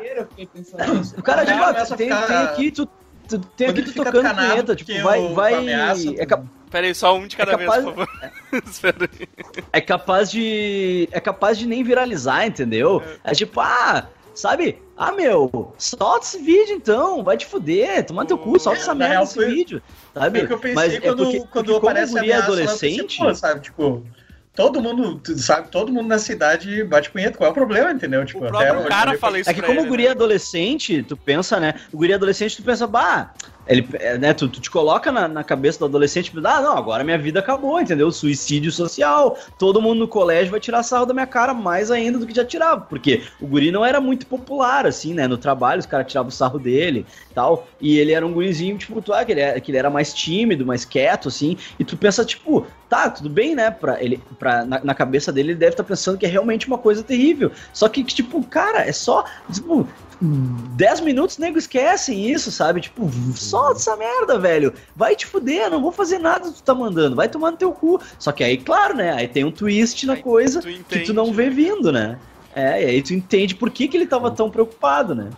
o 1.17 1.23
cara, 1.23 1.43
tipo, 1.45 1.57
ah, 1.63 1.73
tem, 1.73 1.97
ficar- 2.07 2.27
tem 2.27 2.37
aqui, 2.37 2.71
tu, 2.71 2.85
tu 3.27 3.39
tem 3.39 3.67
Quando 3.69 3.79
aqui 3.79 3.91
tu 3.91 4.03
tocando 4.03 4.35
punheta, 4.35 4.75
tipo, 4.75 5.01
vai, 5.01 5.33
vai, 5.33 5.53
ameaça- 5.55 6.13
é, 6.17 6.25
cap- 6.27 6.45
Pera 6.69 6.85
aí, 6.85 6.93
só 6.93 7.17
um 7.17 7.25
de 7.25 7.35
cada 7.35 7.53
É 7.53 7.57
vez, 7.57 7.67
capaz- 7.67 7.83
por 7.83 7.95
favor. 7.95 8.07
Espera 8.69 8.95
aí. 9.19 9.27
é 9.73 9.81
capaz 9.81 10.29
de, 10.29 11.09
é 11.11 11.19
capaz 11.19 11.57
de 11.57 11.65
nem 11.65 11.83
viralizar, 11.83 12.45
entendeu? 12.45 13.01
É 13.23 13.33
tipo, 13.33 13.59
ah, 13.59 14.05
sabe? 14.35 14.79
Ah, 14.95 15.11
meu, 15.11 15.73
solta 15.79 16.25
esse 16.27 16.37
vídeo 16.37 16.75
então, 16.75 17.23
vai 17.23 17.37
te 17.37 17.47
fuder, 17.47 18.05
toma 18.05 18.23
teu 18.23 18.37
cu, 18.37 18.59
solta 18.59 18.77
É, 18.77 18.81
essa 18.83 18.93
na 18.93 19.07
merda 19.07 19.21
desse 19.21 19.33
foi- 19.33 19.47
vídeo, 19.49 19.81
sabe? 20.13 20.41
O 20.41 20.47
que 20.47 20.53
eu 20.53 20.59
pensei 20.59 20.75
Mas 20.75 20.93
é 20.93 20.99
quando, 20.99 21.23
porque, 21.23 21.39
quando 21.39 21.65
porque 21.73 21.87
aparece 21.87 22.13
o 22.13 22.17
a 22.17 22.19
guri 22.21 22.31
é 22.31 22.35
ameaça, 22.35 22.51
lá, 22.51 22.57
pensei, 22.57 22.89
adolescente, 22.93 23.17
pô, 23.17 23.35
sabe, 23.35 23.61
tipo, 23.61 24.05
todo 24.53 24.81
mundo, 24.81 25.21
sabe, 25.37 25.69
todo 25.69 25.91
mundo 25.91 26.07
na 26.07 26.19
cidade 26.19 26.83
bate 26.83 27.09
punheta, 27.09 27.37
qual 27.37 27.47
é 27.47 27.51
o 27.51 27.53
problema, 27.53 27.91
entendeu? 27.91 28.25
Tipo, 28.25 28.45
O 28.45 28.47
próprio 28.47 28.85
cara 28.85 29.17
fala 29.17 29.39
isso 29.39 29.49
É 29.49 29.53
que 29.53 29.61
como 29.61 29.79
ele, 29.79 29.87
o 29.87 29.89
guri 29.89 30.03
né? 30.03 30.09
é 30.09 30.11
adolescente, 30.11 31.01
tu 31.03 31.15
pensa, 31.15 31.59
né? 31.59 31.75
O 31.93 31.97
guri 31.97 32.11
é 32.11 32.15
adolescente, 32.15 32.57
tu 32.57 32.63
pensa, 32.63 32.85
bah, 32.85 33.33
ele, 33.69 33.87
é, 33.93 34.17
né, 34.17 34.33
tu, 34.33 34.49
tu 34.49 34.59
te 34.59 34.69
coloca 34.69 35.11
na, 35.11 35.27
na 35.27 35.43
cabeça 35.43 35.79
do 35.79 35.85
adolescente, 35.85 36.31
ah, 36.35 36.61
não, 36.61 36.75
agora 36.75 37.03
minha 37.03 37.17
vida 37.17 37.39
acabou, 37.39 37.79
entendeu? 37.79 38.11
Suicídio 38.11 38.71
social, 38.71 39.37
todo 39.57 39.81
mundo 39.81 39.99
no 39.99 40.07
colégio 40.07 40.49
vai 40.49 40.59
tirar 40.59 40.81
sarro 40.81 41.05
da 41.05 41.13
minha 41.13 41.27
cara 41.27 41.53
mais 41.53 41.91
ainda 41.91 42.17
do 42.17 42.25
que 42.25 42.35
já 42.35 42.43
tirava, 42.43 42.81
porque 42.81 43.21
o 43.39 43.45
guri 43.45 43.71
não 43.71 43.85
era 43.85 44.01
muito 44.01 44.25
popular, 44.25 44.87
assim, 44.87 45.13
né? 45.13 45.27
No 45.27 45.37
trabalho, 45.37 45.79
os 45.79 45.85
caras 45.85 46.07
tiravam 46.07 46.29
o 46.29 46.31
sarro 46.31 46.57
dele 46.57 47.05
tal, 47.35 47.67
e 47.79 47.99
ele 47.99 48.11
era 48.11 48.25
um 48.25 48.33
gurizinho, 48.33 48.77
tipo, 48.77 49.01
tu, 49.01 49.13
ah, 49.13 49.23
que 49.23 49.31
ele, 49.33 49.41
era, 49.41 49.59
que 49.61 49.71
ele 49.71 49.77
era 49.77 49.89
mais 49.89 50.13
tímido, 50.13 50.65
mais 50.65 50.83
quieto, 50.83 51.27
assim, 51.27 51.55
e 51.77 51.85
tu 51.85 51.95
pensa, 51.95 52.25
tipo, 52.25 52.65
tá, 52.89 53.09
tudo 53.09 53.29
bem, 53.29 53.55
né? 53.55 53.69
Pra 53.69 54.01
ele, 54.03 54.21
pra, 54.39 54.65
na, 54.65 54.83
na 54.83 54.95
cabeça 54.95 55.31
dele, 55.31 55.51
ele 55.51 55.59
deve 55.59 55.73
estar 55.73 55.83
pensando 55.83 56.17
que 56.17 56.25
é 56.25 56.29
realmente 56.29 56.67
uma 56.67 56.77
coisa 56.77 57.03
terrível. 57.03 57.51
Só 57.71 57.87
que, 57.87 58.03
que, 58.03 58.15
tipo, 58.15 58.43
cara, 58.43 58.79
é 58.79 58.91
só. 58.91 59.23
Tipo, 59.53 59.87
10 60.21 61.01
minutos 61.01 61.37
nego 61.37 61.57
esquecem 61.57 62.29
isso, 62.29 62.51
sabe? 62.51 62.81
Tipo, 62.81 63.09
solta 63.35 63.77
essa 63.79 63.95
merda, 63.95 64.37
velho. 64.37 64.73
Vai 64.95 65.15
te 65.15 65.25
fuder, 65.25 65.69
não 65.69 65.81
vou 65.81 65.91
fazer 65.91 66.19
nada 66.19 66.49
que 66.49 66.55
tu 66.55 66.63
tá 66.63 66.75
mandando. 66.75 67.15
Vai 67.15 67.29
tomar 67.29 67.51
no 67.51 67.57
teu 67.57 67.71
cu. 67.71 68.01
Só 68.17 68.31
que 68.31 68.43
aí, 68.43 68.57
claro, 68.57 68.95
né? 68.95 69.13
Aí 69.13 69.27
tem 69.27 69.43
um 69.45 69.51
twist 69.51 70.05
na 70.05 70.13
Aí 70.13 70.21
coisa 70.21 70.61
tu 70.61 70.67
que 70.67 70.73
entende. 70.75 71.05
tu 71.05 71.13
não 71.13 71.31
vê 71.33 71.49
vindo, 71.49 71.91
né? 71.91 72.17
É, 72.55 72.81
e 72.83 72.85
aí 72.87 73.01
tu 73.01 73.13
entende 73.13 73.55
por 73.55 73.69
que, 73.69 73.87
que 73.87 73.95
ele 73.95 74.07
tava 74.07 74.29
tão 74.31 74.49
preocupado, 74.49 75.15
né? 75.15 75.29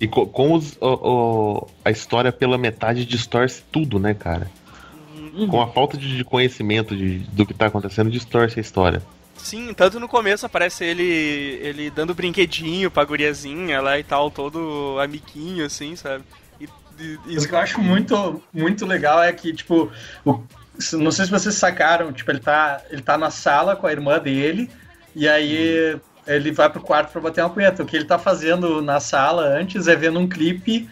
E 0.00 0.06
co- 0.06 0.26
com 0.26 0.52
os, 0.52 0.76
o- 0.80 0.86
o- 1.62 1.66
a 1.84 1.90
história 1.90 2.30
pela 2.30 2.58
metade 2.58 3.04
distorce 3.04 3.62
tudo, 3.72 3.98
né, 3.98 4.12
cara? 4.14 4.50
Uhum. 5.34 5.48
Com 5.48 5.60
a 5.62 5.68
falta 5.68 5.96
de 5.96 6.16
de 6.16 6.24
conhecimento 6.24 6.94
de, 6.96 7.18
do 7.32 7.46
que 7.46 7.54
tá 7.54 7.66
acontecendo, 7.66 8.10
distorce 8.10 8.58
a 8.58 8.62
história. 8.62 9.02
Sim, 9.48 9.72
tanto 9.72 9.98
no 9.98 10.06
começo 10.06 10.44
aparece 10.44 10.84
ele 10.84 11.02
ele 11.62 11.90
dando 11.90 12.14
brinquedinho 12.14 12.90
pra 12.90 13.02
guriazinha 13.04 13.80
lá 13.80 13.98
e 13.98 14.04
tal, 14.04 14.30
todo 14.30 14.98
amiguinho, 15.02 15.64
assim, 15.64 15.96
sabe? 15.96 16.22
E, 16.60 16.64
e- 16.64 17.18
e- 17.26 17.34
Isso 17.34 17.48
que 17.48 17.54
eu 17.54 17.58
acho 17.58 17.80
muito, 17.80 18.42
muito 18.52 18.84
legal 18.84 19.22
é 19.22 19.32
que, 19.32 19.54
tipo, 19.54 19.90
o- 20.22 20.42
não 20.92 21.10
sei 21.10 21.24
se 21.24 21.30
vocês 21.30 21.54
sacaram, 21.54 22.12
tipo, 22.12 22.30
ele 22.30 22.40
tá, 22.40 22.82
ele 22.90 23.00
tá 23.00 23.16
na 23.16 23.30
sala 23.30 23.74
com 23.74 23.86
a 23.86 23.92
irmã 23.92 24.18
dele, 24.18 24.68
e 25.16 25.26
aí 25.26 25.98
ele 26.26 26.52
vai 26.52 26.68
pro 26.68 26.82
quarto 26.82 27.10
pra 27.10 27.20
bater 27.22 27.40
uma 27.42 27.48
punheta. 27.48 27.82
O 27.82 27.86
que 27.86 27.96
ele 27.96 28.04
tá 28.04 28.18
fazendo 28.18 28.82
na 28.82 29.00
sala 29.00 29.46
antes 29.46 29.88
é 29.88 29.96
vendo 29.96 30.18
um 30.20 30.28
clipe 30.28 30.86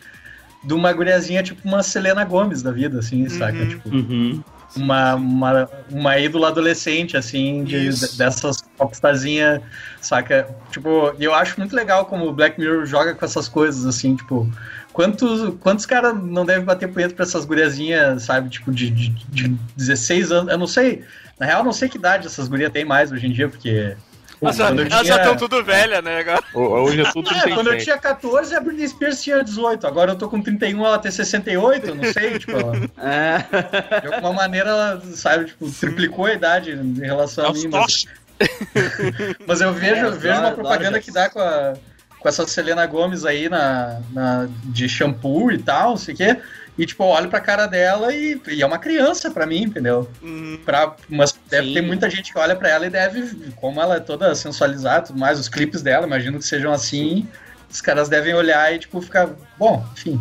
de 0.64 0.72
uma 0.72 0.90
guriazinha, 0.94 1.42
tipo 1.42 1.60
uma 1.68 1.82
Selena 1.82 2.24
Gomes 2.24 2.62
da 2.62 2.70
vida, 2.72 3.00
assim, 3.00 3.28
saca? 3.28 3.58
Uhum. 3.58 3.68
Tipo, 3.68 3.88
Uhum. 3.90 4.42
Uma, 4.76 5.14
uma, 5.14 5.70
uma 5.90 6.18
ídola 6.18 6.48
adolescente, 6.48 7.16
assim, 7.16 7.64
de, 7.64 7.88
dessas 8.16 8.62
popstarzinha, 8.76 9.62
saca? 10.00 10.48
Tipo, 10.70 11.14
eu 11.18 11.34
acho 11.34 11.58
muito 11.58 11.74
legal 11.74 12.06
como 12.06 12.26
o 12.26 12.32
Black 12.32 12.60
Mirror 12.60 12.86
joga 12.86 13.14
com 13.14 13.24
essas 13.24 13.48
coisas, 13.48 13.86
assim, 13.86 14.16
tipo, 14.16 14.50
quantos, 14.92 15.54
quantos 15.60 15.86
caras 15.86 16.14
não 16.22 16.44
devem 16.44 16.64
bater 16.64 16.88
punheta 16.88 17.14
pra 17.14 17.24
essas 17.24 17.44
guriazinhas, 17.44 18.22
sabe, 18.22 18.48
tipo, 18.50 18.72
de, 18.72 18.90
de, 18.90 19.08
de 19.08 19.48
16 19.76 20.32
anos, 20.32 20.52
eu 20.52 20.58
não 20.58 20.66
sei, 20.66 21.04
na 21.38 21.46
real, 21.46 21.64
não 21.64 21.72
sei 21.72 21.88
que 21.88 21.98
idade 21.98 22.26
essas 22.26 22.48
gurias 22.48 22.72
têm 22.72 22.84
mais 22.84 23.10
hoje 23.12 23.26
em 23.26 23.32
dia, 23.32 23.48
porque... 23.48 23.96
Elas 24.42 24.56
já 24.56 24.70
tinha- 25.02 25.16
estão 25.16 25.36
tudo 25.36 25.64
velha, 25.64 26.02
né? 26.02 26.20
Agora. 26.20 26.42
Ho- 26.54 26.60
Hoje 26.82 27.00
é 27.00 27.10
tudo 27.12 27.30
É, 27.30 27.40
quando 27.40 27.48
eu 27.68 27.76
37. 27.76 27.84
tinha 27.84 27.98
14, 27.98 28.54
a 28.54 28.60
Britney 28.60 28.88
Spears 28.88 29.22
tinha 29.22 29.42
18. 29.42 29.86
Agora 29.86 30.12
eu 30.12 30.16
tô 30.16 30.28
com 30.28 30.42
31, 30.42 30.84
ela 30.84 30.98
tem 30.98 31.10
68, 31.10 31.86
eu 31.88 31.94
não 31.94 32.04
sei, 32.12 32.38
tipo, 32.38 32.52
ela- 32.52 32.74
É. 32.98 33.38
de 34.06 34.14
alguma 34.14 34.32
maneira 34.34 34.68
ela, 34.70 35.02
sabe, 35.14 35.46
tipo, 35.46 35.70
triplicou 35.70 36.26
a 36.26 36.32
idade 36.34 36.72
em 36.72 37.00
relação 37.00 37.46
É 37.46 37.48
a 37.48 37.52
mim. 37.52 37.68
Mas, 37.68 38.04
mas 39.46 39.60
eu 39.60 39.72
vejo, 39.72 39.94
É, 39.94 40.04
eu 40.04 40.12
vejo 40.12 40.34
adoro- 40.34 40.46
uma 40.48 40.52
propaganda 40.54 41.00
que 41.00 41.10
dá 41.10 41.28
com, 41.30 41.40
a, 41.40 41.74
com 42.18 42.28
essa 42.28 42.46
Selena 42.46 42.84
Gomes 42.86 43.24
aí 43.24 43.48
na, 43.48 44.00
na, 44.12 44.48
de 44.64 44.88
shampoo 44.88 45.50
e 45.50 45.58
tal, 45.58 45.90
não 45.90 45.96
sei 45.96 46.14
o 46.14 46.16
quê. 46.16 46.36
E, 46.78 46.84
tipo, 46.84 47.02
eu 47.04 47.08
olho 47.08 47.30
pra 47.30 47.40
cara 47.40 47.66
dela 47.66 48.12
e, 48.12 48.38
e 48.48 48.62
é 48.62 48.66
uma 48.66 48.78
criança 48.78 49.30
pra 49.30 49.46
mim, 49.46 49.62
entendeu? 49.62 50.10
Hum, 50.22 50.58
Pra, 50.64 50.94
mas 51.08 51.32
deve 51.48 51.68
Sim. 51.68 51.74
ter 51.74 51.80
muita 51.80 52.10
gente 52.10 52.32
que 52.32 52.38
olha 52.38 52.54
pra 52.54 52.68
ela 52.68 52.86
e 52.86 52.90
deve, 52.90 53.50
como 53.56 53.80
ela 53.80 53.96
é 53.96 54.00
toda 54.00 54.34
sensualizada 54.34 55.04
e 55.04 55.06
tudo 55.08 55.18
mais, 55.18 55.38
os 55.40 55.48
clipes 55.48 55.80
dela, 55.80 56.06
imagino 56.06 56.38
que 56.38 56.44
sejam 56.44 56.70
assim, 56.72 57.26
os 57.70 57.80
caras 57.80 58.08
devem 58.10 58.34
olhar 58.34 58.74
e, 58.74 58.78
tipo, 58.78 59.00
ficar, 59.00 59.30
bom, 59.58 59.86
enfim. 59.94 60.20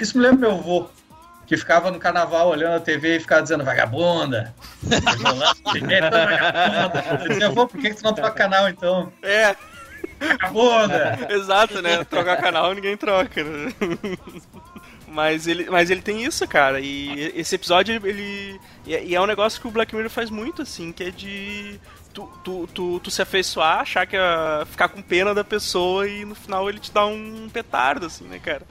Isso 0.00 0.16
me 0.16 0.24
lembra 0.24 0.48
meu 0.48 0.58
avô, 0.58 0.88
que 1.46 1.54
ficava 1.58 1.90
no 1.90 1.98
carnaval 1.98 2.48
olhando 2.48 2.76
a 2.76 2.80
TV 2.80 3.16
e 3.16 3.20
ficava 3.20 3.42
dizendo 3.42 3.62
vagabunda. 3.62 4.54
vagabunda. 4.82 5.54
Eu 7.20 7.28
dizia, 7.28 7.46
avô, 7.48 7.66
por 7.66 7.78
que, 7.78 7.90
que 7.90 7.96
tu 7.96 8.04
não 8.04 8.14
troca 8.14 8.30
canal 8.30 8.68
então? 8.70 9.12
é, 9.22 9.54
Vagabunda! 10.18 11.26
exato, 11.30 11.82
né? 11.82 12.02
Trocar 12.04 12.36
canal 12.40 12.72
ninguém 12.74 12.96
troca, 12.96 13.44
né? 13.44 13.72
Mas 15.14 15.46
ele, 15.46 15.70
mas 15.70 15.90
ele 15.90 16.02
tem 16.02 16.24
isso, 16.24 16.46
cara. 16.48 16.80
E 16.80 17.32
esse 17.36 17.54
episódio, 17.54 17.94
ele. 18.04 18.60
E 18.84 18.94
é- 18.94 19.04
e 19.04 19.14
é 19.14 19.20
um 19.20 19.26
negócio 19.26 19.60
que 19.60 19.68
o 19.68 19.70
Black 19.70 19.94
Mirror 19.94 20.10
faz 20.10 20.28
muito, 20.28 20.62
assim, 20.62 20.90
que 20.90 21.04
é 21.04 21.10
de. 21.10 21.78
Tu, 22.12 22.28
tu, 22.44 22.68
tu, 22.74 23.00
tu 23.00 23.10
se 23.10 23.22
afeiçoar, 23.22 23.80
achar 23.80 24.06
que 24.06 24.16
é 24.16 24.64
ficar 24.66 24.88
com 24.88 25.00
pena 25.02 25.32
da 25.34 25.42
pessoa 25.44 26.08
e 26.08 26.24
no 26.24 26.34
final 26.34 26.68
ele 26.68 26.78
te 26.80 26.92
dá 26.92 27.04
um 27.06 27.48
petardo, 27.52 28.06
assim, 28.06 28.24
né, 28.24 28.38
cara? 28.40 28.62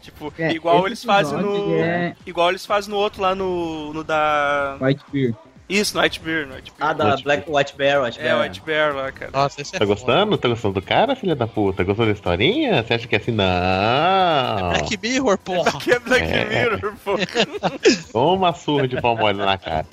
Tipo, 0.00 0.32
É, 0.38 0.50
igual 0.52 0.86
eles 0.86 1.04
fazem 1.04 1.38
no. 1.38 1.74
é- 1.74 2.16
Igual 2.26 2.50
eles 2.50 2.66
fazem 2.66 2.90
no 2.90 2.96
outro 2.96 3.22
lá 3.22 3.34
no. 3.36 3.92
no 3.92 4.02
da. 4.04 4.76
White 4.80 5.04
Beer. 5.12 5.34
Isso, 5.72 5.98
White 5.98 6.20
Bear, 6.20 6.46
White 6.48 6.72
Bear. 6.78 6.90
Ah, 6.90 6.92
da 6.92 7.16
Black 7.16 7.44
White 7.50 7.74
Bear, 7.76 8.02
White 8.04 8.18
É, 8.20 8.22
Bear. 8.24 8.38
o 8.38 8.42
White 8.42 8.60
Bear 8.60 8.94
lá, 8.94 9.10
cara. 9.12 9.30
Nossa, 9.32 9.60
esse 9.62 9.74
é 9.74 9.78
Tá 9.78 9.86
foda. 9.86 9.94
gostando? 10.00 10.36
Tá 10.38 10.48
gostando 10.48 10.74
do 10.74 10.82
cara, 10.82 11.16
filha 11.16 11.34
da 11.34 11.46
puta? 11.46 11.82
Gostou 11.84 12.04
da 12.06 12.12
historinha? 12.12 12.82
Você 12.82 12.94
acha 12.94 13.08
que 13.08 13.14
é 13.14 13.18
assim? 13.18 13.32
Não! 13.32 14.68
Black 14.70 14.98
Mirror, 15.02 15.38
porra. 15.38 15.78
Que 15.80 15.92
é 15.92 15.98
Black 15.98 16.24
É. 16.26 16.44
Mirror, 16.44 16.94
pô. 17.04 17.12
Toma 18.12 18.32
uma 18.34 18.52
surra 18.52 18.86
de 18.86 19.00
pau 19.00 19.16
mole 19.16 19.38
na 19.38 19.56
cara. 19.56 19.86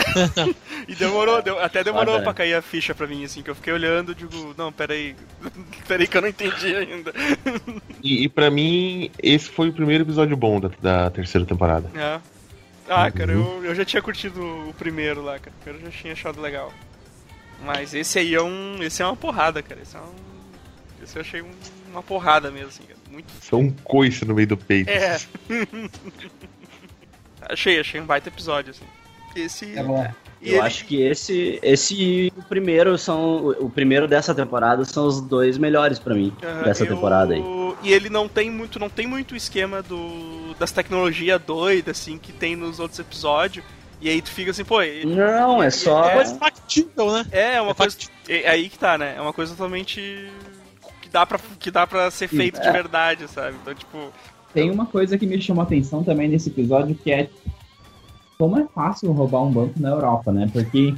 E 0.87 0.95
demorou, 0.95 1.41
deu- 1.41 1.59
até 1.59 1.83
demorou 1.83 2.15
Foda, 2.15 2.23
pra 2.23 2.31
né? 2.31 2.37
cair 2.37 2.53
a 2.55 2.61
ficha 2.61 2.93
pra 2.93 3.07
mim, 3.07 3.23
assim, 3.23 3.41
que 3.41 3.49
eu 3.49 3.55
fiquei 3.55 3.73
olhando 3.73 4.11
e 4.11 4.15
digo, 4.15 4.53
não, 4.57 4.71
peraí, 4.71 5.15
peraí 5.87 6.07
que 6.07 6.17
eu 6.17 6.21
não 6.21 6.27
entendi 6.29 6.75
ainda. 6.75 7.13
E, 8.03 8.23
e 8.23 8.29
pra 8.29 8.49
mim, 8.49 9.09
esse 9.21 9.49
foi 9.49 9.69
o 9.69 9.73
primeiro 9.73 10.03
episódio 10.03 10.35
bom 10.35 10.59
da, 10.59 10.69
da 10.81 11.09
terceira 11.09 11.45
temporada. 11.45 11.89
É. 11.95 12.19
Ah, 12.89 13.11
cara, 13.11 13.31
eu, 13.33 13.63
eu 13.63 13.75
já 13.75 13.85
tinha 13.85 14.01
curtido 14.01 14.41
o 14.69 14.73
primeiro 14.73 15.21
lá, 15.21 15.37
cara. 15.39 15.55
O 15.55 15.63
primeiro 15.63 15.87
eu 15.87 15.91
já 15.91 15.97
tinha 15.97 16.13
achado 16.13 16.41
legal. 16.41 16.73
Mas 17.63 17.93
esse 17.93 18.17
aí 18.19 18.33
é 18.33 18.41
um. 18.41 18.81
Esse 18.81 19.01
é 19.01 19.05
uma 19.05 19.15
porrada, 19.15 19.61
cara. 19.61 19.81
Esse 19.81 19.95
é 19.95 19.99
um. 19.99 20.15
Esse 21.03 21.15
eu 21.17 21.21
achei 21.21 21.41
um- 21.41 21.51
uma 21.91 22.01
porrada 22.03 22.49
mesmo, 22.51 22.69
assim, 22.69 22.83
cara. 22.83 22.99
Muito. 23.11 23.31
São 23.41 23.59
um 23.61 23.71
coice 23.71 24.25
no 24.25 24.33
meio 24.33 24.47
do 24.47 24.57
peito. 24.57 24.89
É. 24.89 25.17
achei, 27.49 27.79
achei 27.79 27.99
um 28.01 28.05
baita 28.05 28.29
episódio, 28.29 28.71
assim. 28.71 28.85
Esse. 29.35 29.77
É 29.77 29.83
bom. 29.83 30.11
E 30.41 30.49
Eu 30.49 30.55
ele- 30.57 30.61
acho 30.65 30.85
que 30.85 31.01
esse, 31.01 31.59
esse 31.61 31.95
e 31.95 32.33
o 32.37 32.41
primeiro 32.43 32.97
são. 32.97 33.49
O 33.59 33.69
primeiro 33.69 34.07
dessa 34.07 34.33
temporada 34.33 34.85
são 34.85 35.05
os 35.07 35.19
dois 35.21 35.57
melhores 35.57 35.99
pra 35.99 36.13
mim. 36.15 36.33
Aham, 36.43 36.63
dessa 36.63 36.83
eu- 36.83 36.87
temporada 36.87 37.33
aí. 37.33 37.43
E 37.83 37.93
ele 37.93 38.09
não 38.09 38.27
tem 38.27 38.49
muito, 38.51 38.77
não 38.79 38.89
tem 38.89 39.07
muito 39.07 39.35
esquema 39.35 39.81
do 39.81 40.53
das 40.59 40.71
tecnologias 40.71 41.41
doidas 41.41 41.97
assim 41.99 42.17
que 42.17 42.31
tem 42.33 42.55
nos 42.55 42.79
outros 42.79 42.99
episódios. 42.99 43.63
E 44.01 44.07
aí 44.09 44.21
tu 44.21 44.29
fica 44.31 44.51
assim, 44.51 44.63
pô, 44.63 44.81
e- 44.81 45.05
Não, 45.05 45.61
é 45.61 45.69
só. 45.69 46.09
É. 46.09 46.13
Coisa 46.15 46.35
factível, 46.35 47.11
né? 47.11 47.25
é 47.31 47.61
uma 47.61 47.71
É 47.71 47.73
coisa 47.73 47.97
é 48.29 48.49
aí 48.49 48.69
que 48.69 48.79
tá, 48.79 48.97
né? 48.97 49.15
É 49.17 49.21
uma 49.21 49.33
coisa 49.33 49.53
totalmente 49.53 50.29
que 51.01 51.09
dá 51.09 51.25
para 51.25 51.39
que 51.59 51.69
dá 51.69 51.85
para 51.85 52.09
ser 52.11 52.27
feito 52.29 52.61
de 52.61 52.67
É. 52.67 52.71
verdade, 52.71 53.27
sabe? 53.27 53.55
Então, 53.61 53.73
tipo, 53.75 54.11
Tem 54.53 54.71
uma 54.71 54.85
coisa 54.85 55.17
que 55.17 55.27
me 55.27 55.39
chamou 55.41 55.61
a 55.61 55.65
atenção 55.65 56.03
também 56.03 56.27
nesse 56.27 56.49
episódio, 56.49 56.95
que 56.95 57.11
é 57.11 57.29
como 58.39 58.57
é 58.57 58.65
fácil 58.73 59.11
roubar 59.11 59.43
um 59.43 59.51
banco 59.51 59.73
na 59.75 59.89
Europa, 59.89 60.31
né? 60.31 60.49
Porque 60.53 60.95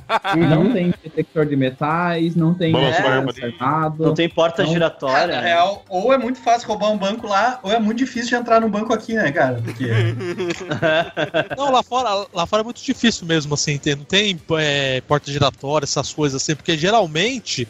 não 0.48 0.72
tem 0.72 0.94
detector 1.04 1.44
de 1.48 1.56
metais, 1.56 2.36
não 2.36 2.54
tem 2.54 2.72
armado. 2.76 4.04
Não 4.06 4.14
tem 4.14 4.30
porta 4.30 4.62
Não. 4.62 4.70
Giratória. 4.72 5.36
na 5.38 5.42
né? 5.42 5.48
real, 5.48 5.84
ou 5.90 6.14
é 6.14 6.20
muito 6.20 6.40
fácil 6.40 6.68
roubar 6.68 6.92
um 6.92 6.98
banco 7.00 7.26
lá, 7.26 7.60
ou 7.64 7.72
é 7.72 7.80
muito 7.80 7.98
difícil 7.98 8.30
de 8.30 8.36
entrar 8.36 8.62
num 8.62 8.70
banco 8.70 8.94
aqui, 8.94 9.16
né, 9.16 9.32
cara? 9.32 9.60
Porque 9.60 9.88
Não, 11.58 11.72
lá 11.72 11.82
fora, 11.82 12.28
lá 12.32 12.46
fora 12.46 12.62
é 12.62 12.64
muito 12.64 12.84
difícil 12.84 13.26
mesmo, 13.26 13.56
assim, 13.56 13.76
ter, 13.80 13.98
não 13.98 14.06
tem 14.06 14.40
é, 14.60 15.02
porta 15.02 15.32
giratória, 15.32 15.86
essas 15.86 16.14
coisas 16.14 16.40
assim, 16.40 16.56
porque 16.56 16.78
geralmente 16.78 17.68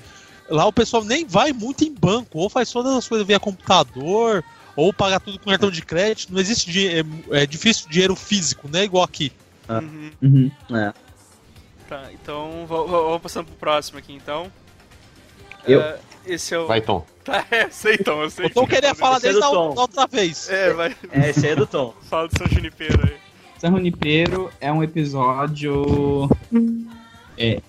lá 0.49 0.65
o 0.65 0.74
pessoal 0.74 1.05
nem 1.05 1.26
vai 1.26 1.53
muito 1.53 1.86
em 1.86 1.93
banco, 1.93 2.39
ou 2.39 2.49
faz 2.49 2.69
todas 2.69 2.93
as 2.93 3.07
coisas 3.07 3.26
via 3.26 3.39
computador, 3.39 4.43
ou 4.76 4.91
pagar 4.91 5.22
tudo 5.22 5.39
com 5.39 5.49
cartão 5.49 5.72
de 5.72 5.82
crédito, 5.82 6.34
não 6.34 6.41
existe 6.41 6.69
dinhe- 6.69 6.99
é, 7.32 7.43
é 7.43 7.45
difícil 7.45 7.89
dinheiro 7.89 8.17
físico, 8.17 8.67
né? 8.69 8.84
Igual 8.84 9.05
aqui. 9.05 9.32
Uhum. 9.80 10.11
Uhum. 10.22 10.51
É. 10.78 10.93
Tá, 11.88 12.09
então 12.13 12.65
vou, 12.67 12.88
vou- 12.88 13.09
vou 13.09 13.19
passando 13.19 13.45
pro 13.45 13.55
próximo 13.55 13.99
aqui, 13.99 14.13
então. 14.13 14.51
Eu. 15.67 15.82
É, 15.82 15.99
esse 16.26 16.53
é 16.53 16.59
o. 16.59 16.67
Vai, 16.67 16.82
Tom. 16.82 17.05
Tá, 17.24 17.45
é, 17.51 17.69
sei 17.69 17.97
então, 17.99 18.19
eu 18.24 18.32
sei. 18.32 18.47
O 18.47 18.49
Tom 18.49 18.65
queria 18.65 18.95
falar 18.95 19.17
é 19.24 19.32
do 19.32 19.39
da, 19.39 19.47
Tom. 19.51 19.76
da 19.76 19.82
outra 19.82 20.07
vez. 20.07 20.49
É, 20.49 20.74
vai. 20.74 20.95
É, 21.11 21.30
esse 21.30 21.45
aí 21.45 21.51
é 21.51 21.55
do 21.55 21.67
Tom. 21.67 21.93
Fala 22.09 22.28
do 22.28 22.36
São 22.36 22.47
Junipero 22.47 22.99
aí. 23.07 23.15
San 23.59 23.69
Junipero 23.69 24.49
é 24.59 24.72
um 24.74 24.82
episódio. 24.84 26.28
É, 27.38 27.61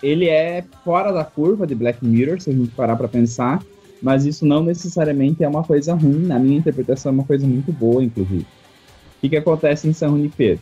ele 0.00 0.28
é 0.28 0.64
fora 0.84 1.10
da 1.12 1.24
curva 1.24 1.66
de 1.66 1.74
Black 1.74 2.04
Mirror, 2.04 2.40
se 2.40 2.50
a 2.50 2.52
gente 2.52 2.70
parar 2.70 2.94
pra 2.94 3.08
pensar, 3.08 3.60
mas 4.00 4.24
isso 4.24 4.46
não 4.46 4.62
necessariamente 4.62 5.42
é 5.42 5.48
uma 5.48 5.64
coisa 5.64 5.92
ruim. 5.94 6.24
Na 6.26 6.38
minha 6.38 6.56
interpretação, 6.58 7.10
é 7.10 7.14
uma 7.14 7.24
coisa 7.24 7.44
muito 7.46 7.72
boa, 7.72 8.04
inclusive. 8.04 8.42
O 8.42 9.20
que, 9.22 9.28
que 9.30 9.36
acontece 9.36 9.88
em 9.88 9.92
San 9.92 10.10
Junipero? 10.10 10.60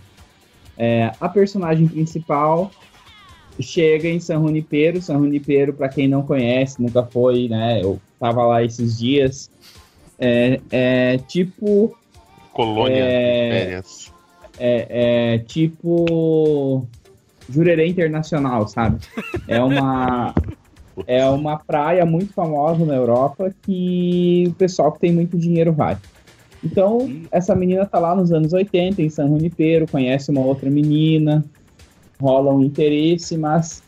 É, 0.79 1.11
a 1.21 1.29
personagem 1.29 1.89
principal 1.89 2.71
chega 3.61 4.09
em 4.09 4.21
San 4.21 4.41
Junipero. 4.41 5.03
San 5.03 5.19
Junipero, 5.19 5.73
para 5.73 5.89
quem 5.89 6.07
não 6.07 6.23
conhece, 6.23 6.81
nunca 6.81 7.03
foi, 7.03 7.49
né? 7.49 7.83
Eu 7.83 8.01
tava 8.21 8.45
lá 8.47 8.63
esses 8.63 8.97
dias. 8.99 9.51
É, 10.19 10.61
é 10.71 11.19
tipo 11.19 11.97
Colônia 12.53 12.97
É. 13.05 13.51
de 13.51 13.59
férias. 13.65 14.13
é, 14.59 15.35
é 15.35 15.39
tipo 15.39 16.87
Jurerê 17.51 17.87
Internacional, 17.89 18.67
sabe? 18.69 18.99
É 19.47 19.61
uma 19.63 20.35
É 21.07 21.25
uma 21.27 21.57
praia 21.57 22.05
muito 22.05 22.33
famosa 22.33 22.85
na 22.85 22.95
Europa 22.97 23.55
que 23.63 24.47
o 24.49 24.55
pessoal 24.55 24.91
que 24.91 24.99
tem 24.99 25.13
muito 25.13 25.39
dinheiro 25.39 25.73
vai. 25.73 25.97
Então, 26.63 27.09
essa 27.31 27.55
menina 27.55 27.87
tá 27.87 27.99
lá 27.99 28.15
nos 28.15 28.33
anos 28.33 28.53
80, 28.53 29.01
em 29.01 29.09
San 29.09 29.29
Junipero, 29.29 29.87
conhece 29.89 30.31
uma 30.31 30.41
outra 30.41 30.69
menina, 30.69 31.45
rola 32.21 32.53
um 32.53 32.63
interesse, 32.63 33.37
mas 33.37 33.83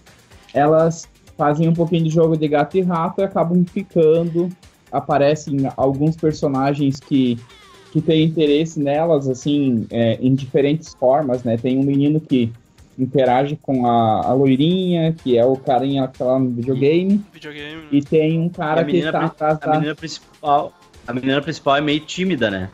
elas 0.55 1.09
fazem 1.37 1.68
um 1.68 1.75
pouquinho 1.75 2.05
de 2.05 2.11
jogo 2.11 2.37
de 2.37 2.47
gato 2.47 2.77
e 2.77 2.83
rato 2.83 3.21
e 3.21 3.25
acabam 3.25 3.64
ficando. 3.64 4.49
Aparecem 4.93 5.68
alguns 5.77 6.16
personagens 6.16 6.99
que, 7.01 7.39
que 7.93 8.01
têm 8.01 8.25
interesse 8.25 8.81
nelas, 8.81 9.29
assim, 9.29 9.87
é, 9.91 10.18
em 10.21 10.35
diferentes 10.35 10.95
formas, 10.95 11.43
né? 11.45 11.57
Tem 11.57 11.79
um 11.79 11.83
menino 11.83 12.21
que 12.21 12.53
interage 12.99 13.57
com 13.57 13.87
a, 13.87 14.27
a 14.27 14.33
loirinha, 14.33 15.12
que 15.12 15.39
é 15.39 15.45
o 15.45 15.57
carinha 15.57 16.07
que 16.07 16.18
tá 16.18 16.25
lá 16.25 16.39
no 16.39 16.51
videogame, 16.51 17.25
Videogame. 17.33 17.83
e 17.91 18.03
tem 18.03 18.39
um 18.39 18.49
cara 18.49 18.83
a 18.83 18.85
que 18.85 19.01
tá 19.01 19.25
atrás 19.25 19.59
A 19.62 19.66
da... 19.66 19.73
menina 19.75 19.95
principal. 19.95 20.73
A 21.11 21.13
menina 21.13 21.43
principal 21.43 21.77
é 21.77 21.81
meio 21.81 21.99
tímida, 22.01 22.49
né? 22.51 22.71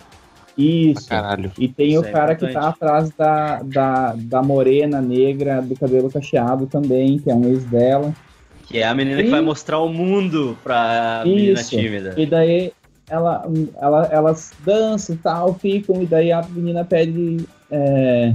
Isso. 0.59 1.09
Caralho. 1.09 1.51
E 1.59 1.69
tem 1.69 1.89
Isso 1.93 2.03
o 2.03 2.05
é 2.05 2.13
cara 2.13 2.35
que 2.35 2.47
tá 2.49 2.69
atrás 2.69 3.11
da, 3.11 3.63
da, 3.63 4.15
da 4.15 4.43
morena 4.43 5.01
negra 5.01 5.63
do 5.63 5.75
cabelo 5.75 6.11
cacheado 6.11 6.67
também, 6.67 7.19
que 7.19 7.31
é 7.31 7.35
um 7.35 7.49
ex 7.49 7.65
dela. 7.65 8.13
Que 8.69 8.79
é 8.79 8.87
a 8.87 8.95
menina 8.95 9.23
que 9.23 9.29
E- 9.29 9.31
vai 9.31 9.41
mostrar 9.41 9.79
o 9.79 9.89
mundo 9.89 10.57
pra 10.63 11.23
menina 11.25 11.61
Isso. 11.61 11.71
tímida. 11.71 12.15
E 12.17 12.27
daí 12.27 12.73
ela, 13.09 13.47
ela, 13.81 14.07
elas 14.13 14.53
dançam 14.61 15.15
e 15.15 15.19
tal, 15.19 15.55
ficam, 15.55 16.03
e 16.03 16.07
daí 16.07 16.31
a 16.31 16.43
menina 16.43 16.85
pede 16.85 17.39
é, 17.71 18.33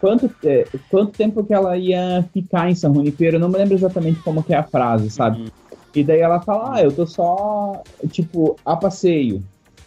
quanto, 0.00 0.30
é, 0.44 0.66
quanto 0.90 1.12
tempo 1.12 1.42
que 1.44 1.54
ela 1.54 1.78
ia 1.78 2.24
ficar 2.34 2.70
em 2.70 2.74
São 2.74 2.92
Junipero, 2.92 3.36
eu 3.36 3.40
não 3.40 3.48
me 3.48 3.56
lembro 3.56 3.74
exatamente 3.74 4.20
como 4.20 4.42
que 4.42 4.52
é 4.52 4.58
a 4.58 4.62
frase, 4.64 5.08
sabe? 5.10 5.38
Uhum. 5.38 5.46
E 5.94 6.02
daí 6.02 6.20
ela 6.20 6.40
fala, 6.40 6.74
ah, 6.76 6.82
eu 6.82 6.92
tô 6.92 7.06
só, 7.06 7.82
tipo, 8.10 8.56
a 8.64 8.76
passeio. 8.76 9.42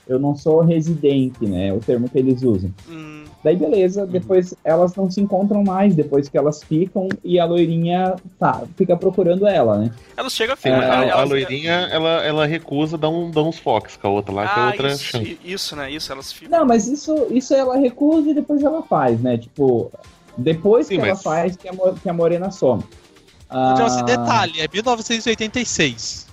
Eu 0.08 0.18
não 0.18 0.36
sou 0.38 0.62
residente, 0.62 1.45
né? 1.45 1.68
É 1.68 1.74
o 1.74 1.80
termo 1.82 2.08
que 2.10 2.18
eles 2.18 2.41
usam. 2.41 2.72
Hum, 2.88 3.26
Daí 3.43 3.55
beleza, 3.55 4.05
depois 4.05 4.53
elas 4.64 4.95
não 4.95 5.12
se 5.12 5.20
encontram 5.22 5.64
mais, 5.64 5.93
depois 5.95 6.28
que 6.28 6.38
elas 6.38 6.64
ficam 6.64 7.08
e 7.24 7.39
a 7.39 7.45
loirinha 7.45 8.16
tá, 8.39 8.64
fica 8.76 8.95
procurando 8.97 9.45
ela, 9.45 9.78
né? 9.78 9.91
elas 10.18 10.34
chegam 10.34 10.53
a 10.53 10.55
A, 10.55 10.58
filmar. 10.58 10.84
a- 10.84 10.99
a 11.01 11.05
elas- 11.05 11.30
loirinha, 11.30 11.72
ela, 11.91 12.26
ela 12.26 12.45
recusa 12.45 12.97
dar, 12.97 13.10
um, 13.10 13.30
dar 13.30 13.43
uns 13.43 13.60
fox 13.60 13.95
com 13.95 14.08
a 14.08 14.12
outra 14.12 14.34
lá, 14.34 14.47
que 14.47 14.60
a 14.60 14.64
Ah, 14.64 14.68
outra 14.72 14.88
isso, 14.91 15.18
isso, 15.45 15.76
né? 15.76 15.91
Isso, 15.91 16.12
elas 16.12 16.32
ficam. 16.32 16.58
Não, 16.60 16.66
mas 16.66 16.88
isso, 16.88 17.28
isso 17.30 17.53
ela 17.53 17.78
recusa 17.78 18.32
e 18.32 18.34
depois 18.34 18.64
ela 18.64 18.82
faz, 18.84 19.22
né? 19.22 19.38
Tipo, 19.38 19.91
depois 20.38 20.88
Sim, 20.88 20.95
que 20.95 21.01
ela 21.01 21.10
mas- 21.14 21.22
faz 21.24 21.55
que 21.55 21.68
a, 21.70 21.74
que 22.01 22.10
a 22.10 22.14
morena 22.14 22.49
some. 22.49 22.82
Ah, 23.50 23.72
Então, 23.74 23.88
esse 23.88 24.04
detalhe, 24.04 24.60
é 24.60 24.68
1986. 24.72 26.28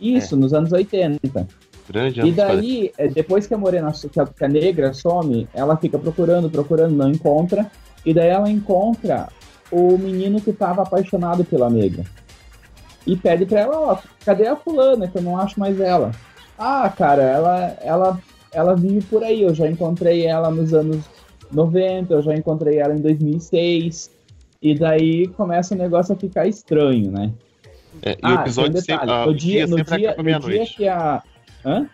Isso, 0.00 0.36
nos 0.36 0.52
anos 0.52 0.72
80. 0.72 1.46
Grande 1.88 2.20
E 2.20 2.22
anos 2.22 2.34
40. 2.36 2.56
daí, 2.56 2.92
é, 2.98 3.08
depois 3.08 3.46
que 3.46 3.54
a 3.54 3.58
morena, 3.58 3.92
so- 3.92 4.08
que 4.08 4.20
a, 4.20 4.26
que 4.26 4.44
a 4.44 4.48
negra 4.48 4.92
some, 4.92 5.48
ela 5.54 5.76
fica 5.76 5.98
procurando, 5.98 6.50
procurando, 6.50 6.94
não 6.94 7.10
encontra. 7.10 7.70
E 8.04 8.12
daí 8.12 8.28
ela 8.28 8.50
encontra 8.50 9.28
o 9.70 9.96
menino 9.96 10.40
que 10.40 10.50
estava 10.50 10.82
apaixonado 10.82 11.44
pela 11.44 11.70
negra. 11.70 12.04
E 13.06 13.16
pede 13.16 13.46
pra 13.46 13.60
ela, 13.60 13.78
ó, 13.80 13.98
cadê 14.24 14.46
a 14.46 14.56
fulana, 14.56 15.08
que 15.08 15.18
eu 15.18 15.22
não 15.22 15.36
acho 15.38 15.58
mais 15.58 15.80
ela? 15.80 16.12
Ah, 16.58 16.88
cara, 16.96 17.22
ela, 17.22 17.76
ela, 17.80 18.18
ela 18.52 18.76
vive 18.76 19.02
por 19.06 19.24
aí, 19.24 19.42
eu 19.42 19.54
já 19.54 19.68
encontrei 19.68 20.26
ela 20.26 20.50
nos 20.50 20.72
anos 20.74 21.04
90, 21.50 22.12
eu 22.14 22.22
já 22.22 22.34
encontrei 22.34 22.78
ela 22.78 22.94
em 22.94 23.00
2006. 23.00 24.10
E 24.62 24.74
daí 24.78 25.26
começa 25.28 25.74
o 25.74 25.78
negócio 25.78 26.14
a 26.14 26.16
ficar 26.18 26.46
estranho, 26.46 27.10
né? 27.10 27.32
É, 28.02 28.12
e 28.12 28.26
o 28.26 28.28
Ah, 28.28 28.34
episódio 28.42 28.72
tem 28.82 28.94
um 28.94 28.98
sempre, 29.00 29.10
ah, 29.10 29.26
o 29.26 29.34
dia, 29.34 29.66
dia, 29.66 29.76
sempre 29.76 29.96
dia, 29.98 30.08
acaba 30.10 30.22
meia-noite. 30.22 30.76
que 30.76 30.88
a... 30.88 31.22
Hã? 31.64 31.86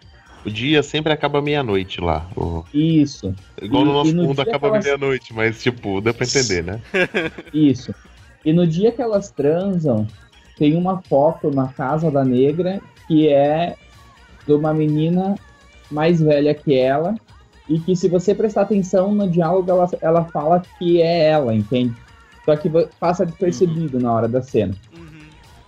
O 0.45 0.51
dia 0.51 0.83
sempre 0.83 1.13
acaba 1.13 1.43
meia-noite 1.43 2.01
lá. 2.01 2.29
O- 2.37 2.63
Isso. 2.73 3.35
Igual 3.61 3.83
E- 3.83 3.87
no 3.87 3.93
nosso 3.93 4.15
no 4.15 4.25
mundo 4.25 4.41
acaba 4.41 4.69
elas- 4.69 4.85
meia-noite, 4.85 5.33
mas 5.35 5.63
tipo, 5.63 6.01
deu 6.01 6.15
pra 6.15 6.27
entender, 6.27 6.63
né? 6.63 6.81
Isso. 7.53 7.93
E 8.45 8.53
no 8.53 8.67
dia 8.67 8.93
que 8.93 9.03
elas 9.03 9.31
transam, 9.31 10.07
tem 10.57 10.77
uma 10.77 11.03
foto 11.03 11.51
na 11.51 11.69
casa 11.69 12.11
da 12.11 12.25
negra 12.25 12.81
que 13.07 13.29
é 13.29 13.75
de 14.47 14.53
uma 14.53 14.73
menina 14.73 15.35
mais 15.91 16.21
velha 16.21 16.55
que 16.55 16.75
ela. 16.77 17.15
E 17.69 17.79
que 17.81 17.95
se 17.97 18.09
você 18.09 18.35
prestar 18.35 18.63
atenção 18.63 19.15
no 19.15 19.29
diálogo, 19.29 19.71
ela, 19.71 19.87
ela 20.01 20.25
fala 20.27 20.63
que 20.79 21.03
é 21.03 21.25
ela, 21.29 21.55
entende? 21.55 21.95
Só 22.49 22.57
que 22.57 22.71
passa 22.99 23.27
despercebido 23.27 24.01
na 24.01 24.11
hora 24.11 24.27
da 24.27 24.41
cena. 24.41 24.75
Uhum. 24.97 25.21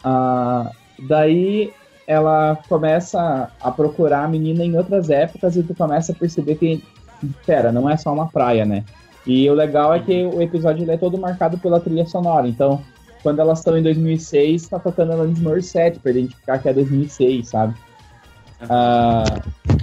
Ah, 0.03 0.71
daí 1.07 1.75
ela 2.07 2.59
começa 2.71 3.51
a 3.61 3.71
procurar 3.71 4.25
a 4.25 4.29
menina 4.29 4.65
em 4.65 4.75
outras 4.79 5.11
épocas 5.11 5.57
e 5.57 5.63
tu 5.63 5.75
começa 5.75 6.13
a 6.13 6.15
perceber 6.15 6.55
que, 6.55 6.83
pera, 7.45 7.71
não 7.71 7.89
é 7.89 7.99
só 7.99 8.11
uma 8.15 8.29
praia, 8.29 8.65
né? 8.65 8.83
E 9.27 9.47
o 9.51 9.53
legal 9.53 9.93
é 9.95 10.01
que 10.01 10.25
o 10.25 10.41
episódio 10.41 10.83
ele 10.83 10.93
é 10.93 10.97
todo 10.97 11.19
marcado 11.19 11.59
pela 11.59 11.79
trilha 11.79 12.07
sonora. 12.07 12.49
Então, 12.49 12.83
quando 13.23 13.41
elas 13.41 13.59
estão 13.59 13.77
em 13.77 13.83
2006, 13.83 14.67
tá 14.69 14.79
tocando 14.79 15.13
Alanis 15.13 15.39
Morissette 15.39 15.99
pra 15.99 16.13
identificar 16.13 16.59
que 16.61 16.69
é 16.71 16.73
2006, 16.73 17.47
sabe? 17.47 17.75
Ah, 18.71 19.25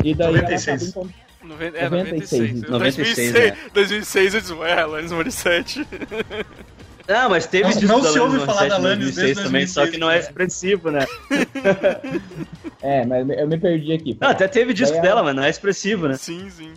e 0.04 0.16
daí 0.16 0.34
96. 0.34 0.68
ela 0.96 1.06
acaba 1.06 1.28
Noven- 1.44 1.72
é, 1.76 1.90
96, 1.90 2.62
96. 2.64 2.72
96, 2.72 3.32
2006, 3.32 3.34
né? 3.34 3.58
2006 3.76 4.34
eu 4.34 4.42
disse, 4.42 4.54
ué, 4.54 4.82
Alanis 4.82 5.12
Morissette. 5.12 5.88
Ah, 7.08 7.30
mas 7.30 7.48
teve 7.48 7.64
Não- 7.70 7.72
disco 7.80 7.88
não 7.88 8.02
da 8.02 8.10
se 8.10 8.20
ouve 8.20 8.40
falar 8.46 8.62
da 8.62 8.68
em 8.68 8.72
Alanis 8.72 8.98
2006 9.16 9.26
desde 9.26 9.44
também, 9.44 9.66
só 9.68 9.88
que 9.88 9.98
não 9.98 10.10
é 10.12 10.20
2006, 10.20 10.28
expressivo, 10.28 10.92
né? 10.92 11.06
É, 12.82 13.06
mas 13.06 13.28
eu 13.30 13.48
me 13.48 13.58
perdi 13.58 13.92
aqui. 13.94 14.18
Não, 14.22 14.30
até 14.30 14.48
teve 14.48 14.74
disco 14.74 14.94
Daí 14.94 15.02
dela, 15.02 15.20
ela- 15.22 15.24
mas 15.24 15.36
não 15.36 15.44
é 15.44 15.50
expressivo, 15.50 16.08
né? 16.08 16.16
Sim, 16.16 16.50
sim. 16.50 16.74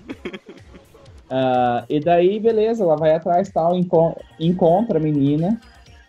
Ah, 1.29 1.85
e 1.89 2.01
daí, 2.01 2.41
beleza, 2.41 2.83
ela 2.83 2.97
vai 2.97 3.13
atrás 3.15 3.51
tal, 3.51 3.75
enco- 3.77 4.19
encontra 4.39 4.99
a 4.99 5.01
menina. 5.01 5.61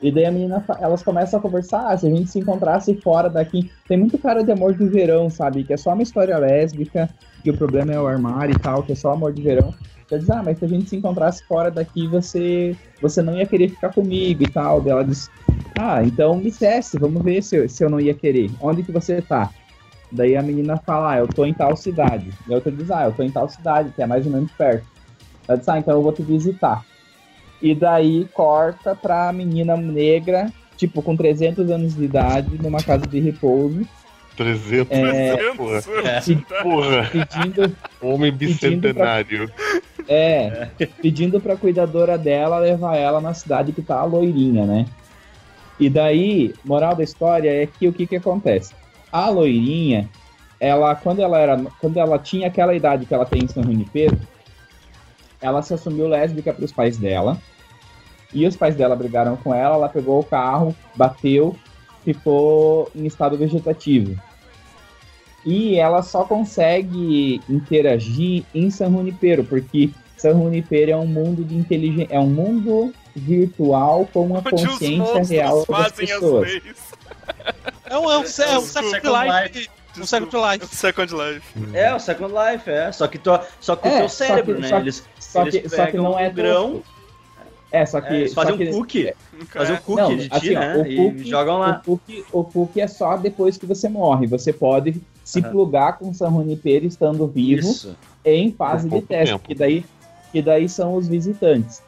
E 0.01 0.11
daí 0.11 0.25
a 0.25 0.31
menina, 0.31 0.63
elas 0.79 1.03
começam 1.03 1.39
a 1.39 1.41
conversar, 1.41 1.87
ah, 1.87 1.97
se 1.97 2.07
a 2.07 2.09
gente 2.09 2.29
se 2.29 2.39
encontrasse 2.39 2.95
fora 3.01 3.29
daqui. 3.29 3.71
Tem 3.87 3.97
muito 3.97 4.17
cara 4.17 4.43
de 4.43 4.51
amor 4.51 4.73
de 4.73 4.85
verão, 4.87 5.29
sabe? 5.29 5.63
Que 5.63 5.73
é 5.73 5.77
só 5.77 5.93
uma 5.93 6.01
história 6.01 6.37
lésbica, 6.37 7.07
que 7.43 7.51
o 7.51 7.57
problema 7.57 7.93
é 7.93 7.99
o 7.99 8.07
armário 8.07 8.55
e 8.55 8.59
tal, 8.59 8.81
que 8.81 8.93
é 8.93 8.95
só 8.95 9.11
amor 9.11 9.31
de 9.31 9.43
verão. 9.43 9.73
Ela 10.09 10.19
diz, 10.19 10.29
ah, 10.29 10.41
mas 10.43 10.57
se 10.57 10.65
a 10.65 10.67
gente 10.67 10.89
se 10.89 10.95
encontrasse 10.95 11.43
fora 11.45 11.69
daqui, 11.69 12.07
você, 12.07 12.75
você 13.01 13.21
não 13.21 13.37
ia 13.37 13.45
querer 13.45 13.69
ficar 13.69 13.93
comigo 13.93 14.43
e 14.43 14.47
tal. 14.47 14.81
Daí 14.81 14.91
ela 14.91 15.05
diz, 15.05 15.29
ah, 15.79 16.03
então 16.03 16.35
me 16.35 16.51
teste, 16.51 16.97
vamos 16.97 17.21
ver 17.23 17.41
se 17.43 17.55
eu, 17.55 17.69
se 17.69 17.83
eu 17.83 17.89
não 17.89 17.99
ia 17.99 18.13
querer. 18.13 18.49
Onde 18.59 18.83
que 18.83 18.91
você 18.91 19.21
tá? 19.21 19.51
Daí 20.11 20.35
a 20.35 20.41
menina 20.41 20.77
fala, 20.77 21.13
ah, 21.13 21.17
eu 21.19 21.27
tô 21.27 21.45
em 21.45 21.53
tal 21.53 21.77
cidade. 21.77 22.29
E 22.47 22.51
a 22.51 22.55
outra 22.55 22.71
diz, 22.71 22.89
ah, 22.91 23.05
eu 23.05 23.13
tô 23.13 23.23
em 23.23 23.31
tal 23.31 23.47
cidade, 23.47 23.91
que 23.95 24.01
é 24.01 24.07
mais 24.07 24.25
ou 24.25 24.31
menos 24.31 24.51
perto. 24.51 24.85
Ela 25.47 25.57
disse, 25.57 25.71
ah, 25.71 25.77
então 25.77 25.93
eu 25.93 26.01
vou 26.01 26.11
te 26.11 26.23
visitar. 26.23 26.83
E 27.61 27.75
daí 27.75 28.27
corta 28.33 28.95
pra 28.95 29.31
menina 29.31 29.77
negra, 29.77 30.51
tipo, 30.77 31.01
com 31.01 31.15
300 31.15 31.69
anos 31.69 31.95
de 31.95 32.03
idade, 32.05 32.57
numa 32.61 32.81
casa 32.81 33.05
de 33.05 33.19
repouso, 33.19 33.85
300 34.35 34.97
É. 34.97 35.53
porra. 35.53 35.81
pe- 35.81 36.63
Porra, 36.63 37.09
pedindo, 37.11 37.75
homem 38.01 38.31
Pedindo 38.35 38.93
pra- 38.93 39.19
bicentenário. 39.19 39.51
é, 40.07 40.69
pedindo 41.01 41.39
pra 41.39 41.55
cuidadora 41.55 42.17
dela 42.17 42.57
levar 42.57 42.95
ela 42.97 43.21
na 43.21 43.33
cidade 43.33 43.71
que 43.73 43.81
tá 43.81 43.99
a 43.99 44.05
loirinha, 44.05 44.65
né? 44.65 44.85
E 45.79 45.89
daí, 45.89 46.53
moral 46.65 46.95
da 46.95 47.03
história 47.03 47.49
é 47.51 47.67
que 47.67 47.87
o 47.87 47.93
que 47.93 48.07
que 48.07 48.15
acontece? 48.15 48.73
A 49.11 49.29
loirinha, 49.29 50.09
ela, 50.59 50.95
quando 50.95 51.19
ela 51.21 51.37
era, 51.39 51.61
quando 51.79 51.97
ela 51.97 52.17
tinha 52.17 52.47
aquela 52.47 52.73
idade 52.73 53.05
que 53.05 53.13
ela 53.13 53.25
tem 53.25 53.43
em 53.43 53.47
São 53.47 53.61
Junipero, 53.63 54.17
ela 55.41 55.61
se 55.61 55.73
assumiu 55.73 56.07
lésbica 56.07 56.53
para 56.53 56.63
os 56.65 56.71
pais 56.71 56.97
dela. 56.97 57.37
E 58.33 58.45
os 58.47 58.55
pais 58.55 58.75
dela 58.75 58.95
brigaram 58.95 59.35
com 59.37 59.53
ela, 59.53 59.75
ela 59.75 59.89
pegou 59.89 60.19
o 60.19 60.23
carro, 60.23 60.75
bateu, 60.95 61.55
ficou 62.03 62.89
em 62.95 63.05
estado 63.05 63.37
vegetativo. 63.37 64.17
E 65.45 65.75
ela 65.77 66.01
só 66.03 66.23
consegue 66.23 67.41
interagir 67.49 68.43
em 68.53 68.69
San 68.69 68.91
Junipero, 68.91 69.43
porque 69.43 69.89
San 70.15 70.33
Junipero 70.33 70.91
é 70.91 70.95
um 70.95 71.07
mundo 71.07 71.43
de 71.43 71.55
inteligência, 71.55 72.07
é 72.13 72.19
um 72.19 72.27
mundo 72.27 72.93
virtual 73.15 74.07
com 74.13 74.25
uma 74.27 74.39
Onde 74.39 74.53
os 74.55 74.61
consciência 74.71 75.23
real 75.41 75.57
das 75.57 75.65
fazem 75.65 76.05
as 76.05 76.11
pessoas. 76.13 76.47
leis. 76.49 76.63
É 77.89 77.97
um, 77.97 78.03
é 78.09 78.17
um, 78.19 78.21
é 78.21 78.57
um 78.57 78.61
Second 78.61 79.07
Life. 79.09 79.69
Um 79.99 80.05
Second 80.05 80.37
Life. 80.37 80.75
Second 80.75 81.13
Life. 81.13 81.43
É, 81.77 81.93
o 81.93 81.99
Second 81.99 82.33
Life, 82.33 82.69
é. 82.69 82.91
Só 82.93 83.07
que, 83.07 83.17
tu, 83.17 83.37
só 83.59 83.75
que 83.75 83.87
o 83.87 83.91
É, 83.91 83.97
teu 83.99 84.09
só 84.09 84.15
cérebro, 84.25 84.55
que- 84.55 84.61
né? 84.61 84.67
só- 84.69 84.77
eles 84.79 85.03
Só 85.19 85.41
eles 85.41 85.55
que, 85.61 85.69
só 85.69 85.85
que 85.87 85.97
não 85.97 86.17
é 86.17 86.29
um 86.29 86.33
grão, 86.33 86.71
tosco. 86.75 87.00
É, 87.71 87.85
só 87.85 88.01
que 88.01 88.13
é, 88.13 88.17
eles 88.19 88.31
só 88.33 88.41
fazem 88.41 88.57
que- 88.57 88.69
um 88.69 88.71
cookie. 88.79 89.13
Fazem 89.13 89.41
um 89.41 89.45
Cara, 89.45 89.77
cookie 89.77 90.01
Não, 90.01 90.17
de 90.17 90.23
ti, 90.29 90.35
assim, 90.35 90.55
ó, 90.55 90.59
né? 90.59 90.77
o 90.77 90.85
e 90.85 90.95
cookie- 90.97 91.29
jogam 91.29 91.57
lá. 91.59 91.81
O 91.85 91.89
cookie, 91.91 92.25
o 92.33 92.43
cookie 92.43 92.81
é 92.81 92.87
só 92.87 93.15
depois 93.17 93.57
que 93.57 93.65
você 93.65 93.87
morre. 93.87 94.27
Você 94.27 94.51
pode 94.51 95.01
se 95.23 95.39
Aham. 95.39 95.49
plugar 95.51 95.97
com 95.97 96.13
San 96.13 96.29
Junipero 96.31 96.85
estando 96.85 97.25
vivo 97.27 97.61
Isso. 97.69 97.95
em 98.25 98.51
fase 98.51 98.89
Por 98.89 98.99
de 98.99 99.05
teste, 99.05 99.33
tempo. 99.33 99.47
que 99.47 99.55
daí, 99.55 99.85
que 100.31 100.41
daí 100.41 100.67
são 100.67 100.95
os 100.95 101.07
visitantes. 101.07 101.81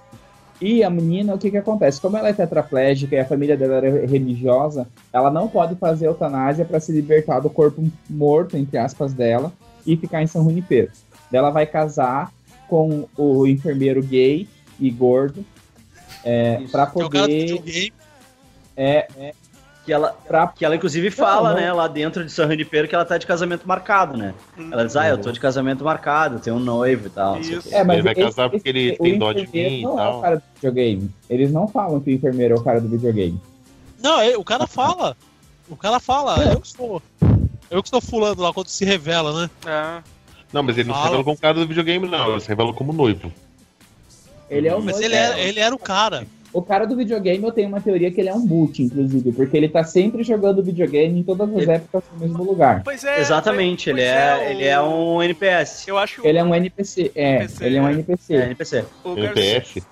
E 0.62 0.82
a 0.84 0.90
menina, 0.90 1.34
o 1.34 1.38
que 1.38 1.52
que 1.52 1.58
acontece? 1.58 2.00
Como 2.00 2.16
ela 2.16 2.30
é 2.30 2.34
tetraplégica 2.34 3.16
e 3.16 3.20
a 3.20 3.26
família 3.26 3.58
dela 3.58 3.76
era 3.76 4.06
religiosa, 4.06 4.88
ela 5.12 5.30
não 5.30 5.50
pode 5.50 5.76
fazer 5.76 6.08
eutanásia 6.08 6.64
para 6.64 6.80
se 6.80 6.94
libertar 6.94 7.42
do 7.42 7.50
corpo 7.50 7.84
morto, 8.10 8.56
entre 8.56 8.78
aspas, 8.78 9.12
dela 9.12 9.52
e 9.86 9.98
ficar 9.98 10.24
em 10.24 10.28
São 10.28 10.44
Junipero. 10.46 10.90
Daí 11.30 11.40
Ela 11.40 11.50
vai 11.50 11.66
casar 11.66 12.32
com 12.70 13.06
o 13.18 13.46
enfermeiro 13.46 14.02
gay 14.02 14.48
e 14.80 14.90
gordo 14.90 15.44
é, 16.24 16.62
para 16.72 16.88
Que 16.88 17.02
é 17.02 17.06
o 17.06 17.10
cara 17.10 17.28
do 17.28 17.58
poder 17.58 17.94
é, 18.76 19.08
é, 19.18 19.34
Que 19.86 19.92
ela, 19.94 20.16
pra, 20.28 20.48
que 20.48 20.64
ela 20.66 20.76
inclusive 20.76 21.12
fala, 21.12 21.50
não. 21.50 21.58
né, 21.60 21.74
lá 21.74 21.88
dentro 21.88 22.24
de 22.26 22.32
São 22.32 22.48
Junipero 22.50 22.88
que 22.88 22.96
ela 22.96 23.04
tá 23.06 23.18
de 23.18 23.28
casamento 23.28 23.68
marcado, 23.68 24.16
né? 24.18 24.34
Hum. 24.58 24.70
Ela 24.72 24.86
diz, 24.86 24.96
ah, 24.96 25.08
eu 25.10 25.18
tô 25.18 25.32
de 25.32 25.40
casamento 25.40 25.84
marcado, 25.84 26.40
tenho 26.40 26.56
um 26.56 26.60
noivo 26.60 27.08
e 27.08 27.10
tal. 27.10 27.36
não 27.36 27.42
é, 27.72 27.84
mas 27.84 27.96
Ele 27.98 28.02
vai 28.04 28.14
esse- 28.14 28.22
casar 28.24 28.50
porque 28.50 28.70
ele 28.70 28.90
esse- 28.92 29.00
tem 29.00 29.16
o 29.16 29.20
dó 29.20 29.34
de 29.34 29.42
mim 29.48 29.80
e 29.80 29.82
não 29.84 29.94
é 30.00 30.04
tal. 30.04 30.20
o 30.20 30.22
cara 30.22 30.36
do 30.38 30.44
videogame. 30.56 31.12
Eles 31.30 31.52
não 31.52 31.68
falam 31.68 32.00
que 32.00 32.10
o 32.12 32.14
enfermeiro 32.14 32.56
é 32.56 32.58
o 32.58 32.64
cara 32.64 32.80
do 32.80 32.88
videogame. 32.88 33.40
Não, 34.02 34.20
é, 34.22 34.38
o 34.38 34.44
cara 34.44 34.66
fala. 34.68 35.16
O 35.70 35.76
cara 35.76 36.00
fala, 36.00 36.38
eu 36.52 36.60
que 36.62 36.68
sou. 36.70 37.02
Eu 37.72 37.82
que 37.82 37.88
estou 37.88 38.02
fulano 38.02 38.42
lá 38.42 38.54
quando 38.54 38.68
se 38.68 38.86
revela, 38.86 39.42
né? 39.42 39.50
É. 39.66 40.02
Não, 40.54 40.62
mas 40.62 40.78
ele 40.78 40.90
não 40.90 40.96
se 40.96 41.04
revela 41.04 41.24
como 41.24 41.38
cara 41.38 41.56
do 41.56 41.68
videogame, 41.68 42.08
não. 42.08 42.32
Ele 42.32 42.40
se 42.40 42.48
revela 42.48 42.72
como 42.74 42.94
noivo. 42.94 43.32
Ele 44.50 44.68
é 44.68 44.76
o 44.76 44.82
Mas 44.82 45.00
ele 45.00 45.16
era, 45.16 45.40
ele 45.40 45.60
era 45.60 45.74
o 45.74 45.80
cara. 45.80 46.26
O 46.52 46.62
cara 46.62 46.86
do 46.86 46.96
videogame, 46.96 47.44
eu 47.44 47.52
tenho 47.52 47.68
uma 47.68 47.82
teoria 47.82 48.12
que 48.12 48.22
ele 48.22 48.30
é 48.30 48.34
um 48.34 48.46
boot, 48.46 48.80
inclusive, 48.84 49.32
porque 49.32 49.58
ele 49.58 49.68
tá 49.68 49.84
sempre 49.84 50.22
jogando 50.24 50.62
videogame 50.62 51.20
em 51.20 51.24
todas 51.24 51.50
as 51.50 51.64
Ele- 51.64 51.72
épocas 51.72 52.04
no 52.14 52.20
mesmo 52.20 52.44
lugar. 52.44 52.84
Pois 52.84 53.04
é. 53.04 53.20
Exatamente, 53.20 53.90
pois 53.90 53.98
ele 53.98 54.08
é, 54.08 54.36
o- 54.38 54.42
ele 54.52 54.64
é 54.66 54.80
um 54.82 55.24
NPS. 55.24 55.88
Eu 55.88 55.98
acho 55.98 56.22
que 56.22 56.28
Ele 56.28 56.38
é 56.38 56.44
um 56.44 56.54
NPC, 56.54 57.12
é, 57.16 57.36
NPC, 57.38 57.66
ele 57.66 57.78
é 57.78 57.82
um 57.82 57.88
é. 57.88 57.92
NPC. 57.94 58.34
É, 58.36 58.46
NPC. 58.46 58.86
o, 59.04 59.16
gar... 59.16 59.24
NPF. 59.26 59.84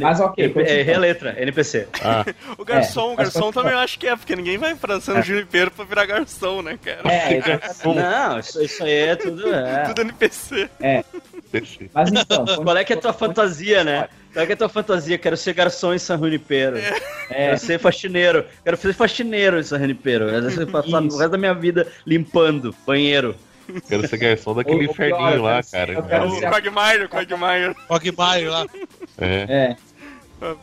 Mas 0.00 0.20
ok, 0.20 0.44
É, 0.44 0.48
continua. 0.48 0.82
reletra, 0.84 1.36
NPC. 1.42 1.86
Ah, 2.02 2.24
o 2.58 2.64
garçom, 2.64 3.10
É, 3.10 3.12
o 3.12 3.16
garçom 3.16 3.50
também 3.52 3.72
eu 3.72 3.78
acho 3.78 3.98
que 3.98 4.06
é, 4.06 4.16
porque 4.16 4.34
ninguém 4.36 4.56
vai 4.58 4.74
pra 4.74 4.98
São 5.00 5.22
Junipero 5.22 5.70
pra 5.70 5.84
virar 5.84 6.06
garçom, 6.06 6.62
né, 6.62 6.78
cara? 6.82 7.00
É, 7.12 7.36
exatamente. 7.36 8.00
Não, 8.00 8.38
isso, 8.38 8.62
isso 8.62 8.82
aí 8.84 8.90
é 8.92 9.16
tudo. 9.16 9.54
É. 9.54 9.84
Tudo 9.84 10.00
NPC. 10.02 10.68
Deixa. 11.52 11.80
Mas 11.94 12.10
então, 12.10 12.44
Qual 12.64 12.76
é 12.76 12.84
que 12.84 12.92
é 12.92 12.96
a 12.96 13.00
tua 13.00 13.12
fantasia, 13.12 13.84
né? 13.84 14.08
Qual 14.32 14.42
é 14.42 14.46
que 14.46 14.52
é 14.52 14.54
a 14.54 14.58
tua 14.58 14.68
fantasia? 14.68 15.18
Quero 15.18 15.36
ser 15.36 15.52
garçom 15.54 15.92
em 15.94 15.98
São 15.98 16.18
Junipero. 16.18 16.76
É, 16.78 17.00
Quero 17.28 17.58
ser 17.58 17.78
faxineiro. 17.78 18.44
Quero 18.64 18.76
ser 18.76 18.94
faxineiro 18.94 19.60
em 19.60 19.62
São 19.62 19.78
Junipero. 19.78 20.26
Quero 20.28 20.66
passar 20.68 21.02
o 21.02 21.16
resto 21.16 21.28
da 21.28 21.38
minha 21.38 21.54
vida 21.54 21.86
limpando 22.06 22.74
banheiro. 22.86 23.36
Quero 23.88 24.08
ser 24.08 24.16
garçom 24.16 24.54
daquele 24.54 24.86
O- 24.86 24.90
o 24.90 24.94
pior, 24.94 25.06
inferninho 25.08 25.36
eu 25.36 25.42
lá, 25.42 25.62
cara. 25.62 25.92
eu 25.92 26.02
quero 26.02 26.26
O 26.26 26.30
ser- 26.40 26.50
Quagmire, 26.50 27.04
o 27.04 27.08
Quagmire. 27.08 27.74
Quagmire 27.88 28.48
lá. 28.48 28.66
É. 29.18 29.46
é. 29.48 29.76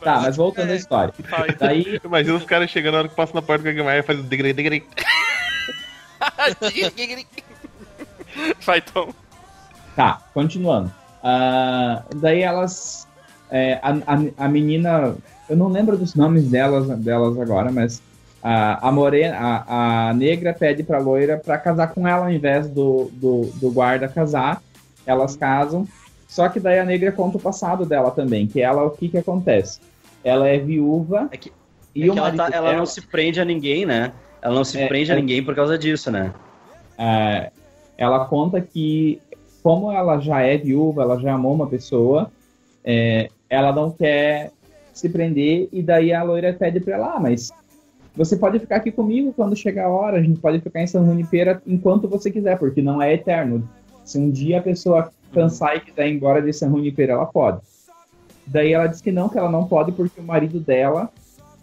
Tá, 0.02 0.20
mas 0.20 0.36
voltando 0.36 0.70
à 0.72 0.76
história. 0.76 1.14
Vai. 1.30 1.54
Daí, 1.58 1.98
Imagina 2.04 2.36
os 2.36 2.44
caras 2.44 2.70
chegando 2.70 2.92
na 2.94 2.98
hora 3.00 3.08
que 3.08 3.14
passa 3.16 3.32
na 3.32 3.40
porta 3.40 3.62
do 3.62 3.66
Gagmar 3.66 3.96
e 3.96 4.02
faz 4.02 4.18
o 4.20 4.22
degrei, 4.22 4.52
degrei. 4.52 4.84
Vai, 8.60 8.82
Tom. 8.82 9.14
Tá, 9.96 10.20
continuando. 10.32 10.90
Ah, 11.22 12.02
daí 12.16 12.42
elas. 12.42 13.06
é, 13.50 13.74
a, 13.82 13.90
a, 13.90 14.44
a 14.44 14.48
menina. 14.48 15.14
Eu 15.48 15.56
não 15.56 15.68
lembro 15.68 15.96
dos 15.96 16.14
nomes 16.14 16.48
delas, 16.48 16.86
delas 17.00 17.38
agora, 17.38 17.72
mas 17.72 18.00
a, 18.42 18.88
a 18.88 18.92
morena, 18.92 19.36
a, 19.36 20.08
a 20.10 20.14
negra 20.14 20.54
pede 20.54 20.82
pra 20.84 20.98
loira 20.98 21.36
pra 21.36 21.58
casar 21.58 21.88
com 21.88 22.06
ela 22.06 22.26
ao 22.26 22.30
invés 22.32 22.68
do, 22.68 23.10
do, 23.14 23.50
do 23.56 23.70
guarda 23.72 24.06
casar. 24.08 24.62
Elas 25.04 25.34
casam. 25.36 25.86
Só 26.28 26.48
que 26.48 26.60
daí 26.60 26.78
a 26.78 26.84
negra 26.84 27.10
conta 27.10 27.36
o 27.38 27.40
passado 27.40 27.84
dela 27.84 28.12
também, 28.12 28.46
que 28.46 28.60
ela, 28.62 28.84
o 28.84 28.90
que 28.90 29.08
que 29.08 29.18
acontece? 29.18 29.80
Ela 30.22 30.46
é 30.48 30.58
viúva. 30.58 31.28
É 31.32 31.36
que- 31.36 31.52
e 31.92 32.04
É 32.08 32.12
que 32.12 32.18
ela, 32.18 32.30
tá- 32.32 32.48
ela 32.52 32.68
dela- 32.68 32.78
não 32.78 32.86
se 32.86 33.00
prende 33.02 33.40
a 33.40 33.44
ninguém, 33.44 33.84
né? 33.84 34.12
Ela 34.40 34.54
não 34.54 34.62
se 34.64 34.78
É, 34.78 34.86
prende 34.86 35.10
a 35.10 35.16
ninguém 35.16 35.42
por 35.44 35.56
causa 35.56 35.76
disso, 35.76 36.08
né? 36.12 36.32
É, 36.96 37.50
ela 37.98 38.24
conta 38.26 38.60
que, 38.60 39.20
como 39.62 39.92
ela 39.92 40.18
já 40.18 40.40
é 40.40 40.56
viúva, 40.56 41.02
ela 41.02 41.18
já 41.18 41.34
amou 41.34 41.54
uma 41.54 41.66
pessoa, 41.66 42.30
é, 42.84 43.28
ela 43.48 43.72
não 43.72 43.90
quer 43.90 44.52
se 44.92 45.08
prender, 45.08 45.68
e 45.72 45.82
daí 45.82 46.12
a 46.12 46.22
loira 46.22 46.52
pede 46.52 46.80
pra 46.80 46.94
ela, 46.94 47.14
ah, 47.14 47.20
mas 47.20 47.52
você 48.16 48.36
pode 48.36 48.58
ficar 48.58 48.76
aqui 48.76 48.90
comigo 48.90 49.32
quando 49.32 49.56
chegar 49.56 49.86
a 49.86 49.90
hora, 49.90 50.18
a 50.18 50.22
gente 50.22 50.40
pode 50.40 50.60
ficar 50.60 50.82
em 50.82 50.86
São 50.86 51.06
Junipero 51.06 51.60
enquanto 51.66 52.08
você 52.08 52.30
quiser, 52.30 52.58
porque 52.58 52.82
não 52.82 53.00
é 53.00 53.14
eterno. 53.14 53.68
Se 54.04 54.18
um 54.18 54.30
dia 54.30 54.58
a 54.58 54.62
pessoa 54.62 55.10
cansar 55.32 55.76
e 55.76 55.80
quiser 55.80 56.08
ir 56.08 56.16
embora 56.16 56.42
de 56.42 56.52
São 56.52 56.70
Junipero, 56.70 57.12
ela 57.12 57.26
pode. 57.26 57.60
Daí 58.46 58.72
ela 58.72 58.88
diz 58.88 59.00
que 59.00 59.12
não, 59.12 59.28
que 59.28 59.38
ela 59.38 59.50
não 59.50 59.66
pode, 59.66 59.92
porque 59.92 60.20
o 60.20 60.24
marido 60.24 60.58
dela, 60.58 61.08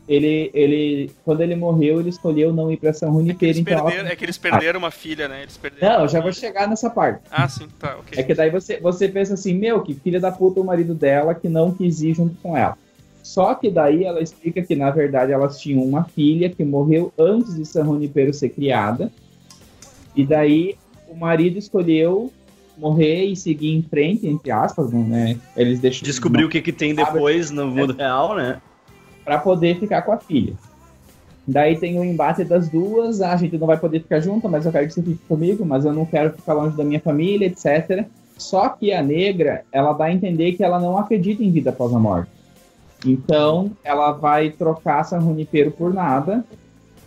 ele, 0.07 0.49
ele, 0.53 1.11
quando 1.25 1.41
ele 1.41 1.55
morreu, 1.55 1.99
ele 1.99 2.09
escolheu 2.09 2.53
não 2.53 2.71
ir 2.71 2.77
pra 2.77 2.93
São 2.93 3.09
É 3.09 3.11
que, 3.11 3.17
Junipero, 3.23 3.45
eles 3.45 3.57
então 3.57 3.85
perderam, 3.85 4.09
é 4.09 4.15
que 4.15 4.25
eles 4.25 4.37
perderam 4.37 4.79
uma 4.79 4.91
filha, 4.91 5.27
né? 5.27 5.41
Eles 5.41 5.57
perderam 5.57 5.93
não, 5.93 6.01
eu 6.03 6.07
já 6.07 6.21
vou 6.21 6.31
chegar 6.31 6.67
nessa 6.67 6.89
parte. 6.89 7.21
Ah, 7.29 7.47
sim, 7.49 7.67
tá, 7.77 7.97
ok. 7.99 8.17
É 8.17 8.23
que 8.23 8.33
daí 8.33 8.49
você, 8.49 8.79
você 8.79 9.09
pensa 9.09 9.33
assim, 9.33 9.53
meu, 9.53 9.81
que 9.81 9.93
filha 9.93 10.19
da 10.19 10.31
puta 10.31 10.61
o 10.61 10.63
marido 10.63 10.95
dela 10.95 11.35
que 11.35 11.49
não 11.49 11.73
quis 11.73 12.01
ir 12.01 12.13
junto 12.13 12.35
com 12.41 12.55
ela. 12.55 12.77
Só 13.21 13.53
que 13.53 13.69
daí 13.69 14.05
ela 14.05 14.21
explica 14.21 14.61
que, 14.61 14.73
na 14.73 14.89
verdade, 14.89 15.33
elas 15.33 15.59
tinham 15.59 15.83
uma 15.83 16.05
filha 16.05 16.49
que 16.49 16.63
morreu 16.63 17.11
antes 17.17 17.55
de 17.55 17.65
San 17.65 17.83
Junipero 17.83 18.33
ser 18.33 18.49
criada. 18.49 19.11
E 20.15 20.25
daí 20.25 20.77
o 21.09 21.15
marido 21.15 21.57
escolheu 21.57 22.31
morrer 22.77 23.25
e 23.25 23.35
seguir 23.35 23.73
em 23.73 23.81
frente, 23.81 24.25
entre 24.25 24.51
aspas, 24.51 24.91
né? 24.91 25.37
Eles 25.57 25.79
deixam 25.79 26.05
Descobrir 26.05 26.45
o 26.45 26.49
que, 26.49 26.61
que 26.61 26.71
tem 26.71 26.95
depois 26.95 27.51
no 27.51 27.67
mundo 27.67 27.93
real, 27.93 28.35
né? 28.35 28.61
Para 29.27 29.39
poder 29.39 29.77
ficar 29.77 30.03
com 30.03 30.13
a 30.13 30.17
filha. 30.17 30.53
Daí 31.45 31.77
tem 31.77 31.99
o 31.99 32.03
embate 32.03 32.45
das 32.45 32.69
duas, 32.69 33.21
ah, 33.21 33.33
a 33.33 33.35
gente 33.35 33.57
não 33.57 33.67
vai 33.67 33.75
poder 33.77 33.99
ficar 33.99 34.21
junto, 34.21 34.47
mas 34.47 34.65
eu 34.65 34.71
quero 34.71 34.87
que 34.87 34.93
você 34.93 35.03
fique 35.03 35.19
comigo, 35.27 35.65
mas 35.65 35.83
eu 35.83 35.91
não 35.91 36.05
quero 36.05 36.31
ficar 36.31 36.53
longe 36.53 36.77
da 36.77 36.83
minha 36.85 37.01
família, 37.01 37.45
etc. 37.45 38.05
Só 38.37 38.69
que 38.69 38.93
a 38.93 39.03
negra, 39.03 39.65
ela 39.69 39.91
dá 39.91 40.05
a 40.05 40.13
entender 40.13 40.53
que 40.53 40.63
ela 40.63 40.79
não 40.79 40.97
acredita 40.97 41.43
em 41.43 41.51
vida 41.51 41.71
após 41.71 41.93
a 41.93 41.99
morte. 41.99 42.31
Então, 43.05 43.69
ela 43.83 44.13
vai 44.13 44.49
trocar 44.49 45.03
San 45.03 45.19
Junipero 45.19 45.71
por 45.71 45.93
nada, 45.93 46.41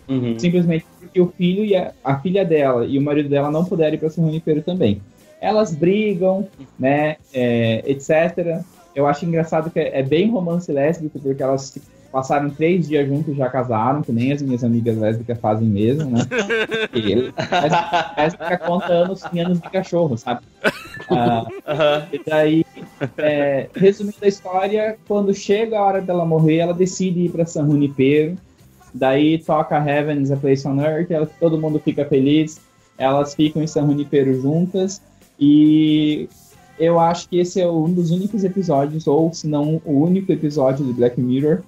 Uhum. 0.07 0.37
simplesmente 0.37 0.85
porque 0.99 1.21
o 1.21 1.27
filho 1.27 1.65
e 1.65 1.75
a, 1.75 1.91
a 2.03 2.19
filha 2.19 2.45
dela 2.45 2.85
e 2.85 2.99
o 2.99 3.01
marido 3.01 3.29
dela 3.29 3.49
não 3.49 3.65
puderam 3.65 3.95
ir 3.95 3.97
para 3.97 4.09
San 4.11 4.23
Junipero 4.23 4.61
também. 4.61 5.01
Elas 5.39 5.73
brigam, 5.73 6.47
né, 6.77 7.15
é, 7.33 7.81
etc. 7.89 8.61
Eu 8.93 9.07
acho 9.07 9.25
engraçado 9.25 9.71
que 9.71 9.79
é, 9.79 9.99
é 9.99 10.03
bem 10.03 10.29
romance 10.29 10.71
lésbico, 10.71 11.19
porque 11.19 11.41
elas 11.41 11.75
passaram 12.11 12.49
três 12.49 12.87
dias 12.87 13.07
juntos 13.07 13.33
e 13.33 13.37
já 13.37 13.49
casaram, 13.49 14.01
que 14.01 14.11
nem 14.11 14.31
as 14.31 14.41
minhas 14.41 14.63
amigas 14.63 14.97
lésbicas 14.97 15.39
fazem 15.39 15.67
mesmo, 15.67 16.09
né? 16.11 16.19
E 16.93 17.11
ele, 17.11 17.33
lésbica- 18.17 18.57
conta 18.59 18.87
anos 18.93 19.21
em 19.33 19.39
anos 19.39 19.59
de 19.61 19.69
cachorro, 19.69 20.17
sabe? 20.17 20.41
Ah, 21.09 21.45
e 22.11 22.21
daí, 22.27 22.65
é, 23.17 23.69
resumindo 23.75 24.17
a 24.21 24.27
história, 24.27 24.97
quando 25.07 25.33
chega 25.33 25.77
a 25.79 25.83
hora 25.83 26.01
dela 26.01 26.25
morrer, 26.25 26.57
ela 26.57 26.73
decide 26.73 27.21
ir 27.25 27.29
para 27.31 27.45
San 27.45 27.65
Junipero. 27.65 28.35
Daí 28.93 29.37
toca 29.37 29.77
Heaven 29.77 30.21
is 30.21 30.31
a 30.31 30.35
Place 30.37 30.67
on 30.67 30.79
Earth, 30.81 31.09
ela- 31.11 31.29
todo 31.39 31.57
mundo 31.57 31.79
fica 31.79 32.03
feliz. 32.05 32.59
Elas 32.97 33.33
ficam 33.33 33.63
em 33.63 33.67
San 33.67 33.87
Junipero 33.87 34.39
juntas. 34.41 35.01
E 35.39 36.27
eu 36.77 36.99
acho 36.99 37.27
que 37.29 37.39
esse 37.39 37.59
é 37.61 37.67
um 37.69 37.91
dos 37.91 38.11
únicos 38.11 38.43
episódios, 38.43 39.07
ou 39.07 39.33
se 39.33 39.47
não 39.47 39.81
o 39.85 40.01
único 40.03 40.31
episódio 40.31 40.85
de 40.85 40.93
Black 40.93 41.19
Mirror, 41.19 41.61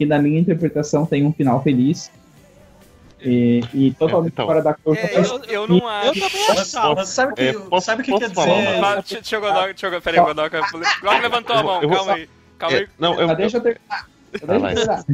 que 0.00 0.06
na 0.06 0.18
minha 0.18 0.40
interpretação 0.40 1.04
tem 1.04 1.26
um 1.26 1.32
final 1.32 1.62
feliz. 1.62 2.10
E, 3.22 3.60
e 3.74 3.92
totalmente 3.98 4.32
então. 4.32 4.46
fora 4.46 4.62
da 4.62 4.72
curva. 4.72 4.98
É, 4.98 5.18
mas- 5.18 5.30
eu, 5.30 5.44
eu 5.44 5.68
não 5.68 5.76
Eu 5.80 5.88
acho. 5.88 6.20
também 6.20 6.44
Mas, 6.48 6.58
achava. 6.58 6.94
mas 6.94 7.08
sabe 7.10 7.32
o 7.32 7.34
que, 7.36 7.42
É, 7.42 7.52
posso- 7.52 7.84
sabe 7.86 8.00
o 8.00 8.04
que 8.06 8.10
posso 8.12 8.24
quer 8.26 8.34
falar 8.34 8.46
dizer? 8.56 8.68
uma 8.70 8.80
Vai, 8.80 8.94
deixa 8.94 9.14
eu 9.14 9.20
deixa 9.20 9.86
eu 9.88 10.00
Peraí, 10.00 10.20
Godoka. 10.20 10.60
Godoka 10.72 11.18
levantou 11.18 11.56
a 11.56 11.62
mão, 11.62 11.82
Eu 11.82 11.90
calma 11.90 12.14
aí. 12.14 12.28
Calma 12.58 12.76
aí. 12.78 12.82
É, 12.84 12.88
não, 12.98 13.20
eu, 13.20 13.26
Mas 13.26 13.36
deixa 13.36 13.58
eu 13.58 13.60
terminar. 13.60 14.08
Deixa 14.32 14.44
eu 14.46 14.48
terminar. 14.48 15.04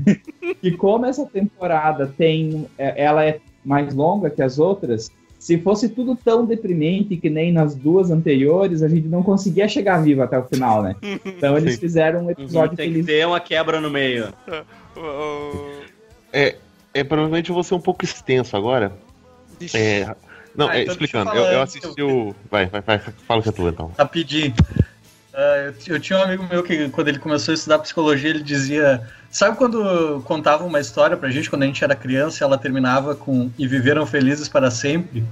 E 0.63 0.71
como 0.71 1.05
essa 1.07 1.27
temporada 1.27 2.15
tem, 2.17 2.69
é- 2.79 3.03
ela 3.03 3.25
é 3.25 3.41
mais 3.65 3.93
longa 3.93 4.31
que 4.31 4.41
as 4.41 4.61
outras, 4.61 5.11
se 5.39 5.59
fosse 5.59 5.89
tudo 5.89 6.17
tão 6.17 6.45
deprimente 6.47 7.17
que 7.17 7.29
nem 7.31 7.53
nas 7.53 7.75
duas 7.75 8.11
anteriores, 8.11 8.83
a 8.83 8.89
gente 8.89 9.07
não 9.07 9.23
conseguia 9.23 9.69
chegar 9.69 10.03
vivo 10.03 10.23
até 10.23 10.39
o 10.39 10.45
final, 10.45 10.83
né? 10.83 10.97
Então 11.37 11.57
eles 11.57 11.75
Sim. 11.75 11.81
fizeram 11.81 12.21
um 12.21 12.25
Uhum, 12.25 12.31
episódio 12.31 12.77
Tem 12.77 12.87
que 12.89 12.93
feliz. 12.95 13.07
ter 13.07 13.27
uma 13.27 13.39
quebra 13.41 13.81
no 13.81 13.91
meio. 13.91 14.33
O- 14.97 15.83
é, 16.33 16.57
provavelmente 17.05 17.51
eu 17.51 17.55
vou 17.55 17.63
ser 17.63 17.75
um 17.75 17.81
pouco 17.81 18.03
extenso 18.05 18.57
agora. 18.57 18.93
É, 19.75 20.07
não, 20.55 20.69
Ah, 20.69 20.79
é, 20.79 20.83
então 20.83 20.93
explicando. 20.93 21.31
deixa 21.31 21.47
eu 21.47 21.53
Eu, 21.53 21.63
assisti 21.63 22.03
o. 22.03 22.35
Vai, 22.51 22.65
vai, 22.67 22.81
vai. 22.81 22.99
Fala 22.99 23.43
que 23.43 23.49
é 23.51 23.53
tua 23.53 23.69
então. 23.71 23.93
Rapidinho. 23.99 24.55
Ah, 25.37 25.67
eu, 25.67 25.95
eu 25.95 26.01
tinha 26.01 26.19
um 26.19 26.23
amigo 26.23 26.47
meu 26.49 26.63
que, 26.63 26.89
quando 26.89 27.09
ele 27.09 27.19
começou 27.19 27.53
a 27.53 27.55
estudar 27.55 27.79
psicologia, 27.81 28.31
ele 28.31 28.43
dizia. 28.43 29.07
Sabe 29.31 29.59
quando 29.59 30.23
contava 30.25 30.65
uma 30.65 30.81
história 30.81 31.15
pra 31.15 31.29
gente 31.29 31.51
quando 31.51 31.65
a 31.65 31.67
gente 31.67 31.85
era 31.85 31.95
criança 31.95 32.43
e 32.43 32.45
ela 32.45 32.57
terminava 32.57 33.15
com 33.15 33.51
E 33.59 33.69
viveram 33.69 34.07
felizes 34.07 34.49
para 34.49 34.71
sempre? 34.71 35.23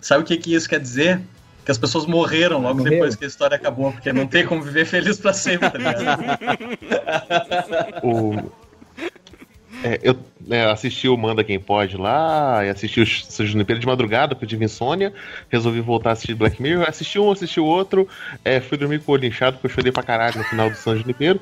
Sabe 0.00 0.22
o 0.24 0.26
que, 0.26 0.38
que 0.38 0.54
isso 0.54 0.68
quer 0.68 0.80
dizer? 0.80 1.20
que 1.62 1.70
as 1.70 1.78
pessoas 1.78 2.06
morreram 2.06 2.60
logo 2.62 2.78
Morreram. 2.78 2.96
depois 2.96 3.16
que 3.16 3.24
a 3.24 3.28
história 3.28 3.54
acabou, 3.54 3.92
porque 3.92 4.12
não 4.12 4.26
tem 4.26 4.46
como 4.46 4.62
viver 4.62 4.86
feliz 4.86 5.18
pra 5.18 5.32
sempre, 5.32 5.68
tá 5.68 5.78
ligado? 5.78 6.22
O... 8.02 8.50
É, 9.84 10.00
eu 10.02 10.18
né, 10.50 10.68
assisti 10.68 11.08
o 11.08 11.16
Manda 11.16 11.44
Quem 11.44 11.60
Pode 11.60 11.96
lá, 11.96 12.64
e 12.66 12.68
assisti 12.70 13.00
o 13.00 13.06
São 13.06 13.46
Junipero 13.46 13.78
de 13.78 13.86
madrugada, 13.86 14.34
porque 14.34 14.44
eu 14.46 14.48
tive 14.48 14.64
insônia, 14.64 15.14
resolvi 15.48 15.80
voltar 15.80 16.10
a 16.10 16.12
assistir 16.14 16.34
Black 16.34 16.60
Mirror, 16.60 16.88
assisti 16.88 17.20
um, 17.20 17.30
assisti 17.30 17.60
o 17.60 17.64
outro, 17.64 18.08
é, 18.44 18.60
fui 18.60 18.76
dormir 18.76 19.00
com 19.00 19.12
o 19.12 19.14
olho 19.14 19.26
inchado, 19.26 19.56
porque 19.58 19.68
eu 19.68 19.70
chorei 19.70 19.92
pra 19.92 20.02
caralho 20.02 20.38
no 20.38 20.44
final 20.44 20.68
do 20.68 20.76
São 20.76 20.96
Junipero. 20.96 21.40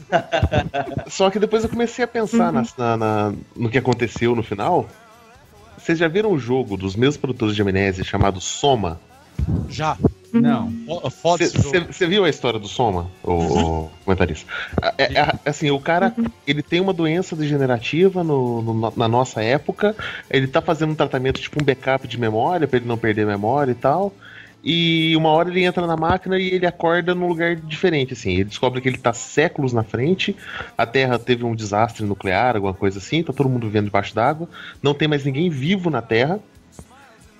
Só 1.08 1.28
que 1.30 1.38
depois 1.38 1.62
eu 1.62 1.68
comecei 1.68 2.04
a 2.04 2.08
pensar 2.08 2.50
nas- 2.50 2.74
na- 2.76 2.96
na- 2.96 3.34
no 3.54 3.68
que 3.68 3.76
aconteceu 3.76 4.34
no 4.34 4.42
final. 4.42 4.88
Vocês 5.76 5.98
já 5.98 6.08
viram 6.08 6.32
o 6.32 6.38
jogo 6.38 6.76
dos 6.76 6.96
mesmos 6.96 7.18
produtores 7.18 7.54
de 7.54 7.60
Amnésia 7.60 8.02
chamado 8.02 8.40
Soma? 8.40 8.98
Já. 9.68 9.96
Não. 10.32 10.72
Você 11.92 12.06
viu 12.06 12.24
a 12.24 12.28
história 12.30 12.58
do 12.58 12.66
Soma, 12.68 13.06
o, 13.22 13.32
o 13.32 13.90
comentarista? 14.04 14.50
É, 14.96 15.12
é, 15.20 15.34
assim, 15.44 15.70
o 15.70 15.78
cara, 15.78 16.14
ele 16.46 16.62
tem 16.62 16.80
uma 16.80 16.92
doença 16.92 17.36
degenerativa 17.36 18.24
no- 18.24 18.62
no- 18.62 18.92
na 18.96 19.08
nossa 19.08 19.42
época, 19.42 19.94
ele 20.30 20.46
tá 20.46 20.62
fazendo 20.62 20.92
um 20.92 20.94
tratamento, 20.94 21.40
tipo 21.40 21.60
um 21.60 21.64
backup 21.64 22.08
de 22.08 22.18
memória, 22.18 22.66
pra 22.66 22.78
ele 22.78 22.88
não 22.88 22.96
perder 22.96 23.26
memória 23.26 23.72
e 23.72 23.74
tal, 23.74 24.14
e 24.64 25.14
uma 25.16 25.28
hora 25.30 25.50
ele 25.50 25.64
entra 25.64 25.86
na 25.86 25.96
máquina 25.96 26.38
e 26.38 26.48
ele 26.54 26.66
acorda 26.66 27.14
num 27.14 27.26
lugar 27.26 27.56
diferente, 27.56 28.12
assim, 28.12 28.32
ele 28.34 28.44
descobre 28.44 28.80
que 28.80 28.88
ele 28.88 28.96
tá 28.98 29.12
séculos 29.12 29.72
na 29.72 29.82
frente, 29.82 30.36
a 30.78 30.86
Terra 30.86 31.18
teve 31.18 31.44
um 31.44 31.54
desastre 31.54 32.04
nuclear, 32.06 32.54
alguma 32.54 32.72
coisa 32.72 32.98
assim, 32.98 33.22
tá 33.22 33.32
todo 33.32 33.48
mundo 33.48 33.66
vivendo 33.66 33.86
debaixo 33.86 34.14
d'água, 34.14 34.48
não 34.82 34.94
tem 34.94 35.08
mais 35.08 35.24
ninguém 35.24 35.50
vivo 35.50 35.90
na 35.90 36.00
Terra, 36.00 36.38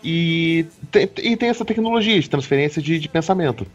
e 0.03 0.67
tem, 0.91 1.09
e 1.19 1.37
tem 1.37 1.49
essa 1.49 1.65
tecnologia 1.65 2.21
de 2.21 2.29
transferência 2.29 2.83
de, 2.83 2.99
de 2.99 3.09
pensamento. 3.09 3.67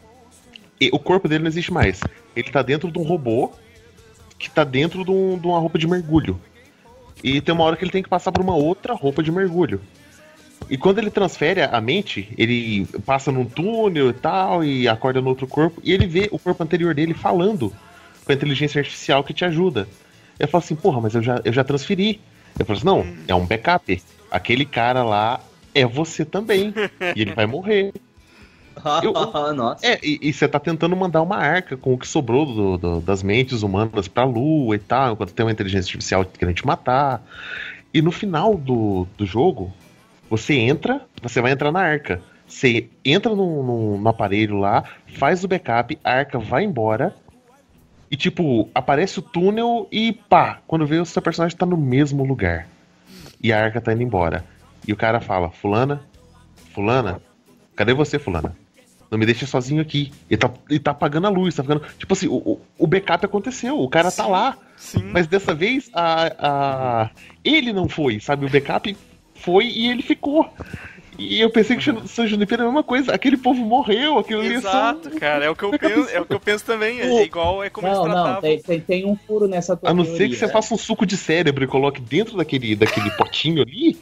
E 0.79 0.89
o 0.91 0.99
corpo 0.99 1.27
dele 1.27 1.43
não 1.43 1.49
existe 1.49 1.71
mais. 1.71 2.01
Ele 2.35 2.49
tá 2.51 2.61
dentro 2.61 2.91
de 2.91 2.99
um 2.99 3.03
robô 3.03 3.51
que 4.37 4.49
tá 4.49 4.63
dentro 4.63 5.03
de, 5.03 5.11
um- 5.11 5.37
de 5.39 5.47
uma 5.47 5.59
roupa 5.59 5.79
de 5.79 5.87
mergulho. 5.87 6.39
E 7.23 7.41
tem 7.41 7.53
uma 7.55 7.63
hora 7.63 7.75
que 7.75 7.83
ele 7.83 7.91
tem 7.91 8.03
que 8.03 8.09
passar 8.09 8.31
por 8.31 8.41
uma 8.43 8.55
outra 8.55 8.93
roupa 8.93 9.23
de 9.23 9.31
mergulho. 9.31 9.81
E 10.69 10.77
quando 10.77 10.99
ele 10.99 11.09
transfere 11.09 11.61
a 11.61 11.79
mente, 11.81 12.29
ele 12.37 12.85
passa 13.05 13.31
num 13.31 13.45
túnel 13.45 14.09
e 14.09 14.13
tal, 14.13 14.63
e 14.63 14.87
acorda 14.87 15.21
no 15.21 15.29
outro 15.29 15.47
corpo, 15.47 15.81
e 15.83 15.93
ele 15.93 16.05
vê 16.05 16.27
o 16.31 16.37
corpo 16.37 16.61
anterior 16.63 16.93
dele 16.93 17.13
falando 17.13 17.73
com 18.25 18.31
a 18.31 18.35
inteligência 18.35 18.79
artificial 18.79 19.23
que 19.23 19.33
te 19.33 19.45
ajuda. 19.45 19.87
Eu 20.37 20.47
falo 20.47 20.63
assim, 20.63 20.75
porra, 20.75 21.01
mas 21.01 21.15
eu 21.15 21.23
já, 21.23 21.41
eu 21.43 21.53
já 21.53 21.63
transferi. 21.63 22.19
Eu 22.59 22.65
falo 22.65 22.77
assim, 22.77 22.85
não, 22.85 23.07
é 23.27 23.33
um 23.33 23.45
backup. 23.45 24.01
Aquele 24.29 24.65
cara 24.65 25.03
lá 25.03 25.39
é 25.81 25.85
você 25.85 26.23
também. 26.25 26.73
e 27.15 27.21
ele 27.21 27.33
vai 27.33 27.45
morrer. 27.45 27.93
Eu- 29.03 29.13
Nossa. 29.55 29.85
É, 29.85 29.99
e, 30.03 30.19
e 30.21 30.33
você 30.33 30.47
tá 30.47 30.59
tentando 30.59 30.95
mandar 30.95 31.21
uma 31.21 31.37
arca 31.37 31.75
com 31.75 31.93
o 31.93 31.97
que 31.97 32.07
sobrou 32.07 32.45
do- 32.45 32.77
do- 32.77 33.01
das 33.01 33.23
mentes 33.23 33.63
humanas 33.63 34.07
pra 34.07 34.23
lua 34.23 34.75
e 34.75 34.79
tal, 34.79 35.13
enquanto 35.13 35.33
tem 35.33 35.45
uma 35.45 35.51
inteligência 35.51 35.87
artificial 35.89 36.23
querendo 36.25 36.55
te 36.55 36.65
matar. 36.65 37.23
E 37.93 38.01
no 38.01 38.11
final 38.11 38.55
do, 38.55 39.07
do 39.17 39.25
jogo, 39.25 39.73
você 40.29 40.53
entra, 40.55 41.01
você 41.21 41.41
vai 41.41 41.51
entrar 41.53 41.71
na 41.71 41.79
arca. 41.81 42.21
Você 42.47 42.87
entra 43.03 43.33
no, 43.35 43.63
no- 43.63 43.97
no 43.97 44.09
aparelho 44.09 44.59
lá, 44.59 44.83
faz 45.17 45.43
o 45.43 45.47
backup, 45.47 45.97
a 46.03 46.11
arca 46.11 46.37
vai 46.39 46.63
embora. 46.63 47.15
E 48.09 48.15
tipo, 48.15 48.69
aparece 48.73 49.19
o 49.19 49.21
túnel 49.21 49.87
e 49.91 50.13
pá, 50.13 50.59
quando 50.65 50.85
vê 50.85 50.97
o 50.99 51.05
seu 51.05 51.21
personagem 51.21 51.57
tá 51.57 51.65
no 51.65 51.75
mesmo 51.75 52.23
lugar. 52.23 52.67
E 53.41 53.51
a 53.51 53.61
arca 53.61 53.81
tá 53.81 53.91
indo 53.91 54.03
embora. 54.03 54.45
E 54.87 54.93
o 54.93 54.95
cara 54.95 55.19
fala, 55.19 55.49
fulana, 55.49 56.01
fulana, 56.73 57.21
cadê 57.75 57.93
você, 57.93 58.17
fulana? 58.17 58.55
Não 59.09 59.17
me 59.17 59.25
deixa 59.25 59.45
sozinho 59.45 59.81
aqui. 59.81 60.11
Ele 60.29 60.37
tá, 60.37 60.51
ele 60.69 60.79
tá 60.79 60.91
apagando 60.91 61.27
a 61.27 61.29
luz, 61.29 61.55
tá 61.55 61.63
ficando. 61.63 61.81
Tipo 61.97 62.13
assim, 62.13 62.27
o, 62.27 62.59
o- 62.77 62.87
backup 62.87 63.25
aconteceu, 63.25 63.79
o 63.79 63.87
cara 63.89 64.11
tá 64.11 64.25
Sim. 64.25 64.31
lá. 64.31 64.57
Sim. 64.75 65.03
Mas 65.13 65.27
dessa 65.27 65.53
vez, 65.53 65.89
a, 65.93 66.33
a... 66.39 67.09
ele 67.43 67.71
não 67.71 67.87
foi, 67.87 68.19
sabe? 68.19 68.45
O 68.45 68.49
backup 68.49 68.95
foi 69.35 69.65
e 69.67 69.89
ele 69.89 70.01
ficou. 70.03 70.49
E 71.17 71.39
eu 71.39 71.49
pensei 71.49 71.77
que 71.77 71.89
o 71.89 72.07
São 72.07 72.27
Junipero 72.27 72.61
é 72.61 72.65
a 72.65 72.67
mesma 72.67 72.83
coisa. 72.83 73.13
Aquele 73.13 73.37
povo 73.37 73.61
morreu, 73.65 74.19
aquilo 74.19 74.41
ali 74.41 74.55
é 74.55 74.61
só- 74.61 74.67
Exato, 74.69 75.09
cara. 75.11 75.45
É 75.45 75.49
o 75.49 75.55
que 75.55 75.63
eu 75.63 75.71
penso, 75.71 76.09
é 76.11 76.19
o 76.21 76.25
que 76.25 76.33
eu 76.33 76.39
penso 76.39 76.65
também. 76.65 76.99
É 76.99 77.23
igual 77.23 77.63
é 77.63 77.69
como 77.69 77.87
Não, 77.87 77.93
eles 78.03 78.07
não, 78.07 78.13
tratavam. 78.23 78.41
tem, 78.41 78.61
tem, 78.61 78.79
tem 78.81 79.05
um 79.05 79.15
furo 79.15 79.47
nessa 79.47 79.75
tua 79.75 79.89
A 79.89 79.93
não 79.93 80.03
ser 80.03 80.11
que 80.11 80.17
teoria. 80.17 80.37
você 80.37 80.47
faça 80.49 80.73
um 80.73 80.77
suco 80.77 81.05
de 81.05 81.15
cérebro 81.17 81.63
e 81.63 81.67
coloque 81.67 82.01
dentro 82.01 82.35
daquele, 82.37 82.75
daquele 82.75 83.09
potinho 83.11 83.61
ali, 83.63 83.97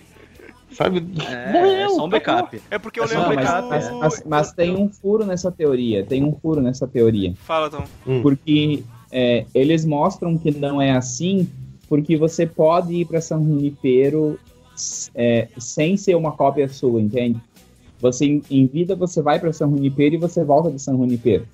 sabe? 0.76 1.06
É, 1.28 1.84
é 1.84 1.90
só 1.90 2.06
um 2.06 2.10
backup. 2.10 2.62
É 2.70 2.78
porque 2.78 3.00
eu 3.00 3.06
É 3.06 3.08
lembro 3.08 3.24
Não, 3.24 3.32
um 3.32 3.36
mas, 3.36 3.64
do... 3.64 3.70
mas, 3.70 3.92
mas, 3.92 4.24
mas 4.26 4.52
tem 4.54 4.76
um 4.76 4.90
furo 4.90 5.26
nessa 5.26 5.52
teoria. 5.52 6.06
Tem 6.06 6.24
um 6.24 6.34
furo 6.34 6.62
nessa 6.62 6.88
teoria. 6.88 7.34
Fala, 7.38 7.70
Tom. 7.70 7.84
Porque 8.22 8.84
é, 9.12 9.46
eles 9.54 9.86
mostram 9.86 10.38
que 10.38 10.52
não 10.52 10.82
é 10.82 10.92
assim, 10.92 11.50
porque 11.88 12.18
você 12.18 12.46
pode 12.46 12.94
ir 12.94 13.06
para 13.06 13.22
São 13.22 13.44
Junipero 13.44 14.38
é, 15.14 15.48
sem 15.58 15.96
ser 15.96 16.16
uma 16.16 16.34
cópia 16.34 16.68
sua, 16.68 17.02
entende? 17.02 17.40
Você 18.00 18.26
em, 18.26 18.42
em 18.52 18.68
vida 18.68 18.96
você 18.96 19.22
vai 19.22 19.40
para 19.40 19.54
São 19.54 19.70
Junipero 19.70 20.16
e 20.16 20.18
você 20.18 20.44
volta 20.44 20.70
de 20.70 20.82
São 20.82 20.98
Junipero. 20.98 21.48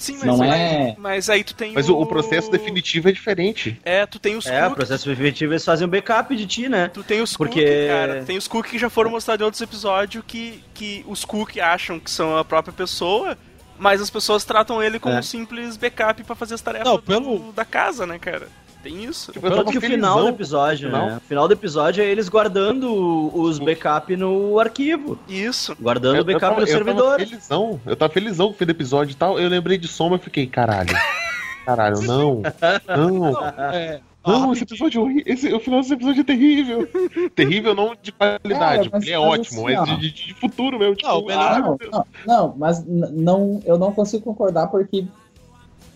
Sim, 0.00 0.14
mas, 0.16 0.24
Não 0.24 0.42
aí, 0.42 0.50
é- 0.50 0.94
mas 0.98 1.28
aí 1.28 1.44
tu 1.44 1.54
tem 1.54 1.72
Mas 1.74 1.88
o, 1.90 1.96
o 1.98 2.06
processo 2.06 2.50
definitivo 2.50 3.08
é 3.08 3.12
diferente. 3.12 3.78
É, 3.84 4.06
tu 4.06 4.18
tem 4.18 4.34
os 4.34 4.46
É, 4.46 4.58
o 4.58 4.60
cookies. 4.70 4.74
processo 4.76 5.08
definitivo 5.08 5.52
eles 5.52 5.64
fazem 5.64 5.86
um 5.86 5.90
backup 5.90 6.34
de 6.34 6.46
ti, 6.46 6.68
né? 6.70 6.88
Tu 6.88 7.02
tem 7.04 7.20
os 7.20 7.36
Porque- 7.36 7.60
cookies, 7.60 7.88
cara. 7.88 8.24
Tem 8.24 8.36
os 8.38 8.48
cookies 8.48 8.72
que 8.72 8.78
já 8.78 8.88
foram 8.88 9.10
mostrados 9.10 9.42
em 9.42 9.44
outros 9.44 9.60
episódios 9.60 10.24
que, 10.26 10.64
que 10.72 11.04
os 11.06 11.24
cookies 11.24 11.62
acham 11.62 12.00
que 12.00 12.10
são 12.10 12.36
a 12.38 12.44
própria 12.44 12.72
pessoa, 12.72 13.36
mas 13.78 14.00
as 14.00 14.08
pessoas 14.08 14.42
tratam 14.44 14.82
ele 14.82 14.98
como 14.98 15.14
É. 15.14 15.18
um 15.18 15.22
simples 15.22 15.76
backup 15.76 16.24
pra 16.24 16.34
fazer 16.34 16.54
as 16.54 16.62
tarefas 16.62 16.88
Não, 16.88 16.96
do- 16.96 17.02
pelo- 17.02 17.52
da 17.52 17.64
casa, 17.66 18.06
né, 18.06 18.18
cara? 18.18 18.48
Tem 18.82 19.04
isso. 19.04 19.30
Tipo, 19.32 19.46
eu 19.46 19.50
Tanto 19.56 19.70
que 19.72 19.78
o 19.78 19.80
final 19.80 20.22
do 20.22 20.28
episódio, 20.28 20.90
com 20.90 20.96
o 20.96 20.98
final. 21.00 21.10
né? 21.10 21.16
O 21.18 21.28
final 21.28 21.46
do 21.48 21.52
episódio 21.52 22.02
é 22.02 22.06
eles 22.06 22.28
guardando 22.30 23.30
os 23.38 23.58
backup 23.58 24.16
no 24.16 24.58
arquivo. 24.58 25.18
Isso. 25.28 25.76
Guardando 25.78 26.16
Eu- 26.16 26.22
o 26.22 26.24
backup 26.24 26.40
tava, 26.46 26.56
no 26.56 26.62
eu 26.62 26.66
servidor. 26.66 27.04
tava 27.16 27.18
felizão. 27.18 27.80
Eu 27.84 27.96
tava 27.96 28.12
felizão 28.12 28.46
com 28.48 28.54
o 28.54 28.56
fim 28.56 28.64
do 28.64 28.70
episódio 28.70 29.12
e 29.12 29.16
tal. 29.16 29.38
Eu 29.38 29.48
lembrei 29.50 29.76
de 29.76 29.86
soma 29.86 30.16
e 30.16 30.18
fiquei, 30.18 30.46
caralho. 30.46 30.88
Caralho, 31.66 32.00
não. 32.02 32.42
Não. 32.88 33.46
É, 33.72 34.00
Não, 34.26 34.50
ah, 34.50 34.52
esse 34.54 34.64
episódio 34.64 34.98
é 34.98 35.04
horrível. 35.04 35.22
Esse, 35.26 35.52
o 35.52 35.60
final 35.60 35.80
desse 35.80 35.92
episódio 35.92 36.22
é 36.22 36.24
terrível. 36.24 36.88
terrível 37.36 37.74
não 37.74 37.94
de 38.02 38.10
qualidade, 38.12 38.88
É, 38.88 38.90
mas- 38.90 39.02
ele 39.04 39.12
é 39.12 39.18
mas 39.18 39.28
ótimo, 39.28 39.66
assim, 39.68 39.76
mas 39.76 39.88
de, 39.90 39.96
de- 40.10 40.26
de 40.28 40.34
futuro 40.34 40.78
mesmo. 40.78 40.96
Tipo, 40.96 41.08
Não, 41.08 41.24
melhor- 41.26 41.42
ah, 41.52 41.58
não, 41.60 41.78
não, 41.92 42.06
não, 42.26 42.54
mas 42.56 42.84
não, 42.86 43.62
eu 43.64 43.78
não 43.78 43.92
consigo 43.92 44.24
concordar 44.24 44.66
porque 44.68 45.04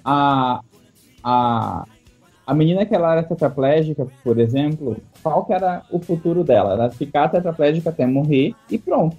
a, 0.05 0.61
a, 1.25 1.85
a 2.47 2.55
menina 2.55 2.85
que 2.85 2.95
ela 2.95 3.13
era 3.13 3.23
tetraplégica, 3.23 4.07
por 4.23 4.39
exemplo, 4.39 4.97
qual 5.23 5.45
que 5.45 5.53
era 5.53 5.83
o 5.91 5.99
futuro 5.99 6.45
dela? 6.45 6.75
Era 6.75 6.91
ficar 6.91 7.29
tetraplégica 7.29 7.91
até 7.91 8.07
morrer 8.07 8.55
e 8.71 8.79
pronto. 8.79 9.17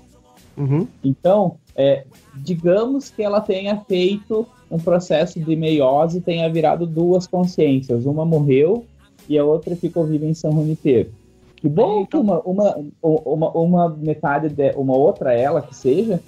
uhum. 0.58 0.88
Então, 1.04 1.58
é, 1.76 2.06
digamos 2.36 3.10
que 3.10 3.24
ela 3.24 3.42
tenha 3.42 3.78
feito 3.82 4.48
um 4.70 4.80
processo 4.80 5.40
de 5.40 5.56
meiose 5.56 6.22
tenha 6.22 6.50
virado 6.50 6.86
duas 6.86 7.28
consciências. 7.28 8.06
Uma 8.06 8.26
morreu 8.26 8.86
e 9.28 9.38
a 9.38 9.44
outra 9.44 9.76
ficou 9.76 10.06
viva 10.06 10.26
em 10.26 10.34
São 10.34 10.52
Junipero. 10.52 11.12
Que 11.56 11.70
bom 11.70 12.06
que 12.06 12.16
uma, 12.18 12.40
uma, 12.42 12.78
uma, 13.02 13.50
uma 13.52 13.90
metade, 13.90 14.50
de, 14.50 14.72
uma 14.72 14.96
outra 14.96 15.34
ela 15.34 15.62
que 15.62 15.76
seja, 15.76 16.22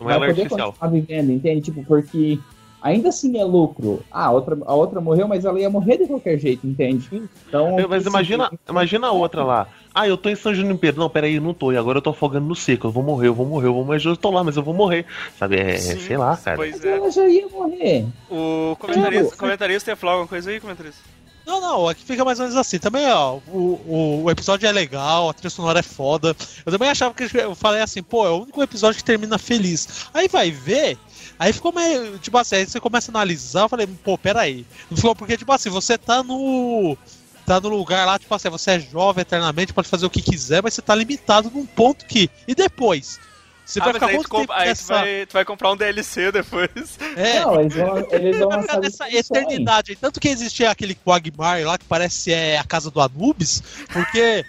Não 0.00 0.10
é 0.10 0.18
vai 0.18 0.28
poder 0.28 0.42
artificial. 0.42 0.72
continuar 0.72 0.90
vivendo, 0.90 1.30
entende? 1.30 1.60
Tipo, 1.60 1.84
porque 1.84 2.38
ainda 2.82 3.08
assim 3.10 3.38
é 3.38 3.44
lucro. 3.44 4.02
Ah, 4.10 4.26
a 4.26 4.30
outra, 4.32 4.58
a 4.66 4.74
outra 4.74 5.00
morreu, 5.00 5.28
mas 5.28 5.44
ela 5.44 5.58
ia 5.58 5.70
morrer 5.70 5.98
de 5.98 6.06
qualquer 6.06 6.38
jeito, 6.38 6.66
entende? 6.66 7.22
Então, 7.48 7.76
Mas 7.88 8.04
imagina, 8.04 8.50
imagina 8.68 9.06
a 9.06 9.12
outra 9.12 9.44
lá. 9.44 9.68
Ah, 9.94 10.08
eu 10.08 10.16
tô 10.16 10.28
em 10.28 10.34
São 10.34 10.54
Junipero. 10.54 10.98
Não, 10.98 11.08
peraí, 11.08 11.38
não 11.38 11.52
tô. 11.52 11.70
E 11.70 11.76
agora 11.76 11.98
eu 11.98 12.02
tô 12.02 12.10
afogando 12.10 12.46
no 12.46 12.56
seco. 12.56 12.86
Eu 12.86 12.90
vou 12.90 13.02
morrer, 13.02 13.28
eu 13.28 13.34
vou 13.34 13.46
morrer, 13.46 13.66
eu 13.66 13.74
vou 13.74 13.84
morrer. 13.84 14.00
Eu 14.04 14.16
tô 14.16 14.30
lá, 14.30 14.42
mas 14.42 14.56
eu 14.56 14.62
vou 14.62 14.74
morrer. 14.74 15.04
Sabe? 15.38 15.56
É, 15.56 15.76
Sim, 15.76 16.00
sei 16.00 16.16
lá, 16.16 16.36
cara. 16.36 16.56
Pois 16.56 16.82
é. 16.82 16.96
ela 16.96 17.10
já 17.10 17.26
ia 17.28 17.46
morrer. 17.48 18.06
O 18.30 18.74
comentarista, 18.78 19.24
Tipo, 19.24 19.36
comentarista 19.36 19.90
ia 19.90 19.96
falar 19.96 20.12
alguma 20.12 20.28
coisa 20.28 20.50
aí, 20.50 20.60
comentarista? 20.60 21.00
Não, 21.44 21.60
não, 21.60 21.88
aqui 21.88 22.04
fica 22.04 22.24
mais 22.24 22.38
ou 22.38 22.44
menos 22.46 22.58
assim. 22.58 22.78
Também, 22.78 23.10
ó, 23.10 23.38
o, 23.48 23.58
o, 23.86 24.22
o 24.24 24.30
episódio 24.30 24.66
é 24.66 24.72
legal, 24.72 25.28
a 25.28 25.34
trilha 25.34 25.50
sonora 25.50 25.80
é 25.80 25.82
foda. 25.82 26.36
Eu 26.64 26.72
também 26.72 26.88
achava 26.88 27.12
que 27.12 27.28
eu 27.36 27.54
falei 27.54 27.82
assim, 27.82 28.02
pô, 28.02 28.26
é 28.26 28.30
o 28.30 28.42
único 28.42 28.62
episódio 28.62 28.96
que 28.96 29.04
termina 29.04 29.38
feliz. 29.38 30.06
Aí 30.14 30.28
vai 30.28 30.50
ver. 30.50 30.96
Aí 31.42 31.52
ficou 31.52 31.72
meio. 31.72 32.20
Tipo 32.20 32.38
assim, 32.38 32.54
aí 32.54 32.66
você 32.66 32.78
começa 32.78 33.10
a 33.10 33.12
analisar, 33.12 33.62
eu 33.62 33.68
falei, 33.68 33.84
pô, 33.88 34.16
peraí. 34.16 34.64
Não 34.88 34.96
ficou 34.96 35.12
porque, 35.12 35.36
tipo 35.36 35.50
assim, 35.50 35.70
você 35.70 35.98
tá 35.98 36.22
no. 36.22 36.96
Tá 37.44 37.60
no 37.60 37.68
lugar 37.68 38.06
lá, 38.06 38.16
tipo 38.16 38.32
assim, 38.32 38.48
você 38.48 38.70
é 38.70 38.78
jovem 38.78 39.22
eternamente, 39.22 39.72
pode 39.72 39.88
fazer 39.88 40.06
o 40.06 40.10
que 40.10 40.22
quiser, 40.22 40.62
mas 40.62 40.74
você 40.74 40.80
tá 40.80 40.94
limitado 40.94 41.50
num 41.50 41.66
ponto 41.66 42.06
que. 42.06 42.30
E 42.46 42.54
depois? 42.54 43.18
Você 43.64 43.80
ah, 43.80 43.84
vai 43.84 43.94
ficar 43.94 44.08
tu, 44.08 44.28
comp- 44.28 44.40
tempo 44.42 44.52
aí 44.52 44.64
tu, 44.64 44.68
nessa. 44.68 44.94
vai, 44.94 45.26
tu 45.26 45.32
vai 45.32 45.44
comprar 45.44 45.72
um 45.72 45.76
DLC 45.76 46.30
depois. 46.30 46.70
É, 47.16 47.40
Não, 47.40 47.60
eles 47.60 47.74
vão, 47.74 48.06
eles 48.12 48.38
vão 48.38 48.48
lançar 48.48 48.80
nessa 48.80 49.10
eternidade. 49.10 49.96
Tanto 49.96 50.20
que 50.20 50.28
existia 50.28 50.70
aquele 50.70 50.94
Quagmire 50.94 51.64
lá 51.64 51.76
que 51.76 51.84
parece 51.86 52.32
é 52.32 52.56
a 52.56 52.64
casa 52.64 52.88
do 52.88 53.00
Anubis, 53.00 53.62
porque 53.92 54.44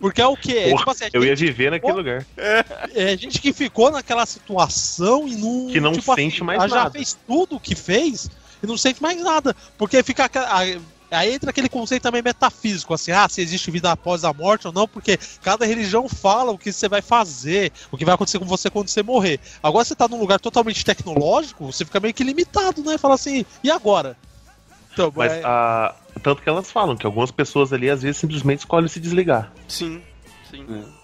Porque 0.00 0.20
é 0.20 0.26
o 0.26 0.36
quê? 0.36 0.58
É, 0.58 0.64
Porra, 0.70 0.78
tipo 0.78 0.90
assim, 0.90 1.04
Eu 1.12 1.24
ia 1.24 1.34
gente, 1.34 1.46
viver 1.46 1.70
naquele 1.70 1.92
lugar. 1.92 2.24
é 2.94 3.16
gente 3.16 3.40
que 3.40 3.52
ficou 3.52 3.90
naquela 3.90 4.24
situação 4.26 5.26
e 5.26 5.34
não. 5.36 5.66
Que 5.72 5.80
não 5.80 5.92
tipo 5.92 6.14
sente 6.14 6.36
assim, 6.36 6.44
mais 6.44 6.58
ela 6.60 6.68
já 6.68 6.76
nada. 6.76 6.90
fez 6.90 7.16
tudo 7.26 7.56
o 7.56 7.60
que 7.60 7.74
fez 7.74 8.30
e 8.62 8.66
não 8.66 8.76
sente 8.78 9.02
mais 9.02 9.20
nada. 9.20 9.54
Porque 9.76 10.00
fica. 10.02 10.30
aí 11.10 11.34
entra 11.34 11.50
aquele 11.50 11.68
conceito 11.68 12.02
também 12.02 12.22
metafísico, 12.22 12.94
assim, 12.94 13.10
ah, 13.10 13.28
se 13.28 13.40
existe 13.40 13.70
vida 13.70 13.90
após 13.90 14.24
a 14.24 14.32
morte 14.32 14.66
ou 14.68 14.72
não, 14.72 14.86
porque 14.86 15.18
cada 15.42 15.64
religião 15.66 16.08
fala 16.08 16.52
o 16.52 16.58
que 16.58 16.70
você 16.72 16.88
vai 16.88 17.02
fazer, 17.02 17.72
o 17.90 17.96
que 17.96 18.04
vai 18.04 18.14
acontecer 18.14 18.38
com 18.38 18.44
você 18.44 18.70
quando 18.70 18.88
você 18.88 19.02
morrer. 19.02 19.40
Agora 19.62 19.84
você 19.84 19.94
tá 19.96 20.06
num 20.06 20.20
lugar 20.20 20.38
totalmente 20.38 20.84
tecnológico, 20.84 21.66
você 21.72 21.84
fica 21.84 21.98
meio 21.98 22.14
que 22.14 22.22
limitado, 22.22 22.82
né? 22.84 22.98
Fala 22.98 23.14
assim, 23.14 23.44
e 23.64 23.70
agora? 23.70 24.16
Então, 24.92 25.12
Mas 25.14 25.32
é- 25.32 25.42
a... 25.44 25.94
tanto 26.22 26.42
que 26.42 26.48
elas 26.48 26.70
falam 26.70 26.96
que 26.96 27.06
algumas 27.06 27.30
pessoas 27.30 27.72
ali 27.72 27.88
às 27.88 28.02
vezes 28.02 28.18
simplesmente 28.18 28.60
escolhem 28.60 28.88
se 28.88 29.00
desligar. 29.00 29.52
Sim, 29.66 30.02
sim. 30.50 30.66
É. 30.68 30.97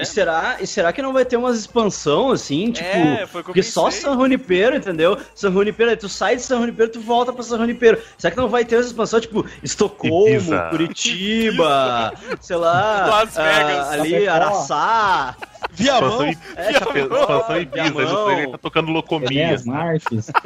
E, 0.00 0.06
será, 0.06 0.56
e 0.60 0.66
será 0.66 0.92
que 0.92 1.02
não 1.02 1.12
vai 1.12 1.24
ter 1.24 1.36
umas 1.36 1.58
expansão 1.58 2.30
assim? 2.30 2.70
Tipo, 2.72 2.88
É, 2.88 3.26
foi 3.26 3.42
porque 3.42 3.62
só 3.62 3.84
pensei. 3.86 4.00
San 4.02 4.14
Junipero, 4.14 4.76
entendeu? 4.76 5.18
San 5.34 5.52
Junipero, 5.52 5.90
aí 5.90 5.96
tu 5.96 6.08
sai 6.08 6.36
de 6.36 6.42
San 6.42 6.58
Junipero, 6.60 6.90
tu 6.90 7.00
volta 7.00 7.32
pra 7.32 7.42
San 7.42 7.58
Junipero. 7.58 8.00
Será 8.18 8.30
que 8.30 8.36
não 8.40 8.48
vai 8.48 8.64
ter 8.64 8.76
essa 8.76 8.88
expansão, 8.88 9.20
tipo, 9.20 9.44
Estocolmo, 9.62 10.26
Ibiza. 10.28 10.68
Curitiba, 10.70 12.12
sei 12.40 12.56
lá, 12.56 13.06
Las 13.06 13.34
Vegas. 13.36 13.88
ah, 13.88 13.90
ali, 13.92 14.10
Chapecó. 14.10 14.30
Araçá, 14.32 15.36
Viamão, 15.72 16.08
Expansão 16.08 16.26
em- 16.26 16.38
é, 16.56 16.70
expansão 16.72 17.56
em 17.60 17.66
Pisa, 17.66 18.32
ele 18.42 18.50
tá 18.52 18.58
tocando 18.58 18.90
locomia. 18.90 19.60
Marches. 19.64 20.30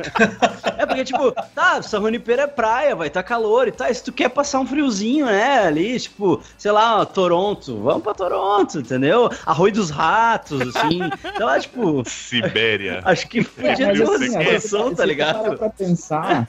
É 0.77 0.87
porque, 0.87 1.05
tipo, 1.05 1.33
tá, 1.55 1.81
São 1.83 2.03
Junipero 2.03 2.43
é 2.43 2.47
praia, 2.47 2.95
vai 2.95 3.09
tá 3.09 3.23
calor 3.23 3.69
e 3.69 3.73
tal. 3.73 3.89
E 3.89 3.95
se 3.95 4.03
tu 4.05 4.13
quer 4.13 4.29
passar 4.29 4.61
um 4.61 4.67
friozinho, 4.67 5.27
né, 5.27 5.61
ali, 5.67 5.99
tipo, 5.99 6.43
sei 6.59 6.73
lá, 6.73 7.05
Toronto, 7.07 7.81
vamos 7.81 8.03
pra 8.03 8.13
Toronto, 8.13 8.79
entendeu? 8.81 9.31
Arroio 9.47 9.73
dos 9.73 9.91
Ratos, 9.91 10.61
assim. 10.75 11.01
sei 11.37 11.45
lá, 11.45 11.59
tipo, 11.61 12.03
Sibéria. 12.09 13.01
acho 13.05 13.29
que 13.29 13.45
podia 13.45 13.87
mas 13.89 13.99
ter 13.99 14.05
uma 14.05 14.15
assim, 14.17 14.29
se 14.31 14.39
expansão, 14.39 14.89
você 14.89 14.95
tá 14.97 15.05
ligado? 15.05 15.57
pra 15.59 15.71
pensar, 15.71 16.49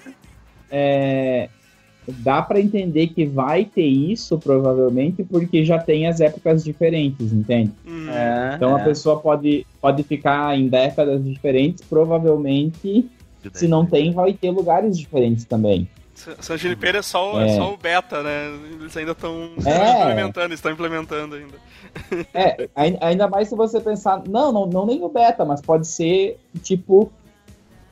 é, 0.72 1.50
dá 2.08 2.42
pra 2.42 2.60
entender 2.60 3.08
que 3.08 3.26
vai 3.26 3.66
ter 3.66 3.86
isso, 3.86 4.38
provavelmente, 4.38 5.24
porque 5.24 5.66
já 5.66 5.80
tem 5.80 6.08
as 6.08 6.20
épocas 6.22 6.64
diferentes, 6.64 7.32
entende? 7.34 7.72
Hum, 7.86 8.08
É, 8.10 8.54
Então 8.56 8.76
a 8.76 8.80
é. 8.80 8.84
pessoa 8.84 9.20
pode, 9.20 9.66
pode 9.82 10.04
ficar 10.04 10.58
em 10.58 10.68
décadas 10.68 11.24
diferentes, 11.24 11.84
provavelmente, 11.88 13.10
se 13.54 13.68
não 13.68 13.86
tem, 13.86 14.12
vai 14.12 14.34
ter 14.34 14.50
lugares 14.52 14.98
diferentes 14.98 15.46
também. 15.46 15.88
San 16.16 16.58
Junipero 16.58 16.98
é 16.98 17.02
só, 17.02 17.40
É. 17.42 17.46
é 17.48 17.56
só 17.56 17.74
o 17.74 17.78
beta, 17.78 18.24
né? 18.24 18.48
Eles 18.80 18.96
ainda 18.96 19.12
estão 19.12 19.50
É. 19.66 20.02
implementando, 20.02 20.54
estão 20.54 20.72
implementando 20.72 21.36
ainda. 21.36 21.58
É, 22.34 22.70
ai- 22.76 22.98
ainda 23.02 23.28
mais 23.28 23.50
se 23.50 23.56
você 23.56 23.80
pensar, 23.80 24.24
não, 24.28 24.52
não, 24.52 24.66
não 24.66 24.86
nem 24.86 25.04
o 25.04 25.10
beta, 25.10 25.44
mas 25.46 25.62
pode 25.62 25.86
ser, 25.88 26.40
tipo, 26.64 27.12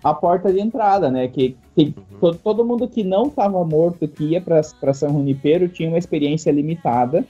a 0.04 0.14
porta 0.14 0.52
de 0.52 0.60
entrada, 0.60 1.12
né? 1.12 1.28
Que, 1.28 1.56
que 1.76 1.94
to- 2.20 2.36
todo 2.36 2.66
mundo 2.66 2.88
que 2.88 3.04
não 3.04 3.28
estava 3.28 3.64
morto, 3.64 4.08
que 4.08 4.24
ia 4.24 4.42
para 4.42 4.94
São 4.94 5.10
Junipero, 5.12 5.68
tinha 5.68 5.90
uma 5.90 5.98
experiência 5.98 6.52
limitada 6.52 7.26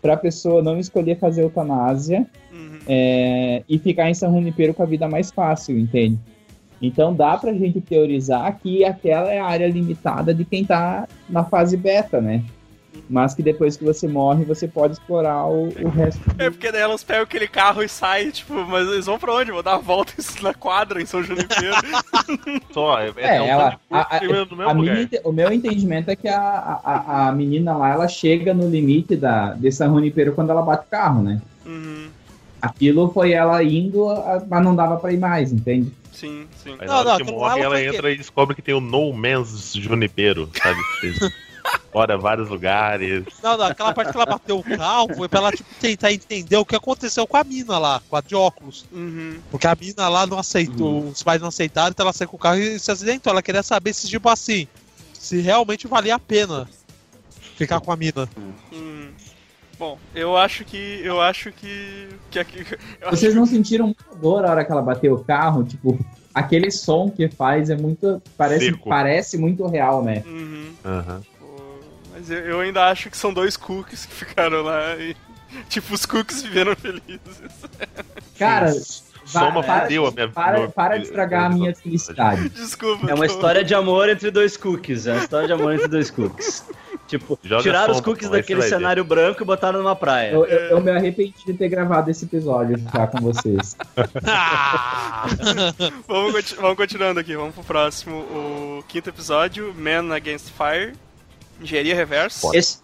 para 0.00 0.14
a 0.14 0.16
pessoa 0.16 0.60
não 0.62 0.78
escolher 0.78 1.18
fazer 1.18 1.42
eutanásia 1.42 2.26
Uhum. 2.52 2.78
é, 2.88 3.62
e 3.68 3.78
ficar 3.78 4.10
em 4.10 4.14
São 4.14 4.32
Junipero 4.32 4.74
com 4.74 4.82
a 4.82 4.86
vida 4.86 5.08
mais 5.08 5.30
fácil, 5.30 5.78
entende? 5.78 6.18
Então 6.82 7.14
dá 7.14 7.36
pra 7.38 7.52
gente 7.52 7.80
teorizar 7.80 8.58
que 8.60 8.84
aquela 8.84 9.30
é 9.32 9.38
a 9.38 9.46
área 9.46 9.68
limitada 9.68 10.34
de 10.34 10.44
quem 10.44 10.64
tá 10.64 11.06
na 11.30 11.44
fase 11.44 11.76
beta, 11.76 12.20
né? 12.20 12.42
Mas 13.08 13.34
que 13.34 13.42
depois 13.42 13.74
que 13.76 13.84
você 13.84 14.06
morre, 14.06 14.44
você 14.44 14.68
pode 14.68 14.94
explorar 14.94 15.46
o, 15.46 15.68
o 15.68 15.88
resto. 15.88 16.20
É 16.38 16.50
porque 16.50 16.70
daí 16.70 16.82
elas 16.82 17.02
pegam 17.02 17.22
aquele 17.22 17.48
carro 17.48 17.82
e 17.82 17.88
saem, 17.88 18.30
tipo, 18.30 18.52
mas 18.66 18.86
eles 18.88 19.06
vão 19.06 19.18
pra 19.18 19.32
onde? 19.34 19.50
Vou 19.50 19.62
dar 19.62 19.72
uma 19.76 19.78
volta 19.82 20.12
na 20.42 20.52
quadra 20.52 21.00
em 21.00 21.06
São 21.06 21.22
Junipero. 21.22 21.72
Só, 22.72 23.00
é, 23.00 23.12
É, 23.16 23.36
é 23.36 23.42
um 23.42 23.46
ela- 23.46 23.70
de 23.70 23.76
curso 23.76 23.84
a- 23.90 24.66
a- 24.66 24.70
A 24.70 24.74
minha 24.74 25.08
o 25.24 25.32
meu 25.32 25.52
entendimento 25.52 26.10
é 26.10 26.16
que 26.16 26.28
a, 26.28 26.38
a, 26.84 27.28
a 27.28 27.32
menina 27.32 27.74
lá, 27.76 27.90
ela 27.90 28.08
chega 28.08 28.52
no 28.52 28.68
limite 28.68 29.16
da, 29.16 29.54
de 29.54 29.70
São 29.72 29.88
Junipero 29.94 30.34
quando 30.34 30.50
ela 30.50 30.62
bate 30.62 30.84
o 30.86 30.90
carro, 30.90 31.22
né? 31.22 31.40
uhum. 31.64 32.08
Aquilo 32.60 33.10
foi 33.12 33.32
ela 33.32 33.62
indo, 33.64 34.08
a- 34.08 34.42
mas 34.48 34.62
não 34.64 34.76
dava 34.76 34.96
pra 34.98 35.12
ir 35.12 35.18
mais, 35.18 35.50
entende? 35.52 35.90
Sim, 36.12 36.46
sim. 36.62 36.76
Aí 36.78 36.86
Não, 36.86 36.94
na 36.94 37.00
hora 37.00 37.08
não, 37.10 37.16
que 37.16 37.22
então 37.22 37.34
morre, 37.34 37.60
ela 37.60 37.82
entra 37.82 38.10
e 38.10 38.16
descobre 38.16 38.54
que 38.54 38.62
tem 38.62 38.74
o 38.74 38.80
No 38.80 39.12
Man's 39.12 39.72
Junipero, 39.72 40.50
sabe? 40.62 40.80
Fora 41.92 42.18
vários 42.18 42.48
lugares. 42.48 43.24
Não, 43.42 43.56
não, 43.56 43.66
aquela 43.66 43.92
parte 43.94 44.10
que 44.10 44.16
ela 44.16 44.26
bateu 44.26 44.58
o 44.58 44.64
carro 44.64 45.14
foi 45.14 45.28
pra 45.28 45.38
ela 45.38 45.52
tipo, 45.52 45.68
tentar 45.80 46.12
entender 46.12 46.56
o 46.56 46.64
que 46.64 46.74
aconteceu 46.74 47.26
com 47.26 47.36
a 47.36 47.44
mina 47.44 47.78
lá, 47.78 48.02
com 48.08 48.16
a 48.16 48.20
de 48.20 48.34
óculos. 48.34 48.84
Uhum. 48.90 49.38
Porque 49.50 49.66
a 49.66 49.76
mina 49.78 50.08
lá 50.08 50.26
não 50.26 50.38
aceitou, 50.38 51.08
os 51.08 51.22
pais 51.22 51.40
não 51.40 51.48
aceitaram, 51.48 51.90
então 51.90 52.04
ela 52.04 52.12
saiu 52.12 52.28
com 52.28 52.36
o 52.36 52.40
carro 52.40 52.58
e 52.58 52.78
se 52.78 52.90
acidentou. 52.90 53.30
Ela 53.30 53.42
queria 53.42 53.62
saber 53.62 53.92
se, 53.92 54.08
tipo 54.08 54.28
assim, 54.28 54.66
se 55.12 55.40
realmente 55.40 55.86
valia 55.86 56.14
a 56.14 56.18
pena 56.18 56.68
ficar 57.56 57.80
com 57.80 57.92
a 57.92 57.96
mina. 57.96 58.28
Hum. 58.72 59.10
Bom, 59.82 59.98
eu 60.14 60.36
acho 60.36 60.64
que. 60.64 61.00
Eu 61.02 61.20
acho 61.20 61.50
que. 61.50 62.08
que 62.30 62.38
aqui, 62.38 62.60
eu 63.02 63.08
acho 63.08 63.16
Vocês 63.16 63.34
não 63.34 63.44
sentiram 63.44 63.86
muita 63.86 64.14
dor 64.14 64.44
a 64.44 64.50
hora 64.52 64.64
que 64.64 64.70
ela 64.70 64.80
bateu 64.80 65.12
o 65.14 65.24
carro? 65.24 65.64
Tipo, 65.64 65.98
aquele 66.32 66.70
som 66.70 67.10
que 67.10 67.28
faz 67.28 67.68
é 67.68 67.74
muito. 67.76 68.22
Parece, 68.38 68.72
parece 68.76 69.36
muito 69.36 69.66
real, 69.66 70.04
né? 70.04 70.22
Uhum. 70.24 70.72
Pô, 71.40 71.80
Mas 72.12 72.30
eu, 72.30 72.38
eu 72.38 72.60
ainda 72.60 72.86
acho 72.86 73.10
que 73.10 73.16
são 73.16 73.34
dois 73.34 73.56
cookies 73.56 74.06
que 74.06 74.14
ficaram 74.14 74.62
lá 74.62 74.94
e. 74.94 75.16
Tipo, 75.68 75.94
os 75.94 76.06
cookies 76.06 76.42
viveram 76.42 76.76
felizes. 76.76 77.42
Cara, 78.38 78.72
Só 79.24 79.48
uma 79.48 79.64
para, 79.64 79.82
fudeu 79.82 80.06
a 80.06 80.10
minha 80.12 80.28
para, 80.28 80.58
meu- 80.60 80.70
para 80.70 80.96
de 80.96 81.06
estragar 81.06 81.46
a 81.46 81.48
minha 81.48 81.74
felicidade. 81.74 82.48
Desculpa. 82.50 83.10
É 83.10 83.14
uma 83.14 83.26
tô- 83.26 83.34
história 83.34 83.64
de 83.64 83.74
amor 83.74 84.08
entre 84.08 84.30
dois 84.30 84.56
cookies. 84.56 85.08
É 85.08 85.12
uma 85.12 85.22
história 85.22 85.48
de 85.48 85.52
amor 85.52 85.74
entre 85.74 85.88
dois 85.88 86.08
cookies. 86.08 86.64
Tipo, 87.12 87.38
Joga 87.44 87.62
tiraram 87.62 87.90
os 87.90 87.98
sombra, 87.98 88.10
cookies 88.12 88.26
então, 88.26 88.36
aí 88.36 88.40
daquele 88.40 88.62
ver. 88.62 88.68
cenário 88.70 89.04
branco 89.04 89.42
e 89.42 89.44
botaram 89.44 89.78
numa 89.80 89.94
praia. 89.94 90.30
Eu, 90.32 90.46
eu, 90.46 90.58
eu 90.70 90.80
me 90.80 90.90
arrependi 90.90 91.34
de 91.44 91.52
ter 91.52 91.68
gravado 91.68 92.10
esse 92.10 92.24
episódio 92.24 92.78
já 92.78 93.06
com 93.06 93.18
vocês. 93.20 93.76
Vamos, 96.08 96.32
conti- 96.32 96.54
vamos 96.56 96.76
continuando 96.76 97.20
aqui, 97.20 97.36
vamos 97.36 97.54
pro 97.54 97.62
próximo. 97.64 98.16
O 98.16 98.84
quinto 98.88 99.08
episódio, 99.10 99.74
Man 99.74 100.14
Against 100.14 100.50
Fire. 100.52 100.94
Engenharia 101.60 101.94
reversa. 101.94 102.48
Esse, 102.56 102.78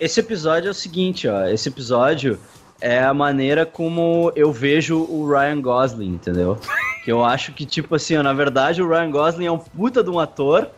esse 0.00 0.18
episódio 0.20 0.68
é 0.68 0.70
o 0.70 0.74
seguinte, 0.74 1.28
ó. 1.28 1.44
Esse 1.46 1.68
episódio 1.68 2.38
é 2.80 3.02
a 3.04 3.12
maneira 3.14 3.64
como 3.66 4.32
eu 4.34 4.50
vejo 4.52 4.98
o 4.98 5.28
Ryan 5.30 5.60
Gosling, 5.60 6.08
entendeu? 6.14 6.58
Que 7.04 7.12
eu 7.12 7.22
acho 7.24 7.52
que, 7.52 7.64
tipo 7.66 7.94
assim, 7.94 8.16
ó, 8.16 8.22
na 8.22 8.32
verdade, 8.32 8.82
o 8.82 8.88
Ryan 8.88 9.10
Gosling 9.10 9.46
é 9.46 9.52
um 9.52 9.58
puta 9.58 10.02
de 10.02 10.10
um 10.10 10.18
ator 10.18 10.68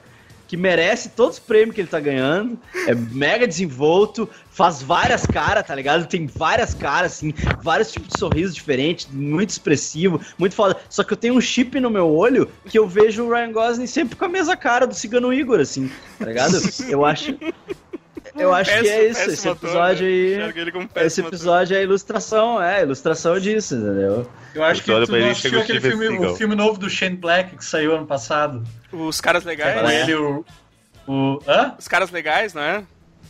que 0.47 0.57
merece 0.57 1.11
todos 1.11 1.39
os 1.39 1.43
prêmios 1.43 1.75
que 1.75 1.81
ele 1.81 1.89
tá 1.89 2.01
ganhando, 2.01 2.59
é 2.87 2.95
mega 2.95 3.47
desenvolto, 3.47 4.29
faz 4.51 4.83
várias 4.83 5.27
caras, 5.27 5.67
tá 5.67 5.75
ligado? 5.75 6.07
Tem 6.07 6.27
várias 6.27 6.75
caras, 6.75 7.13
assim, 7.13 7.33
vários 7.63 7.91
tipos 7.91 8.09
de 8.11 8.19
sorrisos 8.19 8.55
diferentes, 8.55 9.09
muito 9.11 9.51
expressivo, 9.51 10.21
muito 10.39 10.55
foda. 10.55 10.77
Só 10.89 11.03
que 11.03 11.13
eu 11.13 11.17
tenho 11.17 11.35
um 11.35 11.41
chip 11.41 11.79
no 11.81 11.91
meu 11.91 12.09
olho 12.09 12.49
que 12.67 12.79
eu 12.79 12.87
vejo 12.87 13.25
o 13.25 13.31
Ryan 13.31 13.53
Gosling 13.53 13.87
sempre 13.87 14.17
com 14.17 14.25
a 14.25 14.29
mesma 14.29 14.57
cara 14.57 14.87
do 14.87 14.95
Cigano 14.95 15.33
Igor, 15.33 15.61
assim, 15.61 15.91
tá 16.19 16.27
ligado? 16.27 16.59
Eu 16.89 17.05
acho. 17.05 17.37
Eu 18.37 18.53
acho 18.53 18.71
que 18.71 18.77
é 18.77 18.81
Péssimo- 18.83 19.01
isso, 19.03 19.21
esse 19.21 19.31
péssimo 19.31 19.53
ator, 19.53 19.69
episódio 19.69 20.07
né? 20.07 20.13
aí. 20.13 20.33
Esse 20.33 20.89
péssimo 20.89 21.27
ator. 21.29 21.37
episódio 21.39 21.77
é 21.77 21.79
a 21.79 21.83
ilustração, 21.83 22.63
é, 22.63 22.77
a 22.79 22.83
ilustração 22.83 23.39
disso, 23.39 23.75
entendeu? 23.77 24.29
Eu 24.55 24.65
acho 24.65 24.81
que 24.83 24.87
Você 24.87 24.93
olha 24.93 25.07
tu 25.07 25.13
não 25.13 25.31
assistiu 25.31 25.59
o 25.59 25.63
aquele 25.63 25.81
filme, 25.81 26.09
o 26.27 26.35
filme 26.37 26.55
novo 26.55 26.79
do 26.79 26.91
Shane 26.91 27.17
Black 27.17 27.57
que 27.57 27.65
saiu 27.65 27.95
ano 27.95 28.07
passado. 28.07 28.63
Os 28.93 29.21
caras 29.21 29.45
legais. 29.45 29.81
Com 29.81 29.89
ele, 29.91 30.15
o. 30.15 30.45
o 31.07 31.39
hã? 31.47 31.75
Os 31.79 31.87
caras 31.89 32.11
legais, 32.11 32.55
não 32.55 32.63
é? 32.63 32.83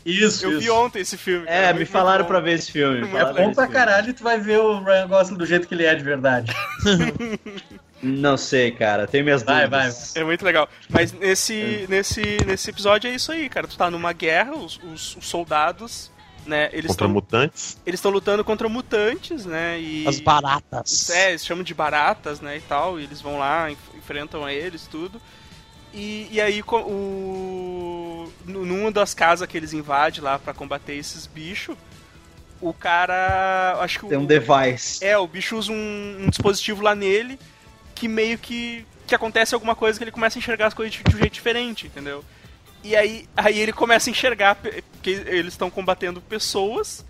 Isso, 0.07 0.45
Eu 0.45 0.51
isso. 0.53 0.61
vi 0.61 0.71
ontem 0.71 1.01
esse 1.01 1.17
filme. 1.17 1.47
É, 1.49 1.73
me 1.73 1.87
falaram 1.87 2.25
bom. 2.25 2.29
pra 2.29 2.41
ver 2.41 2.53
esse 2.53 2.71
filme. 2.73 3.01
me 3.03 3.17
É 3.17 3.25
bom 3.25 3.53
pra 3.53 3.65
filme. 3.65 3.69
caralho 3.73 4.11
e 4.11 4.13
tu 4.13 4.23
vai 4.23 4.39
ver 4.39 4.59
o 4.59 4.83
Ryan 4.85 5.07
Gosling 5.09 5.37
do 5.39 5.47
jeito 5.47 5.67
que 5.67 5.75
ele 5.75 5.85
é 5.85 5.95
de 5.95 6.05
verdade. 6.05 6.53
Não 8.05 8.37
sei, 8.37 8.71
cara, 8.71 9.07
tenho 9.07 9.25
minhas 9.25 9.43
Vai, 9.43 9.63
dúvidas. 9.69 10.15
É 10.15 10.23
muito 10.23 10.45
legal. 10.45 10.69
Mas 10.89 11.13
nesse, 11.13 11.87
nesse, 11.89 12.39
nesse 12.47 12.71
episódio 12.71 13.09
é 13.11 13.15
isso 13.15 13.33
aí, 13.33 13.49
cara. 13.49 13.67
Tu 13.67 13.77
tá 13.77 13.91
numa 13.91 14.13
guerra, 14.13 14.53
os, 14.55 14.79
os- 14.93 15.17
os 15.17 15.27
soldados, 15.27 16.11
né? 16.47 16.69
Eles 16.73 16.89
Contra 16.89 17.07
estão 17.07 17.09
mutantes. 17.09 17.79
eles 17.87 17.99
estão 17.99 18.11
lutando 18.11 18.45
contra 18.45 18.69
mutantes, 18.69 19.47
né? 19.47 19.81
E 19.81 20.07
As 20.07 20.21
baratas. 20.21 21.09
É, 21.11 21.31
eles 21.31 21.47
chamam 21.47 21.65
de 21.65 21.73
baratas, 21.73 22.41
né, 22.41 22.59
e 22.59 22.61
tal, 22.61 23.01
e 23.01 23.05
eles 23.05 23.21
vão 23.23 23.39
lá, 23.39 23.71
enf- 23.71 23.95
enfrentam 23.97 24.45
a 24.45 24.53
eles, 24.53 24.87
tudo. 24.87 25.21
E, 25.95 26.29
e 26.31 26.41
aí, 26.41 26.61
o... 26.71 28.29
nu- 28.45 28.65
numa 28.67 28.91
das 28.91 29.15
casas 29.15 29.47
que 29.49 29.57
eles 29.57 29.73
invadem 29.73 30.21
lá 30.21 30.39
pra 30.39 30.53
combater 30.53 30.95
esses 30.95 31.27
bichos, 31.27 31.77
o 32.61 32.73
cara... 32.73 33.77
Acho 33.81 34.01
que 34.01 34.07
Tem 34.09 34.19
o... 34.19 34.23
um 34.23 34.27
device. 34.27 35.05
É, 35.05 35.17
o 35.17 35.27
bicho 35.27 35.57
usa 35.57 35.73
um, 35.73 36.25
um 36.25 36.29
dispositivo 36.29 36.83
lá 36.83 36.95
nele 36.95 37.39
que 38.05 38.09
meio 38.09 38.37
que... 38.39 38.85
que 39.07 39.15
acontece 39.15 39.55
alguma 39.55 39.75
coisa 39.75 39.99
que 39.99 40.05
ele 40.05 40.11
começa 40.11 40.39
a 40.39 40.41
enxergar 40.41 40.67
as 40.67 40.75
coisas 40.75 40.95
de, 40.95 41.03
de 41.03 41.17
um 41.17 41.19
jeito 41.19 41.33
diferente, 41.33 41.87
entendeu? 41.87 42.23
E 42.83 42.95
aí, 42.95 43.27
aí 43.35 43.59
ele 43.59 43.73
começa 43.73 44.11
a 44.11 44.13
enxergar, 44.13 44.57
porque 44.57 45.11
eles 45.27 45.55
estão 45.55 45.71
combatendo 45.71 46.21
pessoas, 46.21 47.03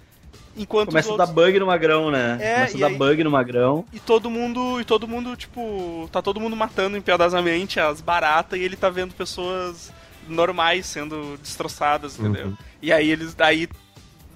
enquanto 0.57 0.90
Começa 0.90 1.09
os 1.09 1.14
a 1.14 1.16
dar 1.16 1.24
outros... 1.24 1.45
bug 1.47 1.59
no 1.59 1.66
magrão, 1.66 2.12
né? 2.12 2.38
É, 2.40 2.55
Começa 2.55 2.74
a 2.74 2.76
e 2.76 2.80
dar 2.80 2.86
aí- 2.86 2.97
bug 2.97 3.24
no 3.24 3.30
magrão. 3.32 3.84
E 3.92 3.99
todo 3.99 4.30
mundo, 4.30 4.80
e 4.80 4.84
todo 4.84 5.09
mundo, 5.09 5.36
tipo, 5.36 6.09
tá 6.12 6.22
todo 6.22 6.38
mundo 6.38 6.55
matando 6.55 6.97
impiedosamente 6.97 7.80
as 7.80 8.01
baratas 8.01 8.57
e 8.57 8.62
ele 8.62 8.76
tá 8.76 8.88
vendo 8.88 9.14
pessoas 9.14 9.92
normais 10.28 10.86
sendo 10.86 11.36
destroçadas, 11.42 12.20
entendeu? 12.20 12.47
Uhum. 12.47 12.57
E 12.80 12.92
aí 12.92 13.11
eles 13.11 13.34
daí 13.34 13.68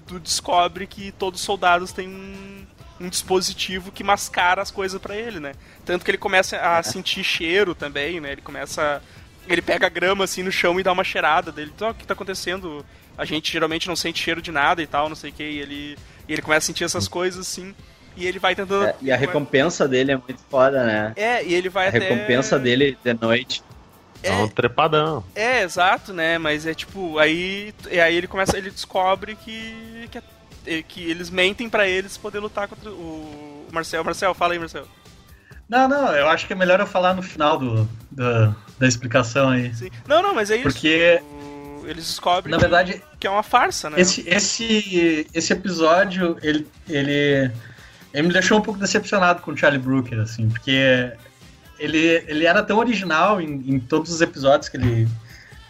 tu 0.05 0.19
descobre 0.19 0.85
que 0.85 1.11
todos 1.13 1.39
os 1.39 1.45
soldados 1.45 1.93
têm 1.93 2.09
um, 2.09 2.65
um 2.99 3.07
dispositivo 3.09 3.91
que 3.91 4.03
mascara 4.03 4.61
as 4.61 4.71
coisas 4.71 4.99
pra 5.01 5.15
ele, 5.15 5.39
né? 5.39 5.53
Tanto 5.85 6.03
que 6.03 6.11
ele 6.11 6.17
começa 6.17 6.57
a 6.57 6.83
sentir 6.83 7.23
cheiro 7.23 7.73
também, 7.73 8.19
né? 8.19 8.33
Ele 8.33 8.41
começa 8.41 9.01
ele 9.47 9.61
pega 9.63 9.87
a 9.87 9.89
grama 9.89 10.25
assim 10.25 10.43
no 10.43 10.51
chão 10.51 10.79
e 10.79 10.83
dá 10.83 10.91
uma 10.91 11.03
cheirada 11.03 11.51
dele. 11.51 11.71
Então, 11.75 11.89
o 11.89 11.93
que 11.93 12.05
tá 12.05 12.13
acontecendo? 12.13 12.85
A 13.17 13.25
gente 13.25 13.51
geralmente 13.51 13.87
não 13.87 13.95
sente 13.95 14.21
cheiro 14.21 14.41
de 14.41 14.51
nada 14.51 14.81
e 14.81 14.85
tal, 14.87 15.09
não 15.09 15.15
sei 15.15 15.31
o 15.31 15.33
que, 15.33 15.43
e 15.43 15.59
ele 15.59 15.97
e 16.27 16.33
ele 16.33 16.41
começa 16.41 16.65
a 16.65 16.67
sentir 16.67 16.83
essas 16.83 17.07
coisas 17.07 17.47
assim. 17.47 17.73
E 18.15 18.27
ele 18.27 18.37
vai 18.37 18.53
tentando. 18.53 18.85
É, 18.85 18.95
e 19.01 19.11
a 19.11 19.15
recompensa 19.17 19.87
dele 19.87 20.11
é 20.11 20.17
muito 20.17 20.39
foda, 20.49 20.83
né? 20.85 21.13
É, 21.15 21.43
e 21.43 21.53
ele 21.53 21.69
vai 21.69 21.85
A 21.85 21.89
até. 21.89 21.99
recompensa 21.99 22.59
dele 22.59 22.97
de 23.03 23.13
noite. 23.13 23.63
É 24.21 24.33
um 24.33 24.47
trepadão. 24.49 25.23
É, 25.33 25.61
exato, 25.63 26.13
né? 26.13 26.37
Mas 26.37 26.67
é 26.67 26.73
tipo, 26.73 27.17
aí, 27.17 27.73
e 27.89 27.99
aí 27.99 28.15
ele 28.15 28.27
começa, 28.27 28.57
ele 28.57 28.69
descobre 28.69 29.35
que 29.35 30.07
que, 30.11 30.17
é- 30.17 30.23
que 30.87 31.09
eles 31.09 31.29
mentem 31.29 31.69
pra 31.69 31.87
eles 31.87 32.17
poder 32.17 32.39
lutar 32.39 32.67
contra 32.67 32.89
o 32.91 33.67
Marcel. 33.71 34.03
Marcel, 34.03 34.33
fala 34.33 34.53
aí, 34.53 34.59
Marcel. 34.59 34.87
Não, 35.67 35.87
não, 35.87 36.13
eu 36.15 36.27
acho 36.29 36.47
que 36.47 36.53
é 36.53 36.55
melhor 36.55 36.79
eu 36.79 36.87
falar 36.87 37.13
no 37.13 37.21
final 37.21 37.57
do, 37.57 37.87
da, 38.09 38.55
da 38.79 38.87
explicação 38.87 39.49
aí. 39.49 39.73
Sim. 39.75 39.89
Não, 40.07 40.21
não, 40.21 40.33
mas 40.33 40.49
é 40.49 40.55
isso. 40.55 40.63
Porque- 40.63 41.21
eles 41.85 42.05
descobrem 42.05 42.51
Na 42.51 42.57
que- 42.57 42.61
verdade, 42.61 43.01
que 43.19 43.25
é 43.25 43.29
uma 43.29 43.41
farsa, 43.41 43.89
né? 43.89 43.99
esse, 43.99 44.23
esse, 44.27 45.25
esse 45.33 45.51
episódio, 45.53 46.37
ele, 46.43 46.67
ele, 46.87 47.49
ele 48.13 48.27
me 48.27 48.33
deixou 48.33 48.59
um 48.59 48.61
pouco 48.61 48.79
decepcionado 48.79 49.41
com 49.41 49.51
o 49.51 49.57
Charlie 49.57 49.81
Brooker, 49.81 50.19
assim, 50.19 50.49
porque 50.49 51.11
ele, 51.79 51.97
ele 52.27 52.45
era 52.45 52.61
tão 52.61 52.77
original 52.77 53.41
em, 53.41 53.53
em 53.67 53.79
todos 53.79 54.11
os 54.11 54.21
episódios 54.21 54.69
que 54.69 54.77
ele. 54.77 55.07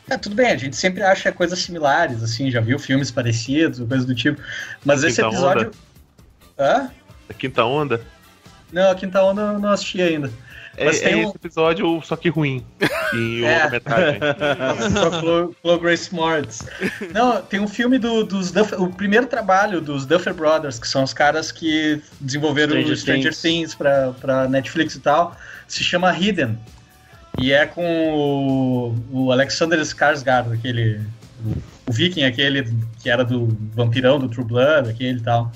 É, 0.09 0.17
tudo 0.17 0.35
bem, 0.35 0.47
a 0.51 0.57
gente 0.57 0.75
sempre 0.75 1.03
acha 1.03 1.31
coisas 1.31 1.59
similares, 1.59 2.23
assim, 2.23 2.49
já 2.49 2.59
viu 2.61 2.79
filmes 2.79 3.11
parecidos, 3.11 3.79
coisas 3.87 4.05
do 4.05 4.15
tipo. 4.15 4.41
Mas 4.83 5.03
esse 5.03 5.21
episódio. 5.21 5.71
Hã? 6.57 6.89
A 7.29 7.33
quinta 7.33 7.63
onda. 7.63 8.01
Não, 8.71 8.91
a 8.91 8.95
quinta 8.95 9.23
onda 9.23 9.41
eu 9.41 9.59
não 9.59 9.69
assisti 9.69 10.01
ainda. 10.01 10.31
É, 10.77 10.85
Mas 10.85 10.99
tem 11.01 11.11
é 11.13 11.15
um- 11.17 11.27
esse 11.27 11.35
episódio, 11.35 12.01
só 12.03 12.15
que 12.15 12.29
ruim. 12.29 12.65
E 13.13 13.43
É. 13.43 13.53
outra 13.55 13.69
metragem. 13.71 14.19
Pra 14.19 15.11
Chloe- 15.19 15.55
Chloe 15.61 15.79
Grace 15.79 16.13
Moretz. 16.15 16.61
Não, 17.13 17.41
tem 17.41 17.59
um 17.59 17.67
filme 17.67 17.97
do, 17.97 18.23
dos 18.23 18.49
Duffer, 18.51 18.81
o 18.81 18.89
primeiro 18.93 19.27
trabalho 19.27 19.81
dos 19.81 20.05
Duffer 20.05 20.33
Brothers, 20.33 20.79
que 20.79 20.87
são 20.87 21.03
os 21.03 21.13
caras 21.13 21.51
que 21.51 22.01
desenvolveram 22.21 22.71
Stranger 22.73 22.93
o 22.93 22.97
Stranger 22.97 23.23
Things. 23.33 23.41
Things, 23.41 23.75
pra, 23.75 24.13
pra 24.21 24.47
Netflix 24.47 24.95
e 24.95 24.99
tal, 25.01 25.35
se 25.67 25.83
chama 25.83 26.15
Hidden. 26.17 26.57
E 27.39 27.53
é 27.53 27.65
com 27.65 27.83
o, 28.13 28.95
o 29.11 29.31
Alexander 29.31 29.79
Skarsgård, 29.79 30.53
aquele 30.53 30.99
o, 31.87 31.91
viking 31.91 32.23
aquele 32.23 32.63
que 33.01 33.09
era 33.09 33.23
do 33.23 33.47
vampirão 33.73 34.19
do 34.19 34.27
True 34.27 34.45
Blood, 34.45 34.89
aquele 34.89 35.19
e 35.19 35.21
tal. 35.21 35.51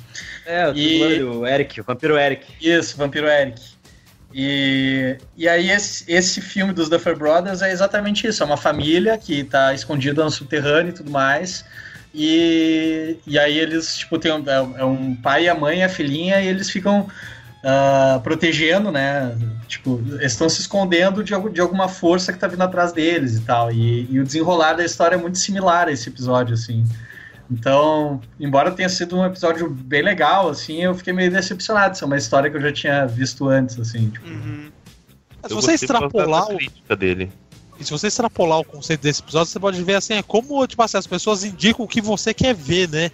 É, 0.45 0.69
o, 0.69 0.77
E- 0.77 1.19
Tublano, 1.19 1.39
o 1.41 1.47
Eric, 1.47 1.81
o 1.81 1.83
vampiro 1.83 2.17
Eric. 2.17 2.45
Isso, 2.61 2.95
Vampiro 2.97 3.27
Eric. 3.27 3.61
E, 4.33 5.17
e 5.37 5.47
aí 5.47 5.69
esse, 5.69 6.11
esse 6.11 6.41
filme 6.41 6.73
dos 6.73 6.89
Duffer 6.89 7.15
Brothers 7.15 7.61
é 7.61 7.71
exatamente 7.71 8.25
isso, 8.25 8.41
é 8.41 8.45
uma 8.45 8.57
família 8.57 9.15
que 9.17 9.43
tá 9.43 9.73
escondida 9.75 10.23
no 10.23 10.31
subterrâneo 10.31 10.89
e 10.89 10.93
tudo 10.93 11.11
mais. 11.11 11.63
E, 12.15 13.17
e 13.27 13.37
aí 13.37 13.57
eles, 13.59 13.97
tipo, 13.97 14.17
tem 14.17 14.31
um, 14.31 14.43
é 14.47 14.81
é 14.81 14.85
um 14.85 15.15
pai, 15.15 15.47
a 15.47 15.55
mãe 15.55 15.79
e 15.79 15.83
a 15.83 15.89
filhinha, 15.89 16.41
e 16.41 16.47
eles 16.47 16.69
ficam 16.69 17.07
ah, 17.63 18.19
protegendo, 18.21 18.91
né? 18.91 19.35
Tipo, 19.67 20.01
eles 20.09 20.33
estão 20.33 20.49
se 20.49 20.61
escondendo 20.61 21.23
de, 21.23 21.33
de 21.51 21.61
alguma 21.61 21.87
força 21.87 22.33
que 22.33 22.39
tá 22.39 22.47
vindo 22.47 22.61
atrás 22.61 22.91
deles 22.91 23.37
e 23.37 23.41
tal. 23.41 23.71
E, 23.71 24.05
e 24.11 24.19
o 24.19 24.23
desenrolar 24.23 24.73
da 24.73 24.83
história 24.83 25.15
é 25.15 25.17
muito 25.17 25.37
similar 25.37 25.87
a 25.87 25.91
esse 25.91 26.09
episódio, 26.09 26.53
assim. 26.53 26.85
Então, 27.49 28.19
embora 28.39 28.71
tenha 28.71 28.89
sido 28.89 29.17
um 29.17 29.25
episódio 29.25 29.69
bem 29.69 30.01
legal, 30.01 30.49
assim, 30.49 30.83
eu 30.83 30.93
fiquei 30.95 31.13
meio 31.13 31.31
decepcionado. 31.31 31.95
Isso 31.95 32.03
é 32.03 32.07
uma 32.07 32.17
história 32.17 32.49
que 32.49 32.57
eu 32.57 32.61
já 32.61 32.71
tinha 32.71 33.05
visto 33.05 33.47
antes, 33.47 33.79
assim. 33.79 34.09
Tipo, 34.09 34.27
Uhum. 34.27 34.71
Mas 35.41 35.51
Eu 35.51 35.61
você 35.61 35.73
extrapolar 35.73 36.47
da 36.47 36.53
o, 36.53 36.57
crítica 36.57 36.95
dele. 36.95 37.29
e 37.77 37.83
se 37.83 37.91
você 37.91 38.07
extrapolar 38.07 38.59
o 38.59 38.63
conceito 38.63 39.01
desse 39.01 39.21
episódio, 39.21 39.51
você 39.51 39.59
pode 39.59 39.83
ver 39.83 39.95
assim, 39.95 40.13
é 40.13 40.23
como 40.23 40.65
tipo 40.65 40.81
assim, 40.81 40.97
as 40.97 41.05
pessoas 41.05 41.43
indicam 41.43 41.83
o 41.83 41.87
que 41.87 41.99
você 42.01 42.33
quer 42.33 42.55
ver, 42.55 42.87
né? 42.87 43.11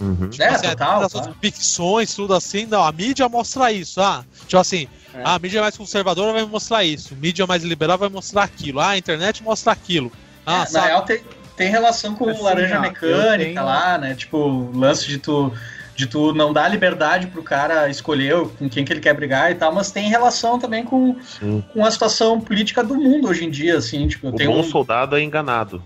Uhum. 0.00 0.28
Tipo 0.28 0.42
É, 0.42 0.48
assim, 0.48 0.68
total, 0.70 1.08
claro. 1.08 1.36
ficções, 1.40 2.14
tudo 2.14 2.34
assim, 2.34 2.66
não, 2.66 2.82
a 2.82 2.90
mídia 2.92 3.28
mostra 3.28 3.70
isso. 3.72 4.00
Ah, 4.00 4.24
tipo 4.46 4.58
assim, 4.58 4.88
É. 5.14 5.22
ah, 5.24 5.34
a 5.34 5.38
mídia 5.38 5.60
mais 5.60 5.76
conservadora 5.76 6.32
vai 6.32 6.44
mostrar 6.44 6.84
isso, 6.84 7.14
mídia 7.16 7.46
mais 7.46 7.62
liberal 7.62 7.96
vai 7.96 8.08
mostrar 8.08 8.42
aquilo, 8.42 8.80
ah, 8.80 8.88
a 8.90 8.98
internet 8.98 9.42
mostra 9.42 9.72
aquilo. 9.72 10.10
Ah, 10.44 10.54
É, 10.54 10.58
na 10.58 10.66
sabe? 10.66 10.86
real, 10.88 11.02
tem, 11.02 11.20
tem 11.56 11.70
relação 11.70 12.14
com 12.14 12.28
Assim, 12.28 12.42
laranja 12.42 12.78
ó, 12.78 12.80
mecânica 12.80 13.44
tenho- 13.54 13.64
lá, 13.64 13.96
né? 13.98 14.14
Tipo, 14.14 14.36
o 14.38 14.76
lance 14.76 15.06
de 15.06 15.18
tu, 15.18 15.52
de 15.94 16.06
tu 16.08 16.34
não 16.34 16.52
dar 16.52 16.66
liberdade 16.68 17.28
pro 17.28 17.40
cara 17.42 17.88
escolher 17.88 18.34
com 18.58 18.68
quem 18.68 18.84
que 18.84 18.92
ele 18.92 19.00
quer 19.00 19.14
brigar 19.14 19.52
e 19.52 19.54
tal, 19.54 19.72
mas 19.72 19.92
tem 19.92 20.08
relação 20.10 20.58
também 20.58 20.84
com, 20.84 21.16
Sim. 21.38 21.62
com 21.72 21.84
a 21.84 21.90
situação 21.90 22.40
política 22.40 22.82
do 22.82 22.96
mundo 22.96 23.28
hoje 23.28 23.44
em 23.44 23.50
dia, 23.50 23.78
assim. 23.78 24.08
Tipo, 24.08 24.28
O 24.28 24.32
bom 24.32 24.58
um. 24.58 24.64
soldado 24.64 25.16
é 25.16 25.22
enganado. 25.22 25.80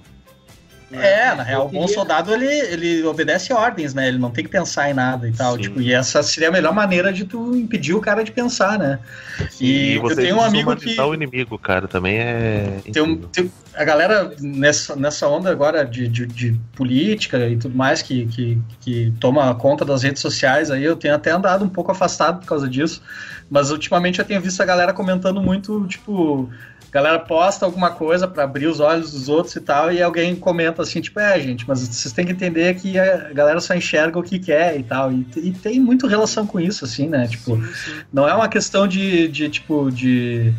É, 0.91 1.35
na 1.35 1.43
real, 1.43 1.63
Eu 1.63 1.67
o 1.67 1.69
bom 1.71 1.89
soldado 1.89 2.33
ele, 2.33 2.47
ele 2.47 3.03
obedece 3.05 3.53
ordens, 3.53 3.93
né? 3.93 4.09
Ele 4.09 4.19
não 4.19 4.31
tem 4.31 4.43
que 4.43 4.51
pensar 4.51 4.91
em 4.91 4.95
nada 4.95 5.29
e 5.29 5.33
tal. 5.33 5.57
Sim. 5.57 5.63
Tipo, 5.63 5.81
e 5.83 5.93
essa 5.93 6.23
seria 6.23 6.49
a 6.49 6.53
melhor 6.53 6.73
maneira 6.73 7.13
de 7.13 7.25
tu 7.25 7.55
impedir 7.55 7.95
o 7.95 8.01
cara 8.01 8.25
de 8.25 8.33
pensar, 8.33 8.79
né? 8.79 8.99
E, 9.61 9.95
eu 9.95 10.03
você 10.03 10.17
tenho 10.17 10.37
um 10.37 10.43
amigo 10.43 10.75
que. 10.77 10.99
o 10.99 11.15
inimigo, 11.15 11.59
cara, 11.59 11.87
também 11.87 12.19
é. 12.19 12.79
Tem, 12.91 13.03
um- 13.03 13.17
tem- 13.17 13.53
a 13.75 13.85
galera 13.85 14.33
nessa, 14.41 14.97
nessa 14.97 15.29
onda 15.29 15.51
agora 15.51 15.85
de, 15.85 16.09
de, 16.09 16.27
de 16.27 16.59
política 16.75 17.47
e 17.49 17.57
tudo 17.57 17.77
mais 17.77 18.03
que, 18.03 18.27
que, 18.27 18.59
que 18.81 19.13
toma 19.21 19.55
conta 19.55 19.85
das 19.85 20.03
redes 20.03 20.21
sociais 20.21 20.71
aí, 20.71 20.83
eu 20.83 20.97
tenho 20.97 21.15
até 21.15 21.31
andado 21.31 21.65
um 21.65 21.69
pouco 21.69 21.93
afastado 21.93 22.41
por 22.41 22.47
causa 22.47 22.69
disso, 22.69 23.01
mas 23.49 23.71
ultimamente 23.71 24.19
eu 24.19 24.25
tenho 24.25 24.41
visto 24.41 24.61
a 24.61 24.65
galera 24.67 24.93
comentando 24.93 25.41
muito, 25.41 25.87
tipo, 25.87 26.51
a 26.89 26.93
galera 26.93 27.19
posta 27.19 27.67
alguma 27.67 27.91
coisa 27.91 28.27
pra 28.27 28.45
abrir 28.45 28.67
os 28.67 28.81
olhos 28.81 29.13
dos 29.13 29.29
outros 29.29 29.55
e 29.57 29.61
tal, 29.61 29.93
e 29.93 30.03
alguém 30.03 30.35
comenta 30.35 30.83
assim, 30.83 31.01
tipo, 31.01 31.21
é, 31.21 31.39
gente, 31.39 31.65
mas 31.69 31.81
vocês 31.81 32.13
têm 32.13 32.25
que 32.25 32.33
entender 32.33 32.75
que 32.77 32.99
a 32.99 33.33
galera 33.33 33.61
só 33.61 33.75
enxerga 33.75 34.19
o 34.19 34.23
que 34.23 34.39
quer 34.39 34.79
e 34.79 34.83
tal, 34.83 35.13
e, 35.13 35.27
e 35.37 35.53
tem 35.53 35.79
muito 35.79 36.07
relação 36.07 36.47
com 36.47 36.59
isso, 36.59 36.85
assim, 36.85 37.09
né, 37.09 37.27
tipo, 37.29 37.57
Sim, 37.57 37.73
sim. 37.75 37.93
não 38.13 38.27
é 38.29 38.35
uma 38.35 38.49
questão 38.49 38.87
de, 38.89 39.29
de 39.29 39.49
tipo, 39.49 39.91
de. 39.91 40.53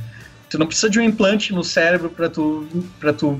Tu 0.49 0.57
não 0.57 0.65
precisa 0.65 0.89
de 0.89 0.99
um 0.99 1.03
implante 1.03 1.53
no 1.53 1.63
cérebro 1.63 2.09
pra 2.09 2.27
tu, 2.29 2.67
pra 2.99 3.13
tu 3.13 3.39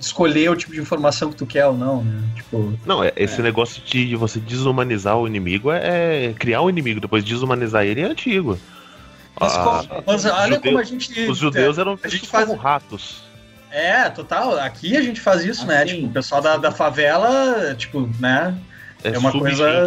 escolher 0.00 0.50
o 0.50 0.56
tipo 0.56 0.72
de 0.72 0.80
informação 0.80 1.30
que 1.30 1.36
tu 1.36 1.46
quer 1.46 1.66
ou 1.66 1.76
não, 1.76 2.02
né? 2.02 2.20
Tipo. 2.34 2.76
Não, 2.84 3.02
é- 3.04 3.12
esse 3.16 3.40
negócio 3.40 3.80
de 3.84 4.16
você 4.16 4.40
desumanizar 4.40 5.16
o 5.16 5.26
inimigo 5.26 5.70
é, 5.70 6.26
é 6.26 6.32
criar 6.32 6.62
um 6.62 6.68
inimigo, 6.68 7.00
depois 7.00 7.22
desumanizar 7.22 7.84
ele 7.84 8.00
é 8.00 8.04
antigo. 8.04 8.58
Mas, 9.40 9.56
Ah, 9.56 9.62
como- 9.88 10.02
mas 10.06 10.24
olha 10.24 10.54
judeu- 10.54 10.60
como 10.60 10.78
a 10.78 10.82
gente. 10.84 11.20
os 11.30 11.38
judeus 11.38 11.78
eram 11.78 11.98
a 12.02 12.08
gente 12.08 12.26
faz- 12.26 12.46
como 12.46 12.58
ratos. 12.58 13.22
É, 13.70 14.08
total. 14.08 14.58
Aqui 14.58 14.96
a 14.96 15.02
gente 15.02 15.20
faz 15.20 15.44
isso, 15.44 15.66
né? 15.66 15.82
Assim, 15.82 15.96
Tipo, 15.96 16.06
o 16.06 16.10
pessoal 16.10 16.40
da, 16.40 16.56
da 16.56 16.70
favela, 16.72 17.74
tipo, 17.76 18.08
né? 18.18 18.56
É, 19.04 19.10
É 19.10 19.18
uma 19.18 19.30
coisa-. 19.30 19.86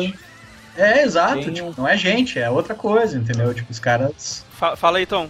É, 0.77 1.03
exato. 1.03 1.43
Tem 1.43 1.53
Tipo, 1.53 1.73
não 1.77 1.87
é 1.87 1.97
gente, 1.97 2.39
é 2.39 2.49
outra 2.49 2.75
coisa, 2.75 3.17
entendeu? 3.17 3.53
Tipo, 3.53 3.71
os 3.71 3.79
caras. 3.79 4.45
Fa- 4.51 4.75
fala 4.75 4.99
aí, 4.99 5.05
Tom. 5.05 5.27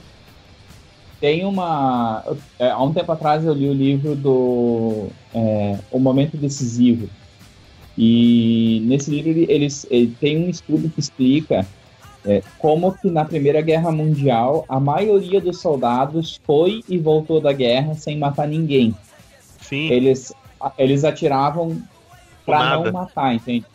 Tem 1.19 1.45
uma. 1.45 2.23
é, 2.59 2.69
há 2.69 2.81
um 2.81 2.93
tempo 2.93 3.11
atrás 3.11 3.45
eu 3.45 3.53
li 3.53 3.69
o 3.69 3.73
livro 3.73 4.15
do 4.15 5.07
é, 5.33 5.77
O 5.91 5.99
Momento 5.99 6.35
Decisivo. 6.37 7.09
E 7.97 8.81
nesse 8.85 9.11
livro 9.11 9.29
ele, 9.29 9.45
eles, 9.49 9.85
ele 9.89 10.15
tem 10.19 10.37
um 10.45 10.49
estudo 10.49 10.89
que 10.89 10.99
explica 10.99 11.65
é, 12.25 12.41
como 12.59 12.91
que 12.93 13.09
na 13.09 13.25
Primeira 13.25 13.61
Guerra 13.61 13.91
Mundial 13.91 14.65
a 14.69 14.79
maioria 14.79 15.41
dos 15.41 15.59
soldados 15.59 16.39
foi 16.43 16.83
e 16.87 16.97
voltou 16.97 17.41
da 17.41 17.51
guerra 17.51 17.95
sem 17.95 18.17
matar 18.17 18.47
ninguém. 18.47 18.95
Sim, 19.59 19.89
Eles, 19.89 20.33
eles 20.77 21.03
atiravam 21.03 21.81
para 22.45 22.77
não 22.77 22.91
matar, 22.91 23.33
entende? 23.33 23.65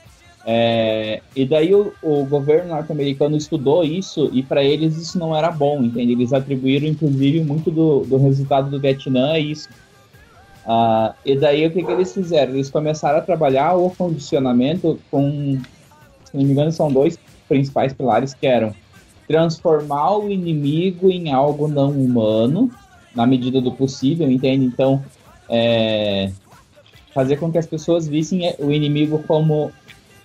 É, 0.48 1.20
e 1.34 1.44
daí 1.44 1.74
o, 1.74 1.92
o 2.00 2.24
governo 2.24 2.68
norte-americano 2.68 3.36
estudou 3.36 3.82
isso 3.82 4.30
e 4.32 4.44
para 4.44 4.62
eles 4.62 4.96
isso 4.96 5.18
não 5.18 5.34
era 5.34 5.50
bom, 5.50 5.82
entende? 5.82 6.12
Eles 6.12 6.32
atribuíram 6.32 6.86
inclusive 6.86 7.42
muito 7.42 7.68
do, 7.68 8.04
do 8.04 8.16
resultado 8.16 8.70
do 8.70 8.78
Vietnã 8.78 9.32
a 9.32 9.38
isso. 9.40 9.68
Ah, 10.64 11.14
e 11.24 11.36
daí 11.36 11.66
o 11.66 11.72
que, 11.72 11.82
que 11.82 11.90
eles 11.90 12.14
fizeram? 12.14 12.54
Eles 12.54 12.70
começaram 12.70 13.18
a 13.18 13.22
trabalhar 13.22 13.74
o 13.74 13.90
condicionamento 13.90 15.00
com, 15.10 15.58
se 16.24 16.36
não 16.36 16.44
me 16.44 16.52
engano, 16.52 16.70
são 16.70 16.92
dois 16.92 17.18
principais 17.48 17.92
pilares 17.92 18.34
que 18.34 18.46
eram 18.46 18.74
transformar 19.28 20.16
o 20.18 20.30
inimigo 20.30 21.10
em 21.10 21.32
algo 21.32 21.66
não 21.68 21.90
humano, 21.90 22.70
na 23.14 23.26
medida 23.26 23.60
do 23.60 23.72
possível, 23.72 24.30
entende? 24.30 24.64
Então, 24.64 25.02
é, 25.48 26.30
fazer 27.14 27.36
com 27.36 27.50
que 27.50 27.58
as 27.58 27.66
pessoas 27.66 28.06
vissem 28.06 28.54
o 28.58 28.70
inimigo 28.70 29.22
como 29.26 29.72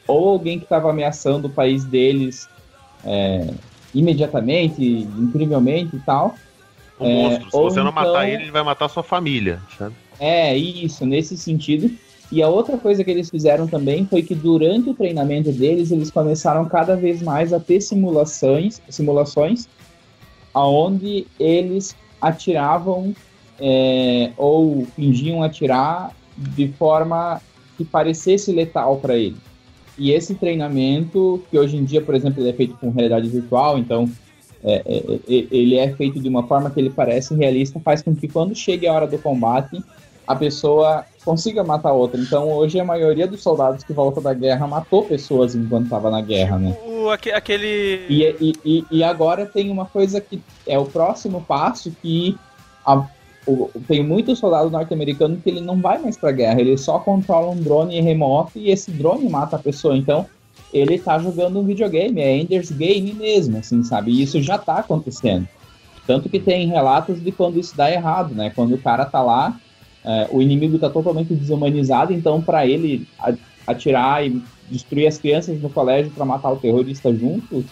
ou 0.07 0.29
alguém 0.29 0.57
que 0.59 0.65
estava 0.65 0.89
ameaçando 0.89 1.47
o 1.47 1.49
país 1.49 1.83
deles 1.85 2.47
é, 3.05 3.47
imediatamente, 3.95 4.83
incrivelmente 4.83 5.95
e 5.95 5.99
tal. 5.99 6.35
Um 6.99 7.07
É, 7.07 7.13
monstro. 7.23 7.45
Se 7.45 7.51
você 7.57 7.79
não 7.81 7.89
então- 7.89 8.03
matar 8.03 8.27
ele, 8.29 8.43
ele 8.43 8.51
vai 8.51 8.63
matar 8.63 8.87
sua 8.89 9.03
família, 9.03 9.59
sabe? 9.77 9.95
É, 10.19 10.55
isso, 10.55 11.05
nesse 11.05 11.35
sentido. 11.37 11.89
E 12.31 12.41
a 12.41 12.47
outra 12.47 12.77
coisa 12.77 13.03
que 13.03 13.11
eles 13.11 13.29
fizeram 13.29 13.67
também 13.67 14.05
foi 14.05 14.23
que 14.23 14.33
durante 14.33 14.89
o 14.89 14.93
treinamento 14.93 15.51
deles, 15.51 15.91
eles 15.91 16.09
começaram 16.09 16.65
cada 16.65 16.95
vez 16.95 17.21
mais 17.21 17.51
a 17.51 17.59
ter 17.59 17.81
simulações, 17.81 18.81
simulações 18.87 19.67
aonde 20.53 21.27
eles 21.39 21.95
atiravam 22.21 23.13
é, 23.59 24.31
ou 24.37 24.85
fingiam 24.95 25.43
atirar 25.43 26.15
de 26.37 26.67
forma 26.69 27.41
que 27.77 27.83
parecesse 27.83 28.51
letal 28.51 28.97
para 28.97 29.17
ele. 29.17 29.37
E 29.97 30.11
esse 30.11 30.35
treinamento, 30.35 31.43
que 31.49 31.59
hoje 31.59 31.77
em 31.77 31.83
dia, 31.83 32.01
por 32.01 32.15
exemplo, 32.15 32.41
ele 32.41 32.49
é 32.49 32.53
feito 32.53 32.75
com 32.77 32.91
realidade 32.91 33.27
virtual, 33.27 33.77
então 33.77 34.09
é, 34.63 34.81
é, 34.85 34.97
é, 35.27 35.47
ele 35.51 35.77
é 35.77 35.93
feito 35.93 36.19
de 36.19 36.29
uma 36.29 36.47
forma 36.47 36.69
que 36.69 36.79
ele 36.79 36.89
parece 36.89 37.35
realista, 37.35 37.79
faz 37.79 38.01
com 38.01 38.15
que 38.15 38.27
quando 38.27 38.55
chegue 38.55 38.87
a 38.87 38.93
hora 38.93 39.07
do 39.07 39.17
combate, 39.17 39.83
a 40.27 40.35
pessoa 40.35 41.05
consiga 41.25 41.63
matar 41.63 41.93
outra. 41.93 42.19
Então, 42.19 42.49
hoje 42.51 42.79
a 42.79 42.85
maioria 42.85 43.27
dos 43.27 43.41
soldados 43.43 43.83
que 43.83 43.93
voltam 43.93 44.23
da 44.23 44.33
guerra 44.33 44.67
matou 44.67 45.03
pessoas 45.03 45.53
enquanto 45.55 45.85
estava 45.85 46.09
na 46.09 46.21
guerra, 46.21 46.57
né? 46.57 46.75
O, 46.85 47.09
aque- 47.09 47.31
aquele. 47.31 48.05
E, 48.09 48.23
e, 48.39 48.53
e, 48.65 48.85
e 48.91 49.03
agora 49.03 49.45
tem 49.45 49.69
uma 49.69 49.85
coisa 49.85 50.19
que 50.21 50.41
é 50.67 50.77
o 50.79 50.85
próximo 50.85 51.41
passo 51.47 51.91
que 52.01 52.37
a- 52.85 53.05
o- 53.45 53.69
tem 53.87 54.03
muito 54.03 54.35
soldado 54.35 54.69
norte-americano 54.69 55.37
que 55.43 55.49
ele 55.49 55.61
não 55.61 55.79
vai 55.81 55.97
mais 55.99 56.17
pra 56.17 56.31
guerra, 56.31 56.61
ele 56.61 56.77
só 56.77 56.99
controla 56.99 57.49
um 57.51 57.59
drone 57.61 57.99
remoto 58.01 58.51
e 58.57 58.69
esse 58.71 58.91
drone 58.91 59.27
mata 59.29 59.55
a 59.55 59.59
pessoa. 59.59 59.97
Então, 59.97 60.25
ele 60.73 60.97
tá 60.97 61.19
jogando 61.19 61.59
um 61.59 61.63
videogame, 61.63 62.21
é 62.21 62.37
Ender's 62.37 62.71
Game 62.71 63.13
mesmo, 63.13 63.57
assim, 63.57 63.83
sabe? 63.83 64.11
E 64.11 64.21
isso 64.21 64.41
já 64.41 64.57
tá 64.57 64.77
acontecendo. 64.77 65.47
Tanto 66.07 66.29
que 66.29 66.39
tem 66.39 66.67
relatos 66.67 67.21
de 67.21 67.31
quando 67.31 67.59
isso 67.59 67.75
dá 67.75 67.91
errado, 67.91 68.33
né? 68.33 68.51
Quando 68.55 68.73
o 68.75 68.77
cara 68.77 69.05
tá 69.05 69.21
lá, 69.21 69.59
é, 70.03 70.27
o 70.31 70.41
inimigo 70.41 70.79
tá 70.79 70.89
totalmente 70.89 71.33
desumanizado, 71.33 72.13
então 72.13 72.41
para 72.41 72.65
ele 72.65 73.07
atirar 73.67 74.25
e 74.25 74.41
destruir 74.69 75.07
as 75.07 75.17
crianças 75.17 75.61
no 75.61 75.69
colégio 75.69 76.11
para 76.11 76.25
matar 76.25 76.51
o 76.51 76.57
terrorista 76.57 77.13
junto, 77.13 77.63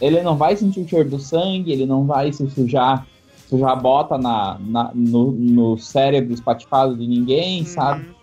ele 0.00 0.22
não 0.22 0.36
vai 0.36 0.56
sentir 0.56 0.80
o 0.80 0.88
cheiro 0.88 1.08
do 1.08 1.18
sangue, 1.18 1.72
ele 1.72 1.86
não 1.86 2.04
vai 2.04 2.32
se 2.32 2.48
sujar, 2.50 3.06
sujar 3.48 3.70
a 3.70 3.76
bota 3.76 4.18
na, 4.18 4.58
na- 4.60 4.90
no, 4.94 5.32
no 5.32 5.78
cérebro 5.78 6.34
espatifado 6.34 6.96
de 6.96 7.06
ninguém, 7.06 7.64
sabe? 7.64 8.06
Uhum. 8.06 8.16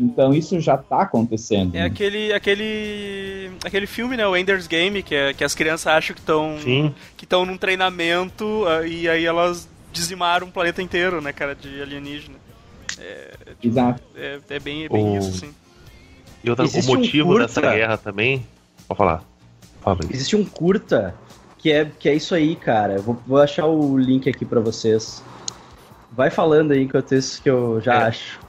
Então 0.00 0.32
isso 0.34 0.58
já 0.60 0.76
tá 0.76 1.02
acontecendo. 1.02 1.74
É 1.74 1.80
né? 1.80 1.84
aquele, 1.86 2.32
aquele, 2.32 3.50
aquele 3.64 3.86
filme, 3.86 4.16
né, 4.16 4.26
o 4.26 4.36
Ender's 4.36 4.66
Game, 4.66 5.02
que, 5.02 5.14
é, 5.14 5.32
que 5.32 5.44
as 5.44 5.54
crianças 5.54 5.86
acham 5.86 6.14
que 6.14 6.20
estão 6.20 6.56
que 7.16 7.24
estão 7.24 7.44
num 7.44 7.56
treinamento 7.56 8.64
ah, 8.66 8.86
e 8.86 9.08
aí 9.08 9.24
elas 9.24 9.68
dizimaram 9.92 10.46
o 10.48 10.50
planeta 10.50 10.82
inteiro, 10.82 11.20
né, 11.20 11.32
cara, 11.32 11.54
de 11.54 11.82
alienígena. 11.82 12.41
Exato. 13.62 14.02
É, 14.16 14.38
é 14.50 14.58
bem, 14.60 14.84
é 14.84 14.88
bem 14.88 15.04
O- 15.04 15.18
isso, 15.18 15.30
assim. 15.30 15.54
E 16.44 16.50
outra, 16.50 16.64
o 16.64 16.68
Existe 16.68 16.90
um 16.90 16.96
motivo 16.96 17.28
curta. 17.28 17.46
dessa 17.46 17.60
guerra 17.60 17.96
também. 17.96 18.44
Pode 18.88 18.98
falar. 18.98 19.22
Fala 19.80 19.98
aí. 20.02 20.08
Existe 20.12 20.34
um 20.36 20.44
curta 20.44 21.14
que 21.58 21.70
é, 21.70 21.84
que 21.84 22.08
é 22.08 22.14
isso 22.14 22.34
aí, 22.34 22.56
cara. 22.56 22.98
Vou, 23.00 23.16
vou 23.26 23.40
achar 23.40 23.66
o 23.66 23.96
link 23.96 24.28
aqui 24.28 24.44
pra 24.44 24.60
vocês. 24.60 25.22
Vai 26.10 26.30
falando 26.30 26.72
aí 26.72 26.82
enquanto 26.82 27.14
isso 27.14 27.40
que 27.42 27.48
eu 27.48 27.80
já 27.80 27.94
É. 27.94 28.02
acho. 28.08 28.40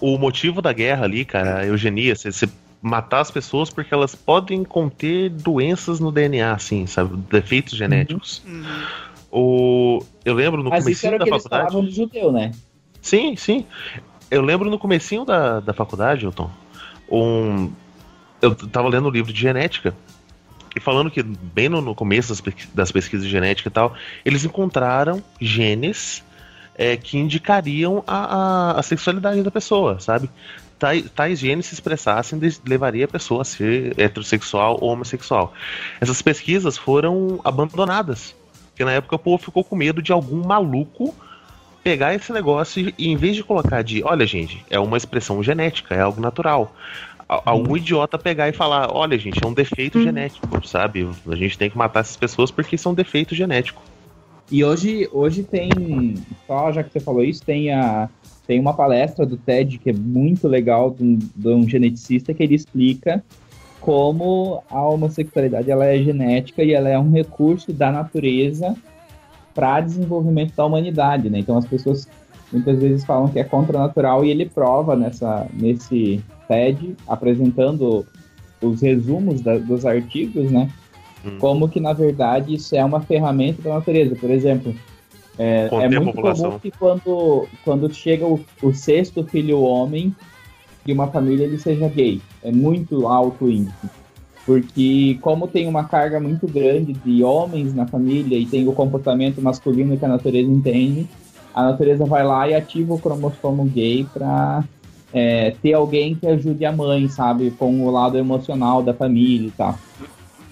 O 0.00 0.16
motivo 0.18 0.62
da 0.62 0.72
guerra 0.72 1.04
ali, 1.04 1.24
cara, 1.24 1.58
a 1.58 1.66
eugenia, 1.66 2.14
você, 2.16 2.48
matar 2.80 3.20
as 3.20 3.30
pessoas 3.30 3.68
porque 3.68 3.92
elas 3.92 4.14
podem 4.14 4.64
conter 4.64 5.28
doenças 5.28 6.00
no 6.00 6.10
DNA, 6.10 6.52
assim, 6.52 6.86
sabe? 6.86 7.16
Defeitos 7.30 7.76
genéticos. 7.76 8.42
Uhum. 8.46 8.64
O... 9.30 10.04
Eu 10.24 10.34
lembro 10.34 10.62
no 10.62 10.70
Mas 10.70 10.86
isso 10.86 11.06
era 11.06 11.16
o 11.16 11.18
da 11.18 11.24
que 11.24 11.30
eles 11.30 11.42
faculdade. 11.42 11.70
falavam 11.70 11.84
do 11.88 11.90
judeu, 11.94 12.32
né? 12.32 12.50
Sim, 13.02 13.36
sim. 13.36 13.66
Eu 14.30 14.40
lembro 14.40 14.70
no 14.70 14.78
comecinho 14.78 15.24
da, 15.24 15.60
da 15.60 15.74
faculdade, 15.74 16.24
Hilton, 16.24 16.50
um... 17.10 17.70
eu 18.40 18.54
tava 18.54 18.88
lendo 18.88 19.08
um 19.08 19.10
livro 19.10 19.32
de 19.32 19.38
genética 19.38 19.94
e 20.74 20.80
falando 20.80 21.10
que 21.10 21.22
bem 21.22 21.68
no, 21.68 21.82
no 21.82 21.94
começo 21.94 22.30
das, 22.30 22.42
das 22.72 22.92
pesquisas 22.92 23.26
de 23.26 23.30
genética 23.30 23.68
e 23.68 23.72
tal, 23.72 23.94
eles 24.24 24.44
encontraram 24.44 25.22
genes 25.38 26.24
é, 26.74 26.96
que 26.96 27.18
indicariam 27.18 28.02
a, 28.06 28.16
a, 28.16 28.80
a 28.80 28.82
sexualidade 28.82 29.42
da 29.42 29.50
pessoa, 29.50 30.00
sabe? 30.00 30.30
Tais, 30.78 31.04
tais 31.14 31.38
genes 31.38 31.66
se 31.66 31.74
expressassem 31.74 32.40
levaria 32.66 33.04
a 33.04 33.08
pessoa 33.08 33.42
a 33.42 33.44
ser 33.44 33.94
heterossexual 34.00 34.78
ou 34.80 34.90
homossexual. 34.90 35.52
Essas 36.00 36.22
pesquisas 36.22 36.78
foram 36.78 37.38
abandonadas, 37.44 38.34
porque 38.70 38.84
na 38.84 38.92
época 38.92 39.16
o 39.16 39.18
povo 39.18 39.44
ficou 39.44 39.62
com 39.62 39.76
medo 39.76 40.00
de 40.00 40.10
algum 40.10 40.46
maluco 40.46 41.14
pegar 41.82 42.14
esse 42.14 42.32
negócio 42.32 42.92
e 42.96 43.08
em 43.08 43.16
vez 43.16 43.36
de 43.36 43.42
colocar 43.42 43.82
de, 43.82 44.02
olha 44.04 44.26
gente, 44.26 44.64
é 44.70 44.78
uma 44.78 44.96
expressão 44.96 45.42
genética, 45.42 45.94
é 45.94 46.00
algo 46.00 46.20
natural. 46.20 46.74
Algum 47.28 47.76
idiota 47.76 48.18
pegar 48.18 48.48
e 48.48 48.52
falar, 48.52 48.94
olha 48.94 49.18
gente, 49.18 49.42
é 49.42 49.46
um 49.46 49.54
defeito 49.54 50.02
genético, 50.02 50.66
sabe? 50.66 51.08
A 51.26 51.34
gente 51.34 51.56
tem 51.56 51.70
que 51.70 51.78
matar 51.78 52.00
essas 52.00 52.16
pessoas 52.16 52.50
porque 52.50 52.76
isso 52.76 52.88
é 52.88 52.92
um 52.92 52.94
defeito 52.94 53.34
genético. 53.34 53.82
E 54.50 54.62
hoje, 54.62 55.08
hoje 55.10 55.42
tem, 55.42 55.70
só 56.46 56.70
já 56.72 56.82
que 56.82 56.92
você 56.92 57.00
falou 57.00 57.24
isso, 57.24 57.42
tem, 57.42 57.72
a, 57.72 58.08
tem 58.46 58.60
uma 58.60 58.74
palestra 58.74 59.24
do 59.24 59.38
TED 59.38 59.78
que 59.78 59.88
é 59.88 59.94
muito 59.94 60.46
legal, 60.46 60.90
de 60.90 61.02
um, 61.02 61.18
de 61.18 61.48
um 61.48 61.66
geneticista, 61.66 62.34
que 62.34 62.42
ele 62.42 62.54
explica 62.54 63.24
como 63.80 64.62
a 64.70 64.80
homossexualidade 64.82 65.70
ela 65.70 65.86
é 65.86 65.98
genética 65.98 66.62
e 66.62 66.72
ela 66.72 66.88
é 66.88 66.98
um 66.98 67.10
recurso 67.10 67.72
da 67.72 67.90
natureza 67.90 68.76
para 69.54 69.80
desenvolvimento 69.80 70.54
da 70.54 70.64
humanidade, 70.64 71.28
né? 71.30 71.38
Então 71.38 71.56
as 71.56 71.66
pessoas 71.66 72.08
muitas 72.52 72.78
vezes 72.78 73.04
falam 73.04 73.28
que 73.28 73.38
é 73.38 73.44
contranatural 73.44 74.24
e 74.24 74.30
ele 74.30 74.46
prova 74.46 74.94
nessa, 74.94 75.46
nesse 75.52 76.22
TED, 76.48 76.94
apresentando 77.08 78.06
os 78.60 78.80
resumos 78.82 79.40
da- 79.40 79.58
dos 79.58 79.84
artigos, 79.86 80.50
né? 80.50 80.70
Hum. 81.24 81.38
Como 81.38 81.68
que, 81.68 81.80
na 81.80 81.92
verdade, 81.92 82.54
isso 82.54 82.74
é 82.76 82.84
uma 82.84 83.00
ferramenta 83.00 83.62
da 83.62 83.74
natureza. 83.74 84.14
Por 84.16 84.30
exemplo, 84.30 84.74
é, 85.38 85.68
é 85.72 85.88
muito 85.88 86.20
comum 86.20 86.58
que 86.58 86.70
quando, 86.70 87.48
quando 87.64 87.92
chega 87.92 88.26
o, 88.26 88.40
o 88.62 88.74
sexto 88.74 89.24
filho 89.24 89.60
homem 89.60 90.14
de 90.84 90.92
uma 90.92 91.06
família, 91.06 91.44
ele 91.44 91.58
seja 91.58 91.88
gay. 91.88 92.20
É 92.42 92.50
muito 92.52 93.06
alto 93.06 93.48
índice. 93.48 93.88
Porque 94.44 95.18
como 95.20 95.46
tem 95.46 95.68
uma 95.68 95.84
carga 95.84 96.18
muito 96.18 96.46
grande 96.48 96.92
de 96.92 97.22
homens 97.22 97.72
na 97.74 97.86
família 97.86 98.36
e 98.36 98.44
tem 98.44 98.66
o 98.66 98.72
comportamento 98.72 99.40
masculino 99.40 99.96
que 99.96 100.04
a 100.04 100.08
natureza 100.08 100.50
entende, 100.50 101.08
a 101.54 101.64
natureza 101.64 102.04
vai 102.04 102.24
lá 102.24 102.48
e 102.48 102.54
ativa 102.54 102.94
o 102.94 102.98
cromossomo 102.98 103.64
gay 103.64 104.06
para 104.12 104.64
ter 105.60 105.74
alguém 105.74 106.14
que 106.14 106.26
ajude 106.26 106.64
a 106.64 106.72
mãe, 106.72 107.08
sabe? 107.08 107.50
Com 107.50 107.86
o 107.86 107.90
lado 107.90 108.16
emocional 108.16 108.82
da 108.82 108.94
família 108.94 109.48
e 109.48 109.50
tal. 109.50 109.78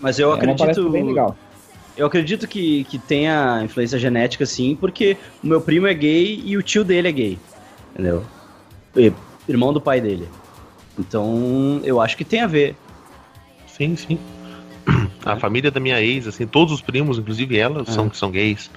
Mas 0.00 0.18
eu 0.18 0.32
é 0.32 0.34
acredito. 0.34 0.90
bem 0.90 1.04
legal. 1.04 1.36
Eu 1.96 2.06
acredito 2.06 2.46
que, 2.46 2.84
que 2.84 2.98
tenha 2.98 3.62
influência 3.64 3.98
genética, 3.98 4.46
sim, 4.46 4.76
porque 4.78 5.16
o 5.42 5.46
meu 5.46 5.60
primo 5.60 5.86
é 5.86 5.94
gay 5.94 6.40
e 6.44 6.56
o 6.56 6.62
tio 6.62 6.84
dele 6.84 7.08
é 7.08 7.12
gay. 7.12 7.38
Entendeu? 7.92 8.22
E- 8.96 9.12
irmão 9.48 9.72
do 9.72 9.80
pai 9.80 10.00
dele. 10.00 10.28
Então, 10.98 11.80
eu 11.82 12.00
acho 12.00 12.16
que 12.16 12.24
tem 12.24 12.40
a 12.40 12.46
ver. 12.46 12.76
Sim, 13.80 13.96
sim. 13.96 14.18
A 15.24 15.36
família 15.36 15.70
da 15.70 15.80
minha 15.80 16.00
ex, 16.02 16.26
assim, 16.26 16.46
todos 16.46 16.72
os 16.74 16.82
primos, 16.82 17.18
inclusive 17.18 17.56
ela, 17.56 17.82
são, 17.86 18.12
são 18.12 18.30
gays. 18.30 18.70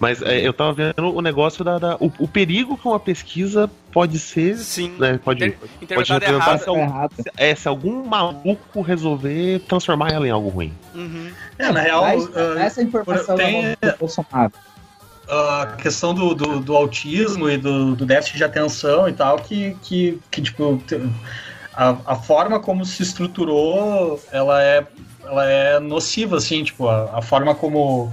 Mas 0.00 0.20
é, 0.22 0.40
eu 0.40 0.52
tava 0.52 0.72
vendo 0.72 1.14
o 1.14 1.20
negócio 1.22 1.64
da. 1.64 1.78
da- 1.78 1.96
o, 2.00 2.10
o 2.18 2.26
perigo 2.26 2.76
que 2.76 2.86
uma 2.88 2.98
pesquisa 2.98 3.70
pode 3.92 4.18
ser. 4.18 4.56
Sim. 4.56 4.92
Né, 4.98 5.20
pode, 5.22 5.44
Inter- 5.80 5.96
pode 5.96 6.12
representar 6.12 6.58
se, 6.58 6.68
algum, 6.68 6.80
errado. 6.82 7.12
é, 7.36 7.54
se 7.54 7.68
algum 7.68 8.04
maluco 8.04 8.80
resolver 8.82 9.60
transformar 9.68 10.10
ela 10.10 10.26
em 10.26 10.30
algo 10.30 10.48
ruim. 10.48 10.72
Uhum. 10.96 11.30
É, 11.58 11.70
na 11.70 11.80
real, 11.80 12.02
Mas 12.02 12.28
ah, 12.36 12.60
essa 12.60 12.82
informação 12.82 13.36
tem- 13.36 13.62
do 13.80 13.96
Bolsonaro. 14.00 14.52
a 15.28 15.76
questão 15.80 16.12
do, 16.12 16.34
do, 16.34 16.58
do 16.60 16.74
autismo 16.76 17.48
e 17.48 17.56
do, 17.56 17.94
do 17.94 18.04
déficit 18.04 18.38
de 18.38 18.44
atenção 18.44 19.08
e 19.08 19.12
tal, 19.12 19.36
que, 19.38 19.76
que, 19.80 20.18
que 20.28 20.42
tipo, 20.42 20.82
a, 21.76 21.96
a 22.06 22.16
forma 22.16 22.60
como 22.60 22.84
se 22.84 23.02
estruturou, 23.02 24.22
ela 24.32 24.62
é, 24.62 24.86
ela 25.24 25.44
é 25.44 25.80
nociva, 25.80 26.36
assim, 26.36 26.62
tipo, 26.64 26.88
a, 26.88 27.18
a 27.18 27.22
forma 27.22 27.54
como, 27.54 28.12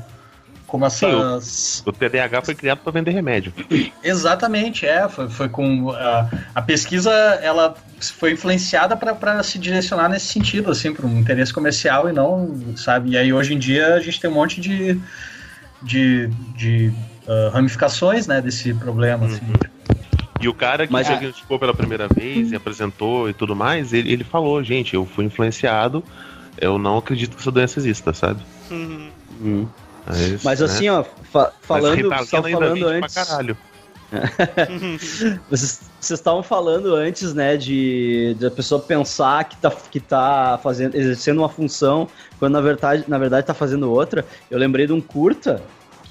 como 0.67 0.85
essas... 0.85 1.83
O 1.85 1.91
TDAH 1.91 2.41
foi 2.41 2.55
criado 2.55 2.79
para 2.79 2.91
vender 2.91 3.11
remédio. 3.11 3.53
Exatamente, 4.03 4.85
é, 4.85 5.07
foi, 5.07 5.29
foi 5.29 5.49
com... 5.49 5.91
A, 5.91 6.29
a 6.55 6.61
pesquisa, 6.61 7.11
ela 7.11 7.75
foi 7.99 8.31
influenciada 8.33 8.95
para 8.97 9.43
se 9.43 9.59
direcionar 9.59 10.09
nesse 10.09 10.27
sentido, 10.27 10.71
assim, 10.71 10.93
para 10.93 11.05
um 11.05 11.19
interesse 11.19 11.53
comercial 11.53 12.09
e 12.09 12.13
não, 12.13 12.75
sabe, 12.75 13.11
e 13.11 13.17
aí 13.17 13.31
hoje 13.31 13.53
em 13.53 13.59
dia 13.59 13.95
a 13.95 13.99
gente 13.99 14.19
tem 14.19 14.29
um 14.29 14.33
monte 14.33 14.59
de... 14.59 14.99
de, 15.83 16.27
de 16.55 16.93
ah, 17.27 17.49
ramificações, 17.53 18.27
né, 18.27 18.41
desse 18.41 18.73
problema, 18.73 19.25
assim. 19.25 19.39
E 20.41 20.47
o 20.47 20.53
cara 20.53 20.87
que 20.87 20.91
Mas- 20.93 21.07
diagnosticou 21.07 21.59
pela 21.59 21.73
primeira 21.73 22.07
vez 22.07 22.51
e 22.51 22.55
apresentou 22.55 23.29
e 23.29 23.33
tudo 23.33 23.55
mais, 23.55 23.93
ele, 23.93 24.11
ele 24.11 24.23
falou, 24.23 24.63
gente, 24.63 24.95
eu 24.95 25.05
fui 25.05 25.25
influenciado, 25.25 26.03
eu 26.57 26.77
não 26.79 26.97
acredito 26.97 27.35
que 27.35 27.41
essa 27.41 27.51
doença 27.51 27.79
exista, 27.79 28.11
sabe? 28.13 28.41
Uhum. 28.71 29.67
Mas, 30.07 30.43
Mas 30.43 30.59
né? 30.59 30.65
assim, 30.65 30.89
ó, 30.89 31.03
fa- 31.03 31.51
Mas 31.51 31.65
falando, 31.67 32.13
estavam 32.23 32.45
ainda 32.47 32.59
falando 32.59 32.79
pra 32.79 32.89
antes. 32.97 33.13
caralho. 33.15 33.57
Vocês 35.49 35.79
estavam 36.01 36.43
falando 36.43 36.95
antes, 36.95 37.33
né, 37.33 37.55
de, 37.55 38.35
de 38.37 38.45
a 38.45 38.51
pessoa 38.51 38.81
pensar 38.81 39.43
que 39.45 39.55
tá, 39.57 39.71
que 39.71 39.99
tá 39.99 40.59
fazendo, 40.61 40.95
exercendo 40.95 41.37
uma 41.39 41.49
função, 41.49 42.07
quando 42.39 42.53
na 42.53 42.61
verdade, 42.61 43.05
na 43.07 43.17
verdade 43.17 43.47
tá 43.47 43.53
fazendo 43.53 43.89
outra. 43.91 44.25
Eu 44.49 44.57
lembrei 44.59 44.85
de 44.87 44.93
um 44.93 44.99
curta 45.01 45.61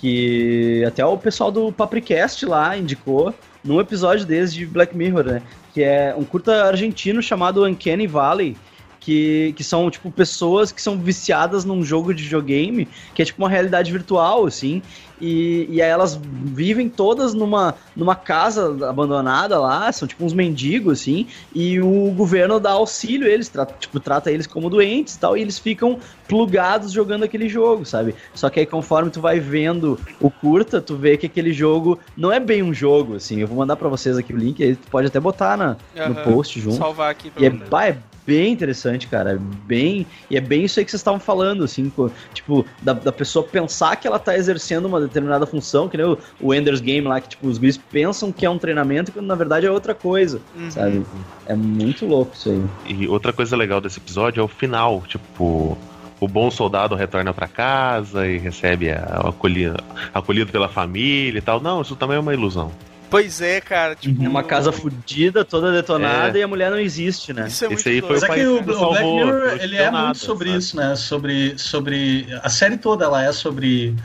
que 0.00 0.82
até 0.86 1.04
o 1.04 1.18
pessoal 1.18 1.50
do 1.52 1.70
Papricast 1.72 2.46
lá 2.46 2.76
indicou 2.76 3.34
num 3.64 3.80
episódio 3.80 4.24
deles 4.24 4.52
de 4.52 4.64
Black 4.66 4.96
Mirror, 4.96 5.24
né? 5.24 5.42
Que 5.72 5.82
é 5.82 6.14
um 6.16 6.24
curta 6.24 6.64
argentino 6.64 7.22
chamado 7.22 7.64
Uncanny 7.64 8.06
Valley, 8.06 8.56
que, 9.00 9.54
que 9.56 9.64
são, 9.64 9.90
tipo, 9.90 10.12
pessoas 10.12 10.70
que 10.70 10.80
são 10.80 10.98
viciadas 10.98 11.64
num 11.64 11.82
jogo 11.82 12.12
de 12.12 12.22
videogame, 12.22 12.86
que 13.14 13.22
é 13.22 13.24
tipo 13.24 13.42
uma 13.42 13.48
realidade 13.48 13.90
virtual, 13.90 14.46
assim, 14.46 14.82
e, 15.18 15.66
e 15.68 15.82
aí 15.82 15.88
elas 15.88 16.20
vivem 16.22 16.88
todas 16.88 17.34
numa, 17.34 17.74
numa 17.96 18.14
casa 18.14 18.66
abandonada 18.88 19.58
lá, 19.58 19.90
são 19.90 20.06
tipo 20.06 20.24
uns 20.24 20.34
mendigos, 20.34 21.00
assim, 21.00 21.26
e 21.54 21.80
o 21.80 22.10
governo 22.12 22.60
dá 22.60 22.72
auxílio 22.72 23.26
a 23.26 23.30
eles, 23.30 23.48
trata, 23.48 23.74
tipo, 23.78 23.98
trata 23.98 24.30
eles 24.30 24.46
como 24.46 24.68
doentes 24.68 25.14
e 25.14 25.18
tal, 25.18 25.36
e 25.36 25.40
eles 25.40 25.58
ficam 25.58 25.98
plugados 26.28 26.92
jogando 26.92 27.24
aquele 27.24 27.48
jogo, 27.48 27.84
sabe? 27.86 28.14
Só 28.34 28.50
que 28.50 28.60
aí 28.60 28.66
conforme 28.66 29.10
tu 29.10 29.20
vai 29.20 29.40
vendo 29.40 29.98
o 30.20 30.30
curta, 30.30 30.80
tu 30.80 30.94
vê 30.94 31.16
que 31.16 31.26
aquele 31.26 31.52
jogo 31.52 31.98
não 32.16 32.30
é 32.30 32.38
bem 32.38 32.62
um 32.62 32.74
jogo, 32.74 33.16
assim, 33.16 33.40
eu 33.40 33.48
vou 33.48 33.56
mandar 33.56 33.76
pra 33.76 33.88
vocês 33.88 34.18
aqui 34.18 34.32
o 34.32 34.36
link, 34.36 34.62
aí 34.62 34.76
tu 34.76 34.88
pode 34.90 35.06
até 35.06 35.18
botar 35.18 35.56
na, 35.56 35.76
no 35.94 36.12
Aham. 36.12 36.22
post 36.22 36.60
junto. 36.60 36.76
Salvar 36.76 37.10
aqui 37.10 37.30
pra 37.30 37.42
E 37.42 37.46
é, 37.46 37.48
é 37.48 37.98
bem 38.26 38.52
interessante, 38.52 39.06
cara. 39.06 39.38
Bem, 39.66 40.06
e 40.30 40.36
é 40.36 40.40
bem 40.40 40.64
isso 40.64 40.78
aí 40.78 40.84
que 40.84 40.90
vocês 40.90 41.00
estavam 41.00 41.20
falando, 41.20 41.64
assim, 41.64 41.90
tipo, 42.32 42.64
da, 42.82 42.92
da 42.92 43.12
pessoa 43.12 43.44
pensar 43.44 43.96
que 43.96 44.06
ela 44.06 44.18
tá 44.18 44.36
exercendo 44.36 44.86
uma 44.86 45.00
determinada 45.00 45.46
função, 45.46 45.88
que 45.88 45.96
nem 45.96 46.06
o, 46.06 46.18
o 46.40 46.54
Ender's 46.54 46.80
Game 46.80 47.06
lá, 47.06 47.20
que 47.20 47.30
tipo, 47.30 47.46
os 47.48 47.58
guris 47.58 47.76
pensam 47.78 48.32
que 48.32 48.46
é 48.46 48.50
um 48.50 48.58
treinamento, 48.58 49.12
quando 49.12 49.26
na 49.26 49.34
verdade 49.34 49.66
é 49.66 49.70
outra 49.70 49.94
coisa, 49.94 50.40
Uhum. 50.56 50.70
sabe? 50.70 51.02
É 51.46 51.54
muito 51.54 52.06
louco 52.06 52.32
isso 52.34 52.50
aí. 52.50 52.62
E 52.86 53.08
outra 53.08 53.32
coisa 53.32 53.56
legal 53.56 53.80
desse 53.80 53.98
episódio 53.98 54.40
é 54.40 54.44
o 54.44 54.48
final, 54.48 55.02
tipo, 55.06 55.76
o 56.20 56.28
bom 56.28 56.50
soldado 56.50 56.94
retorna 56.94 57.32
pra 57.32 57.48
casa 57.48 58.26
e 58.26 58.38
recebe 58.38 58.90
a, 58.90 59.22
acolhido, 59.24 59.76
acolhido 60.12 60.52
pela 60.52 60.68
família 60.68 61.38
e 61.38 61.42
tal. 61.42 61.60
Não, 61.60 61.80
isso 61.82 61.96
também 61.96 62.16
é 62.16 62.20
uma 62.20 62.34
ilusão. 62.34 62.70
Pois 63.10 63.40
é, 63.40 63.60
cara. 63.60 63.96
Tipo, 63.96 64.24
É 64.24 64.28
uma 64.28 64.44
casa 64.44 64.70
fudida, 64.70 65.44
toda 65.44 65.72
detonada, 65.72 66.38
e 66.38 66.42
a 66.42 66.48
mulher 66.48 66.70
não 66.70 66.78
existe, 66.78 67.32
né? 67.32 67.48
Isso 67.48 67.64
é 67.64 67.68
muito 67.68 67.80
Esse 67.80 67.88
aí 67.88 68.00
foi. 68.00 68.10
Mas 68.10 68.22
é 68.22 68.26
pai 68.28 68.38
que 68.38 68.46
o, 68.46 68.58
o 68.58 68.62
Black 68.62 68.78
salvou, 68.78 69.16
Mirror, 69.16 69.58
ele 69.60 69.76
é 69.76 69.90
nada, 69.90 70.04
muito 70.06 70.18
sobre 70.18 70.48
sabe? 70.48 70.58
isso, 70.58 70.76
né? 70.76 70.96
Sobre, 70.96 71.58
sobre... 71.58 72.26
A 72.42 72.48
série 72.48 72.76
toda, 72.76 73.04
ela 73.04 73.24
é 73.24 73.32
sobre... 73.32 73.96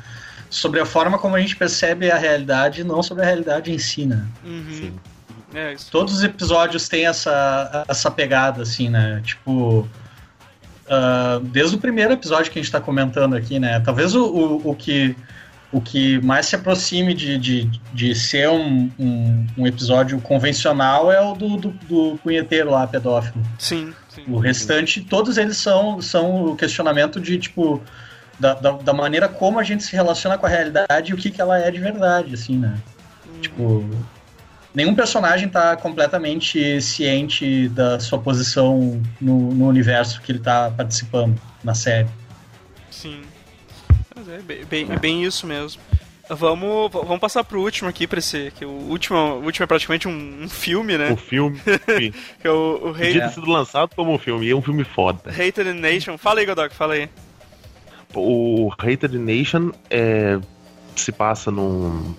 Sobre 0.50 0.80
a 0.80 0.86
forma 0.86 1.18
como 1.18 1.36
a 1.36 1.40
gente 1.40 1.56
percebe 1.56 2.10
a 2.10 2.18
realidade, 2.18 2.84
não 2.84 3.04
sobre 3.04 3.24
a 3.24 3.26
realidade 3.26 3.72
em 3.72 3.78
si, 3.78 4.06
né? 4.06 4.26
Uhum. 4.44 4.66
Sim. 4.72 4.94
É, 5.54 5.74
isso. 5.74 5.92
Todos 5.92 6.14
os 6.16 6.24
episódios 6.24 6.88
têm 6.88 7.08
essa, 7.08 7.86
essa 7.88 8.10
pegada, 8.10 8.64
assim, 8.64 8.90
né? 8.90 9.22
Tipo... 9.24 9.88
ah, 10.90 11.40
desde 11.44 11.76
o 11.76 11.80
primeiro 11.80 12.14
episódio 12.14 12.52
que 12.52 12.60
a 12.60 12.62
gente 12.62 12.72
tá 12.72 12.82
comentando 12.82 13.36
aqui, 13.36 13.60
né? 13.60 13.80
Talvez 13.82 14.16
o, 14.16 14.26
o, 14.26 14.72
o 14.72 14.76
que... 14.76 15.16
O 15.76 15.82
que 15.82 16.22
mais 16.22 16.46
se 16.46 16.56
aproxime 16.56 17.14
de, 17.14 17.38
de, 17.38 17.70
de 17.94 18.16
ser 18.16 18.48
um, 18.48 18.90
um, 18.98 19.46
um 19.58 19.68
episódio 19.68 20.22
convencional 20.22 21.12
é 21.12 21.20
o 21.20 21.36
do, 21.36 21.58
do, 21.58 21.70
do 21.72 22.20
punheteiro 22.24 22.72
lá, 22.72 22.88
pedófilo. 22.88 23.44
Sim, 23.60 23.94
sim. 24.08 24.24
O 24.30 24.38
restante, 24.38 25.02
todos 25.02 25.38
eles 25.38 25.58
são, 25.58 26.02
são 26.02 26.46
o 26.46 26.56
questionamento 26.56 27.20
de, 27.20 27.38
tipo, 27.38 27.82
da, 28.40 28.54
da, 28.54 28.72
da 28.72 28.94
maneira 28.94 29.28
como 29.28 29.60
a 29.60 29.64
gente 29.64 29.84
se 29.84 29.94
relaciona 29.94 30.38
com 30.38 30.46
a 30.46 30.50
realidade 30.50 31.12
e 31.12 31.14
o 31.14 31.18
que, 31.18 31.30
que 31.30 31.42
ela 31.42 31.60
é 31.60 31.70
de 31.70 31.82
verdade, 31.82 32.34
assim, 32.36 32.58
né? 32.58 32.78
Tipo, 33.42 33.84
nenhum 34.74 34.96
personagem 34.96 35.50
tá 35.50 35.76
completamente 35.76 36.82
ciente 36.82 37.68
da 37.68 38.00
sua 38.00 38.18
posição 38.18 39.02
no, 39.20 39.54
no 39.54 39.68
universo 39.68 40.22
que 40.22 40.32
ele 40.32 40.40
tá 40.40 40.72
participando 40.72 41.38
na 41.62 41.76
série. 41.76 42.08
Sim. 42.90 43.24
É 44.36 44.66
bem, 44.66 44.92
é 44.92 45.00
bem 45.00 45.24
isso 45.24 45.48
mesmo. 45.48 45.82
Vamos, 46.28 46.92
vamos 46.92 47.20
passar 47.20 47.44
pro 47.44 47.62
último 47.62 47.88
aqui, 47.88 48.08
pra 48.08 48.18
esse. 48.18 48.52
Que 48.58 48.66
o 48.66 48.70
último, 48.70 49.18
o 49.18 49.44
último 49.44 49.64
é 49.64 49.68
praticamente 49.68 50.08
um, 50.08 50.44
um 50.44 50.50
filme, 50.50 50.98
né? 50.98 51.16
filme 51.16 51.60
Que 52.42 52.48
é 52.48 52.52
o, 52.52 52.76
o 52.78 52.94
podia 52.94 53.28
ter 53.28 53.34
sido 53.34 53.50
lançado 53.50 53.96
como 53.96 54.12
um 54.12 54.18
filme, 54.18 54.48
e 54.48 54.52
é 54.52 54.56
um 54.56 54.62
filme 54.62 54.84
foda. 54.84 55.30
Hated 55.30 55.74
Nation. 55.74 56.18
Fala 56.18 56.40
aí, 56.40 56.46
Godok, 56.46 56.74
fala 56.74 56.96
aí. 56.96 57.10
O 58.16 58.72
Hated 58.78 59.18
Nation 59.20 59.72
é, 59.90 60.40
se 60.96 61.12
passa 61.12 61.52
num, 61.52 62.16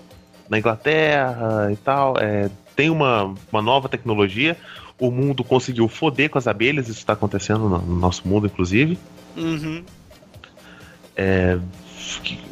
na 0.49 0.57
Inglaterra 0.57 1.69
e 1.71 1.75
tal. 1.75 2.15
é, 2.17 2.49
tem 2.75 2.89
uma, 2.89 3.35
uma 3.51 3.61
nova 3.61 3.89
tecnologia. 3.89 4.55
O 4.99 5.11
mundo 5.11 5.43
conseguiu 5.43 5.87
foder 5.87 6.29
com 6.29 6.37
as 6.37 6.47
abelhas, 6.47 6.87
isso 6.87 6.99
está 6.99 7.13
acontecendo 7.13 7.67
no, 7.67 7.79
no 7.79 7.95
nosso 7.95 8.27
mundo, 8.27 8.47
inclusive. 8.47 8.97
Uhum. 9.35 9.83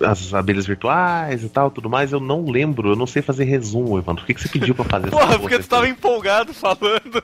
As 0.04 0.34
abelhas 0.34 0.66
virtuais 0.66 1.44
e 1.44 1.50
tal, 1.50 1.70
tudo 1.72 1.90
mais. 1.90 2.12
Eu 2.12 2.20
não 2.20 2.46
lembro, 2.50 2.90
eu 2.90 2.96
não 2.96 3.08
sei 3.08 3.22
fazer 3.22 3.44
resumo, 3.46 3.98
Evandro. 3.98 4.22
Por 4.24 4.28
que, 4.28 4.34
que 4.34 4.42
você 4.42 4.50
pediu 4.50 4.76
pra 4.76 4.86
fazer 4.86 5.10
Porra, 5.10 5.40
porque 5.40 5.60
tu 5.60 5.68
tava 5.68 5.88
empolgado 5.88 6.54
falando. 6.54 7.22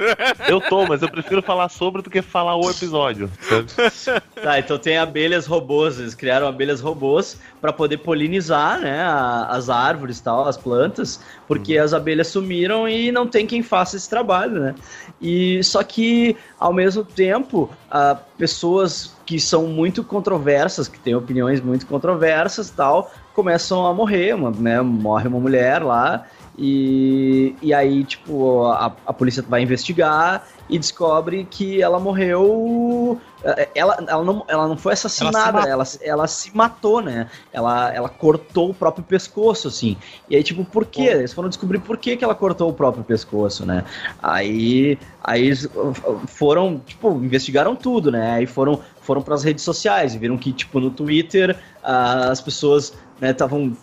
Eu 0.47 0.59
tô, 0.61 0.85
mas 0.88 1.01
eu 1.01 1.09
prefiro 1.09 1.41
falar 1.41 1.69
sobre 1.69 2.01
do 2.01 2.09
que 2.09 2.22
falar 2.22 2.55
o 2.55 2.69
episódio. 2.69 3.30
sabe? 3.41 4.22
Tá, 4.41 4.59
então 4.59 4.77
tem 4.77 4.97
abelhas 4.97 5.45
robôs, 5.45 5.99
eles 5.99 6.15
criaram 6.15 6.47
abelhas 6.47 6.81
robôs 6.81 7.39
para 7.59 7.72
poder 7.72 7.97
polinizar, 7.97 8.80
né, 8.80 9.01
a- 9.01 9.47
as 9.51 9.69
árvores 9.69 10.18
e 10.19 10.23
tal, 10.23 10.47
as 10.47 10.57
plantas, 10.57 11.19
porque 11.47 11.77
as 11.77 11.93
abelhas 11.93 12.27
sumiram 12.27 12.88
e 12.88 13.11
não 13.11 13.27
tem 13.27 13.45
quem 13.45 13.61
faça 13.61 13.95
esse 13.97 14.09
trabalho, 14.09 14.59
né? 14.59 14.76
E 15.22 15.63
só 15.63 15.84
que 15.84 16.35
ao 16.59 16.73
mesmo 16.73 17.03
tempo, 17.03 17.69
ah, 17.89 18.18
pessoas 18.38 19.15
que 19.31 19.39
são 19.39 19.65
muito 19.65 20.03
controversas, 20.03 20.89
que 20.89 20.99
têm 20.99 21.15
opiniões 21.15 21.61
muito 21.61 21.87
controversas, 21.87 22.69
tal, 22.69 23.09
começam 23.33 23.85
a 23.85 23.93
morrer, 23.93 24.35
né, 24.59 24.81
morre 24.81 25.29
uma 25.29 25.39
mulher 25.39 25.81
lá 25.81 26.25
e, 26.59 27.55
e 27.61 27.73
aí, 27.73 28.03
tipo, 28.03 28.65
a, 28.65 28.93
a 29.05 29.13
polícia 29.13 29.41
vai 29.41 29.61
investigar 29.61 30.45
e 30.69 30.77
descobre 30.77 31.47
que 31.49 31.81
ela 31.81 31.97
morreu. 31.97 33.21
Eh, 33.43 33.69
Ela, 33.76 33.97
ela, 34.07 34.23
não, 34.23 34.45
ela 34.47 34.68
não 34.68 34.77
foi 34.77 34.93
assassinada, 34.93 35.51
matou. 35.53 35.69
ela, 35.72 35.84
ela, 36.01 36.27
se 36.27 36.55
matou, 36.55 37.01
né? 37.01 37.27
Ela, 37.51 37.93
ela 37.93 38.09
cortou 38.09 38.69
o 38.69 38.73
próprio 38.73 39.03
pescoço, 39.03 39.68
assim. 39.68 39.97
E 40.30 40.35
aí, 40.35 40.43
tipo, 40.43 40.63
por 40.65 40.85
quê? 40.85 41.03
Eles 41.03 41.34
foram 41.34 41.49
descobrir 41.49 41.80
por 41.80 41.97
que, 41.97 42.18
que 42.18 42.23
ela 42.23 42.35
cortou 42.35 42.69
o 42.69 42.73
próprio 42.73 43.03
pescoço, 43.03 43.65
né? 43.65 43.84
Aí, 44.22 44.97
aí 45.23 45.45
eles 45.45 45.65
uh, 45.65 45.93
foram, 46.27 46.80
tipo, 46.85 47.11
investigaram 47.23 47.76
tudo, 47.76 48.11
né? 48.11 48.34
Aí 48.34 48.45
foram, 48.45 48.80
foram 49.01 49.22
para 49.22 49.35
as 49.35 49.43
redes 49.43 49.63
sociais 49.63 50.13
e 50.15 50.18
viram 50.18 50.38
que, 50.38 50.51
tipo, 50.51 50.80
no 50.80 50.91
Twitter 50.91 51.57
ah, 51.84 52.30
as 52.31 52.41
pessoas 52.41 52.93
né, 53.19 53.31
estavam. 53.31 53.76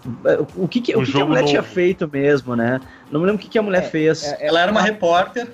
O 0.56 0.66
que, 0.68 0.80
que, 0.80 0.96
Um 0.96 1.02
o 1.02 1.04
que, 1.04 1.12
que 1.12 1.20
a 1.20 1.24
mulher 1.24 1.40
novo. 1.40 1.50
tinha 1.50 1.62
feito 1.62 2.08
mesmo, 2.10 2.54
né? 2.56 2.80
Não 3.10 3.20
me 3.20 3.26
lembro 3.26 3.40
o 3.40 3.42
que, 3.44 3.48
que 3.48 3.58
a 3.58 3.62
mulher 3.62 3.82
É, 3.84 3.86
fez. 3.86 4.24
é- 4.24 4.46
Ela 4.46 4.60
era 4.60 4.70
uma 4.72 4.82
repórter, 4.82 5.48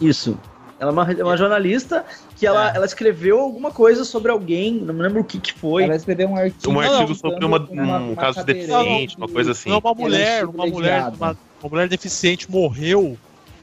Isso. 0.00 0.38
Ela 0.80 0.90
é 0.90 0.92
uma, 0.92 1.12
é 1.12 1.24
uma 1.24 1.36
jornalista 1.36 2.04
que 2.36 2.46
ela, 2.46 2.72
É. 2.72 2.76
ela 2.76 2.86
escreveu 2.86 3.40
alguma 3.40 3.70
coisa 3.72 4.04
sobre 4.04 4.30
alguém, 4.30 4.74
não 4.74 4.94
me 4.94 5.02
lembro 5.02 5.20
o 5.20 5.24
que, 5.24 5.40
que 5.40 5.52
foi. 5.52 5.84
Ela 5.84 5.96
escreveu 5.96 6.28
um 6.28 6.36
artigo. 6.36 6.72
Um 6.72 6.78
artigo 6.80 7.14
sobre 7.16 7.44
uma- 7.44 7.58
uma- 7.58 7.98
um 7.98 8.12
uma 8.12 8.16
caso 8.16 8.44
deficiente, 8.44 9.16
uma 9.16 9.28
coisa 9.28 9.50
assim. 9.52 9.70
Não, 9.70 9.78
uma 9.78 9.90
Ela 9.90 9.98
mulher, 10.00 10.42
é 10.42 10.44
uma 10.46 10.66
mulher, 10.66 11.08
uma, 11.08 11.36
uma 11.62 11.70
mulher 11.70 11.88
deficiente 11.88 12.50
morreu 12.50 13.18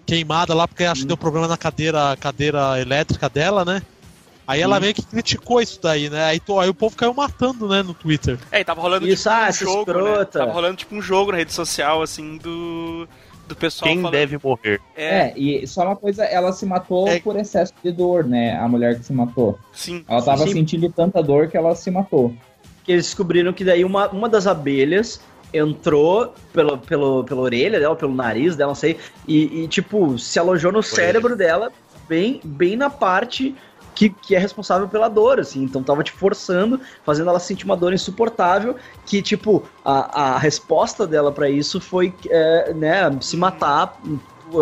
queimada 0.05 0.53
lá 0.53 0.67
porque 0.67 0.83
acho 0.83 1.01
que 1.01 1.07
deu 1.07 1.17
problema 1.17 1.47
na 1.47 1.57
cadeira, 1.57 2.15
cadeira 2.19 2.79
elétrica 2.79 3.29
dela, 3.29 3.63
né? 3.63 3.81
Aí 4.47 4.61
ela 4.61 4.79
meio 4.79 4.93
que 4.93 5.01
criticou 5.01 5.59
isso 5.59 5.79
daí, 5.81 6.07
né? 6.07 6.23
Aí, 6.25 6.39
aí 6.61 6.69
o 6.69 6.73
povo 6.73 6.95
caiu 6.95 7.13
matando, 7.15 7.67
né, 7.67 7.81
no 7.81 7.95
Twitter. 7.95 8.37
É, 8.51 8.59
e 8.59 8.63
tava 8.63 8.79
rolando 8.79 9.07
Isso, 9.07 9.23
tipo 9.23 9.35
ah, 9.35 9.41
um 9.41 9.45
essa 9.45 9.65
jogo, 9.65 9.91
né? 9.93 10.25
Tava 10.25 10.51
rolando 10.51 10.75
tipo 10.75 10.93
um 10.93 11.01
jogo 11.01 11.31
na 11.31 11.37
rede 11.39 11.51
social, 11.51 12.03
assim, 12.03 12.37
do. 12.37 13.07
Do 13.47 13.55
pessoal 13.55 13.89
Quem 13.89 13.97
falando. 14.01 14.13
deve 14.13 14.39
morrer? 14.43 14.81
É, 14.95 15.17
É, 15.29 15.33
e 15.37 15.67
só 15.67 15.83
uma 15.85 15.95
coisa, 15.95 16.23
ela 16.25 16.51
se 16.51 16.65
matou 16.65 17.07
É. 17.07 17.19
por 17.19 17.35
excesso 17.35 17.73
de 17.83 17.91
dor, 17.91 18.23
né? 18.25 18.57
A 18.57 18.67
mulher 18.67 18.97
que 18.97 19.05
se 19.05 19.13
matou. 19.13 19.57
sim. 19.73 20.03
Ela 20.07 20.21
tava 20.21 20.45
Sim. 20.47 20.53
sentindo 20.53 20.89
tanta 20.91 21.21
dor 21.21 21.47
que 21.47 21.55
ela 21.57 21.75
se 21.75 21.91
matou. 21.91 22.33
Que 22.83 22.91
eles 22.93 23.05
descobriram 23.05 23.53
que 23.53 23.63
daí 23.63 23.83
uma, 23.85 24.07
uma 24.09 24.27
das 24.29 24.47
abelhas 24.47 25.19
entrou 25.53 26.33
pelo, 26.51 26.77
pelo, 26.77 27.23
pela 27.23 27.41
orelha 27.41 27.79
dela, 27.79 27.95
pelo 27.95 28.13
nariz 28.13 28.55
dela, 28.55 28.69
não 28.69 28.75
sei, 28.75 28.97
e, 29.27 29.63
e, 29.63 29.67
tipo, 29.67 30.17
se 30.19 30.37
alojou 30.37 30.71
no 30.71 30.83
cérebro 30.83 31.35
dela, 31.35 31.71
bem, 32.09 32.41
bem 32.43 32.75
na 32.75 32.89
parte 32.89 33.55
que, 33.95 34.09
que 34.09 34.35
é 34.35 34.39
responsável 34.39 34.87
pela 34.87 35.07
dor, 35.07 35.39
assim. 35.39 35.63
Então 35.63 35.81
tava 35.81 36.03
te 36.03 36.11
forçando, 36.11 36.79
fazendo 37.03 37.29
ela 37.29 37.39
sentir 37.39 37.65
uma 37.65 37.77
dor 37.77 37.93
insuportável, 37.93 38.75
que, 39.05 39.21
tipo, 39.21 39.63
a, 39.83 40.33
a 40.35 40.37
resposta 40.37 41.07
dela 41.07 41.31
pra 41.31 41.49
isso 41.49 41.79
foi, 41.79 42.13
é, 42.29 42.73
né, 42.73 43.17
se 43.21 43.37
matar 43.37 43.97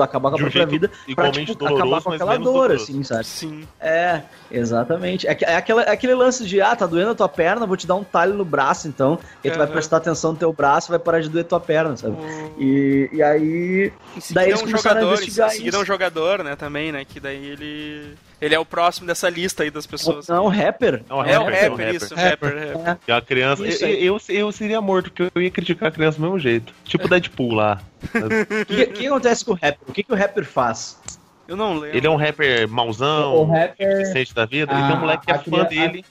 acabar 0.01 0.29
com 0.29 0.35
a 0.35 0.39
um 0.39 0.41
própria 0.41 0.65
vida 0.65 0.91
pra, 1.13 1.31
tipo, 1.31 1.65
acabar 1.65 1.75
doloroso, 1.75 2.03
com 2.03 2.09
mas 2.09 2.21
aquela 2.21 2.37
dor, 2.37 2.43
doloroso. 2.43 2.83
assim, 2.83 3.03
sabe? 3.03 3.25
Sim. 3.25 3.67
É, 3.79 4.21
exatamente. 4.49 5.27
É, 5.27 5.37
é 5.41 5.55
aquela, 5.55 5.83
é 5.83 5.91
aquele 5.91 6.13
lance 6.13 6.45
de, 6.45 6.61
ah, 6.61 6.75
tá 6.75 6.85
doendo 6.85 7.11
a 7.11 7.15
tua 7.15 7.29
perna, 7.29 7.65
vou 7.65 7.75
te 7.75 7.85
dar 7.85 7.95
um 7.95 8.03
talho 8.03 8.33
no 8.33 8.45
braço, 8.45 8.87
então. 8.87 9.19
E 9.43 9.47
aí 9.47 9.53
tu 9.53 9.57
vai 9.57 9.67
prestar 9.67 9.97
atenção 9.97 10.31
no 10.31 10.37
teu 10.37 10.53
braço 10.53 10.89
vai 10.89 10.99
parar 10.99 11.21
de 11.21 11.29
doer 11.29 11.45
tua 11.45 11.59
perna, 11.59 11.97
sabe? 11.97 12.15
O... 12.15 12.61
E, 12.61 13.09
e 13.13 13.21
aí. 13.23 13.93
Seguida 14.19 14.33
Daí 14.33 14.45
é 14.45 14.49
eles 14.49 14.61
um 14.61 14.65
começaram 14.65 14.97
a 14.97 15.01
jogador, 15.01 15.21
investigar 15.21 15.49
em 15.49 15.57
seguida 15.57 15.77
é 15.77 15.79
um 15.79 15.85
jogador, 15.85 16.43
né, 16.43 16.55
também, 16.55 16.91
né, 16.91 17.05
que 17.05 17.19
daí 17.19 17.45
ele... 17.45 18.15
Ele 18.41 18.53
é 18.55 18.59
o 18.59 18.65
próximo 18.65 19.07
dessa 19.07 19.29
lista 19.29 19.63
aí 19.63 19.71
das 19.71 19.85
pessoas. 19.87 20.27
Não, 20.27 20.45
um 20.45 20.49
rapper. 20.49 21.01
É 21.09 21.13
um 21.13 21.23
É 21.23 21.39
o 21.39 21.43
rapper, 21.43 21.63
é 21.63 21.69
um 21.69 21.75
rapper, 21.75 21.95
isso, 21.95 22.15
Rapper. 22.15 22.49
rapper, 22.57 22.77
rapper. 22.83 22.97
E 23.07 23.11
a 23.11 23.21
criança. 23.21 23.63
Eu, 23.65 24.17
eu, 24.17 24.21
eu 24.29 24.51
seria 24.51 24.81
morto, 24.81 25.11
porque 25.11 25.31
eu 25.33 25.41
ia 25.41 25.49
criticar 25.51 25.89
a 25.89 25.91
criança 25.91 26.17
do 26.17 26.23
mesmo 26.23 26.39
jeito. 26.39 26.73
Tipo 26.83 27.07
Deadpool 27.07 27.53
lá. 27.53 27.81
O 28.03 28.65
que, 28.65 28.85
que 28.87 29.07
acontece 29.07 29.45
com 29.45 29.51
o 29.51 29.55
rapper? 29.55 29.77
O 29.87 29.91
que, 29.93 30.03
que 30.03 30.11
o 30.11 30.15
rapper 30.15 30.43
faz? 30.45 30.99
Eu 31.47 31.55
não 31.55 31.73
lembro. 31.75 31.97
Ele 31.97 32.07
é 32.07 32.09
um 32.09 32.15
rapper 32.15 32.67
mauzão, 32.69 33.35
O 33.35 33.45
rapper 33.45 34.33
da 34.33 34.45
vida, 34.45 34.73
e 34.73 34.75
a- 34.75 34.87
tem 34.87 34.95
um 34.95 34.99
moleque 34.99 35.25
que 35.25 35.31
é 35.31 35.35
a 35.35 35.39
fã 35.39 35.65
cria- 35.65 35.87
dele. 35.87 36.05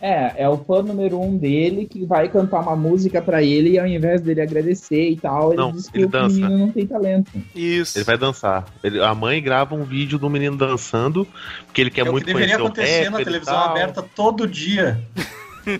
É, 0.00 0.42
é 0.44 0.48
o 0.48 0.58
fã 0.58 0.82
número 0.82 1.20
um 1.20 1.36
dele 1.36 1.86
que 1.86 2.04
vai 2.04 2.28
cantar 2.28 2.60
uma 2.60 2.76
música 2.76 3.22
pra 3.22 3.42
ele 3.42 3.70
e 3.70 3.78
ao 3.78 3.86
invés 3.86 4.20
dele 4.20 4.40
agradecer 4.42 5.08
e 5.10 5.16
tal, 5.16 5.52
ele 5.52 5.56
Não, 5.62 5.72
diz 5.72 5.88
que 5.88 5.98
ele 5.98 6.04
o 6.06 6.08
dança. 6.08 6.34
menino 6.36 6.58
não 6.58 6.70
tem 6.72 6.86
talento. 6.86 7.30
Isso. 7.54 7.96
Ele 7.98 8.04
vai 8.04 8.18
dançar. 8.18 8.66
Ele- 8.82 9.02
a 9.02 9.14
mãe 9.14 9.42
grava 9.42 9.74
um 9.74 9.84
vídeo 9.84 10.18
do 10.18 10.28
menino 10.28 10.56
dançando, 10.56 11.26
porque 11.66 11.80
ele 11.80 11.90
quer 11.90 12.06
é 12.06 12.08
o 12.08 12.12
muito 12.12 12.26
que 12.26 12.32
deveria 12.32 12.56
conhecer 12.58 12.62
o 12.62 12.66
acontecer 12.66 13.04
na 13.04 13.10
rapper 13.10 13.20
e 13.20 13.24
televisão 13.24 13.58
aberta 13.58 14.02
todo 14.14 14.46
dia. 14.46 15.00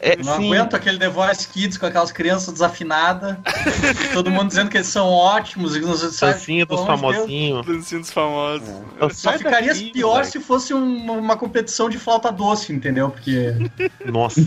É, 0.00 0.16
Não 0.22 0.36
sim, 0.36 0.46
aguento 0.46 0.74
aquele 0.74 0.98
The 0.98 1.08
Voice 1.08 1.46
Kids 1.48 1.76
com 1.78 1.86
aquelas 1.86 2.10
crianças 2.12 2.52
desafinadas, 2.54 3.36
todo 4.12 4.30
mundo 4.30 4.48
dizendo 4.48 4.70
que 4.70 4.76
eles 4.78 4.86
são 4.86 5.06
ótimos 5.08 5.76
e 5.76 5.80
que 5.80 5.86
não 5.86 5.94
sabe, 5.96 6.32
dancinha 6.34 6.64
dos 6.66 6.80
famosinhos. 6.84 7.66
Dancinhos 7.66 8.10
famosos. 8.10 8.68
Eu 9.00 9.10
Só 9.10 9.32
ficaria 9.32 9.72
daqui, 9.74 9.90
pior 9.92 10.08
moleque. 10.10 10.30
se 10.30 10.40
fosse 10.40 10.72
um- 10.74 11.12
uma 11.18 11.36
competição 11.36 11.88
de 11.90 11.98
flauta 11.98 12.32
doce, 12.32 12.72
entendeu? 12.72 13.10
Porque 13.10 13.52
Nossa, 14.04 14.42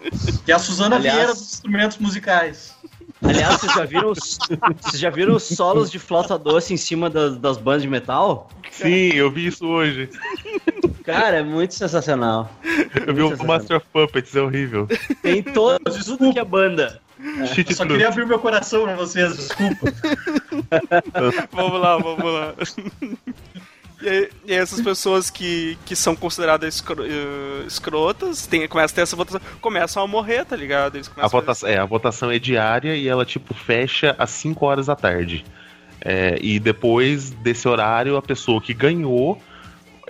que 0.44 0.50
é 0.50 0.54
a 0.54 0.58
Suzana 0.58 0.96
Aliás- 0.96 1.16
Vieira 1.16 1.34
dos 1.34 1.52
instrumentos 1.52 1.98
musicais. 1.98 2.74
Aliás, 3.22 3.60
vocês 3.60 3.74
já 3.74 3.84
viram 3.84 4.10
os, 4.12 4.38
vocês 4.80 4.98
já 5.00 5.10
viram 5.10 5.34
os 5.36 5.42
solos 5.42 5.90
de 5.90 5.98
flauta 5.98 6.38
doce 6.38 6.72
em 6.72 6.78
cima 6.78 7.10
das, 7.10 7.36
das 7.36 7.58
bandas 7.58 7.82
de 7.82 7.88
metal? 7.88 8.48
sim, 8.70 9.10
eu 9.12 9.30
vi 9.30 9.48
isso 9.48 9.66
hoje. 9.66 10.08
Cara, 11.12 11.36
é 11.38 11.42
muito 11.42 11.74
sensacional. 11.74 12.50
Eu 13.06 13.14
vi 13.14 13.22
o 13.22 13.46
Master 13.46 13.76
of 13.78 13.86
Puppets, 13.92 14.34
é 14.36 14.40
horrível. 14.40 14.86
Tem 15.22 15.42
todo, 15.42 15.80
tudo 16.04 16.32
que 16.32 16.38
é 16.38 16.44
banda. 16.44 17.00
Eu 17.22 17.46
só 17.74 17.84
queria 17.84 18.08
abrir 18.08 18.26
meu 18.26 18.38
coração 18.38 18.84
pra 18.84 18.94
vocês, 18.96 19.36
desculpa. 19.36 19.92
Vamos 21.52 21.80
lá, 21.80 21.98
vamos 21.98 22.32
lá. 22.32 22.54
E, 24.02 24.08
aí- 24.08 24.28
e 24.46 24.52
aí 24.52 24.58
essas 24.58 24.80
pessoas 24.80 25.28
que, 25.28 25.76
que 25.84 25.94
são 25.94 26.16
consideradas 26.16 26.74
escro- 26.76 27.04
eh, 27.04 27.64
escrotas, 27.66 28.46
tem, 28.46 28.66
começam 28.66 28.94
a 28.94 28.96
ter 28.96 29.02
essa 29.02 29.14
votação, 29.16 29.40
começam 29.60 30.02
a 30.02 30.06
morrer, 30.06 30.44
tá 30.46 30.56
ligado? 30.56 30.96
Eles 30.96 31.08
A 31.08 31.10
começam 31.10 31.38
a 31.38 31.40
votação, 31.40 31.68
é, 31.68 31.78
a 31.78 31.84
votação 31.84 32.30
é 32.30 32.38
diária 32.38 32.96
e 32.96 33.06
ela, 33.06 33.26
tipo, 33.26 33.52
fecha 33.52 34.14
às 34.18 34.30
5 34.30 34.64
horas 34.64 34.86
da 34.86 34.96
tarde. 34.96 35.44
É, 36.02 36.38
e 36.40 36.58
depois 36.58 37.28
desse 37.30 37.68
horário, 37.68 38.16
a 38.16 38.22
pessoa 38.22 38.58
que 38.62 38.72
ganhou, 38.72 39.38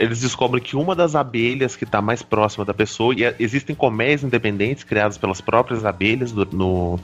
eles 0.00 0.20
descobrem 0.20 0.62
que 0.62 0.74
uma 0.76 0.94
das 0.94 1.14
abelhas 1.14 1.76
que 1.76 1.84
está 1.84 2.00
mais 2.00 2.22
próxima 2.22 2.64
da 2.64 2.72
pessoa, 2.72 3.14
e 3.14 3.24
é- 3.24 3.36
existem 3.38 3.76
colmeias 3.76 4.24
independentes 4.24 4.82
criadas 4.82 5.18
pelas 5.18 5.40
próprias 5.40 5.84
abelhas 5.84 6.32
do- 6.32 6.48
no, 6.50 6.98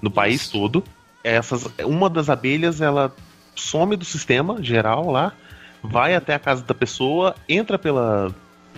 no 0.00 0.10
país 0.10 0.48
todo. 0.48 0.82
Essas, 1.22 1.68
uma 1.84 2.08
das 2.08 2.30
abelhas, 2.30 2.80
ela 2.80 3.14
some 3.54 3.96
do 3.96 4.04
sistema 4.04 4.62
geral 4.62 5.10
lá, 5.10 5.32
vai 5.82 6.14
até 6.14 6.34
a 6.34 6.38
casa 6.38 6.64
da 6.64 6.74
pessoa, 6.74 7.34
entra 7.48 7.78
pela, 7.78 8.34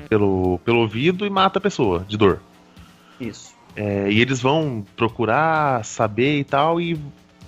pelo, 0.09 0.59
pelo 0.65 0.81
ouvido 0.81 1.25
e 1.25 1.31
mata 1.31 1.59
a 1.59 1.63
pessoa 1.63 2.05
de 2.09 2.17
dor. 2.17 2.41
Isso. 3.21 3.55
É, 3.77 4.11
e 4.11 4.21
eles 4.21 4.41
vão 4.43 4.85
procurar 4.97 5.85
saber 5.85 6.41
e 6.41 6.45
tal, 6.45 6.81
e 6.81 6.99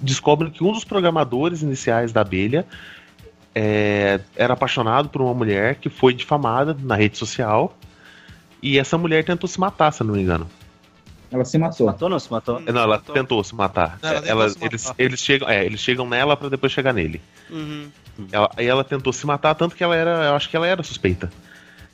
descobrem 0.00 0.50
que 0.50 0.62
um 0.62 0.72
dos 0.72 0.84
programadores 0.84 1.62
iniciais 1.62 2.12
da 2.12 2.20
abelha 2.20 2.64
é, 3.54 4.20
era 4.36 4.54
apaixonado 4.54 5.08
por 5.08 5.20
uma 5.22 5.34
mulher 5.34 5.76
que 5.76 5.88
foi 5.88 6.14
difamada 6.14 6.76
na 6.80 6.94
rede 6.96 7.18
social. 7.18 7.76
E 8.62 8.78
essa 8.78 8.96
mulher 8.96 9.24
tentou 9.24 9.48
se 9.48 9.58
matar, 9.58 9.92
se 9.92 10.02
eu 10.02 10.06
não 10.06 10.14
me 10.14 10.22
engano. 10.22 10.48
Ela 11.30 11.44
se 11.44 11.52
Se 11.52 11.58
matou. 11.58 11.86
matou, 11.86 12.08
não 12.08 12.18
se 12.20 12.30
matou? 12.30 12.60
Não, 12.60 12.82
ela 12.82 12.96
matou. 12.98 13.14
tentou 13.14 13.42
se 13.42 13.54
matar. 13.54 13.98
Não, 14.02 14.10
ela 14.10 14.20
tentou 14.20 14.30
Ela- 14.30 14.48
se 14.50 14.54
matar. 14.58 14.66
eles, 14.70 14.92
eles, 14.98 15.20
chegam, 15.20 15.48
é, 15.48 15.64
eles 15.64 15.80
chegam 15.80 16.06
nela 16.08 16.36
pra 16.36 16.48
depois 16.48 16.70
chegar 16.72 16.92
nele. 16.92 17.20
Uhum. 17.50 17.88
Ela, 18.30 18.50
aí 18.56 18.66
ela 18.66 18.84
tentou 18.84 19.12
se 19.12 19.26
matar, 19.26 19.54
tanto 19.54 19.74
que 19.74 19.82
ela 19.82 19.96
era. 19.96 20.26
Eu 20.26 20.34
acho 20.36 20.48
que 20.48 20.56
ela 20.56 20.66
era 20.66 20.82
suspeita. 20.82 21.30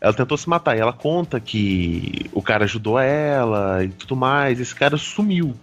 Ela 0.01 0.13
tentou 0.13 0.37
se 0.37 0.49
matar 0.49 0.77
e 0.77 0.81
ela 0.81 0.93
conta 0.93 1.39
que 1.41 2.27
o 2.33 2.43
cara 2.43 2.65
ajudou 2.65 2.99
ela 2.99 3.85
e 3.85 3.89
tudo 3.89 4.15
mais. 4.17 4.61
Esse 4.61 4.75
cara 4.75 4.97
sumiu. 4.97 5.55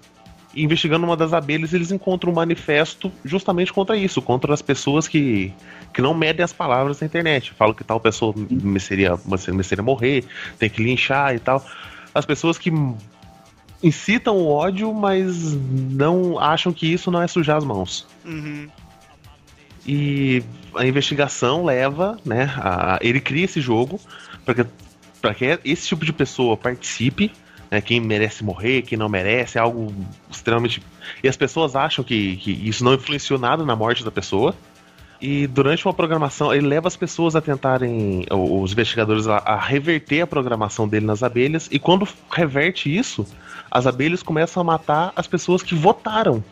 E 0.54 0.64
investigando 0.64 1.06
uma 1.06 1.18
das 1.18 1.34
abelhas, 1.34 1.74
eles 1.74 1.92
encontram 1.92 2.32
um 2.32 2.36
manifesto 2.36 3.12
justamente 3.26 3.74
contra 3.74 3.98
isso, 3.98 4.22
contra 4.22 4.54
as 4.54 4.62
pessoas 4.62 5.06
que, 5.06 5.54
que 5.96 6.02
não 6.02 6.14
medem 6.14 6.44
as 6.44 6.52
palavras 6.52 7.00
na 7.00 7.08
internet. 7.08 7.54
Falam 7.54 7.74
que 7.74 7.84
tal 7.84 8.02
pessoa 8.02 8.34
mereceria, 8.38 9.18
mereceria 9.26 9.82
morrer, 9.82 10.26
tem 10.60 10.70
que 10.70 10.84
linchar 10.84 11.34
e 11.34 11.40
tal. 11.40 11.66
As 12.14 12.26
pessoas 12.26 12.58
que 12.58 12.70
incitam 13.82 14.36
o 14.36 14.48
ódio, 14.50 14.94
mas 14.94 15.54
não 15.54 16.38
acham 16.38 16.74
que 16.74 16.92
isso 16.92 17.10
não 17.10 17.22
é 17.22 17.28
sujar 17.28 17.56
as 17.56 17.64
mãos. 17.64 18.06
Uhum. 18.26 18.68
E 19.88 20.44
a 20.76 20.86
investigação 20.86 21.64
leva, 21.64 22.20
né? 22.26 22.54
A, 22.58 23.00
ele 23.02 23.22
cria 23.22 23.46
esse 23.46 23.62
jogo 23.62 23.98
para 24.44 24.54
que, 24.54 24.66
pra 25.22 25.34
que 25.34 25.60
esse 25.64 25.88
tipo 25.88 26.04
de 26.04 26.12
pessoa 26.12 26.58
participe. 26.58 27.32
Né, 27.72 27.82
quem 27.82 28.00
merece 28.00 28.44
morrer, 28.44 28.84
quem 28.84 28.98
não 28.98 29.10
merece, 29.10 29.58
é 29.58 29.62
algo 29.62 29.92
extremamente. 30.30 30.84
E 31.24 31.28
as 31.28 31.38
pessoas 31.38 31.76
acham 31.76 32.04
que, 32.04 32.36
que 32.36 32.52
isso 32.52 32.84
não 32.84 32.94
influenciou 32.94 33.40
nada 33.40 33.66
na 33.66 33.76
morte 33.76 34.04
da 34.04 34.12
pessoa. 34.12 34.54
E 35.28 35.48
durante 35.48 35.86
uma 35.88 35.94
programação, 35.94 36.54
ele 36.54 36.68
leva 36.68 36.88
as 36.88 36.96
pessoas 36.96 37.36
a 37.36 37.42
tentarem, 37.42 38.26
os 38.30 38.72
investigadores, 38.74 39.28
a, 39.28 39.38
a 39.38 39.58
reverter 39.60 40.22
a 40.22 40.28
programação 40.28 40.88
dele 40.88 41.06
nas 41.06 41.24
abelhas. 41.24 41.68
E 41.72 41.80
quando 41.80 42.08
reverte 42.32 42.96
isso, 42.96 43.26
as 43.72 43.88
abelhas 43.88 44.22
começam 44.22 44.62
a 44.62 44.64
matar 44.64 45.12
as 45.16 45.26
pessoas 45.26 45.64
que 45.64 45.74
votaram 45.74 46.44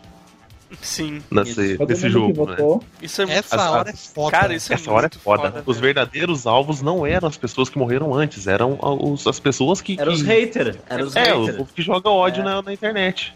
Sim. 0.81 1.21
nesse, 1.29 1.77
nesse 1.87 2.09
jogo. 2.09 2.47
Né? 2.47 2.55
Isso 2.99 3.21
é 3.21 3.25
Essa 3.31 3.55
As- 3.57 3.61
hora 3.71 3.89
é 3.91 3.93
foda. 3.93 4.31
Cara, 4.31 4.55
isso 4.55 4.71
é 4.71 4.75
Essa 4.75 4.91
hora 4.91 5.05
é 5.05 5.09
muito 5.11 5.19
foda. 5.19 5.63
Os 5.67 5.79
verdadeiros 5.79 6.47
alvos 6.47 6.81
não 6.81 7.05
eram 7.05 7.27
as 7.27 7.37
pessoas 7.37 7.69
que 7.69 7.77
morreram 7.77 8.11
antes, 8.11 8.47
eram 8.47 8.79
os- 8.81 9.27
as 9.27 9.39
pessoas 9.39 9.81
que. 9.81 9.99
Era 9.99 10.09
os 10.11 10.23
haters. 10.23 10.77
Era 10.89 11.05
os 11.05 11.15
É, 11.15 11.25
haters. 11.25 11.59
o, 11.59 11.61
o 11.61 11.65
que 11.67 11.83
joga 11.83 12.09
ódio 12.09 12.41
É. 12.41 12.43
na, 12.45 12.61
na 12.63 12.73
internet. 12.73 13.35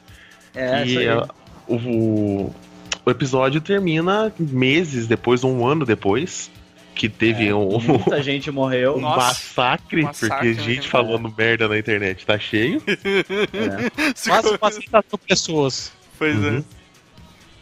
É, 0.55 0.83
isso 0.83 0.95
e 0.99 1.07
aí. 1.07 1.09
a- 1.09 1.27
o, 1.67 2.51
o, 3.07 3.11
episódio 3.11 3.61
termina 3.61 4.31
meses 4.39 5.07
depois, 5.07 5.43
um 5.43 5.65
ano 5.65 5.85
depois, 5.85 6.51
que 6.95 7.07
teve 7.07 7.47
É, 7.47 7.55
um, 7.55 7.79
Muita 7.79 8.21
gente 8.23 8.51
morreu. 8.51 8.97
um 8.97 9.01
Nossa, 9.01 9.17
massacre, 9.27 10.01
massacre, 10.03 10.29
porque 10.29 10.61
né, 10.61 10.63
gente 10.75 10.87
falando 10.87 11.33
merda 11.37 11.67
na 11.67 11.77
internet 11.77 12.25
tá 12.25 12.37
cheio. 12.39 12.81
É. 12.87 13.89
Quase 14.27 14.57
40 14.57 15.03
mil 15.11 15.17
pessoas. 15.27 15.91
Pois 16.17 16.35
Uhum. 16.35 16.57
é. 16.57 16.63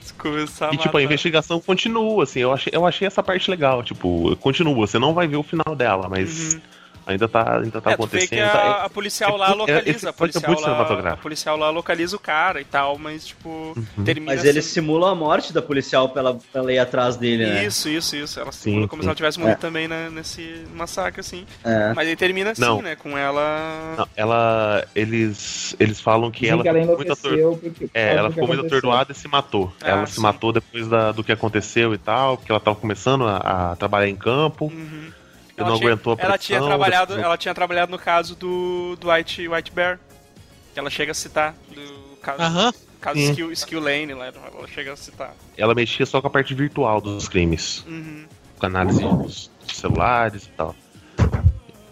Se 0.02 0.14
começar 0.14 0.72
E 0.74 0.78
tipo, 0.78 0.96
a 0.98 1.02
investigação 1.04 1.60
continua, 1.60 2.24
assim, 2.24 2.40
eu 2.40 2.54
achei, 2.54 2.72
eu 2.74 2.86
achei 2.86 3.08
essa 3.08 3.24
parte 3.24 3.50
legal, 3.50 3.82
tipo, 3.84 4.36
continua, 4.38 4.74
você 4.88 5.00
não 5.00 5.14
vai 5.16 5.28
ver 5.28 5.38
o 5.38 5.44
final 5.44 5.76
dela, 5.76 6.08
mas 6.08 6.54
Uhum. 6.54 6.62
Ainda 7.06 7.28
tá, 7.28 7.60
ainda 7.60 7.82
tá 7.82 7.92
é, 7.92 7.94
acontecendo. 7.94 8.30
que 8.30 8.40
a, 8.40 8.50
tá- 8.50 8.84
a 8.86 8.90
policial 8.90 9.36
é 9.36 9.38
lá 9.38 9.52
é- 9.52 9.54
localiza, 9.54 9.90
esse 9.90 10.06
a 10.06 10.10
é 10.10 10.12
policial 10.12 10.60
lá, 10.60 11.12
a 11.12 11.18
policial 11.18 11.58
lá 11.58 11.70
localiza 11.70 12.16
o 12.16 12.20
cara 12.20 12.60
e 12.62 12.66
tal, 12.66 12.98
mas 12.98 13.28
tipo, 13.28 13.76
termina 14.04 14.32
Mas 14.32 14.40
assim. 14.42 14.50
eles 14.50 14.66
simulam 14.66 15.10
a 15.12 15.16
morte 15.16 15.54
da 15.54 15.62
policial 15.62 16.10
pra 16.10 16.22
ela, 16.22 16.34
pra 16.52 16.62
ela 16.62 16.74
ir 16.74 16.80
atrás 16.80 17.16
dele, 17.18 17.46
né? 17.46 17.66
Isso, 17.66 17.88
isso, 17.90 18.16
isso. 18.16 18.40
Ela 18.40 18.52
Sim, 18.52 18.72
simula 18.72 18.88
como 18.88 19.02
sim. 19.02 19.06
se 19.06 19.10
ela 19.10 19.16
tivesse 19.16 19.40
morrido 19.40 19.60
também 19.60 19.88
né, 19.88 20.10
nesse 20.12 20.64
massacre, 20.74 21.20
assim. 21.22 21.46
É. 21.64 21.94
Mas 21.94 22.08
aí 22.08 22.16
termina 22.16 22.52
assim, 22.52 22.62
Não. 22.62 22.82
né? 22.82 22.96
Com 22.96 23.18
ela. 23.18 23.96
Não, 23.98 24.08
ela. 24.16 24.86
Eles. 24.96 25.76
Eles 25.80 26.00
falam 26.02 26.32
que 26.32 26.42
Dizem 26.42 26.54
ela, 26.54 26.64
que 26.64 26.70
ela 26.70 26.80
ficou 26.82 26.96
muito 26.98 27.14
ator- 27.14 27.58
porque, 27.60 27.88
por 27.88 27.90
É, 27.94 28.16
ela 28.16 28.30
ficou 28.30 28.48
muito 28.48 28.66
atordoada 28.66 29.12
e 29.12 29.16
se 29.16 29.28
matou. 29.28 29.74
Ah, 29.82 29.90
ela 29.90 30.06
se 30.06 30.16
sim. 30.16 30.22
matou 30.22 30.52
depois 30.52 30.88
da- 30.88 31.12
do 31.12 31.24
que 31.24 31.32
aconteceu 31.32 31.94
e 31.94 31.98
tal, 31.98 32.38
porque 32.38 32.52
ela 32.52 32.60
tava 32.60 32.76
começando 32.78 33.26
a, 33.28 33.72
a 33.72 33.76
trabalhar 33.76 34.08
em 34.10 34.16
campo. 34.16 34.66
Uhum. 34.66 35.12
E 35.58 35.62
não 35.62 35.78
tinha, 35.78 35.90
aguentou 35.92 36.14
a 36.20 36.22
ela 36.22 36.38
tinha 36.38 36.60
pressão, 36.60 36.68
trabalhado, 36.78 37.18
ela 37.20 37.38
tinha 37.38 37.54
trabalhado 37.54 37.92
no 37.92 37.98
caso 38.00 38.36
do, 38.36 38.96
do 39.00 39.10
White, 39.10 39.48
White 39.48 39.72
Bear. 39.72 40.00
Que 40.74 40.80
ela 40.80 40.90
chega 40.90 41.12
a 41.12 41.16
citar. 41.16 41.56
Do 41.74 42.18
caso, 42.22 42.42
Aham. 42.42 42.74
caso 43.00 43.20
Sim. 43.20 43.30
Skill, 43.32 43.52
Skill 43.54 43.80
Lane 43.80 44.14
lá, 44.14 44.28
ela 44.28 44.68
chega 44.68 44.92
a 44.94 44.98
citar. 44.98 45.34
Ela 45.58 45.74
mexia 45.74 46.06
só 46.06 46.20
com 46.22 46.28
a 46.28 46.30
parte 46.30 46.54
virtual 46.54 47.00
dos 47.00 47.30
crimes. 47.30 47.86
Uhum. 47.88 48.26
Com 48.60 48.66
a 48.66 48.70
análise 48.70 49.02
dos 49.02 49.50
celulares 49.72 50.46
e 50.46 50.50
tal. 50.50 50.76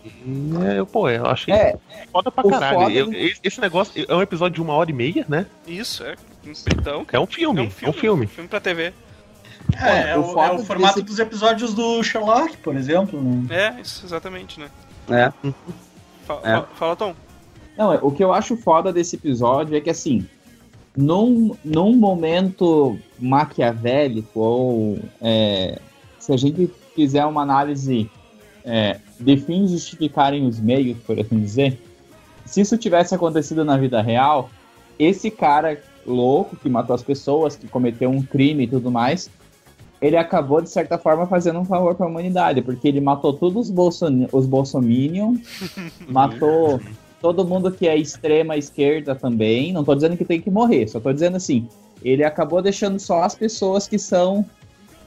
E, 0.06 0.52
é, 0.68 0.80
eu, 0.80 0.86
pô, 0.86 1.10
eu 1.10 1.26
achei 1.26 1.54
É, 1.54 1.78
foda 2.12 2.30
pra 2.32 2.44
caralho. 2.50 2.80
foda 2.80 2.92
Eu- 2.94 3.06
do- 3.08 3.16
esse- 3.44 3.62
negócio 3.62 4.06
é 4.08 4.14
um 4.16 4.22
episódio 4.22 4.56
de 4.56 4.62
uma 4.62 4.74
hora 4.74 4.90
e 4.90 4.94
meia, 4.94 5.26
né? 5.30 5.46
Isso, 5.66 6.04
é. 6.04 6.16
Então, 6.46 7.06
É 7.12 7.20
um 7.20 7.26
filme. 7.26 7.62
É 7.82 7.90
um 7.90 7.94
filme. 7.94 8.28
Filme 8.28 8.50
pra 8.50 8.60
TV. 8.60 8.94
É, 9.82 10.12
é, 10.12 10.18
o 10.18 10.22
o, 10.34 10.40
é 10.44 10.52
o 10.52 10.60
formato 10.60 10.96
desse- 10.96 11.06
dos 11.06 11.20
episódios 11.20 11.74
do 11.74 12.02
Sherlock, 12.04 12.58
por 12.58 12.76
exemplo. 12.76 13.20
Né? 13.22 13.76
É, 13.78 13.82
isso, 13.82 14.06
exatamente, 14.06 14.60
né? 14.60 14.70
É. 15.10 15.32
Fa- 16.26 16.40
É. 16.44 16.56
fa- 16.58 16.68
Fala, 16.76 16.96
Tom. 16.96 17.16
Não, 17.78 17.92
é, 17.94 18.00
o 18.02 18.12
que 18.12 18.24
eu 18.24 18.32
acho 18.34 18.56
foda 18.56 18.94
desse 18.94 19.16
episódio 19.16 19.76
é 19.76 19.82
que, 19.82 19.90
assim, 19.90 20.28
num, 20.96 21.56
num 21.66 21.96
momento 21.96 22.98
maquiavélico, 23.20 24.40
ou 24.40 25.00
é, 25.22 25.80
se 26.20 26.32
a 26.32 26.38
gente 26.38 26.70
fizer 26.96 27.26
uma 27.26 27.42
análise 27.42 28.10
é, 28.64 29.00
de 29.20 29.36
fins 29.38 29.72
justificarem 29.72 30.46
os 30.46 30.60
meios, 30.60 30.98
por 31.00 31.20
assim 31.20 31.40
dizer, 31.40 31.80
se 32.46 32.62
isso 32.62 32.78
tivesse 32.78 33.16
acontecido 33.16 33.66
na 33.66 33.76
vida 33.78 34.02
real, 34.02 34.50
esse 35.00 35.32
cara 35.32 35.82
louco 36.06 36.56
que 36.56 36.70
matou 36.70 36.94
as 36.94 37.02
pessoas, 37.02 37.56
que 37.56 37.68
cometeu 37.68 38.10
um 38.10 38.22
crime 38.22 38.66
e 38.66 38.68
tudo 38.68 38.92
mais, 38.92 39.30
ele 40.04 40.18
acabou, 40.18 40.62
de 40.62 40.70
certa 40.70 40.98
forma, 40.98 41.26
fazendo 41.26 41.60
um 41.60 41.64
favor 41.64 41.96
para 41.96 42.06
a 42.06 42.10
humanidade, 42.10 42.62
porque 42.62 42.90
ele 42.90 43.00
matou 43.00 43.32
todos 43.32 43.70
os, 43.70 43.72
Bolson 43.72 44.28
os 44.34 44.46
Bolsominion, 44.46 45.36
matou 46.10 46.82
todo 47.22 47.46
mundo 47.46 47.72
que 47.72 47.88
é 47.88 47.96
extrema 47.96 48.58
esquerda 48.58 49.16
também. 49.16 49.72
Não 49.72 49.82
tô 49.82 49.96
dizendo 49.96 50.18
que 50.18 50.26
tem 50.26 50.42
que 50.42 50.52
morrer, 50.52 50.90
só 50.90 51.00
tô 51.00 51.14
dizendo 51.14 51.38
assim, 51.38 51.70
ele 52.04 52.22
acabou 52.22 52.62
deixando 52.62 53.00
só 53.00 53.24
as 53.24 53.34
pessoas 53.34 53.88
que 53.88 53.98
são 53.98 54.46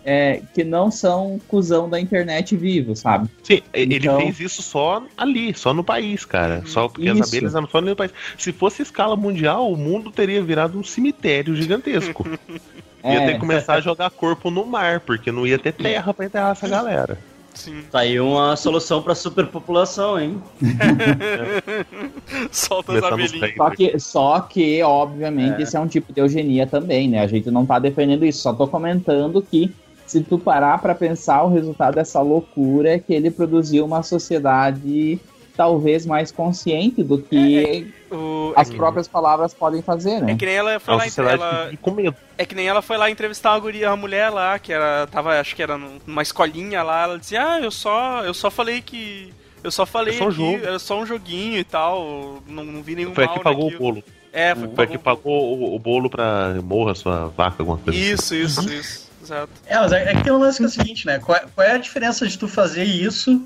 é, 0.09 0.41
que 0.55 0.63
não 0.63 0.89
são 0.89 1.41
cuzão 1.49 1.91
da 1.91 2.01
internet 2.01 2.57
vivo, 2.57 2.95
sabe? 2.95 3.29
Sim, 3.43 3.61
ele 3.75 3.97
Então- 3.97 4.21
fez 4.21 4.39
isso 4.39 4.63
só 4.63 5.03
ali, 5.17 5.53
só 5.53 5.75
no 5.75 5.83
país, 5.83 6.25
cara. 6.25 6.63
Só 6.65 6.89
porque 6.89 7.09
as 7.09 7.19
Isso. 7.19 7.29
abelhas 7.29 7.55
eram 7.57 7.67
só 7.69 7.81
no 7.81 7.97
país. 7.97 8.13
Se 8.39 8.53
fosse 8.53 8.83
escala 8.83 9.17
mundial, 9.17 9.71
o 9.71 9.77
mundo 9.77 10.13
teria 10.13 10.41
virado 10.43 10.79
um 10.79 10.85
cemitério 10.85 11.57
gigantesco. 11.57 12.25
Ia 13.05 13.21
ter 13.21 13.27
É, 13.27 13.33
que 13.35 13.39
começar 13.41 13.75
a 13.75 13.81
jogar 13.81 14.11
corpo 14.11 14.51
no 14.51 14.65
mar, 14.65 15.01
porque 15.01 15.31
não 15.31 15.47
ia 15.47 15.59
ter 15.59 15.73
terra 15.73 16.13
pra 16.15 16.25
enterrar 16.27 16.53
essa 16.53 16.67
galera. 16.69 17.17
Sim. 17.55 17.83
Tá 17.91 18.01
aí 18.01 18.19
uma 18.21 18.55
solução 18.57 19.01
pra 19.01 19.15
superpopulação, 19.15 20.21
hein? 20.21 20.43
Solta 22.51 22.93
as 22.99 23.05
abelhinhas. 23.05 23.55
só 23.57 23.71
que, 23.71 23.99
só 23.99 24.41
que, 24.41 24.83
obviamente, 24.83 25.61
É. 25.61 25.63
esse 25.63 25.77
é 25.77 25.81
um 25.81 25.87
tipo 25.87 26.13
de 26.13 26.21
eugenia 26.21 26.67
também, 26.67 27.09
né? 27.09 27.21
A 27.21 27.27
gente 27.27 27.51
não 27.51 27.65
tá 27.65 27.79
defendendo 27.79 28.25
isso, 28.25 28.41
só 28.43 28.53
tô 28.53 28.67
comentando 28.67 29.41
que 29.41 29.73
se 30.07 30.23
tu 30.23 30.39
parar 30.39 30.79
pra 30.81 30.95
pensar, 30.95 31.43
o 31.43 31.49
resultado 31.49 31.95
dessa 31.95 32.21
loucura 32.21 32.91
é 32.95 32.99
que 32.99 33.13
ele 33.13 33.31
produziu 33.31 33.85
uma 33.85 34.03
sociedade 34.03 35.19
talvez 35.57 36.05
mais 36.05 36.31
consciente 36.31 37.03
do 37.03 37.19
que 37.19 37.91
O- 38.11 38.53
as 38.55 38.71
próprias 38.71 39.09
palavras 39.09 39.55
podem 39.55 39.81
fazer, 39.83 40.21
né? 40.21 40.33
É 40.33 40.35
que 40.37 40.45
nem 40.47 40.55
ela 40.55 40.73
É 40.73 40.79
foi 40.79 40.95
uma 40.95 41.05
lá, 41.19 41.33
ela, 41.33 41.71
que 41.71 42.13
é 42.39 42.45
que 42.45 42.55
nem 42.55 42.69
ela 42.69 42.83
foi 42.83 42.97
lá 42.99 43.11
entrevistar 43.11 43.53
uma 43.53 43.59
guria, 43.59 43.89
uma 43.91 43.97
mulher 43.97 44.29
lá, 44.31 44.59
que 44.59 44.73
era, 44.73 45.07
tava, 45.07 45.41
acho 45.41 45.57
que 45.57 45.63
era 45.63 45.79
numa 45.79 46.23
escolinha 46.23 46.83
lá, 46.83 47.05
ela 47.05 47.19
dizia, 47.19 47.43
ah, 47.43 47.61
eu 47.61 47.71
só, 47.71 48.23
eu 48.23 48.35
só 48.35 48.51
falei 48.51 48.83
que, 48.83 49.33
eu 49.65 49.71
só 49.71 49.87
falei 49.87 50.15
É 50.15 50.19
só 50.19 50.27
um 50.27 50.31
jogo. 50.31 50.59
era 50.63 50.79
só 50.79 51.01
um 51.01 51.07
joguinho 51.07 51.57
e 51.59 51.65
tal, 51.65 52.43
não, 52.47 52.65
não 52.65 52.83
vi 52.83 52.95
nenhum 52.95 53.15
Foi 53.15 53.25
a 53.25 53.27
mal 53.29 53.39
que 53.39 53.43
pagou 53.45 53.65
naquilo. 53.65 53.81
o 53.81 53.93
bolo. 53.95 54.05
É, 54.33 54.55
foi, 54.55 54.69
Foi 54.69 54.85
a 54.85 54.87
que 54.89 54.99
pagou 54.99 55.59
o, 55.59 55.75
o 55.75 55.79
bolo 55.79 56.11
pra 56.11 56.55
morra 56.63 56.95
sua 56.95 57.29
vaca, 57.29 57.57
alguma 57.63 57.79
coisa. 57.79 57.99
assim. 57.99 58.13
Isso, 58.13 58.35
isso, 58.35 58.71
isso, 58.71 59.06
exato. 59.27 59.53
É, 59.67 59.77
mas 59.77 59.93
é, 59.93 60.11
é 60.11 60.15
que 60.15 60.23
tem 60.23 60.33
um 60.33 60.39
lance 60.39 60.59
que 60.59 60.65
é 60.65 60.67
o 60.67 60.71
seguinte, 60.71 61.07
né? 61.07 61.19
Qual 61.19 61.37
é, 61.37 61.45
qual 61.55 61.67
é 61.67 61.73
a 61.73 61.79
diferença 61.79 62.27
de 62.27 62.39
tu 62.39 62.49
fazer 62.49 62.85
isso 62.85 63.45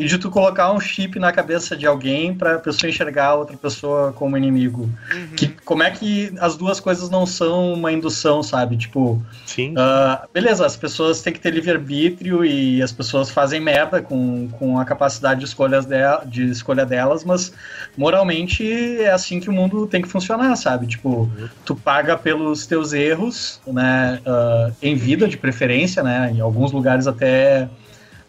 e 0.00 0.06
de 0.06 0.16
tu 0.16 0.30
colocar 0.30 0.72
um 0.72 0.80
chip 0.80 1.18
na 1.18 1.30
cabeça 1.30 1.76
de 1.76 1.86
alguém 1.86 2.34
pra 2.34 2.58
pessoa 2.58 2.88
enxergar 2.88 3.26
a 3.26 3.34
outra 3.34 3.54
pessoa 3.54 4.14
como 4.14 4.34
inimigo? 4.34 4.88
Uhum. 5.12 5.28
Que, 5.36 5.48
como 5.62 5.82
é 5.82 5.90
que 5.90 6.32
as 6.40 6.56
duas 6.56 6.80
coisas 6.80 7.10
não 7.10 7.26
são 7.26 7.74
uma 7.74 7.92
indução, 7.92 8.42
sabe? 8.42 8.78
Tipo, 8.78 9.22
Sim. 9.44 9.74
ah, 9.76 10.26
beleza, 10.32 10.64
as 10.64 10.74
pessoas 10.74 11.20
têm 11.20 11.34
que 11.34 11.38
ter 11.38 11.52
livre-arbítrio 11.52 12.42
e 12.42 12.82
as 12.82 12.90
pessoas 12.90 13.30
fazem 13.30 13.60
merda 13.60 14.00
com, 14.00 14.48
com 14.52 14.78
a 14.78 14.86
capacidade 14.86 15.40
de, 15.40 15.46
escolhas 15.46 15.84
de, 15.84 15.96
de 16.26 16.50
escolha 16.50 16.86
delas, 16.86 17.22
mas 17.22 17.52
moralmente 17.94 18.64
é 19.02 19.10
assim 19.10 19.38
que 19.38 19.50
o 19.50 19.52
mundo 19.52 19.86
tem 19.86 20.00
que 20.00 20.08
funcionar, 20.08 20.56
sabe? 20.56 20.86
Tipo, 20.86 21.30
tu 21.62 21.76
paga 21.76 22.16
pelos 22.16 22.66
teus 22.66 22.94
erros, 22.94 23.60
né? 23.66 24.18
ah, 24.24 24.70
em 24.80 24.94
vida, 24.94 25.28
de 25.28 25.36
preferência, 25.36 26.02
né? 26.02 26.32
Em 26.34 26.40
alguns 26.40 26.72
lugares 26.72 27.06
até, 27.06 27.68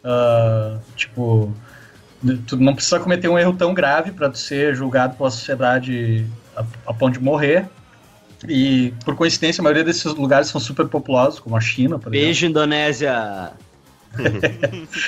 ah, 0.04 0.78
tipo, 0.96 1.54
tu 2.48 2.58
não 2.58 2.76
precisa 2.76 3.00
cometer 3.00 3.28
um 3.28 3.38
erro 3.38 3.54
tão 3.54 3.74
grave 3.74 4.12
para 4.12 4.34
ser 4.34 4.76
julgado 4.76 5.16
pela 5.16 5.30
sociedade 5.32 6.26
a, 6.56 6.64
a 6.88 6.94
ponto 6.94 7.14
de 7.18 7.24
morrer. 7.24 7.66
E, 8.48 8.94
por 9.06 9.16
coincidência, 9.16 9.62
a 9.62 9.64
maioria 9.64 9.84
desses 9.84 10.14
lugares 10.16 10.48
são 10.48 10.60
super 10.60 10.88
populosos, 10.88 11.40
como 11.40 11.56
a 11.56 11.62
China, 11.62 12.00
por 12.00 12.10
exemplo. 12.10 12.26
Beijo, 12.26 12.46
Indonésia! 12.48 13.52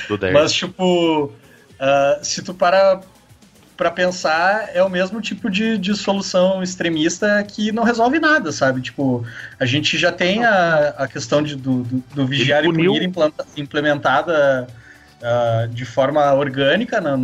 Do 0.07 0.17
Derek. 0.17 0.39
Mas, 0.39 0.53
tipo, 0.53 1.31
ah, 1.79 2.19
se 2.21 2.41
tu 2.41 2.53
para 2.53 3.01
pra 3.75 3.89
pensar, 3.89 4.69
é 4.71 4.83
o 4.83 4.89
mesmo 4.89 5.19
tipo 5.19 5.49
de, 5.49 5.79
de 5.79 5.95
solução 5.95 6.61
extremista 6.61 7.43
que 7.43 7.71
não 7.71 7.83
resolve 7.83 8.19
nada, 8.19 8.51
sabe? 8.51 8.81
Tipo, 8.81 9.25
a 9.59 9.65
gente 9.65 9.97
já 9.97 10.11
tem 10.11 10.45
a, 10.45 10.93
a 10.95 11.07
questão 11.07 11.41
de, 11.41 11.55
do, 11.55 11.81
do, 11.83 12.03
do 12.13 12.27
vigiar 12.27 12.63
e 12.63 12.67
punir 12.67 13.01
implanta- 13.01 13.45
implementada 13.57 14.67
ah, 15.23 15.67
de 15.71 15.85
forma 15.85 16.33
orgânica 16.33 16.99
na, 16.99 17.17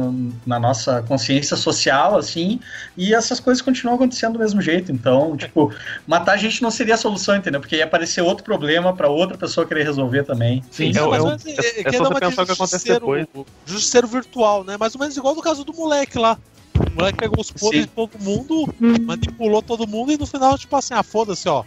na 0.46 0.60
nossa 0.60 1.02
consciência 1.04 1.58
social, 1.58 2.18
assim, 2.18 2.60
e 2.96 3.14
essas 3.14 3.40
coisas 3.40 3.62
continuam 3.62 3.96
acontecendo 3.96 4.34
do 4.34 4.40
mesmo 4.40 4.62
jeito. 4.62 4.92
Então, 4.92 5.36
tipo, 5.36 5.74
matar 6.08 6.34
a 6.34 6.38
gente 6.38 6.62
não 6.62 6.72
seria 6.72 6.94
a 6.96 6.98
solução, 6.98 7.36
entendeu? 7.36 7.60
Porque 7.60 7.76
ia 7.76 7.84
aparecer 7.84 8.22
outro 8.22 8.44
problema 8.44 8.96
pra 8.96 9.10
outra 9.10 9.38
pessoa 9.38 9.68
querer 9.68 9.84
resolver 9.84 10.24
também. 10.24 10.64
Sim, 10.72 10.94
Não, 10.94 11.08
é, 11.08 11.10
mais 11.10 11.20
é, 11.22 11.26
ou 11.26 11.30
menos, 11.30 11.46
é- 11.46 11.52
é- 11.52 11.82
é 11.88 11.92
só 11.92 12.04
você 12.06 12.20
pensar 12.20 12.44
o 12.44 12.46
que 12.46 12.52
acontece 12.54 12.86
depois. 12.88 13.28
Justiceiro 13.66 14.08
virtual, 14.08 14.64
né? 14.64 14.78
Mais 14.78 14.96
ou 14.96 15.02
menos 15.02 15.18
igual 15.18 15.36
no 15.36 15.42
caso 15.42 15.66
do 15.66 15.74
moleque 15.74 16.18
lá. 16.18 16.38
O 16.74 16.96
moleque 16.96 17.18
pegou 17.18 17.42
os 17.42 17.52
poderes 17.52 17.82
Sim. 17.82 17.88
de 17.90 17.94
todo 17.94 18.18
mundo, 18.20 18.74
manipulou 19.02 19.62
todo 19.62 19.86
mundo 19.86 20.14
e 20.14 20.18
no 20.18 20.26
final, 20.26 20.58
tipo 20.58 20.74
assim, 20.76 20.94
ah, 20.94 21.04
foda-se, 21.04 21.50
ó. 21.50 21.66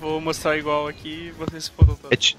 Vou 0.00 0.20
mostrar 0.20 0.56
igual 0.56 0.86
aqui 0.86 1.28
e 1.28 1.30
vocês 1.32 1.64
se 1.64 1.70
fodam 1.72 1.94
É, 1.94 2.16
todos. 2.16 2.36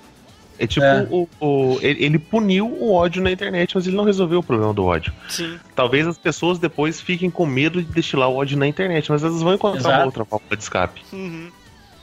É 0.63 0.67
tipo, 0.67 0.85
É. 0.85 1.07
O, 1.09 1.27
o- 1.39 1.79
ele, 1.81 2.03
ele 2.05 2.19
puniu 2.19 2.67
o 2.67 2.93
ódio 2.93 3.21
na 3.21 3.31
internet, 3.31 3.75
mas 3.75 3.85
ele 3.87 3.95
não 3.95 4.03
resolveu 4.03 4.39
o 4.39 4.43
problema 4.43 4.73
do 4.73 4.85
ódio. 4.85 5.13
Sim, 5.29 5.57
Talvez 5.75 6.07
as 6.07 6.17
pessoas 6.17 6.59
depois 6.59 6.99
fiquem 7.01 7.29
com 7.29 7.45
medo 7.45 7.81
de 7.81 7.91
destilar 7.91 8.29
o 8.29 8.35
ódio 8.35 8.57
na 8.57 8.67
internet, 8.67 9.11
mas 9.11 9.23
elas 9.23 9.41
vão 9.41 9.53
encontrar 9.53 9.79
Exato. 9.79 9.95
uma 9.97 10.05
outra 10.05 10.23
válvula 10.23 10.55
de 10.57 10.63
escape. 10.63 11.01
uhum, 11.11 11.49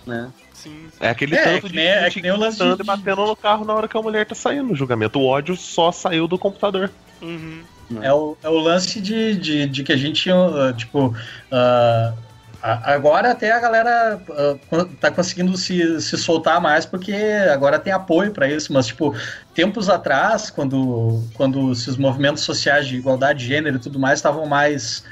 Né? 0.06 0.30
sim. 0.52 0.86
É 1.00 1.08
aquele 1.08 1.34
É, 1.36 1.38
é 1.40 1.44
tanto 1.44 1.62
que 1.62 1.68
de 1.70 1.76
nem- 1.76 1.86
é 1.86 2.02
gente 2.04 2.14
que 2.14 2.22
nem 2.22 2.32
o 2.32 2.36
lance 2.36 2.58
de- 2.58 2.82
e 2.82 2.84
batendo 2.84 3.26
no 3.26 3.34
carro 3.36 3.64
na 3.64 3.72
hora 3.74 3.88
que 3.88 3.96
a 3.96 4.02
mulher 4.02 4.26
tá 4.26 4.34
saindo 4.34 4.68
no 4.68 4.74
julgamento. 4.74 5.18
O 5.18 5.26
ódio 5.26 5.56
só 5.56 5.90
saiu 5.90 6.28
do 6.28 6.38
computador. 6.38 6.90
Uhum. 7.22 7.62
É 8.02 8.12
o, 8.12 8.36
é 8.42 8.48
o 8.48 8.58
lance 8.58 9.00
de, 9.00 9.34
de, 9.36 9.66
de 9.66 9.82
que 9.82 9.92
a 9.92 9.96
gente, 9.96 10.30
uh, 10.30 10.72
tipo, 10.76 11.06
uh, 11.08 12.14
agora 12.62 13.30
até 13.32 13.50
a 13.52 13.60
galera 13.60 14.20
uh, 14.28 14.84
tá 15.00 15.10
conseguindo 15.10 15.56
se, 15.56 16.00
se 16.00 16.16
soltar 16.18 16.60
mais 16.60 16.84
porque 16.84 17.12
agora 17.52 17.78
tem 17.78 17.92
apoio 17.92 18.32
para 18.32 18.48
isso, 18.48 18.72
mas, 18.72 18.86
tipo, 18.86 19.14
tempos 19.54 19.88
atrás, 19.88 20.50
quando, 20.50 21.22
quando 21.34 21.72
esses 21.72 21.96
movimentos 21.96 22.42
sociais 22.42 22.86
de 22.86 22.96
igualdade 22.96 23.38
de 23.40 23.46
gênero 23.46 23.76
e 23.76 23.80
tudo 23.80 23.98
mais 23.98 24.18
estavam 24.18 24.46
mais. 24.46 25.02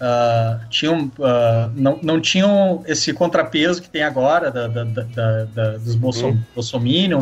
uh, 0.00 0.60
tinham, 0.70 1.10
uh, 1.18 1.70
não, 1.74 1.98
não 2.02 2.20
tinham 2.20 2.82
esse 2.86 3.12
contrapeso 3.12 3.82
que 3.82 3.88
tem 3.88 4.02
agora 4.04 4.50
da, 4.50 4.68
da- 4.68 4.84
da- 4.84 5.44
da- 5.46 5.76
dos 5.78 5.94
bolso, 5.96 6.26
Uhum. 6.26 6.38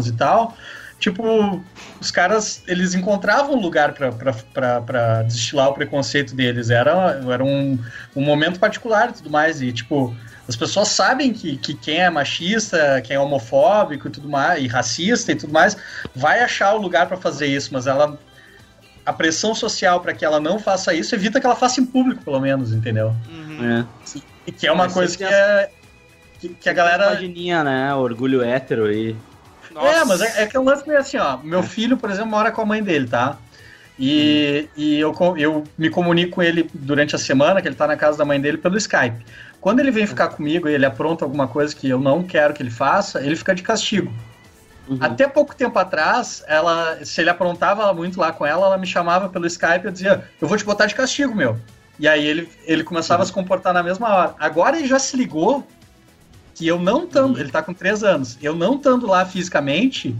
e 0.08 0.12
tal. 0.12 0.54
Tipo, 0.98 1.62
os 2.00 2.10
caras, 2.10 2.62
eles 2.66 2.94
encontravam 2.94 3.56
um 3.56 3.60
lugar 3.60 3.92
pra 3.92 5.22
destilar 5.22 5.68
o 5.68 5.74
preconceito 5.74 6.34
deles. 6.34 6.70
Era, 6.70 7.20
era 7.30 7.44
um, 7.44 7.78
um 8.14 8.22
momento 8.22 8.58
particular 8.58 9.10
e 9.10 9.12
tudo 9.12 9.30
mais. 9.30 9.60
E, 9.60 9.72
tipo, 9.72 10.16
as 10.48 10.56
pessoas 10.56 10.88
sabem 10.88 11.32
que, 11.32 11.56
que 11.58 11.74
quem 11.74 11.98
é 11.98 12.08
machista, 12.08 13.00
quem 13.02 13.16
é 13.16 13.20
homofóbico 13.20 14.08
e 14.08 14.10
tudo 14.10 14.28
mais, 14.28 14.62
e 14.62 14.66
racista 14.66 15.32
e 15.32 15.34
tudo 15.34 15.52
mais, 15.52 15.76
vai 16.14 16.40
achar 16.40 16.72
o 16.74 16.78
lugar 16.78 17.06
pra 17.06 17.16
fazer 17.16 17.46
isso, 17.46 17.70
mas 17.72 17.86
ela. 17.86 18.18
A 19.04 19.12
pressão 19.12 19.54
social 19.54 20.00
pra 20.00 20.12
que 20.12 20.24
ela 20.24 20.40
não 20.40 20.58
faça 20.58 20.92
isso 20.92 21.14
evita 21.14 21.38
que 21.38 21.46
ela 21.46 21.54
faça 21.54 21.80
em 21.80 21.86
público, 21.86 22.24
pelo 22.24 22.40
menos, 22.40 22.72
entendeu? 22.72 23.14
Uhum. 23.28 23.78
É. 23.78 23.86
E 24.44 24.50
que 24.50 24.66
é 24.66 24.72
uma 24.72 24.84
Mas 24.84 24.94
coisa 24.94 25.16
que 25.16 25.24
tem 25.24 25.32
é. 25.32 25.70
Que, 26.40 26.48
que 26.48 26.68
a 26.68 26.72
galera. 26.72 27.10
Pagininha, 27.10 27.62
né? 27.62 27.94
Orgulho 27.94 28.42
hétero 28.42 28.86
aí. 28.86 29.14
Nossa. 29.76 29.88
É, 29.88 30.04
mas 30.06 30.20
é, 30.22 30.42
é 30.42 30.46
que 30.46 30.56
é 30.56 30.60
um 30.60 30.64
lance 30.64 30.88
meio 30.88 30.98
assim, 30.98 31.18
ó. 31.18 31.36
Meu 31.36 31.62
filho, 31.62 31.98
por 31.98 32.10
exemplo, 32.10 32.30
mora 32.30 32.50
com 32.50 32.62
a 32.62 32.66
mãe 32.66 32.82
dele, 32.82 33.06
tá? 33.06 33.36
E, 33.98 34.68
e 34.74 34.98
eu, 34.98 35.14
eu 35.36 35.64
me 35.76 35.90
comunico 35.90 36.36
com 36.36 36.42
ele 36.42 36.68
durante 36.72 37.14
a 37.14 37.18
semana, 37.18 37.60
que 37.60 37.68
ele 37.68 37.74
tá 37.74 37.86
na 37.86 37.96
casa 37.96 38.16
da 38.16 38.24
mãe 38.24 38.40
dele, 38.40 38.56
pelo 38.56 38.78
Skype. 38.78 39.24
Quando 39.60 39.80
ele 39.80 39.90
vem 39.90 40.06
ficar 40.06 40.28
comigo 40.28 40.66
e 40.68 40.72
ele 40.72 40.86
apronta 40.86 41.24
alguma 41.24 41.46
coisa 41.46 41.76
que 41.76 41.88
eu 41.88 42.00
não 42.00 42.22
quero 42.22 42.54
que 42.54 42.62
ele 42.62 42.70
faça, 42.70 43.20
ele 43.20 43.36
fica 43.36 43.54
de 43.54 43.62
castigo. 43.62 44.10
Uhum. 44.88 44.98
Até 45.00 45.26
pouco 45.28 45.54
tempo 45.54 45.78
atrás, 45.78 46.42
ela, 46.46 47.04
se 47.04 47.20
ele 47.20 47.28
aprontava 47.28 47.92
muito 47.92 48.18
lá 48.18 48.32
com 48.32 48.46
ela, 48.46 48.66
ela 48.66 48.78
me 48.78 48.86
chamava 48.86 49.28
pelo 49.28 49.46
Skype 49.46 49.84
e 49.84 49.86
eu 49.86 49.92
dizia, 49.92 50.24
eu 50.40 50.48
vou 50.48 50.56
te 50.56 50.64
botar 50.64 50.86
de 50.86 50.94
castigo, 50.94 51.34
meu. 51.34 51.58
E 51.98 52.06
aí 52.08 52.24
ele, 52.24 52.48
ele 52.64 52.82
começava 52.82 53.22
a 53.22 53.26
se 53.26 53.32
comportar 53.32 53.74
na 53.74 53.82
mesma 53.82 54.08
hora. 54.08 54.34
Agora 54.38 54.78
ele 54.78 54.86
já 54.86 54.98
se 54.98 55.16
ligou 55.16 55.66
que 56.56 56.66
eu 56.66 56.80
não 56.80 57.04
estando, 57.04 57.38
ele 57.38 57.50
tá 57.50 57.62
com 57.62 57.74
três 57.74 58.02
anos, 58.02 58.38
eu 58.42 58.54
não 58.54 58.76
estando 58.76 59.06
lá 59.06 59.24
fisicamente, 59.26 60.16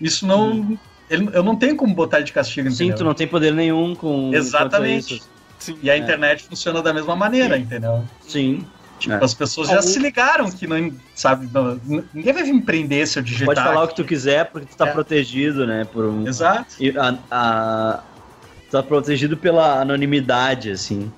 isso 0.00 0.24
não. 0.26 0.78
ele- 1.10 1.28
eu 1.32 1.42
não 1.42 1.56
tenho 1.56 1.74
como 1.76 1.92
botar 1.92 2.18
ele 2.18 2.26
de 2.26 2.32
castigo, 2.32 2.70
Sim, 2.70 2.92
tu 2.92 3.02
não 3.02 3.12
tem 3.12 3.26
poder 3.26 3.52
nenhum 3.52 3.94
com. 3.96 4.30
Exatamente. 4.32 5.20
Sim. 5.58 5.76
E 5.82 5.90
a 5.90 5.94
É. 5.94 5.98
internet 5.98 6.44
funciona 6.44 6.80
da 6.80 6.94
mesma 6.94 7.14
maneira, 7.16 7.58
entendeu? 7.58 8.04
Sim. 8.26 8.64
Tipo, 9.00 9.14
É. 9.14 9.24
as 9.24 9.34
pessoas 9.34 9.66
já 9.68 9.76
Algum- 9.76 9.88
se 9.88 9.98
ligaram 9.98 10.50
que 10.50 10.66
não, 10.66 10.92
sabe, 11.14 11.48
não- 11.52 11.80
ninguém 12.14 12.32
vai 12.32 12.42
vir 12.44 12.52
me 12.52 12.62
prender 12.62 13.06
se 13.08 13.18
eu 13.18 13.22
digitar. 13.22 13.46
Pode 13.46 13.60
falar 13.62 13.82
o 13.84 13.88
que 13.88 13.96
tu 13.96 14.04
quiser 14.04 14.44
porque 14.46 14.66
tu 14.66 14.76
tá 14.76 14.88
É. 14.88 14.92
protegido, 14.92 15.66
né? 15.66 15.84
Por 15.90 16.04
um. 16.04 16.26
Exato. 16.28 16.76
A, 16.98 17.14
a- 17.30 18.00
tu 18.68 18.70
tá 18.72 18.82
protegido 18.82 19.36
pela 19.36 19.80
anonimidade, 19.80 20.70
assim. 20.70 21.10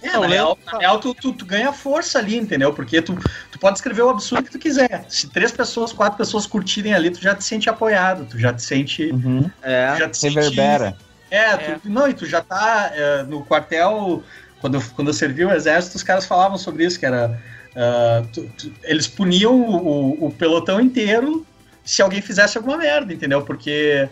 É, 0.00 0.12
Não, 0.12 0.20
na 0.20 0.26
real, 0.28 0.58
na 0.70 0.78
real 0.78 0.98
tu, 1.00 1.12
tu, 1.12 1.32
tu 1.32 1.44
ganha 1.44 1.72
força 1.72 2.18
ali, 2.20 2.36
entendeu? 2.36 2.72
Porque 2.72 3.02
tu, 3.02 3.18
tu 3.50 3.58
pode 3.58 3.78
escrever 3.78 4.02
o 4.02 4.10
absurdo 4.10 4.44
que 4.44 4.50
tu 4.52 4.58
quiser. 4.58 5.04
Se 5.08 5.28
três 5.28 5.50
pessoas, 5.50 5.92
quatro 5.92 6.16
pessoas 6.16 6.46
curtirem 6.46 6.94
ali, 6.94 7.10
tu 7.10 7.20
já 7.20 7.34
te 7.34 7.42
sente 7.42 7.68
apoiado, 7.68 8.24
tu 8.26 8.38
já 8.38 8.52
te 8.52 8.62
sente. 8.62 9.10
Uhum. 9.10 9.50
É. 9.60 9.92
tu 9.92 9.98
já 9.98 10.08
te 10.08 10.16
sente- 10.16 10.34
Reverbera. 10.36 10.96
É, 11.30 11.56
tu- 11.56 11.80
não, 11.90 12.08
e 12.08 12.14
tu 12.14 12.24
já 12.26 12.40
tá 12.40 12.90
é, 12.94 13.22
no 13.24 13.44
quartel. 13.44 14.22
Quando, 14.60 14.76
eu- 14.76 14.82
quando 14.94 15.08
eu 15.08 15.14
servi 15.14 15.44
o 15.44 15.50
exército, 15.52 15.96
os 15.96 16.02
caras 16.02 16.26
falavam 16.26 16.56
sobre 16.58 16.84
isso, 16.84 16.98
que 16.98 17.04
era. 17.06 17.38
ah, 17.76 18.22
tu- 18.32 18.48
tu- 18.56 18.72
eles 18.84 19.06
puniam 19.08 19.52
o, 19.54 20.26
o 20.26 20.30
pelotão 20.32 20.80
inteiro 20.80 21.46
se 21.84 22.02
alguém 22.02 22.20
fizesse 22.22 22.56
alguma 22.56 22.76
merda, 22.76 23.12
entendeu? 23.12 23.42
Porque. 23.42 24.08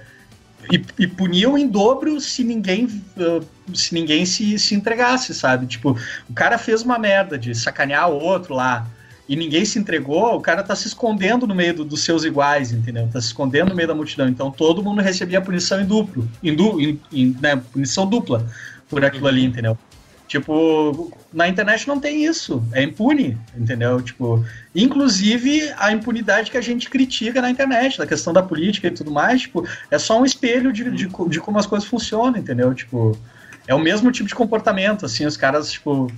E, 0.70 0.82
e 0.98 1.06
puniam 1.06 1.56
em 1.56 1.68
dobro 1.68 2.20
se 2.20 2.42
ninguém, 2.42 2.88
ah, 3.18 3.40
se, 3.74 3.94
ninguém 3.94 4.24
se, 4.26 4.58
se 4.58 4.74
entregasse, 4.74 5.32
sabe? 5.34 5.66
Tipo, 5.66 5.96
o 6.28 6.32
cara 6.32 6.58
fez 6.58 6.82
uma 6.82 6.98
merda 6.98 7.38
de 7.38 7.54
sacanear 7.54 8.10
o 8.10 8.18
outro 8.18 8.54
lá 8.54 8.86
e 9.28 9.34
ninguém 9.34 9.64
se 9.64 9.78
entregou, 9.78 10.36
o 10.36 10.40
cara 10.40 10.62
tá 10.62 10.76
se 10.76 10.86
escondendo 10.86 11.46
no 11.46 11.54
meio 11.54 11.74
do- 11.74 11.84
dos 11.84 12.04
seus 12.04 12.22
iguais, 12.24 12.70
entendeu? 12.72 13.08
Tá 13.12 13.20
se 13.20 13.26
escondendo 13.28 13.70
no 13.70 13.74
meio 13.74 13.88
da 13.88 13.94
multidão. 13.94 14.28
Então 14.28 14.50
todo 14.50 14.82
mundo 14.82 15.00
recebia 15.02 15.40
punição 15.40 15.80
em 15.80 15.84
duplo, 15.84 16.28
em, 16.42 16.54
du, 16.54 16.80
em, 16.80 17.00
em, 17.12 17.36
né, 17.40 17.56
punição 17.72 18.06
dupla 18.06 18.46
por 18.88 19.04
aquilo 19.04 19.26
ali, 19.26 19.44
entendeu? 19.44 19.76
Tipo, 20.26 21.12
na 21.32 21.46
internet 21.46 21.86
não 21.86 22.00
tem 22.00 22.24
isso, 22.24 22.62
é 22.72 22.82
impune, 22.82 23.38
entendeu? 23.56 24.02
Tipo, 24.02 24.44
inclusive 24.74 25.72
a 25.78 25.92
impunidade 25.92 26.50
que 26.50 26.56
a 26.56 26.60
gente 26.60 26.90
critica 26.90 27.40
na 27.40 27.48
internet, 27.48 27.96
da 27.96 28.06
questão 28.06 28.32
da 28.32 28.42
política 28.42 28.88
e 28.88 28.90
tudo 28.90 29.12
mais, 29.12 29.42
tipo, 29.42 29.66
é 29.88 29.98
só 29.98 30.20
um 30.20 30.24
espelho 30.24 30.72
de, 30.72 30.90
de, 30.90 31.08
de 31.28 31.40
como 31.40 31.58
as 31.58 31.66
coisas 31.66 31.88
funcionam, 31.88 32.38
entendeu? 32.38 32.74
Tipo, 32.74 33.16
é 33.68 33.74
o 33.74 33.78
mesmo 33.78 34.10
tipo 34.10 34.28
de 34.28 34.34
comportamento, 34.34 35.06
assim, 35.06 35.24
os 35.26 35.36
caras, 35.36 35.70
tipo, 35.70 36.10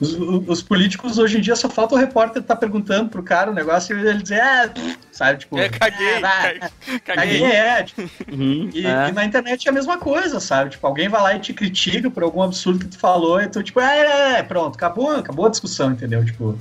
os, 0.00 0.12
os 0.48 0.62
políticos 0.62 1.18
hoje 1.18 1.38
em 1.38 1.40
dia 1.40 1.54
só 1.56 1.68
falta 1.68 1.94
o 1.94 1.98
repórter 1.98 2.42
estar 2.42 2.56
perguntando 2.56 3.08
pro 3.10 3.22
cara 3.22 3.50
o 3.50 3.54
negócio 3.54 3.96
e 3.98 4.06
ele 4.08 4.22
dizer, 4.22 4.40
ah, 4.40 4.68
sabe, 5.12 5.38
tipo, 5.40 5.58
É, 5.58 5.68
caguei, 5.68 6.16
ah, 6.24 6.70
caguei. 7.04 7.40
caguei, 7.40 7.42
é, 7.44 7.82
tipo, 7.84 8.02
Uhum, 8.32 8.70
e, 8.74 8.86
é. 8.86 9.08
e 9.08 9.12
na 9.12 9.24
internet 9.24 9.66
é 9.66 9.70
a 9.70 9.74
mesma 9.74 9.96
coisa, 9.98 10.40
sabe? 10.40 10.70
Tipo, 10.70 10.86
alguém 10.86 11.08
vai 11.08 11.22
lá 11.22 11.34
e 11.34 11.38
te 11.40 11.52
critica 11.54 12.10
por 12.10 12.22
algum 12.22 12.42
absurdo 12.42 12.80
que 12.80 12.86
tu 12.86 12.98
falou, 12.98 13.40
e 13.40 13.48
tu, 13.48 13.62
tipo, 13.62 13.80
é, 13.80 14.00
é, 14.00 14.38
é, 14.38 14.42
pronto, 14.42 14.76
acabou, 14.76 15.10
acabou 15.12 15.46
a 15.46 15.50
discussão, 15.50 15.92
entendeu? 15.92 16.24
Tipo, 16.24 16.58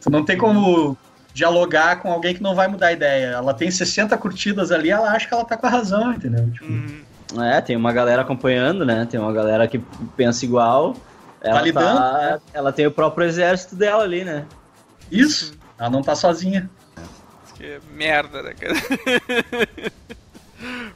tu 0.00 0.10
não 0.10 0.24
tem 0.24 0.36
como 0.38 0.96
dialogar 1.34 1.96
com 1.96 2.10
alguém 2.10 2.34
que 2.34 2.42
não 2.42 2.54
vai 2.54 2.66
mudar 2.66 2.86
a 2.86 2.92
ideia. 2.92 3.26
Ela 3.26 3.52
tem 3.52 3.70
60 3.70 4.16
curtidas 4.16 4.72
ali, 4.72 4.88
ela 4.90 5.10
acha 5.10 5.28
que 5.28 5.34
ela 5.34 5.44
tá 5.44 5.54
com 5.56 5.66
a 5.66 5.70
razão, 5.70 6.12
entendeu? 6.12 6.50
Tipo, 6.50 6.64
Uhum. 6.64 7.02
É, 7.42 7.60
tem 7.60 7.74
uma 7.76 7.92
galera 7.92 8.22
acompanhando, 8.22 8.86
né? 8.86 9.06
Tem 9.10 9.18
uma 9.18 9.32
galera 9.32 9.66
que 9.66 9.80
pensa 10.16 10.44
igual. 10.44 10.94
Ela, 11.46 11.54
Validando, 11.60 11.98
tá- 11.98 12.12
né? 12.18 12.40
ela 12.52 12.72
tem 12.72 12.86
o 12.86 12.90
próprio 12.90 13.26
exército 13.26 13.76
dela 13.76 14.02
ali, 14.02 14.24
né? 14.24 14.44
isso, 15.10 15.54
ela 15.78 15.88
não 15.90 16.02
tá 16.02 16.14
sozinha. 16.14 16.68
Que 17.54 17.80
merda, 17.92 18.42
né, 18.42 18.54
cara? 18.54 18.74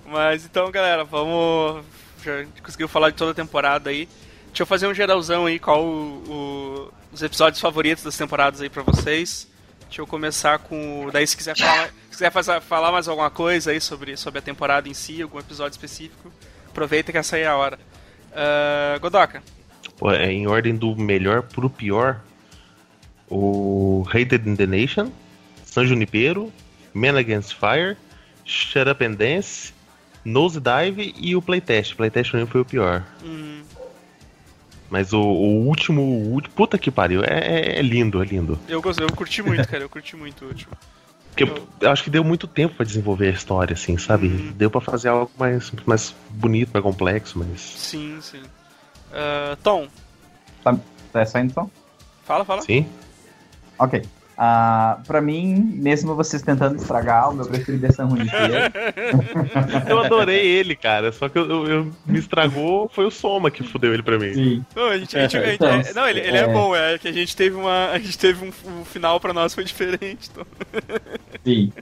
Mas 0.07 0.45
então, 0.45 0.71
galera, 0.71 1.05
vamos. 1.05 1.85
Já 2.25 2.45
conseguiu 2.63 2.89
falar 2.89 3.11
de 3.11 3.17
toda 3.17 3.31
a 3.33 3.35
temporada 3.35 3.91
aí. 3.91 4.09
Deixa 4.49 4.63
eu 4.63 4.67
fazer 4.67 4.87
um 4.87 4.95
geralzão 4.95 5.47
aí, 5.47 5.59
qual 5.59 5.83
o- 5.85 6.25
o- 6.29 6.93
os 7.13 7.23
episódios 7.23 7.61
favoritos 7.61 8.03
das 8.05 8.17
temporadas 8.17 8.61
aí 8.61 8.69
pra 8.69 8.83
vocês. 8.83 9.49
Deixa 9.87 10.03
eu 10.03 10.07
começar 10.07 10.59
com. 10.59 11.09
Daí, 11.13 11.27
se 11.27 11.37
quiser 11.37 11.57
falar, 11.57 11.89
se 11.89 12.11
quiser 12.11 12.31
fazer- 12.33 12.61
falar 12.61 12.91
mais 12.93 13.09
alguma 13.09 13.31
coisa 13.31 13.71
aí 13.71 13.81
sobre, 13.81 14.17
sobre 14.17 14.39
a 14.39 14.43
temporada 14.43 14.89
em 14.89 14.95
si, 14.95 15.23
algum 15.23 15.39
episódio 15.39 15.73
específico, 15.77 16.33
aproveita 16.69 17.13
que 17.13 17.19
essa 17.19 17.37
aí 17.37 17.43
é 17.43 17.47
a 17.47 17.57
hora. 17.57 17.79
Ah, 18.35 18.99
Godoka. 19.01 19.43
É 20.03 20.33
em 20.33 20.47
ordem 20.47 20.75
do 20.75 20.95
melhor 20.97 21.43
pro 21.43 21.69
pior. 21.69 22.21
O 23.29 24.05
Hated 24.09 24.49
in 24.49 24.57
the 24.57 24.67
Nation, 24.67 25.11
San 25.65 25.87
Junipero, 25.87 26.53
Man 26.93 27.17
Against 27.19 27.55
Fire, 27.55 27.97
Shut 28.45 28.89
Up 28.91 29.05
and 29.05 29.13
Dance, 29.15 29.73
Nose 30.25 30.59
Dive 30.61 31.15
e 31.17 31.37
o 31.37 31.43
Playtest. 31.43 31.95
Playtest 31.95 32.35
mim 32.35 32.47
foi 32.47 32.61
o 32.63 32.65
pior. 32.65 33.05
Hum, 33.25 33.63
Mas 34.91 35.13
o, 35.13 35.21
o 35.21 35.67
último, 35.67 36.03
o 36.03 36.33
último. 36.33 36.55
Puta 36.57 36.77
que 36.77 36.91
pariu. 36.91 37.23
É, 37.23 37.39
é- 37.39 37.79
é 37.79 37.83
lindo, 37.83 38.21
é 38.21 38.25
lindo. 38.25 38.59
eu, 38.69 38.83
eu 38.99 39.13
curti 39.15 39.41
muito, 39.43 39.67
cara. 39.69 39.85
Eu 39.85 39.89
curti 39.89 40.17
muito 40.17 40.45
o 40.45 40.49
último. 40.49 40.73
Porque 41.29 41.45
eu, 41.45 41.69
eu 41.81 41.91
acho 41.93 42.03
que 42.03 42.11
deu 42.11 42.25
muito 42.25 42.49
tempo 42.49 42.75
pra 42.75 42.85
desenvolver 42.85 43.29
a 43.29 43.31
história, 43.31 43.75
assim, 43.75 43.97
sabe? 43.97 44.27
Uhum. 44.27 44.53
Deu 44.57 44.69
pra 44.69 44.81
fazer 44.81 45.09
algo 45.11 45.31
mais, 45.39 45.71
mais 45.87 46.13
bonito, 46.31 46.71
mais 46.75 46.83
complexo, 46.83 47.39
mas. 47.39 47.61
Sim, 47.61 48.19
sim. 48.21 48.43
Ah, 49.13 49.57
Tom, 49.63 49.89
Tá 51.13 51.27
saindo 51.27 51.51
então? 51.51 51.71
fala, 52.25 52.45
fala. 52.45 52.63
Sim. 52.63 52.87
Ok. 53.79 54.03
Ah, 54.43 54.99
pra 55.07 55.21
mim, 55.21 55.55
mesmo 55.77 56.15
vocês 56.15 56.41
tentando 56.41 56.77
estragar, 56.77 57.29
o 57.31 57.35
meu 57.35 57.45
preferido 57.45 57.85
é 57.85 57.91
San 57.93 58.09
Junipero. 58.09 58.55
Eu 59.91 59.99
adorei 59.99 60.47
ele, 60.47 60.75
cara. 60.77 61.13
Só 61.13 61.29
que 61.29 61.39
eu, 61.39 61.51
eu- 61.51 61.67
eu- 61.67 61.93
me 62.07 62.19
estragou, 62.19 62.89
foi 62.89 63.05
o 63.05 63.11
Soma 63.11 63.51
que 63.51 63.63
fudeu 63.63 63.93
ele 63.93 64.03
pra 64.03 64.19
mim. 64.19 64.33
Sim. 64.33 64.65
Não, 64.75 64.85
a 64.87 64.97
gente, 64.99 65.19
a 65.19 65.23
gente- 65.23 65.37
a 65.37 65.43
gente- 65.45 65.55
Então, 65.57 65.69
é- 65.69 65.93
não, 65.93 66.09
ele, 66.09 66.21
ele 66.21 66.37
é, 66.39 66.41
é. 66.43 66.47
bom, 66.49 66.75
é 66.75 66.97
que 66.97 67.09
a 67.09 67.13
gente 67.13 67.37
teve 67.37 67.55
uma. 67.57 67.91
A 67.91 67.99
gente 67.99 68.17
teve 68.17 68.47
um, 68.47 68.53
um 68.81 68.85
final 68.85 69.21
pra 69.21 69.35
nós 69.35 69.53
foi 69.55 69.65
diferente. 69.65 70.31
Então. 70.33 70.47
Sim. 71.45 71.73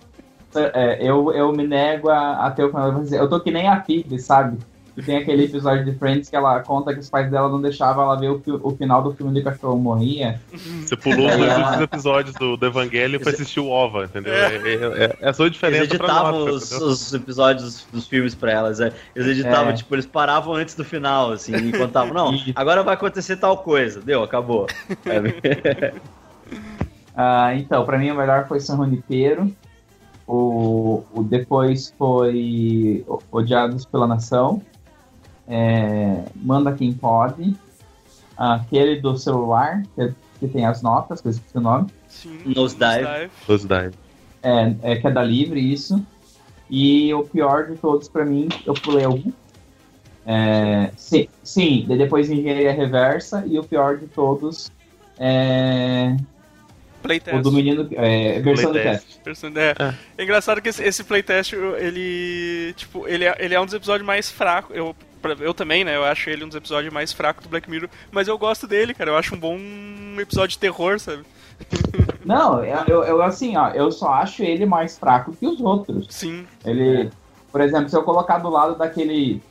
É, 0.57 0.99
eu, 1.07 1.31
eu 1.33 1.53
me 1.53 1.65
nego 1.67 2.09
a, 2.09 2.47
a 2.47 2.51
ter 2.51 2.65
o 2.65 2.71
final. 2.71 3.05
Eu 3.13 3.29
tô 3.29 3.39
que 3.39 3.51
nem 3.53 3.69
a 3.69 3.81
Phoebe, 3.85 4.19
sabe? 4.19 4.59
Tem 5.05 5.17
aquele 5.19 5.45
episódio 5.45 5.85
de 5.85 5.93
Friends 5.99 6.29
que 6.29 6.35
ela 6.37 6.61
conta 6.61 6.93
que 6.93 7.01
os 7.01 7.09
pais 7.09 7.31
dela 7.31 7.49
não 7.49 7.61
deixavam 7.63 8.05
ela 8.05 8.17
ver 8.17 8.31
o, 8.31 8.43
o 8.63 8.77
final 8.77 9.03
do 9.03 9.15
filme 9.15 9.33
do 9.33 9.45
cachorro 9.45 9.79
morria. 9.79 10.41
Você 10.53 10.97
pulou 10.97 11.29
os 11.29 11.37
dois 11.37 11.51
É. 11.51 11.57
últimos 11.59 11.81
episódios 11.83 12.35
do, 12.37 12.57
do 12.57 12.67
Evangelho 12.67 13.21
pra 13.21 13.31
assistir 13.31 13.61
o 13.61 13.69
OVA, 13.71 14.05
entendeu? 14.05 14.33
É. 14.35 14.57
É, 14.57 14.57
é, 14.57 14.75
é, 15.05 15.17
é 15.21 15.29
a 15.29 15.31
Eles 15.31 15.53
diferença 15.53 15.87
pra 15.87 15.97
editavam 15.97 16.45
nós, 16.47 16.73
os, 16.73 16.81
os 16.83 17.15
episódios 17.15 17.87
dos 17.93 18.07
filmes 18.09 18.35
pra 18.35 18.51
elas. 18.53 18.81
é. 18.81 18.93
Eles 19.15 19.29
editavam, 19.29 19.71
É. 19.71 19.73
tipo, 19.75 19.95
eles 19.95 20.07
paravam 20.07 20.55
antes 20.55 20.75
do 20.75 20.85
final, 20.85 21.33
assim, 21.33 21.55
e 21.55 21.73
contavam, 21.73 22.13
não, 22.13 22.33
agora 22.57 22.83
vai 22.83 22.95
acontecer 22.95 23.37
tal 23.37 23.59
coisa. 23.59 24.01
Deu, 24.01 24.23
acabou. 24.23 24.67
É, 25.07 25.93
Ah, 27.21 27.55
então, 27.55 27.85
pra 27.85 27.99
mim 27.99 28.11
o 28.11 28.15
melhor 28.15 28.47
foi 28.47 28.61
San 28.61 28.77
Junipero. 28.77 29.53
O, 30.27 31.03
o 31.13 31.23
depois 31.23 31.93
foi 31.99 33.05
Odiados 33.33 33.85
pela 33.87 34.07
Nação. 34.07 34.63
É, 35.49 36.25
Manda 36.37 36.73
Quem 36.73 36.93
Pode. 36.93 37.57
Aquele 38.37 39.01
do 39.01 39.17
celular, 39.19 39.83
que, 39.97 40.13
que 40.39 40.49
tem 40.49 40.65
as 40.65 40.83
notas, 40.83 41.21
que 41.21 41.29
eu 41.29 41.31
esqueci 41.33 41.57
o 41.57 41.61
nome. 41.61 41.89
Sim. 42.07 42.39
Nosedive. 42.45 43.31
Os 43.49 43.63
Dive. 43.65 43.95
É, 44.43 44.75
é 44.83 44.97
queda 44.97 45.23
livre, 45.23 45.61
isso. 45.61 46.05
E 46.71 47.13
o 47.15 47.25
pior 47.25 47.67
de 47.67 47.77
todos 47.77 48.09
pra 48.09 48.25
mim, 48.25 48.49
eu 48.67 48.75
pulei 48.75 49.05
algum. 49.05 49.33
É, 50.27 50.91
sim, 50.97 51.27
sim, 51.43 51.87
depois 51.89 52.31
engenharia 52.31 52.71
reversa 52.73 53.43
e 53.47 53.59
o 53.59 53.65
pior 53.65 53.97
de 53.97 54.07
todos 54.09 54.71
é 55.19 56.15
Playtest. 57.03 57.39
o 57.39 57.43
do 57.43 57.51
menino, 57.51 57.89
é, 57.93 58.39
versão 58.41 58.71
do 58.73 58.79
teste. 58.79 59.19
Person- 59.25 59.53
É. 59.57 59.95
É 60.19 60.23
engraçado 60.25 60.61
que 60.61 60.69
esse, 60.69 60.83
esse 60.85 61.03
playtest, 61.03 61.55
ele. 61.55 62.75
Tipo, 62.77 63.09
ele 63.09 63.25
é, 63.25 63.37
ele 63.39 63.55
é 63.55 63.61
um 63.61 63.65
dos 63.65 63.73
episódios 63.75 64.07
mais 64.07 64.31
fracos. 64.31 64.77
Eu, 64.77 64.95
eu 65.41 65.55
também, 65.55 65.85
né? 65.85 65.97
Eu 65.97 66.05
acho 66.05 66.29
ele 66.31 66.45
um 66.45 66.49
dos 66.49 66.57
episódios 66.57 66.93
mais 66.93 67.13
fracos 67.13 67.45
do 67.45 67.49
Black 67.51 67.69
Mirror. 67.71 67.89
Mas 68.11 68.29
eu 68.29 68.37
gosto 68.39 68.67
dele, 68.67 68.95
cara. 68.95 69.11
Eu 69.11 69.17
acho 69.17 69.35
um 69.35 69.39
bom 69.39 69.59
episódio 70.19 70.51
de 70.51 70.59
terror, 70.59 70.99
sabe? 70.99 71.23
Não, 72.25 72.63
eu, 72.65 72.85
eu, 72.87 73.05
eu, 73.05 73.23
assim, 73.23 73.57
ó, 73.57 73.71
eu 73.71 73.91
só 73.91 74.13
acho 74.15 74.43
ele 74.43 74.65
mais 74.67 74.99
fraco 74.99 75.33
que 75.35 75.47
os 75.47 75.61
outros. 75.61 76.07
Sim. 76.11 76.47
Ele, 76.65 77.11
por 77.51 77.61
exemplo, 77.61 77.89
se 77.89 77.97
eu 77.97 78.03
colocar 78.03 78.39
do 78.39 78.49
lado 78.49 78.77
daquele 78.77 79.43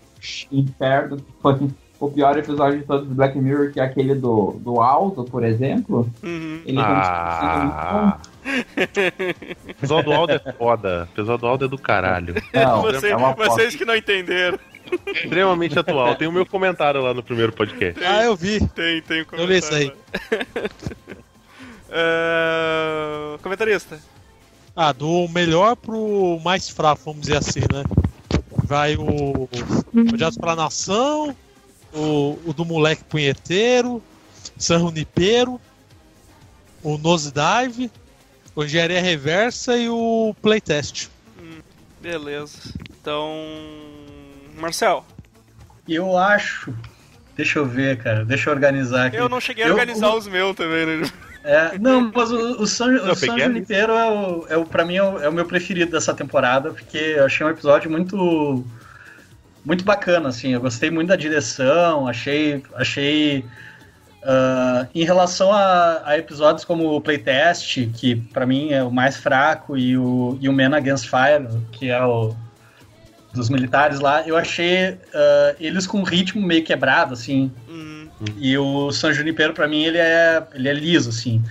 inferno 0.51 1.17
que 1.17 1.23
foi 1.41 1.57
o 1.99 2.11
pior 2.11 2.37
episódio 2.37 2.79
de 2.79 2.85
todos 2.85 3.07
do 3.07 3.15
Black 3.15 3.37
Mirror, 3.37 3.71
que 3.73 3.79
é 3.79 3.83
aquele 3.83 4.13
do, 4.13 4.55
do 4.59 4.79
Aldo, 4.79 5.23
por 5.25 5.43
exemplo, 5.43 6.07
Uhum. 6.23 6.61
ele. 6.65 6.79
Ah. 6.79 8.17
O 8.45 9.69
episódio 9.71 10.05
do 10.05 10.13
Aldo 10.13 10.33
é 10.33 10.53
foda. 10.53 11.09
O 11.09 11.13
episódio 11.15 11.37
do 11.39 11.47
Aldo 11.47 11.65
é 11.65 11.67
do 11.67 11.77
caralho. 11.77 12.35
Não, 12.53 12.81
Você- 12.83 13.11
é 13.11 13.17
vocês 13.17 13.75
que 13.75 13.83
não 13.85 13.95
entenderam. 13.95 14.57
Extremamente 15.07 15.77
atual. 15.77 16.15
Tem 16.15 16.27
o 16.27 16.31
meu 16.31 16.45
comentário 16.45 17.01
lá 17.01 17.13
no 17.13 17.23
primeiro 17.23 17.51
podcast. 17.51 18.03
Ah, 18.03 18.23
eu 18.23 18.35
vi. 18.35 18.59
Tem, 18.69 19.01
tem 19.01 19.21
um 19.21 19.25
Eu 19.37 19.45
li 19.45 19.57
isso 19.57 19.73
aí. 19.73 19.91
comentário. 19.91 20.87
É, 21.89 23.37
Comentarista. 23.41 23.97
Ah, 24.75 24.91
do 24.91 25.27
melhor 25.29 25.75
pro 25.75 26.37
mais 26.43 26.69
fraco, 26.69 27.01
vamos 27.05 27.21
dizer 27.21 27.37
assim, 27.37 27.61
né? 27.61 27.83
Vai 28.65 28.97
o 28.97 29.49
Odiados 29.95 30.37
pela 30.37 30.55
Nação, 30.55 31.35
o, 31.93 32.37
o 32.45 32.53
do 32.53 32.65
moleque 32.65 33.03
punheteiro, 33.05 34.03
San 34.57 34.79
Junipero, 34.79 35.59
o 36.83 36.97
Nosedive, 36.97 37.89
o 38.53 38.63
Engenharia 38.63 39.01
Reversa 39.01 39.77
e 39.77 39.89
o 39.89 40.35
Playtest. 40.41 41.09
Beleza. 42.01 42.73
Então. 42.89 43.31
Marcel, 44.57 45.05
Eu 45.87 46.17
acho. 46.17 46.73
Deixa 47.35 47.59
eu 47.59 47.65
ver, 47.65 47.97
cara. 47.99 48.25
Deixa 48.25 48.49
eu 48.49 48.53
organizar 48.53 49.05
aqui. 49.07 49.15
eu 49.17 49.29
não 49.29 49.39
cheguei 49.39 49.63
a 49.63 49.67
Eu- 49.67 49.73
organizar 49.73 50.09
o- 50.09 50.17
os 50.17 50.27
meus 50.27 50.55
também, 50.55 50.85
né? 50.85 51.09
É, 51.43 51.77
não, 51.79 52.11
mas 52.13 52.29
o, 52.31 52.61
o 52.61 52.67
San, 52.67 52.91
Eu 52.91 53.13
o 53.13 53.15
Junipero 53.15 53.93
é 53.93 54.09
o, 54.11 54.45
é 54.49 54.57
o, 54.57 54.65
pra 54.65 54.83
mim, 54.83 54.95
é 54.97 55.03
o, 55.03 55.19
é 55.21 55.29
o 55.29 55.31
meu 55.31 55.45
preferido 55.45 55.91
dessa 55.91 56.13
temporada, 56.13 56.71
porque 56.71 56.97
eu 56.97 57.25
achei 57.25 57.45
um 57.45 57.49
episódio 57.49 57.89
muito 57.89 58.65
muito 59.63 59.83
bacana, 59.85 60.29
assim. 60.29 60.53
Eu 60.53 60.59
gostei 60.61 60.89
muito 60.89 61.07
da 61.09 61.15
direção, 61.15 62.07
achei. 62.07 62.63
achei 62.75 63.45
ah, 64.23 64.87
em 64.93 65.05
relação 65.05 65.51
a, 65.53 66.01
a 66.05 66.17
episódios 66.17 66.65
como 66.65 66.93
o 66.93 66.99
Playtest, 66.99 67.87
que 67.93 68.15
pra 68.15 68.45
mim 68.45 68.71
é 68.73 68.83
o 68.83 68.91
mais 68.91 69.15
fraco, 69.15 69.77
e 69.77 69.97
o, 69.97 70.37
e 70.41 70.49
o 70.49 70.53
Man 70.53 70.75
Against 70.75 71.07
Fire, 71.09 71.47
que 71.71 71.89
é 71.89 72.03
o 72.03 72.35
dos 73.37 73.49
militares 73.49 73.99
lá, 73.99 74.27
eu 74.27 74.35
achei 74.35 74.97
ah, 75.13 75.55
eles 75.59 75.87
com 75.87 75.99
um 75.99 76.03
ritmo 76.03 76.41
meio 76.45 76.63
quebrado, 76.63 77.13
assim. 77.13 77.51
Hum, 77.69 78.07
E 78.37 78.57
o 78.57 78.91
San 78.91 79.13
Junipero, 79.13 79.53
pra 79.53 79.67
mim, 79.67 79.83
ele 79.83 79.97
é, 79.99 80.43
ele 80.53 80.67
é 80.67 80.73
liso, 80.73 81.09
assim. 81.09 81.41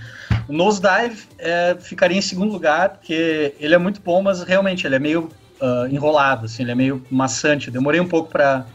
O 0.47 0.53
Nosedive 0.53 1.23
é, 1.39 1.75
ficaria 1.79 2.17
em 2.17 2.21
segundo 2.21 2.51
lugar, 2.51 2.89
porque 2.89 3.53
ele 3.59 3.73
é 3.73 3.77
muito 3.77 3.99
bom, 4.01 4.21
mas 4.21 4.43
realmente 4.43 4.85
ele 4.85 4.95
é 4.95 4.99
meio 4.99 5.29
ah, 5.61 5.87
enrolado, 5.89 6.45
assim, 6.45 6.63
ele 6.63 6.71
é 6.71 6.75
meio 6.75 7.03
maçante. 7.09 7.67
Eu 7.67 7.73
demorei 7.73 7.99
um 7.99 8.07
pouco 8.07 8.29
pra, 8.31 8.65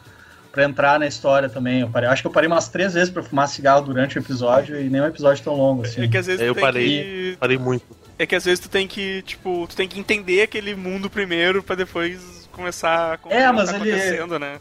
pra 0.50 0.64
entrar 0.64 0.98
na 0.98 1.06
história 1.06 1.48
também. 1.48 1.80
Eu 1.80 1.88
parei, 1.88 2.08
acho 2.08 2.22
que 2.22 2.26
eu 2.28 2.32
parei 2.32 2.48
umas 2.48 2.68
três 2.68 2.94
vezes 2.94 3.10
pra 3.10 3.22
fumar 3.22 3.48
cigarro 3.48 3.82
durante 3.84 4.18
o 4.18 4.20
episódio 4.20 4.80
e 4.80 4.88
nenhum 4.90 5.06
episódio 5.06 5.42
tão 5.44 5.54
longo, 5.54 5.82
assim. 5.82 6.02
é 6.02 6.08
que 6.08 6.16
às 6.18 6.26
vezes 6.26 6.40
Eu 6.42 6.52
tu 6.52 6.56
tem 6.56 6.64
parei. 6.64 6.86
que. 7.02 7.36
Falei 7.38 7.58
muito. 7.58 7.84
É 8.18 8.26
que 8.26 8.34
às 8.36 8.44
vezes 8.44 8.60
tu 8.60 8.68
tem 8.68 8.86
que, 8.86 9.22
tipo, 9.22 9.66
tu 9.68 9.74
tem 9.74 9.88
que 9.88 9.98
entender 9.98 10.42
aquele 10.42 10.74
mundo 10.74 11.08
primeiro 11.10 11.62
pra 11.62 11.74
depois 11.74 12.41
começar 12.52 13.18
a 13.24 13.34
É, 13.34 13.50
mas 13.50 13.70
tá 13.70 13.76
ele- 13.78 13.90
acontecendo, 13.92 14.38
né? 14.38 14.58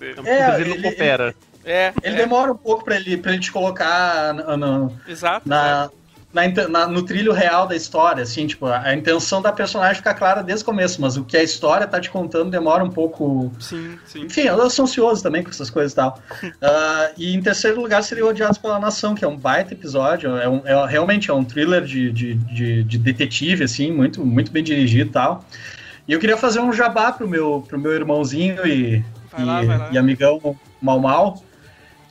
É, 0.00 0.14
Mas 0.48 0.60
ele 0.60 0.68
não 0.70 0.76
ele- 0.76 0.82
coopera. 0.82 1.34
É, 1.64 1.92
Ele 2.02 2.14
é, 2.16 2.18
demora 2.18 2.52
um 2.52 2.56
pouco 2.56 2.84
pra 2.84 2.96
ele, 2.96 3.16
pra 3.16 3.32
ele 3.32 3.40
te 3.40 3.50
colocar 3.50 4.34
no- 4.34 4.56
no, 4.56 4.92
exato. 5.08 5.48
na, 5.48 5.88
na, 6.30 6.44
inte- 6.44 6.66
na- 6.66 6.86
no 6.86 7.02
trilho 7.02 7.32
real 7.32 7.66
da 7.66 7.74
história, 7.74 8.22
assim, 8.22 8.46
tipo, 8.46 8.66
a, 8.66 8.80
a 8.82 8.94
intenção 8.94 9.40
da 9.40 9.50
personagem 9.50 9.94
fica 9.94 10.12
clara 10.12 10.42
desde 10.42 10.62
o 10.62 10.66
começo, 10.66 11.00
mas 11.00 11.16
o 11.16 11.24
que 11.24 11.38
a 11.38 11.42
história 11.42 11.86
tá 11.86 11.98
te 11.98 12.10
contando 12.10 12.50
demora 12.50 12.84
um 12.84 12.90
pouco. 12.90 13.50
Sim, 13.58 13.98
sim. 14.04 14.22
Enfim, 14.26 14.42
eu 14.42 14.68
sou 14.68 14.84
ansioso 14.84 15.22
também 15.22 15.42
com 15.42 15.48
essas 15.48 15.70
coisas 15.70 15.92
e 15.92 15.96
tal. 15.96 16.18
Ah, 16.60 17.10
e 17.16 17.34
em 17.34 17.40
terceiro 17.40 17.80
lugar 17.80 18.02
seria 18.02 18.26
Odiados 18.26 18.58
pela 18.58 18.78
Nação, 18.78 19.14
que 19.14 19.24
é 19.24 19.28
um 19.28 19.36
baita 19.36 19.72
episódio, 19.72 20.36
é, 20.36 20.46
um, 20.46 20.60
é 20.66 20.86
realmente 20.86 21.30
é 21.30 21.34
um 21.34 21.44
thriller 21.44 21.82
de, 21.84 22.12
de, 22.12 22.34
de, 22.34 22.82
de 22.84 22.98
detetive, 22.98 23.64
assim, 23.64 23.90
muito, 23.90 24.22
muito 24.26 24.50
bem 24.52 24.62
dirigido 24.62 25.08
e 25.08 25.12
tal. 25.12 25.42
E 26.06 26.12
eu 26.12 26.20
queria 26.20 26.36
fazer 26.36 26.60
um 26.60 26.72
jabá 26.72 27.12
pro 27.12 27.26
meu, 27.28 27.64
pro 27.66 27.78
meu 27.78 27.92
irmãozinho 27.92 28.66
e, 28.66 29.02
e, 29.38 29.42
lá, 29.44 29.62
e 29.92 29.98
amigão 29.98 30.56
Mal 30.80 30.98
Mal, 31.00 31.42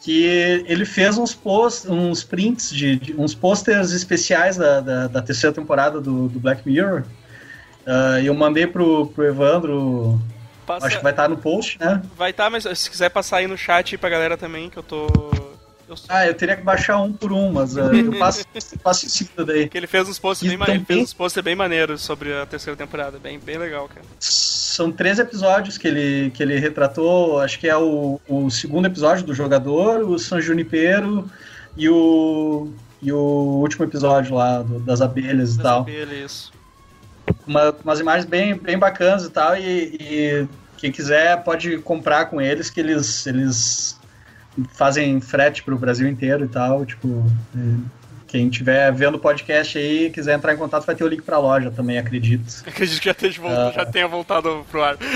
que 0.01 0.63
ele 0.67 0.83
fez 0.85 1.17
uns 1.17 1.33
posts, 1.33 1.89
uns 1.89 2.23
prints 2.23 2.69
de, 2.71 2.95
de- 2.97 3.13
uns 3.15 3.33
posters 3.35 3.91
especiais 3.91 4.57
da, 4.57 4.79
da, 4.81 5.07
da 5.07 5.21
terceira 5.21 5.53
temporada 5.55 6.01
do, 6.01 6.27
do 6.27 6.39
Black 6.39 6.67
Mirror. 6.67 7.03
E 8.21 8.25
eu 8.25 8.33
mandei 8.33 8.65
pro, 8.65 9.07
pro 9.07 9.23
Evandro, 9.25 10.19
Passa- 10.65 10.87
acho 10.87 10.97
que 10.97 11.03
vai 11.03 11.11
estar 11.11 11.29
no 11.29 11.37
post, 11.37 11.77
né? 11.79 12.01
Vai 12.17 12.31
estar, 12.31 12.49
mas 12.49 12.63
se 12.77 12.89
quiser 12.89 13.09
passar 13.09 13.37
aí 13.37 13.47
no 13.47 13.57
chat 13.57 13.93
aí 13.93 13.97
pra 13.97 14.09
galera 14.09 14.35
também, 14.37 14.69
que 14.69 14.77
eu 14.77 14.83
tô. 14.83 15.07
Eu 15.93 15.97
sou... 15.97 16.05
Ah, 16.09 16.25
eu 16.27 16.33
teria 16.33 16.55
que 16.55 16.63
baixar 16.63 16.99
um 17.01 17.13
por 17.13 17.31
um, 17.31 17.51
mas 17.51 17.77
ah, 17.77 17.91
eu 17.93 18.17
passo, 18.17 18.43
passo 18.83 19.05
em 19.05 19.09
seguida 19.09 19.45
daí. 19.45 19.69
Que 19.69 19.77
ele 19.77 19.87
fez 19.87 20.07
uns 20.09 20.19
posts 20.19 20.45
E 20.45 20.49
bem 20.49 20.57
maneiros. 20.57 20.83
também- 20.83 20.97
Fez 20.97 21.09
uns 21.09 21.13
posts 21.13 21.43
bem 21.43 21.55
maneiros 21.55 22.01
sobre 22.01 22.33
a 22.33 22.45
terceira 22.45 22.75
temporada. 22.77 23.17
Bem, 23.19 23.39
bem 23.39 23.57
legal, 23.57 23.87
cara. 23.87 24.05
São 24.19 24.91
três 24.91 25.19
episódios 25.19 25.77
que 25.77 25.87
ele, 25.87 26.31
que 26.31 26.41
ele 26.43 26.57
retratou. 26.59 27.39
Acho 27.39 27.59
que 27.59 27.67
é 27.67 27.77
o, 27.77 28.19
o 28.27 28.49
segundo 28.49 28.85
episódio 28.87 29.23
do 29.23 29.33
jogador, 29.33 30.01
o 30.03 30.17
San 30.19 30.41
Junipero 30.41 31.29
e 31.77 31.87
o, 31.89 32.71
e 33.01 33.11
o 33.11 33.17
último 33.61 33.85
episódio 33.85 34.35
lá 34.35 34.61
do- 34.61 34.79
das 34.79 34.99
abelhas 35.01 35.53
e 35.53 35.57
Das 35.57 35.63
tal. 35.63 35.81
abelhas, 35.81 36.31
isso. 36.31 36.53
Uma, 37.47 37.73
umas 37.83 37.99
imagens 37.99 38.25
bem, 38.25 38.55
bem 38.55 38.77
bacanas 38.77 39.23
e 39.25 39.29
tal. 39.29 39.55
E, 39.55 39.95
e 39.99 40.47
quem 40.77 40.91
quiser 40.91 41.43
pode 41.43 41.77
comprar 41.77 42.25
com 42.25 42.41
eles, 42.41 42.69
que 42.69 42.79
eles, 42.79 43.25
eles 43.27 43.99
fazem 44.73 45.19
frete 45.21 45.63
pro 45.63 45.77
Brasil 45.77 46.07
inteiro 46.07 46.45
e 46.45 46.47
tal. 46.47 46.85
Tipo, 46.85 47.25
é, 47.55 47.59
quem 48.27 48.47
estiver 48.47 48.91
vendo 48.91 49.15
o 49.15 49.19
podcast 49.19 49.77
aí 49.77 50.09
quiser 50.09 50.35
entrar 50.35 50.53
em 50.53 50.57
contato, 50.57 50.85
vai 50.85 50.95
ter 50.95 51.03
o 51.03 51.07
link 51.07 51.21
pra 51.21 51.37
loja 51.37 51.69
também, 51.71 51.97
acredito. 51.97 52.63
Acredito 52.65 52.99
que 52.99 53.05
já, 53.05 53.11
esteja 53.11 53.41
voltado, 53.41 53.69
Ah. 53.69 53.71
já 53.71 53.85
tenha 53.85 54.07
voltado 54.07 54.65
pro 54.71 54.83
ar. 54.83 54.97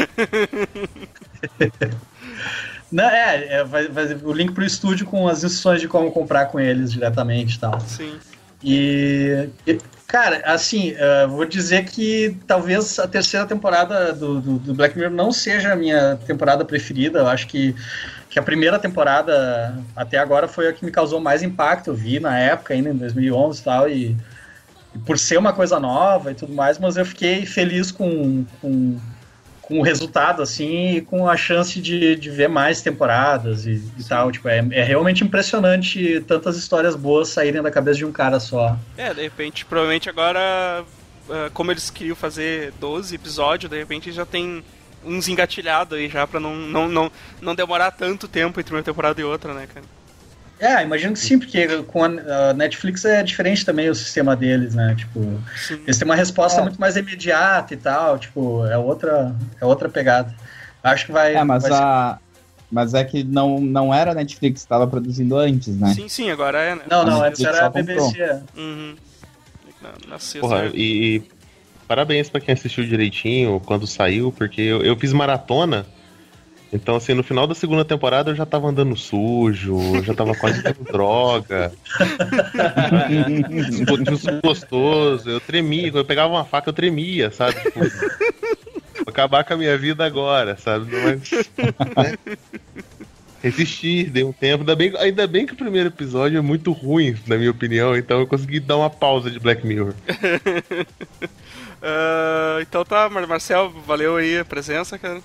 Não, 2.92 3.04
é, 3.10 3.48
é, 3.60 3.64
vai, 3.64 3.88
vai 3.88 4.06
o 4.24 4.32
link 4.32 4.54
pro 4.54 4.64
estúdio 4.64 5.06
com 5.06 5.28
as 5.28 5.44
instruções 5.44 5.82
de 5.82 5.88
como 5.88 6.10
comprar 6.12 6.46
com 6.46 6.60
eles 6.60 6.92
diretamente 6.92 7.58
e 7.58 7.60
tal. 7.60 7.80
Sim. 7.82 8.14
E, 8.64 9.50
e, 9.68 9.78
cara, 10.08 10.42
assim, 10.46 10.96
eh, 10.98 11.28
vou 11.28 11.44
dizer 11.46 11.84
que 11.86 12.36
talvez 12.48 12.98
a 12.98 13.08
terceira 13.08 13.46
temporada 13.46 14.14
do, 14.14 14.40
do, 14.40 14.58
do 14.58 14.74
Black 14.74 14.98
Mirror 14.98 15.14
não 15.14 15.32
seja 15.32 15.74
a 15.74 15.76
minha 15.76 16.16
temporada 16.26 16.64
preferida. 16.66 17.20
Eu 17.20 17.28
acho 17.28 17.46
que, 17.48 17.76
que 18.38 18.40
a 18.40 18.44
primeira 18.44 18.78
temporada 18.78 19.76
até 19.96 20.20
agora 20.20 20.48
foi 20.48 20.68
a 20.68 20.74
que 20.74 20.86
me 20.86 20.92
causou 20.92 21.20
mais 21.20 21.42
impacto. 21.42 21.88
Eu 21.88 21.96
vi 21.96 22.20
na 22.20 22.38
época, 22.38 22.76
ainda 22.76 22.90
em 22.90 22.96
2011 22.96 23.60
e 23.60 23.64
tal, 23.64 23.90
e, 23.90 24.16
e 24.94 25.00
por 25.00 25.18
ser 25.18 25.40
uma 25.40 25.54
coisa 25.54 25.80
nova 25.80 26.32
e 26.32 26.36
tudo 26.36 26.54
mais, 26.54 26.78
mas 26.78 26.98
eu 26.98 27.06
fiquei 27.06 27.48
feliz 27.48 27.92
com, 27.92 28.46
com, 28.62 29.00
com 29.60 29.80
o 29.80 29.82
resultado, 29.82 30.44
assim, 30.44 30.98
e 30.98 31.02
com 31.02 31.28
a 31.28 31.36
chance 31.36 31.82
de, 31.82 32.16
de 32.16 32.30
ver 32.30 32.48
mais 32.48 32.80
temporadas 32.80 33.66
e, 33.66 33.82
e 33.98 34.04
tal. 34.04 34.32
Tipo, 34.32 34.50
é, 34.50 34.64
é 34.70 34.84
realmente 34.84 35.24
impressionante 35.24 36.24
tantas 36.28 36.58
histórias 36.58 36.96
boas 36.96 37.30
saírem 37.30 37.64
da 37.64 37.72
cabeça 37.72 37.98
de 37.98 38.06
um 38.06 38.12
cara 38.12 38.40
só. 38.40 38.78
É, 38.96 39.16
de 39.16 39.24
repente, 39.24 39.66
provavelmente 39.66 40.12
agora, 40.12 40.86
ah, 41.28 41.50
como 41.56 41.72
eles 41.72 41.90
queriam 41.90 42.16
fazer 42.16 42.72
12 42.80 43.16
episódios, 43.16 43.72
de 43.72 43.80
repente 43.80 44.12
já 44.12 44.28
tem 44.28 44.64
uns 45.06 45.28
engatilhados 45.28 45.98
aí 45.98 46.10
já 46.10 46.26
pra 46.28 46.40
não, 46.40 46.56
não, 46.56 46.88
não, 46.88 47.12
não 47.42 47.56
demorar 47.56 47.92
tanto 47.92 48.28
tempo 48.28 48.60
entre 48.60 48.74
uma 48.74 48.84
temporada 48.84 49.20
e 49.20 49.24
outra, 49.24 49.54
né, 49.54 49.68
cara? 49.72 49.86
É, 50.60 50.82
imagino 50.82 51.14
que 51.14 51.20
sim, 51.20 51.38
porque 51.38 51.68
com 51.84 52.04
a, 52.04 52.54
Netflix 52.54 53.06
é 53.06 53.22
diferente 53.22 53.64
também 53.64 53.90
o 53.90 53.96
sistema 53.96 54.36
deles, 54.36 54.74
né? 54.74 54.96
Tipo, 54.98 55.40
Sim. 55.56 55.82
eles 55.84 55.98
têm 56.00 56.06
uma 56.06 56.16
resposta 56.16 56.60
É. 56.60 56.64
muito 56.64 56.82
mais 56.82 56.96
imediata 56.96 57.76
e 57.76 57.78
tal, 57.78 58.18
tipo, 58.18 58.66
é 58.66 58.76
outra, 58.78 59.36
é 59.62 59.66
outra 59.66 59.88
pegada. 59.88 60.34
Acho 60.84 61.06
que 61.06 61.12
vai. 61.12 61.36
É, 61.36 61.44
mas, 61.44 61.62
vai 61.62 61.72
ser- 61.72 61.78
a, 61.78 62.20
mas 62.72 62.94
é 62.96 63.04
que 63.04 63.24
não, 63.24 63.60
não 63.60 63.94
era 63.94 64.12
a 64.12 64.16
Netflix 64.16 64.62
que 64.62 64.66
estava 64.66 64.88
produzindo 64.88 65.38
antes, 65.38 65.76
né? 65.78 65.94
Sim, 65.94 66.10
sim, 66.10 66.32
agora 66.32 66.60
é, 66.60 66.76
né? 66.76 66.82
Não, 66.90 67.06
não, 67.06 67.24
antes 67.24 67.40
era 67.44 67.68
a. 67.68 67.70
BBC. 67.70 68.42
Uhum. 68.58 68.96
Na, 69.80 69.90
na 70.08 70.20
sexta. 70.20 70.40
Porra, 70.40 70.72
e, 70.74 71.18
e 71.18 71.20
parabéns 71.88 72.30
pra 72.30 72.42
quem 72.42 72.54
assistiu 72.54 72.84
direitinho 72.84 73.62
quando 73.66 73.88
saiu, 73.88 74.32
porque 74.32 74.62
eu, 74.62 74.82
eu 74.82 74.96
fiz 74.96 75.14
maratona. 75.14 75.86
Então, 76.72 76.98
assim, 76.98 77.14
no 77.14 77.24
final 77.24 77.48
da 77.48 77.56
segunda 77.56 77.86
temporada 77.86 78.32
eu 78.32 78.36
já 78.36 78.46
tava 78.46 78.68
andando 78.68 78.96
sujo, 78.98 79.80
eu 79.96 80.04
já 80.04 80.14
tava 80.14 80.36
quase 80.36 80.62
tendo 80.62 80.84
droga, 80.92 81.72
discurso 84.10 84.42
gostoso, 84.44 85.30
eu 85.30 85.40
tremia, 85.40 85.90
quando 85.90 86.00
eu 86.00 86.06
pegava 86.06 86.34
uma 86.34 86.44
faca 86.44 86.70
eu 86.70 86.74
tremia, 86.74 87.32
sabe? 87.32 87.58
Tipo, 87.62 87.80
vou 87.80 89.08
acabar 89.08 89.46
com 89.46 89.54
a 89.54 89.58
minha 89.58 89.78
vida 89.78 90.06
agora, 90.06 90.58
sabe? 90.58 90.88
Mas, 90.92 91.32
né? 91.32 92.18
Resisti, 93.42 94.04
dei 94.04 94.24
um 94.24 94.34
tempo. 94.34 94.62
Ainda 94.62 94.76
bem, 94.76 94.94
ainda 94.98 95.28
bem 95.28 95.46
que 95.46 95.54
o 95.54 95.58
primeiro 95.58 95.88
episódio 95.88 96.38
é 96.38 96.42
muito 96.42 96.72
ruim, 96.72 97.16
na 97.28 97.38
minha 97.38 97.52
opinião, 97.52 97.96
então 97.96 98.20
eu 98.20 98.28
consegui 98.28 98.60
dar 98.60 98.78
uma 98.78 98.90
pausa 98.90 99.32
de 99.32 99.40
Black 99.40 99.66
Mirror. 99.66 99.94
Ah, 101.82 102.58
então 102.62 102.84
tá, 102.84 103.10
Mar- 103.10 103.28
Marcel, 103.28 103.70
valeu 103.86 104.16
aí 104.18 104.40
a 104.40 104.46
presença, 104.46 104.98
cara. 104.98 105.22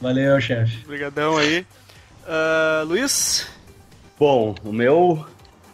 Valeu, 0.00 0.40
chefe. 0.40 0.82
Obrigadão 0.84 1.36
aí. 1.36 1.66
Ah, 2.26 2.84
Luiz? 2.86 3.46
Bom, 4.18 4.54
o 4.64 4.72
meu. 4.72 5.24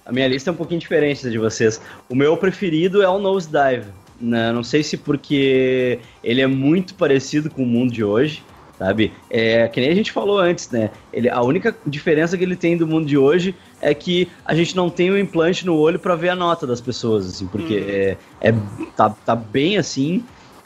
A 0.05 0.13
minha 0.13 0.27
lista 0.29 0.51
é 0.51 0.53
um 0.53 0.57
pouquinho 0.57 0.81
diferente 0.81 1.23
da 1.25 1.31
de 1.31 1.39
vocês. 1.39 1.81
O 2.09 2.15
meu 2.15 2.37
preferido 2.37 3.03
é 3.03 3.09
o 3.09 3.19
Nosedive. 3.19 3.87
Né? 4.21 4.53
Não 4.53 4.63
sei 4.65 4.83
se 4.83 4.97
porque 4.97 5.99
ele 6.23 6.41
é 6.41 6.47
muito 6.47 6.95
parecido 6.95 7.51
com 7.51 7.63
o 7.63 7.67
mundo 7.67 7.93
de 7.93 8.03
hoje. 8.05 8.43
Sabe? 8.79 9.13
É 9.31 9.69
que 9.69 9.81
nem 9.81 9.91
a 9.91 9.95
gente 9.95 10.11
falou 10.13 10.39
antes, 10.39 10.71
né? 10.71 10.91
Ele, 11.13 11.29
a 11.29 11.41
única 11.43 11.75
diferença 11.87 12.37
que 12.37 12.45
ele 12.45 12.57
tem 12.57 12.77
do 12.77 12.87
mundo 12.87 13.07
de 13.07 13.17
hoje 13.19 13.55
é 13.81 13.93
que 13.95 14.29
a 14.45 14.55
gente 14.55 14.75
não 14.77 14.89
tem 14.91 15.11
o 15.11 15.19
implante 15.19 15.65
no 15.67 15.77
olho 15.77 15.99
para 15.99 16.15
ver 16.15 16.31
a 16.31 16.37
nota 16.37 16.67
das 16.67 16.81
pessoas, 16.81 17.27
assim, 17.27 17.47
porque 17.47 17.75
Uhum. 17.75 17.89
é, 17.89 18.17
é 18.51 18.55
tá, 18.97 19.11
tá 19.11 19.35
bem 19.37 19.77
assim. 19.77 20.25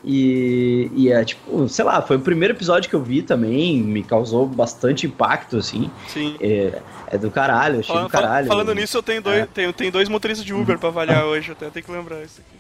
E, 0.09 0.89
e 0.95 1.11
é 1.11 1.25
tipo, 1.25 1.69
sei 1.69 1.85
lá, 1.85 2.01
foi 2.01 2.17
o 2.17 2.21
primeiro 2.21 2.55
episódio 2.55 2.89
que 2.89 2.95
eu 2.95 3.03
vi 3.03 3.23
também, 3.23 3.83
me 3.83 4.05
causou 4.05 4.47
bastante 4.47 5.05
impacto, 5.05 5.57
assim. 5.57 5.91
Sim. 6.07 6.37
É, 6.41 6.81
é 7.09 7.19
do 7.19 7.29
caralho, 7.29 7.81
achei 7.81 7.89
Falando, 7.93 8.07
do 8.07 8.13
caralho. 8.13 8.47
falando 8.47 8.73
nisso, 8.75 8.97
eu 8.99 9.03
tenho 9.03 9.21
dois, 9.21 9.39
É. 9.43 9.47
tenho, 9.47 9.73
tenho 9.73 9.91
dois 9.91 10.09
motoristas 10.09 10.47
de 10.47 10.55
Uber 10.55 10.79
pra 10.79 10.91
avaliar 10.91 11.25
hoje, 11.27 11.51
até 11.51 11.69
tenho 11.71 11.85
que 11.85 11.91
lembrar 11.91 12.23
isso 12.23 12.41
aqui. 12.41 12.57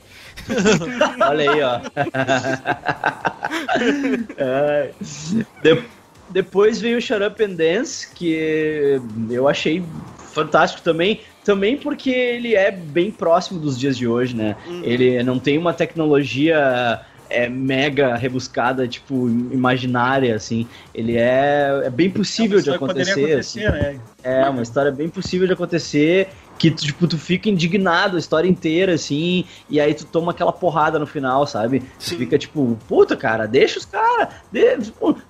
Olha 1.20 1.50
aí, 1.50 1.62
ó. 1.62 1.80
É. 4.36 4.90
De- 5.62 5.82
depois 6.28 6.80
veio 6.80 6.98
o 6.98 7.00
Shut 7.00 7.22
Up 7.22 7.42
and 7.42 7.54
Dance, 7.54 8.08
que 8.12 9.00
eu 9.30 9.48
achei 9.48 9.82
fantástico 10.32 10.82
também. 10.82 11.20
Também 11.44 11.76
porque 11.76 12.10
ele 12.10 12.54
é 12.54 12.70
bem 12.70 13.10
próximo 13.10 13.60
dos 13.60 13.78
dias 13.78 13.96
de 13.96 14.08
hoje, 14.08 14.34
né? 14.34 14.56
Uhum. 14.66 14.82
Ele 14.82 15.22
não 15.22 15.38
tem 15.38 15.56
uma 15.56 15.72
tecnologia 15.72 17.00
é, 17.30 17.48
mega 17.48 18.16
rebuscada, 18.16 18.88
tipo, 18.88 19.28
imaginária, 19.28 20.34
assim. 20.34 20.66
Ele 20.92 21.16
é, 21.16 21.82
é 21.84 21.90
bem 21.90 22.10
possível 22.10 22.60
de 22.60 22.68
É 22.68 22.72
uma 22.72 22.78
coisa 22.80 22.94
que 22.94 23.00
acontecer. 23.02 23.20
poderia 23.20 23.38
assim. 23.40 23.64
acontecer, 23.64 23.94
né? 23.94 24.00
É, 24.24 24.48
uma 24.48 24.62
história 24.62 24.90
bem 24.90 25.08
possível 25.08 25.46
de 25.46 25.52
acontecer, 25.52 26.28
que 26.58 26.70
tu, 26.70 26.84
tipo, 26.84 27.06
tu 27.06 27.18
fica 27.18 27.48
indignado 27.48 28.16
a 28.16 28.18
história 28.18 28.48
inteira, 28.48 28.94
assim, 28.94 29.44
e 29.68 29.80
aí 29.80 29.94
tu 29.94 30.04
toma 30.06 30.32
aquela 30.32 30.52
porrada 30.52 30.98
no 30.98 31.06
final, 31.06 31.46
sabe? 31.46 31.82
Tu 31.98 32.16
fica 32.16 32.38
tipo, 32.38 32.78
puta, 32.88 33.16
cara, 33.16 33.46
deixa 33.46 33.78
os 33.78 33.84
caras, 33.84 34.28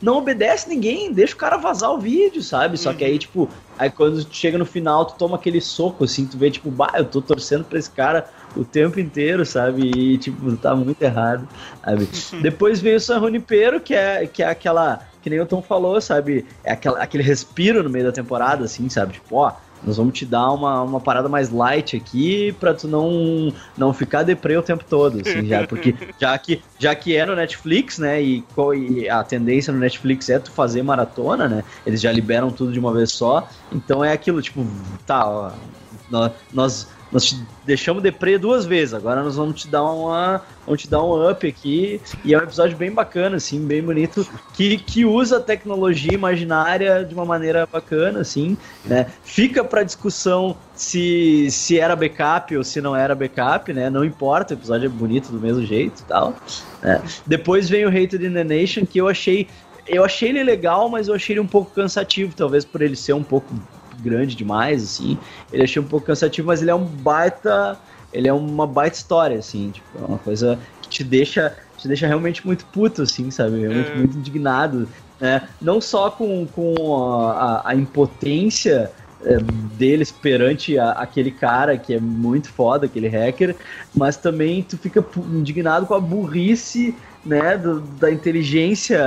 não 0.01 0.19
obedece 0.19 0.69
ninguém, 0.69 1.13
deixa 1.13 1.35
o 1.35 1.39
cara 1.39 1.57
vazar 1.57 1.91
o 1.93 1.99
vídeo, 1.99 2.43
sabe? 2.43 2.77
Só 2.77 2.93
que 2.93 3.05
aí, 3.05 3.19
tipo, 3.19 3.49
aí 3.79 3.91
quando 3.91 4.25
tu 4.25 4.35
chega 4.35 4.57
no 4.57 4.67
final, 4.67 5.05
tu 5.05 5.15
toma 5.15 5.37
aquele 5.37 5.61
soco, 5.61 6.05
assim, 6.05 6.27
tu 6.27 6.39
vê, 6.39 6.51
tipo, 6.51 6.71
bah, 6.71 6.93
eu 6.97 7.05
tô 7.05 7.21
torcendo 7.21 7.65
pra 7.65 7.79
esse 7.79 7.91
cara 7.91 8.29
o 8.57 8.65
tempo 8.65 9.01
inteiro, 9.01 9.45
sabe? 9.45 9.91
E, 9.95 10.19
tipo, 10.19 10.57
tá 10.57 10.75
muito 10.75 11.03
errado, 11.03 11.49
sabe? 11.85 12.09
Depois 12.41 12.81
veio 12.81 12.97
o 12.97 13.01
San 13.01 13.21
Junipero, 13.21 13.81
que 13.81 13.95
é, 13.95 14.27
que 14.27 14.43
é 14.43 14.49
aquela 14.49 15.07
que 15.27 15.31
nem 15.31 15.41
o 15.41 15.47
Tom 15.47 15.61
falou, 15.61 16.01
sabe? 16.01 16.47
É 16.63 16.71
aquela, 16.71 17.03
aquele 17.03 17.25
respiro 17.25 17.83
no 17.83 17.91
meio 17.91 18.05
da 18.05 18.13
temporada, 18.13 18.65
assim, 18.65 18.89
sabe? 18.89 19.15
Tipo, 19.15 19.39
ó, 19.39 19.53
nós 19.87 19.97
vamos 19.97 20.19
te 20.19 20.27
dar 20.27 20.53
uma, 20.53 20.83
uma 20.83 21.01
parada 21.01 21.29
mais 21.29 21.51
light 21.51 21.97
aqui 21.97 22.53
pra 22.55 22.75
tu 22.75 22.89
não, 22.89 23.53
não 23.77 23.95
ficar 23.95 24.25
deprê 24.25 24.57
o 24.57 24.63
tempo 24.63 24.85
todo, 24.85 25.21
assim, 25.21 25.47
já, 25.47 25.65
porque 25.65 25.97
já 26.21 26.37
que, 26.39 26.65
já 26.79 26.95
que 26.95 27.17
é 27.17 27.25
no 27.25 27.37
Netflix, 27.37 27.99
né, 27.99 28.23
e, 28.23 28.49
e 28.77 29.09
a 29.09 29.23
tendência 29.25 29.73
no 29.73 29.79
Netflix 29.79 30.29
é 30.29 30.39
tu 30.41 30.53
fazer 30.53 30.83
maratona, 30.83 31.49
né, 31.49 31.65
eles 31.85 32.01
já 32.01 32.13
liberam 32.13 32.51
tudo 32.51 32.73
de 32.73 32.81
uma 32.81 32.93
vez 32.93 33.13
só, 33.13 33.49
então 33.71 34.05
é 34.05 34.13
aquilo, 34.13 34.43
tipo, 34.43 34.67
tá, 35.07 35.29
ó, 35.29 35.59
nó- 36.09 36.31
nós, 36.53 36.96
nós 37.11 37.27
te 37.27 37.41
deixamos 37.65 38.03
deprê 38.03 38.39
duas 38.39 38.65
vezes, 38.65 38.95
agora 38.95 39.23
nós 39.23 39.37
vamos 39.37 39.63
te 39.63 39.69
dar 39.69 39.85
uma, 39.85 40.43
vamos 40.65 40.83
te 40.83 40.89
dar 40.89 41.03
um 41.03 41.31
up 41.31 41.47
aqui, 41.47 42.01
e 42.25 42.35
é 42.35 42.39
um 42.39 42.43
episódio 42.43 42.77
bem 42.77 42.91
bacana, 42.93 43.37
assim, 43.37 43.65
bem 43.65 43.83
bonito, 43.83 44.27
que, 44.55 44.79
que 44.79 45.05
usa 45.05 45.39
a 45.39 45.41
tecnologia 45.41 46.13
imaginária 46.13 47.05
de 47.05 47.15
uma 47.15 47.25
maneira 47.25 47.67
bacana, 47.67 48.21
assim, 48.21 48.57
né? 48.85 49.07
Fica 49.23 49.65
para 49.65 49.83
discussão 49.83 50.57
se, 50.75 51.51
se 51.51 51.79
era 51.79 51.97
backup 51.97 52.57
ou 52.57 52.65
se 52.65 52.81
não 52.81 52.95
era 52.95 53.15
backup, 53.15 53.73
né? 53.73 53.89
Não 53.91 54.05
importa, 54.05 54.55
o 54.55 54.57
episódio 54.57 54.87
é 54.87 54.89
bonito 54.89 55.31
do 55.33 55.41
mesmo 55.41 55.65
jeito 55.65 56.01
e 56.01 56.05
tal. 56.05 56.35
né? 56.83 57.03
Depois 57.27 57.69
vem 57.69 57.85
o 57.85 57.89
Hated 57.89 58.25
in 58.25 58.33
the 58.33 58.45
Nation, 58.45 58.85
que 58.85 58.99
eu 58.99 59.09
achei. 59.09 59.49
Eu 59.87 60.05
achei 60.05 60.31
ele 60.31 60.43
legal, 60.43 60.89
mas 60.89 61.07
eu 61.07 61.15
achei 61.15 61.35
ele 61.35 61.41
um 61.41 61.47
pouco 61.47 61.71
cansativo, 61.71 62.35
talvez 62.35 62.65
por 62.65 62.83
ele 62.83 62.97
ser 62.97 63.13
um 63.13 63.23
pouco 63.23 63.55
grande 64.07 64.35
demais, 64.35 64.83
assim. 64.83 65.19
Ele 65.53 65.65
achei 65.65 65.81
um 65.83 65.85
pouco 65.87 66.07
cansativo, 66.07 66.47
mas 66.49 66.63
ele 66.63 66.71
é 66.71 66.75
um 66.75 66.85
baita. 66.85 67.79
Ele 68.13 68.29
é 68.29 68.33
uma 68.33 68.67
baita 68.67 68.97
história, 68.97 69.39
assim, 69.39 69.71
tipo, 69.73 69.99
é 69.99 70.07
uma 70.07 70.19
coisa 70.19 70.59
que 70.81 70.89
te 70.89 71.05
deixa, 71.05 71.55
te 71.77 71.87
deixa 71.89 72.07
realmente 72.07 72.47
muito 72.47 72.65
puto, 72.67 73.03
assim, 73.03 73.31
sabe? 73.31 73.61
Realmente 73.61 73.91
É. 73.93 73.99
muito 73.99 74.17
indignado, 74.17 74.89
né? 75.21 75.49
Não 75.61 75.81
só 75.81 76.11
com, 76.11 76.47
com 76.47 76.97
a, 76.97 77.33
a- 77.33 77.71
a 77.71 77.75
impotência 77.75 78.91
é, 79.23 79.39
deles 79.41 80.13
perante 80.13 80.79
a- 80.79 80.91
aquele 80.93 81.31
cara 81.31 81.77
que 81.79 81.95
é 81.95 81.99
muito 82.01 82.49
foda, 82.51 82.85
aquele 82.87 83.09
hacker, 83.09 83.57
mas 83.95 84.17
também 84.19 84.63
tu 84.63 84.77
fica 84.77 85.05
indignado 85.33 85.87
com 85.87 85.95
a 85.95 86.01
burrice, 86.01 86.95
né, 87.25 87.57
do- 87.57 87.81
da 87.81 88.11
inteligência 88.13 89.01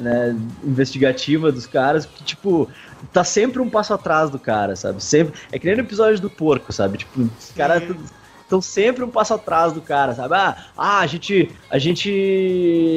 né, 0.00 0.36
investigativa 0.64 1.50
dos 1.52 1.66
caras, 1.66 2.06
que, 2.06 2.24
tipo, 2.24 2.68
tá 3.12 3.24
sempre 3.24 3.60
um 3.60 3.70
passo 3.70 3.94
atrás 3.94 4.30
do 4.30 4.38
cara, 4.38 4.76
sabe? 4.76 5.02
Sempre. 5.02 5.38
É 5.52 5.58
que 5.58 5.66
nem 5.66 5.76
no 5.76 5.82
episódio 5.82 6.20
do 6.20 6.30
porco, 6.30 6.72
sabe? 6.72 6.98
Tipo, 6.98 7.22
os 7.22 7.50
caras 7.56 7.82
estão 8.48 8.62
sempre 8.62 9.04
um 9.04 9.10
passo 9.10 9.34
atrás 9.34 9.74
do 9.74 9.82
cara, 9.82 10.14
sabe? 10.14 10.34
Ah, 10.34 10.56
ah, 10.76 11.00
a 11.00 11.06
gente, 11.06 11.50
a 11.70 11.78
gente 11.78 12.10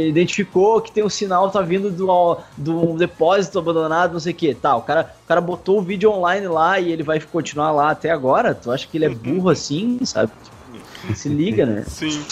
identificou 0.08 0.82
que 0.82 0.92
tem 0.92 1.04
um 1.04 1.10
sinal 1.10 1.52
tá 1.52 1.62
vindo 1.62 1.92
do, 1.92 2.38
do 2.56 2.98
depósito 2.98 3.60
abandonado, 3.60 4.14
não 4.14 4.20
sei 4.20 4.32
o 4.32 4.36
que, 4.36 4.56
tá, 4.56 4.76
o 4.78 4.82
cara, 4.82 5.14
o 5.24 5.28
cara 5.28 5.42
botou 5.42 5.80
o 5.80 5.82
vídeo 5.82 6.10
online 6.10 6.48
lá 6.48 6.80
e 6.80 6.92
ele 6.92 7.04
vai 7.04 7.20
continuar 7.20 7.74
lá 7.74 7.92
até 7.92 8.10
agora, 8.10 8.56
tu 8.56 8.72
acha 8.72 8.88
que 8.88 8.98
ele 8.98 9.06
é 9.06 9.10
burro 9.10 9.50
assim, 9.50 10.00
sabe? 10.06 10.32
Tipo, 10.42 11.16
se 11.16 11.28
liga, 11.28 11.66
né? 11.66 11.84
Sim. 11.86 12.24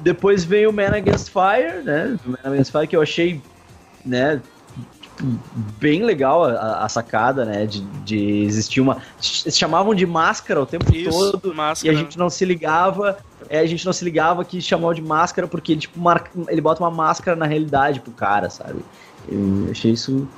Depois 0.00 0.44
veio 0.44 0.70
o 0.70 0.72
Man 0.72 0.94
Against 0.94 1.30
Fire, 1.30 1.82
né? 1.82 2.18
O 2.24 2.30
Man 2.30 2.38
Against 2.44 2.70
Fire 2.70 2.86
que 2.86 2.96
eu 2.96 3.02
achei, 3.02 3.40
né? 4.08 4.40
Bem 5.80 6.04
legal 6.04 6.44
a, 6.44 6.84
a 6.84 6.88
sacada, 6.88 7.44
né? 7.44 7.66
De, 7.66 7.80
de 8.04 8.42
existir 8.42 8.80
uma. 8.80 8.98
Chamavam 9.20 9.94
de 9.94 10.06
máscara 10.06 10.62
o 10.62 10.66
tempo 10.66 10.94
Isso, 10.94 11.32
todo. 11.32 11.54
máscara. 11.54 11.92
E 11.92 11.96
a 11.96 11.98
gente 11.98 12.16
não 12.16 12.30
se 12.30 12.44
ligava. 12.44 13.18
É, 13.48 13.58
a 13.58 13.66
gente 13.66 13.84
não 13.84 13.92
se 13.92 14.04
ligava 14.04 14.44
que 14.44 14.60
chamou 14.60 14.94
de 14.94 15.02
máscara 15.02 15.48
porque 15.48 15.72
ele, 15.72 15.80
tipo, 15.80 15.98
mar... 15.98 16.30
ele 16.48 16.60
bota 16.60 16.82
uma 16.82 16.90
máscara 16.90 17.36
na 17.36 17.46
realidade 17.46 18.00
pro 18.00 18.12
cara, 18.12 18.48
sabe? 18.48 18.84
Eu 19.28 19.68
achei 19.70 19.92
isso. 19.92 20.28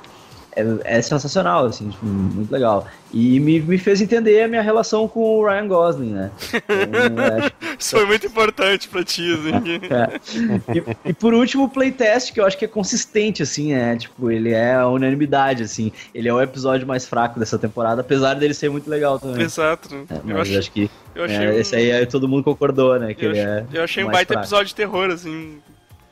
É, 0.55 0.97
é 0.97 1.01
sensacional, 1.01 1.65
assim, 1.65 1.89
tipo, 1.89 2.05
muito 2.05 2.51
legal. 2.51 2.85
E 3.13 3.39
me, 3.39 3.59
me 3.61 3.77
fez 3.77 4.01
entender 4.01 4.41
a 4.43 4.47
minha 4.47 4.61
relação 4.61 5.07
com 5.07 5.39
o 5.39 5.45
Ryan 5.45 5.67
Gosling, 5.67 6.11
né? 6.11 6.31
Então, 6.51 7.37
acho 7.37 7.51
Isso 7.79 7.95
foi 7.97 8.05
muito 8.05 8.27
importante 8.27 8.87
pra 8.89 9.03
ti, 9.03 9.33
assim. 9.33 9.79
é. 9.89 10.77
E, 11.05 11.09
e 11.09 11.13
por 11.13 11.33
último, 11.33 11.63
o 11.65 11.69
playtest, 11.69 12.33
que 12.33 12.39
eu 12.39 12.45
acho 12.45 12.57
que 12.57 12.65
é 12.65 12.67
consistente, 12.67 13.41
assim, 13.43 13.73
é, 13.73 13.95
tipo, 13.95 14.29
ele 14.29 14.51
é 14.51 14.75
a 14.75 14.87
unanimidade, 14.87 15.63
assim. 15.63 15.91
Ele 16.13 16.27
é 16.27 16.33
o 16.33 16.41
episódio 16.41 16.85
mais 16.87 17.05
fraco 17.05 17.39
dessa 17.39 17.57
temporada, 17.57 18.01
apesar 18.01 18.33
dele 18.35 18.53
ser 18.53 18.69
muito 18.69 18.89
legal 18.89 19.19
também. 19.19 19.41
Exato. 19.43 19.89
É, 20.09 20.31
eu, 20.31 20.41
achei, 20.41 20.55
eu 20.55 20.59
acho 20.59 20.71
que 20.71 20.89
eu 21.15 21.23
achei 21.25 21.45
é, 21.45 21.49
um- 21.49 21.53
esse 21.59 21.75
aí 21.75 21.91
aí 21.91 22.05
todo 22.05 22.27
mundo 22.27 22.43
concordou, 22.43 22.99
né? 22.99 23.13
Que 23.13 23.25
eu 23.25 23.31
ele 23.31 23.39
achei, 23.41 23.51
é 23.53 23.65
eu 23.73 23.83
achei 23.83 24.03
um 24.03 24.11
baita 24.11 24.33
fraco. 24.33 24.41
episódio 24.45 24.67
de 24.67 24.75
terror, 24.75 25.09
assim. 25.11 25.59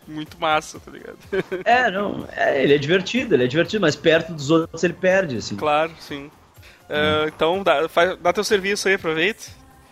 Muito 0.10 0.40
massa, 0.40 0.80
tá 0.80 0.91
ligado? 0.91 1.18
É, 1.64 1.91
não, 1.91 2.27
é, 2.36 2.64
ele 2.64 2.73
é 2.73 2.77
divertido, 2.77 3.36
ele 3.36 3.44
é 3.44 3.48
divertido, 3.48 3.81
mas 3.81 3.95
perto 3.95 4.34
dos 4.34 4.49
outros 4.49 4.84
ele 4.84 4.94
perde, 4.94 5.38
assim. 5.38 5.56
Claro, 5.56 5.91
sim. 5.99 6.31
É, 6.90 7.26
então, 7.27 7.61
dá, 7.61 7.88
faz- 7.88 8.18
dá 8.19 8.34
teu 8.34 8.44
serviço 8.44 8.88
aí, 8.88 8.95
aproveita. 8.95 9.45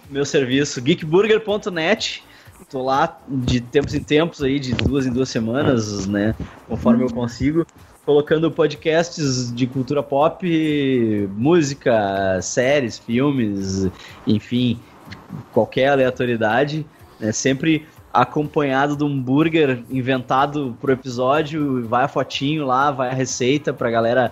Meu 0.09 0.25
serviço, 0.25 0.81
geekburger.net. 0.81 2.23
Tô 2.69 2.83
lá 2.83 3.19
de 3.27 3.61
tempos 3.61 3.93
em 3.93 4.01
tempos 4.03 4.41
aí, 4.41 4.59
de 4.59 4.73
duas 4.73 5.05
em 5.05 5.11
duas 5.11 5.29
semanas, 5.29 6.07
né? 6.07 6.33
Conforme 6.67 7.03
eu 7.03 7.09
consigo. 7.09 7.65
Colocando 8.03 8.49
podcasts 8.49 9.53
de 9.53 9.67
cultura 9.67 10.01
pop, 10.01 10.47
música, 11.35 12.41
séries, 12.41 12.97
filmes, 12.97 13.87
enfim, 14.25 14.79
qualquer 15.53 15.89
aleatoriedade, 15.89 16.85
né? 17.19 17.31
Sempre 17.31 17.85
acompanhado 18.21 18.95
de 18.95 19.03
um 19.03 19.21
burger 19.21 19.83
inventado 19.89 20.75
pro 20.81 20.91
episódio, 20.91 21.87
vai 21.87 22.03
a 22.05 22.07
fotinho 22.07 22.65
lá, 22.65 22.89
vai 22.91 23.09
a 23.09 23.13
receita 23.13 23.71
pra 23.73 23.89
galera 23.91 24.31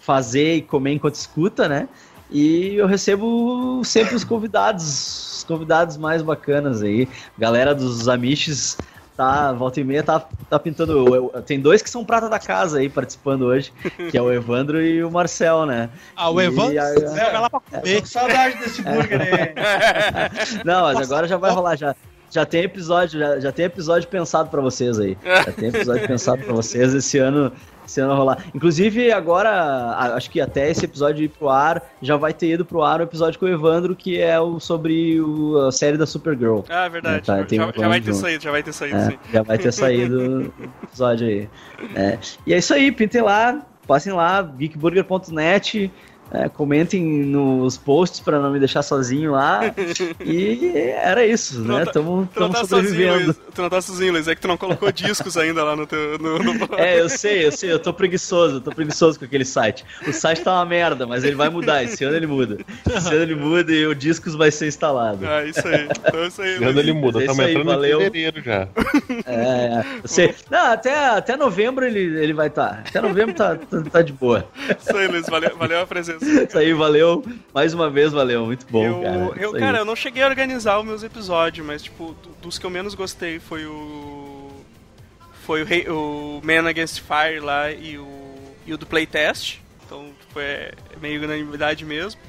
fazer 0.00 0.56
e 0.56 0.62
comer 0.62 0.92
enquanto 0.92 1.14
escuta, 1.14 1.68
né? 1.68 1.88
E 2.30 2.74
eu 2.74 2.86
recebo 2.86 3.80
sempre 3.84 4.14
os 4.14 4.24
convidados, 4.24 5.38
os 5.38 5.44
convidados 5.44 5.96
mais 5.96 6.22
bacanas 6.22 6.82
aí. 6.82 7.08
Galera 7.38 7.74
dos 7.74 8.08
Amiches 8.08 8.76
tá, 9.16 9.50
volta 9.52 9.80
e 9.80 9.84
meia, 9.84 10.02
tá, 10.02 10.20
tá 10.50 10.58
pintando. 10.58 10.92
eu- 10.92 11.30
eu- 11.34 11.42
Tem 11.42 11.58
dois 11.58 11.80
que 11.80 11.88
são 11.88 12.04
prata 12.04 12.28
da 12.28 12.38
casa 12.38 12.78
aí 12.80 12.88
participando 12.88 13.42
hoje, 13.46 13.72
que 14.10 14.18
é 14.18 14.20
o 14.20 14.30
Evandro 14.30 14.82
e 14.82 15.02
o 15.02 15.10
Marcel, 15.10 15.64
né? 15.64 15.88
Ah, 16.14 16.28
o 16.30 16.38
E 16.40 16.44
Evan, 16.44 16.68
a- 16.78 16.94
joga 17.24 17.40
lá 17.40 17.48
pra 17.50 17.60
comer. 17.60 18.00
com 18.00 18.06
saudade 18.06 18.58
desse 18.58 18.82
burger 18.82 19.20
aí. 19.22 20.60
Não, 20.66 20.82
mas 20.82 21.00
agora 21.00 21.26
já 21.26 21.36
vai 21.38 21.50
rolar, 21.52 21.76
já, 21.76 21.94
já 22.30 22.44
tem 22.44 22.62
episódio, 22.64 23.18
já, 23.18 23.40
já 23.40 23.52
tem 23.52 23.64
episódio 23.66 24.08
pensado 24.08 24.48
pra 24.50 24.60
vocês 24.60 24.98
aí. 24.98 25.16
Já 25.24 25.52
tem 25.52 25.68
episódio 25.68 26.06
pensado 26.06 26.42
pra 26.42 26.52
vocês. 26.54 26.92
Esse 26.94 27.18
ano, 27.18 27.52
Esse 27.86 28.00
ano 28.00 28.16
rolar. 28.16 28.44
Inclusive, 28.52 29.12
agora, 29.12 29.94
acho 30.16 30.28
que 30.28 30.40
até 30.40 30.68
esse 30.68 30.84
episódio 30.84 31.22
ir 31.24 31.28
pro 31.28 31.48
ar, 31.48 31.80
já 32.02 32.16
vai 32.16 32.32
ter 32.34 32.48
ido 32.50 32.64
pro 32.64 32.82
ar 32.82 32.98
o 33.00 33.04
episódio 33.04 33.38
com 33.38 33.46
o 33.46 33.48
Evandro, 33.48 33.94
que 33.94 34.20
é 34.20 34.40
o 34.40 34.58
sobre 34.58 35.20
o- 35.20 35.56
a 35.68 35.70
série 35.70 35.96
da 35.96 36.04
Supergirl. 36.04 36.62
Ah, 36.68 36.88
verdade. 36.88 37.24
Tá, 37.24 37.36
já, 37.48 37.66
um 37.68 37.72
já 37.72 37.88
vai 37.88 38.00
ter 38.00 38.06
junto. 38.06 38.18
saído, 38.18 38.42
já 38.42 38.50
vai 38.50 38.62
ter 38.64 38.72
saído, 38.72 38.96
É, 38.96 39.04
sim. 39.10 39.18
já 39.32 39.42
vai 39.44 39.56
ter 39.58 39.72
saído 39.72 40.52
o 40.58 40.64
episódio 40.84 41.26
aí. 41.28 41.48
É. 41.94 42.18
E 42.44 42.52
é 42.54 42.58
isso 42.58 42.74
aí, 42.74 42.90
pintem 42.90 43.22
lá, 43.22 43.64
passem 43.86 44.12
lá, 44.12 44.42
geekburger.net, 44.58 45.90
é, 46.30 46.48
comentem 46.48 47.02
nos 47.04 47.76
posts 47.76 48.20
pra 48.20 48.38
não 48.40 48.50
me 48.50 48.58
deixar 48.58 48.82
sozinho 48.82 49.32
lá. 49.32 49.60
E 50.24 50.72
era 50.96 51.24
isso, 51.24 51.62
Tu 51.62 51.72
né? 51.72 51.84
tá- 51.84 51.92
Tamo, 51.92 52.28
Tu 52.34 52.40
não 52.40 52.50
tamo 52.50 52.52
tá 52.52 52.58
sozinho, 52.68 52.90
sobrevivendo. 52.90 53.24
Luiz. 53.26 53.36
Tu 53.54 53.62
não 53.62 53.70
tá 53.70 53.80
sozinho, 53.80 54.12
Luiz. 54.12 54.28
É 54.28 54.34
que 54.34 54.40
tu 54.40 54.48
não 54.48 54.56
colocou 54.56 54.90
discos 54.92 55.36
ainda 55.36 55.62
lá 55.64 55.76
no 55.76 55.86
teu. 55.86 56.18
No, 56.18 56.38
no... 56.38 56.56
É, 56.76 57.00
eu 57.00 57.08
sei, 57.08 57.46
eu 57.46 57.52
sei, 57.52 57.72
eu 57.72 57.78
tô 57.78 57.92
preguiçoso, 57.92 58.56
eu 58.56 58.60
tô 58.60 58.70
preguiçoso 58.72 59.18
com 59.18 59.24
aquele 59.24 59.44
site. 59.44 59.84
O 60.06 60.12
site 60.12 60.42
tá 60.42 60.52
uma 60.54 60.64
merda, 60.66 61.06
mas 61.06 61.22
ele 61.24 61.36
vai 61.36 61.48
mudar, 61.48 61.82
esse 61.84 62.02
ano 62.04 62.16
ele 62.16 62.26
muda. 62.26 62.58
Esse 62.94 63.08
ano 63.08 63.22
ele 63.22 63.34
muda 63.34 63.72
e 63.72 63.86
o 63.86 63.94
Discos 63.94 64.34
vai 64.34 64.50
ser 64.50 64.66
instalado. 64.66 65.26
Ah, 65.26 65.44
isso 65.44 65.66
aí. 65.66 65.86
Então 66.06 66.20
é 66.20 66.26
isso 66.26 66.42
aí, 66.42 66.56
Quando 66.58 66.64
Luiz. 66.74 66.78
ele 66.78 66.92
muda, 66.92 67.18
É 67.18 67.22
estamos 67.22 67.44
aí, 67.44 67.50
entrando 67.52 67.66
valeu. 67.70 68.00
em 68.00 68.04
fevereiro 68.04 68.42
já. 68.42 68.68
É, 69.26 69.84
eu 70.02 70.08
sei. 70.08 70.34
Não, 70.50 70.72
até, 70.72 70.94
até 71.10 71.36
novembro 71.36 71.84
ele, 71.84 72.00
ele 72.22 72.32
vai 72.32 72.48
estar. 72.48 72.82
Até 72.86 73.00
novembro 73.00 73.34
tá, 73.34 73.56
tá, 73.56 73.82
tá 73.90 74.02
de 74.02 74.12
boa. 74.12 74.46
Isso 74.78 74.96
aí, 74.96 75.06
Luiz. 75.08 75.26
Valeu, 75.26 75.56
valeu 75.56 75.80
a 75.80 75.86
presença. 75.86 76.15
Isso 76.22 76.58
aí, 76.58 76.72
valeu. 76.72 77.24
Mais 77.54 77.72
uma 77.74 77.88
vez, 77.90 78.12
valeu. 78.12 78.46
Muito 78.46 78.66
bom, 78.70 78.84
eu, 78.84 79.00
cara. 79.02 79.42
eu, 79.42 79.52
cara, 79.52 79.78
eu 79.78 79.84
não 79.84 79.96
cheguei 79.96 80.22
a 80.22 80.26
organizar 80.26 80.78
os 80.78 80.84
meus 80.84 81.02
episódios, 81.02 81.66
mas, 81.66 81.82
tipo, 81.82 82.14
do- 82.22 82.30
dos 82.42 82.58
que 82.58 82.66
eu 82.66 82.70
menos 82.70 82.94
gostei 82.94 83.38
foi 83.38 83.66
o. 83.66 84.50
Foi 85.44 85.62
o, 85.62 86.38
o 86.38 86.40
Man 86.44 86.68
Against 86.68 87.00
Fire 87.02 87.38
lá 87.40 87.70
e 87.70 87.96
o, 87.98 88.34
e 88.66 88.74
o 88.74 88.78
do 88.78 88.84
Playtest. 88.86 89.60
Então, 89.84 90.10
tipo, 90.20 90.40
é 90.40 90.72
meio 91.00 91.22
unanimidade 91.22 91.84
mesmo. 91.84 92.20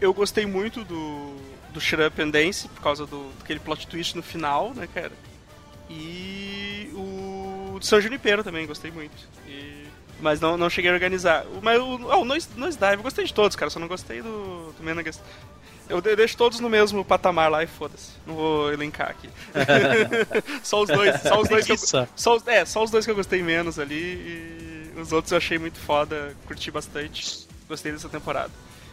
Eu 0.00 0.12
gostei 0.12 0.44
muito 0.46 0.82
do, 0.84 1.36
do 1.72 1.80
Shut 1.80 2.02
Up 2.02 2.20
and 2.20 2.30
Dance, 2.30 2.66
por 2.68 2.82
causa 2.82 3.06
do, 3.06 3.30
daquele 3.38 3.60
plot 3.60 3.86
twist 3.86 4.16
no 4.16 4.22
final, 4.22 4.72
né, 4.74 4.88
cara? 4.92 5.12
E 5.88 6.90
o 6.94 7.78
do 7.78 7.86
São 7.86 8.00
Junipero 8.00 8.42
também, 8.42 8.66
gostei 8.66 8.90
muito. 8.90 9.14
E- 9.46 9.75
mas 10.20 10.40
não, 10.40 10.56
não 10.56 10.70
cheguei 10.70 10.90
a 10.90 10.94
organizar. 10.94 11.44
Mas 11.62 11.80
o, 11.80 12.10
ah, 12.10 12.18
o 12.18 12.24
Noise, 12.24 12.48
Noise 12.56 12.78
Dive, 12.78 12.96
eu 12.96 13.02
gostei 13.02 13.24
de 13.24 13.34
todos, 13.34 13.56
cara, 13.56 13.70
só 13.70 13.78
não 13.78 13.88
gostei 13.88 14.22
do, 14.22 14.72
do 14.76 14.82
Man 14.82 14.98
Against 14.98 15.20
eu 15.88 16.00
de- 16.00 16.16
deixo 16.16 16.36
todos 16.36 16.60
no 16.60 16.68
mesmo 16.68 17.04
patamar 17.04 17.50
lá 17.50 17.62
e 17.62 17.66
foda-se. 17.66 18.10
Não 18.26 18.34
vou 18.34 18.72
elencar 18.72 19.10
aqui. 19.10 19.28
só 20.62 20.82
os 20.82 20.88
dois, 20.88 21.20
só 21.22 21.40
os 21.40 21.48
dois 21.48 21.66
que 21.66 21.72
eu, 21.72 21.76
só 21.78 22.36
os, 22.36 22.46
é, 22.46 22.64
só 22.64 22.82
os 22.82 22.90
dois 22.90 23.04
que 23.04 23.10
eu 23.10 23.14
gostei 23.14 23.42
menos 23.42 23.78
ali 23.78 24.92
e 24.96 25.00
os 25.00 25.12
outros 25.12 25.32
eu 25.32 25.38
achei 25.38 25.58
muito 25.58 25.78
foda, 25.78 26.34
curti 26.46 26.70
bastante. 26.70 27.46
Gostei 27.68 27.92
dessa 27.92 28.08
temporada. 28.08 28.50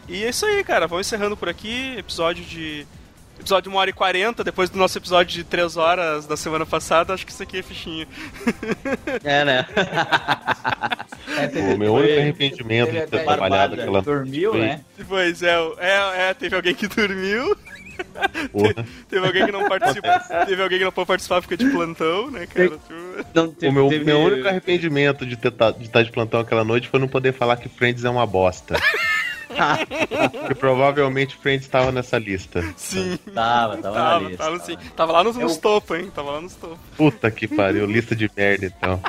E 0.08 0.24
é 0.24 0.28
isso 0.28 0.44
aí, 0.44 0.62
cara. 0.64 0.86
Vamos 0.86 1.06
encerrando 1.06 1.36
por 1.36 1.48
aqui. 1.48 1.96
Episódio 1.96 2.44
de. 2.44 2.86
Episódio 3.38 3.70
de 3.70 3.76
1 3.76 3.78
hora 3.78 3.90
e 3.90 3.92
40, 3.92 4.42
depois 4.44 4.70
do 4.70 4.78
nosso 4.78 4.96
episódio 4.96 5.34
de 5.34 5.44
3 5.44 5.76
horas 5.76 6.26
da 6.26 6.36
semana 6.36 6.64
passada, 6.64 7.12
acho 7.12 7.26
que 7.26 7.32
isso 7.32 7.42
aqui 7.42 7.58
é 7.58 7.62
fichinha. 7.62 8.06
É, 9.24 9.44
né? 9.44 9.66
É, 11.36 11.46
teve- 11.48 11.74
O 11.74 11.78
meu 11.78 11.94
único 11.94 12.20
arrependimento 12.20 12.92
de 12.92 13.06
ter 13.06 13.22
trabalhado 13.24 13.74
aquela 13.74 14.00
Dormiu, 14.02 14.52
noite 14.54 14.66
né? 14.66 14.80
Pois 15.08 15.42
é, 15.42 15.54
é, 15.78 16.28
é, 16.30 16.34
teve 16.34 16.54
alguém 16.54 16.74
que 16.74 16.86
dormiu, 16.86 17.56
Porra. 18.52 18.86
teve 19.08 19.26
alguém 19.26 19.46
que 19.46 19.52
não 19.52 19.68
participou, 19.68 20.10
teve 20.46 20.62
alguém 20.62 20.78
que 20.78 20.84
não 20.84 20.92
pôde 20.92 21.06
participar 21.08 21.40
porque 21.40 21.56
de 21.56 21.68
plantão, 21.70 22.30
né, 22.30 22.46
cara? 22.46 22.68
Tipo, 22.70 23.26
Não 23.34 23.48
teve, 23.50 23.68
O 23.68 23.72
meu, 23.74 23.88
teve- 23.88 24.04
meu 24.04 24.20
único 24.20 24.46
arrependimento 24.46 25.26
de, 25.26 25.36
ter, 25.36 25.50
tá- 25.50 25.70
de 25.72 25.84
estar 25.84 26.02
de 26.02 26.12
plantão 26.12 26.40
aquela 26.40 26.62
noite 26.64 26.88
foi 26.88 27.00
não 27.00 27.08
poder 27.08 27.32
falar 27.32 27.56
que 27.56 27.68
Friends 27.68 28.04
é 28.04 28.10
uma 28.10 28.26
bosta. 28.26 28.76
Porque 30.40 30.54
provavelmente 30.54 31.36
Friends 31.36 31.64
estava 31.66 31.90
nessa 31.92 32.18
lista. 32.18 32.62
Sim. 32.76 33.18
Tava, 33.34 33.76
tava, 33.78 33.98
na 33.98 34.04
Tava, 34.10 34.24
lista. 34.28 34.44
tava 34.44 34.58
sim. 34.60 34.76
Tava 34.96 35.12
lá 35.12 35.24
nos, 35.24 35.36
nos 35.36 35.56
topos, 35.56 35.98
hein? 35.98 36.10
Tava 36.14 36.30
lá 36.32 36.40
nos 36.40 36.54
topos. 36.54 36.78
Puta 36.96 37.30
que 37.30 37.46
pariu, 37.48 37.86
lista 37.86 38.14
de 38.16 38.30
merda 38.36 38.66
então. 38.66 39.00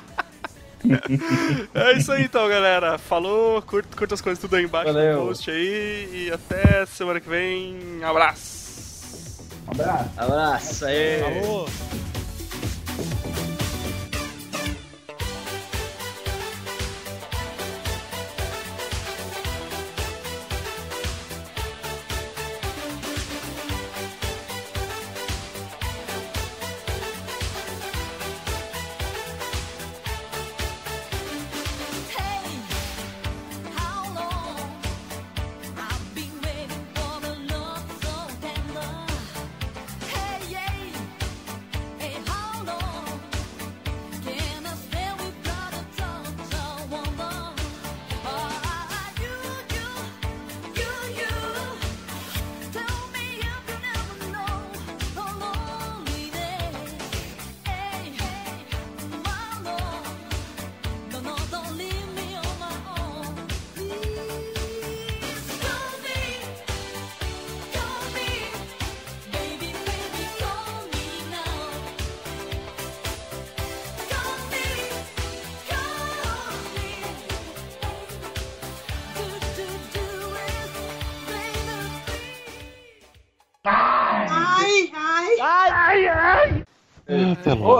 É 1.73 1.93
isso 1.97 2.11
aí 2.11 2.25
então, 2.25 2.47
galera. 2.47 2.99
Falou, 2.99 3.59
curta, 3.63 3.97
curta 3.97 4.13
as 4.13 4.21
coisas 4.21 4.39
tudo 4.39 4.55
aí 4.55 4.65
embaixo 4.65 4.93
Valeu. 4.93 5.21
no 5.21 5.27
post 5.29 5.49
aí. 5.49 6.09
E 6.13 6.31
até 6.31 6.85
semana 6.85 7.19
que 7.19 7.27
vem. 7.27 7.75
Abraço. 8.03 9.41
Um 9.67 9.71
abraço. 9.71 10.09
Abraço 10.15 10.85
aí. 10.85 11.21
Alô? 11.23 11.65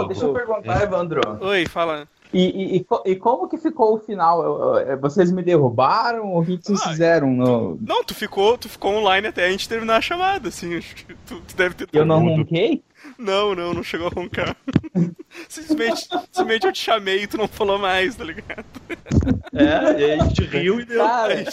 Deixa 0.08 0.24
eu 0.24 0.32
perguntar, 0.32 0.82
Evandro. 0.82 1.20
Oi, 1.40 1.66
fala. 1.66 2.06
E, 2.32 2.42
e, 2.42 2.76
e 2.76 2.84
co- 2.84 3.02
e 3.06 3.14
como 3.14 3.48
que 3.48 3.56
ficou 3.56 3.94
o 3.94 3.98
final? 4.00 4.78
Eu- 4.80 4.98
Vocês 5.00 5.30
me 5.30 5.42
derrubaram 5.42 6.32
ou 6.32 6.40
o 6.42 6.44
que 6.44 6.58
vocês 6.60 6.80
Ah, 6.84 6.88
fizeram? 6.90 7.30
No... 7.30 7.78
Não, 7.80 8.02
tu 8.02 8.14
ficou, 8.14 8.58
tu 8.58 8.68
ficou 8.68 8.94
online 8.96 9.28
até 9.28 9.46
a 9.46 9.50
gente 9.50 9.68
terminar 9.68 9.96
a 9.96 10.00
chamada, 10.00 10.48
assim. 10.48 10.76
Acho 10.76 10.94
que 10.96 11.14
tu, 11.26 11.40
tu 11.40 11.56
deve 11.56 11.74
ter. 11.76 11.88
Eu 11.92 12.04
não 12.04 12.20
ronquei? 12.20 12.82
Não, 13.16 13.54
não, 13.54 13.72
não 13.72 13.82
chegou 13.84 14.08
a 14.08 14.10
roncar. 14.10 14.56
simplesmente, 15.48 16.08
simplesmente 16.32 16.66
eu 16.66 16.72
te 16.72 16.80
chamei 16.82 17.22
e 17.22 17.26
tu 17.28 17.38
não 17.38 17.46
falou 17.46 17.78
mais, 17.78 18.16
tá 18.16 18.24
ligado? 18.24 18.64
É, 19.54 20.00
e 20.00 20.04
aí 20.04 20.20
a 20.20 20.24
gente 20.24 20.42
riu 20.44 20.80
e 20.80 20.84
deu. 20.84 20.98
Cara, 20.98 21.34
Aí, 21.34 21.44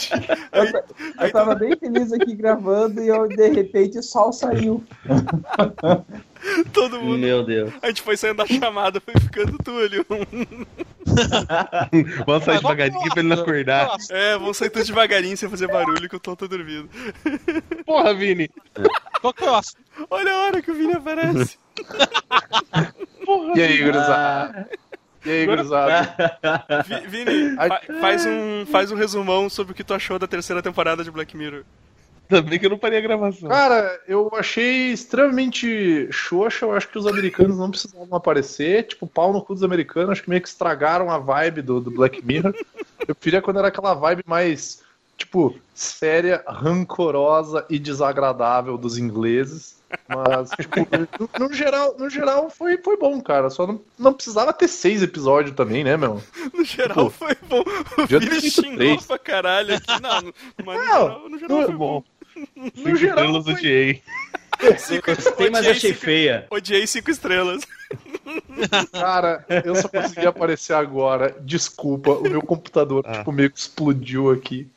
eu, 0.71 0.84
aí 1.19 1.27
eu 1.27 1.31
tava 1.31 1.53
bem 1.53 1.75
feliz 1.77 2.11
aqui 2.11 2.34
gravando 2.35 2.99
e 3.01 3.07
eu, 3.07 3.27
de 3.27 3.49
repente 3.49 3.99
o 3.99 4.03
sol 4.03 4.34
saiu. 4.34 4.84
todo 6.74 6.99
mundo. 7.02 7.20
Meu 7.20 7.44
Deus. 7.44 7.74
A 7.82 7.88
gente 7.88 8.02
foi 8.02 8.18
saindo 8.18 8.38
da 8.38 8.45
chamada, 8.48 8.99
foi 9.02 9.14
ficando 9.20 9.53
um- 10.10 10.65
Vamos 12.26 12.44
sair 12.44 12.57
devagarinho 12.60 13.10
pra 13.10 13.20
ele 13.20 13.30
não 13.30 13.41
acordar. 13.41 13.90
É 14.10 14.38
vamos 14.38 14.57
sair 14.57 14.70
tudo 14.70 14.86
devagarinho 14.86 15.38
sem 15.38 15.49
fazer 15.49 15.68
barulho 15.68 16.10
que 16.10 16.15
eu 16.15 16.20
tô, 16.20 16.36
tô 16.36 16.48
dormindo. 16.48 16.90
Porra, 17.86 18.14
Vini. 18.14 18.49
Qual 19.22 19.34
que 19.34 19.44
é 19.44 19.49
o 19.52 19.56
assunto? 19.56 19.84
Olha 20.10 20.32
a 20.34 20.38
hora 20.45 20.61
que 20.61 20.72
o 20.72 20.74
Vini 20.74 20.94
aparece. 20.94 21.57
E 23.56 23.61
aí, 23.61 23.78
gurizada? 23.84 24.70
E 25.26 25.30
aí, 25.32 25.45
gurizada? 25.45 26.15
Vi- 26.86 27.07
Vini, 27.07 27.56
fa- 27.56 27.82
faz, 28.02 28.26
um, 28.26 28.65
faz 28.65 28.91
um 28.91 28.95
resumão 28.95 29.49
sobre 29.49 29.72
o 29.72 29.76
que 29.76 29.84
tu 29.84 29.94
achou 29.94 30.20
da 30.20 30.28
terceira 30.28 30.61
temporada 30.61 31.03
de 31.03 31.11
Black 31.11 31.36
Mirror. 31.38 31.64
Bem 32.30 32.58
que 32.58 32.66
eu 32.66 32.70
não 32.70 32.78
parei 32.80 32.98
a 33.00 33.02
gravação. 33.02 33.48
Cara, 33.50 34.00
eu 34.08 34.32
achei 34.34 34.91
extremamente 34.91 36.08
xoxa. 36.12 36.66
Eu 36.66 36.72
acho 36.74 36.88
que 36.88 36.98
os 36.98 37.06
americanos 37.06 37.58
não 37.58 37.70
precisavam 37.70 38.16
aparecer. 38.16 38.88
Tipo, 38.88 39.06
pau 39.06 39.32
no 39.32 39.41
cu 39.41 39.54
dos 39.54 39.64
americanos. 39.64 40.12
Acho 40.12 40.24
que 40.24 40.30
meio 40.30 40.41
que 40.41 40.48
estragaram 40.48 41.12
a 41.12 41.18
vibe 41.20 41.62
do, 41.62 41.80
do 41.80 41.91
Black 41.91 42.26
Mirror. 42.26 42.54
Eu 43.08 43.14
preferia 43.14 43.41
quando 43.41 43.60
era 43.60 43.68
aquela 43.68 43.94
vibe 43.94 44.24
mais 44.26 44.82
tipo, 45.18 45.56
séria, 45.76 46.44
rancorosa 46.48 47.66
e 47.70 47.78
desagradável 47.78 48.78
dos 48.78 48.98
ingleses. 48.98 49.82
Mas, 50.10 50.50
tipo, 50.52 50.80
no, 51.40 51.48
no 51.48 51.54
geral, 51.54 51.95
no 52.00 52.10
geral 52.10 52.50
foi, 52.50 52.78
foi 52.80 52.98
bom, 52.98 53.22
cara. 53.22 53.52
Só 53.52 53.68
não, 53.68 53.80
não 54.00 54.12
precisava 54.12 54.52
ter 54.52 54.68
seis 54.68 55.04
episódios 55.04 55.56
também, 55.56 55.84
né, 55.84 55.95
meu? 55.95 56.20
No 56.52 56.66
geral 56.66 56.95
Pô, 56.95 57.10
foi 57.12 57.36
bom. 57.48 57.64
O 58.04 58.08
feito 58.08 58.41
xingou 58.50 58.76
três. 58.76 59.06
pra 59.06 59.20
caralho 59.20 59.76
aqui. 59.76 60.02
Não, 60.02 60.22
no- 60.22 60.34
mas 60.66 60.80
no 60.80 60.84
Não, 60.84 60.94
geral, 61.04 61.30
no 61.30 61.38
geral 61.38 61.58
no- 61.60 61.66
foi 61.68 61.76
bom. 61.76 62.04
No 62.55 62.72
Cinco 62.76 62.95
geral, 62.95 63.18
estrelas 63.26 63.43
foi- 63.45 63.53
odiei. 63.53 64.03
Gostei, 64.61 65.49
mas 65.49 65.60
Odiei 65.61 65.72
achei 65.72 65.89
cinco- 65.93 65.99
feia. 66.05 66.47
Odiei 66.49 66.88
cinco 66.88 67.11
estrelas. 67.11 67.64
Cara, 68.91 69.45
eu 69.65 69.76
só 69.76 69.88
consegui 69.89 70.26
aparecer 70.26 70.73
agora. 70.73 71.35
Desculpa, 71.41 72.11
o 72.11 72.23
meu 72.23 72.41
computador, 72.41 73.03
Ah. 73.05 73.18
tipo, 73.18 73.31
meio 73.31 73.51
que 73.51 73.60
explodiu 73.60 74.31
aqui. 74.31 74.68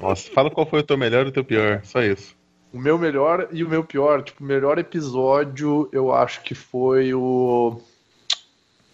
Nossa, 0.00 0.30
fala 0.30 0.50
qual 0.50 0.66
foi 0.66 0.80
o 0.80 0.82
teu 0.84 0.96
melhor 0.96 1.26
e 1.26 1.28
o 1.28 1.32
teu 1.32 1.44
pior. 1.44 1.80
Só 1.84 2.02
isso. 2.02 2.34
O 2.72 2.78
meu 2.78 2.98
melhor 2.98 3.48
e 3.52 3.62
o 3.62 3.68
meu 3.68 3.84
pior, 3.84 4.22
tipo, 4.22 4.42
o 4.42 4.46
melhor 4.46 4.78
episódio, 4.78 5.88
eu 5.92 6.12
acho 6.12 6.40
que 6.42 6.54
foi 6.54 7.12
o. 7.14 7.80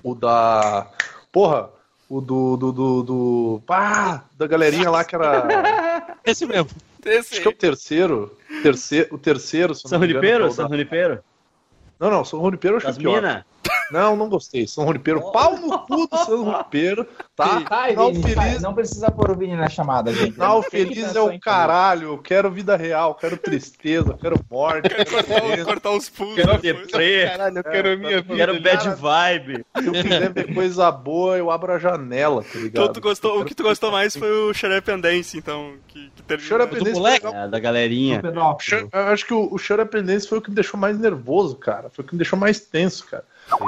O 0.02 0.14
da. 0.14 0.90
Porra! 1.32 1.70
O 2.08 2.20
do. 2.20 2.56
do. 2.56 2.72
do. 2.72 3.02
do... 3.02 3.62
Pá! 3.66 4.24
Da 4.36 4.46
galerinha 4.46 4.90
lá 4.90 5.04
que 5.04 5.14
era. 5.14 6.16
Esse 6.24 6.44
mesmo. 6.44 6.70
Esse 7.04 7.34
Acho 7.34 7.42
que 7.42 7.48
é 7.48 7.50
o 7.50 7.54
terceiro. 7.54 8.36
terceiro 8.62 9.14
o 9.14 9.18
terceiro, 9.18 9.74
se 9.74 9.82
São 9.82 9.98
que 10.00 10.04
é 10.04 10.46
o 10.46 10.50
São 10.50 10.68
Runipeiro? 10.68 11.24
Não, 11.98 12.10
não, 12.10 12.24
São 12.24 12.40
Runipeiro 12.40 12.74
eu 12.74 12.78
acho 12.78 12.86
Das 12.86 12.98
pior. 12.98 13.22
minas? 13.22 13.44
Não, 13.90 14.14
não 14.16 14.28
gostei. 14.28 14.66
São 14.68 14.84
Runipeiro, 14.84 15.32
pau 15.32 15.56
no 15.56 15.78
cu 15.80 16.06
do 16.06 16.16
São 16.24 16.44
Runipeiro, 16.44 17.04
tá? 17.34 17.62
Sai, 17.68 17.90
Final 17.90 18.12
Vini, 18.12 18.22
feliz, 18.34 18.62
Não 18.62 18.72
precisa 18.72 19.10
pôr 19.10 19.30
o 19.32 19.34
Vini 19.36 19.56
na 19.56 19.68
chamada, 19.68 20.12
gente. 20.12 20.34
Que 20.38 20.70
feliz 20.70 21.16
é 21.16 21.20
o 21.20 21.38
caralho. 21.40 22.08
Eu 22.10 22.18
quero 22.18 22.50
vida 22.50 22.76
real, 22.76 23.14
quero 23.16 23.36
tristeza, 23.36 24.16
quero 24.20 24.38
morte. 24.50 24.88
cortar, 25.04 25.42
o- 25.44 25.64
cortar 25.64 25.90
os 25.90 26.08
pulsos. 26.08 26.36
Quero 26.36 26.58
deprê, 26.58 27.28
Caralho, 27.30 27.58
eu 27.58 27.64
quero 27.64 27.92
a 27.92 27.96
minha 27.96 28.22
vida. 28.22 28.36
quero 28.36 28.60
bad 28.62 28.88
vibe. 28.90 29.64
Se 29.80 29.86
eu 29.86 29.92
quiser 29.92 30.32
ver 30.32 30.54
coisa 30.54 30.90
boa, 30.92 31.36
eu 31.36 31.50
abro 31.50 31.72
a 31.72 31.78
janela, 31.78 32.42
tá 32.44 32.58
ligado? 32.58 32.82
Então, 32.84 32.92
tu 32.92 33.00
gostou, 33.00 33.40
o 33.40 33.44
que 33.44 33.54
tu 33.54 33.62
gostou 33.64 33.90
mais 33.90 34.14
foi 34.16 34.30
o 34.30 34.54
Shut 34.54 34.88
and 34.90 35.00
Dance, 35.00 35.36
então. 35.36 35.74
Que, 35.88 36.10
que 36.14 36.22
terminou. 36.22 36.48
Shut 36.60 36.62
Up 36.62 36.84
Do 36.84 36.90
moleque? 36.92 37.26
É, 37.26 37.48
da 37.48 37.58
galerinha. 37.58 38.22
Eu 38.92 39.00
acho 39.08 39.26
que 39.26 39.34
o, 39.34 39.52
o 39.52 39.58
Shut 39.58 39.80
Up 39.80 39.96
and 39.98 40.04
Dance 40.04 40.28
foi 40.28 40.38
o 40.38 40.40
que 40.40 40.48
me 40.50 40.54
deixou 40.54 40.78
mais 40.78 40.96
nervoso, 40.98 41.56
cara. 41.56 41.90
Foi 41.90 42.04
o 42.04 42.06
que 42.08 42.14
me 42.14 42.18
deixou 42.18 42.38
mais 42.38 42.60
tenso, 42.60 43.04
cara. 43.06 43.24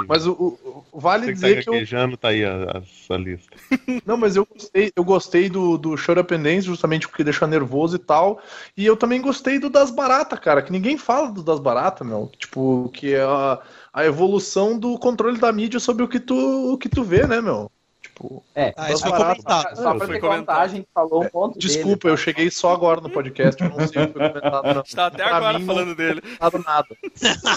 Mas 0.07 0.25
o, 0.25 0.31
o- 0.33 0.83
o- 0.91 0.99
vale 0.99 1.25
Você 1.25 1.33
que 1.33 1.41
tá 1.41 1.47
dizer 1.47 1.63
que 1.63 1.69
eu. 1.69 1.73
gaguejando, 1.73 2.17
tá 2.17 2.27
aí 2.29 2.43
a, 2.45 2.77
a 2.77 2.81
lista. 3.17 3.55
Não, 4.05 4.17
mas 4.17 4.35
eu 4.35 4.45
gostei, 4.45 4.91
eu 4.95 5.03
gostei 5.03 5.49
do, 5.49 5.77
do 5.77 5.95
and 6.33 6.41
Dance, 6.43 6.61
justamente 6.61 7.07
porque 7.07 7.23
deixa 7.23 7.47
nervoso 7.47 7.95
e 7.95 7.99
tal. 7.99 8.41
E 8.77 8.85
eu 8.85 8.95
também 8.95 9.21
gostei 9.21 9.59
do 9.59 9.69
Das 9.69 9.91
Barata, 9.91 10.37
cara, 10.37 10.61
que 10.61 10.71
ninguém 10.71 10.97
fala 10.97 11.31
do 11.31 11.43
Das 11.43 11.59
Barata, 11.59 12.03
meu. 12.03 12.31
Tipo, 12.37 12.89
que 12.93 13.13
é 13.13 13.21
a, 13.21 13.59
a 13.93 14.05
evolução 14.05 14.77
do 14.77 14.97
controle 14.97 15.37
da 15.39 15.51
mídia 15.51 15.79
sobre 15.79 16.03
o 16.03 16.07
que 16.07 16.19
tu, 16.19 16.35
o 16.73 16.77
que 16.77 16.89
tu 16.89 17.03
vê, 17.03 17.25
né, 17.27 17.41
meu? 17.41 17.69
Tipo, 18.13 18.43
É, 18.53 18.73
Ah, 18.77 18.91
isso 18.91 19.01
foi 19.01 19.11
comentado. 19.11 19.75
só 19.75 19.95
pra 19.95 20.05
foi 20.07 20.19
ter 20.19 20.85
falou 20.93 21.23
um 21.23 21.29
ponto 21.29 21.57
Desculpa, 21.57 22.03
dele, 22.03 22.13
eu 22.13 22.17
cheguei 22.17 22.51
só 22.51 22.71
agora 22.71 23.01
no 23.01 23.09
podcast, 23.09 23.61
eu 23.63 23.69
não 23.69 23.87
sei 23.87 24.03
o 24.03 24.07
que 24.07 24.13
foi 24.13 24.29
comentado, 24.29 24.63
não. 24.65 24.71
A 24.71 24.73
gente 24.75 24.95
tá 24.95 25.05
até 25.07 25.23
Pra 25.23 25.35
agora 25.37 25.59
mim, 25.59 25.65
não 25.65 25.73
falando 25.75 25.95
dele. 25.95 26.21
foi 26.21 26.51
comentado 26.51 26.63
nada. 26.65 26.87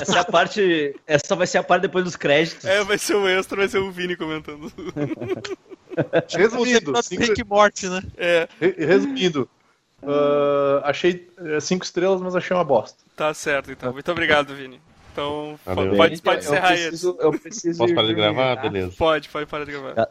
Essa 0.03 0.17
é 0.17 0.21
a 0.21 0.25
parte. 0.25 0.97
Essa 1.07 1.37
vai 1.37 1.47
ser 1.47 1.59
a 1.59 1.63
parte 1.63 1.83
depois 1.83 2.05
dos 2.05 2.17
créditos. 2.17 2.65
É, 2.65 2.83
vai 2.85 2.97
ser 2.97 3.15
o 3.17 3.29
extra, 3.29 3.59
vai 3.59 3.69
ser 3.69 3.79
o 3.79 3.91
Vini 3.91 4.17
comentando. 4.17 4.73
Resumindo, 6.35 6.93
tá 6.93 7.03
cinco, 7.03 7.23
Rick 7.23 7.45
Morty, 7.45 7.89
né? 7.89 8.03
É, 8.17 8.49
re- 8.61 8.75
resumindo, 8.79 9.49
ah, 10.03 10.83
achei 10.85 11.29
eh, 11.39 11.61
cinco 11.61 11.85
estrelas, 11.85 12.21
mas 12.21 12.37
achei 12.37 12.55
uma 12.57 12.65
bosta. 12.65 12.99
tá 13.17 13.33
certo 13.33 13.71
então. 13.73 13.93
Muito 13.93 14.11
obrigado, 14.11 14.55
Vini. 14.55 14.81
Então, 15.13 15.59
Valeu. 15.65 15.97
pode, 15.97 16.21
pode 16.21 16.45
encerrar 16.45 16.75
isso. 16.75 17.17
eu 17.19 17.33
preciso 17.39 17.79
Posso 17.79 17.95
parar 17.95 18.07
de 18.09 18.15
gravar? 18.15 18.57
tá? 18.57 18.63
Beleza. 18.63 18.93
Pode, 18.99 19.29
pode 19.31 19.47
parar 19.47 19.65
de 19.65 19.73
gravar. 19.73 20.09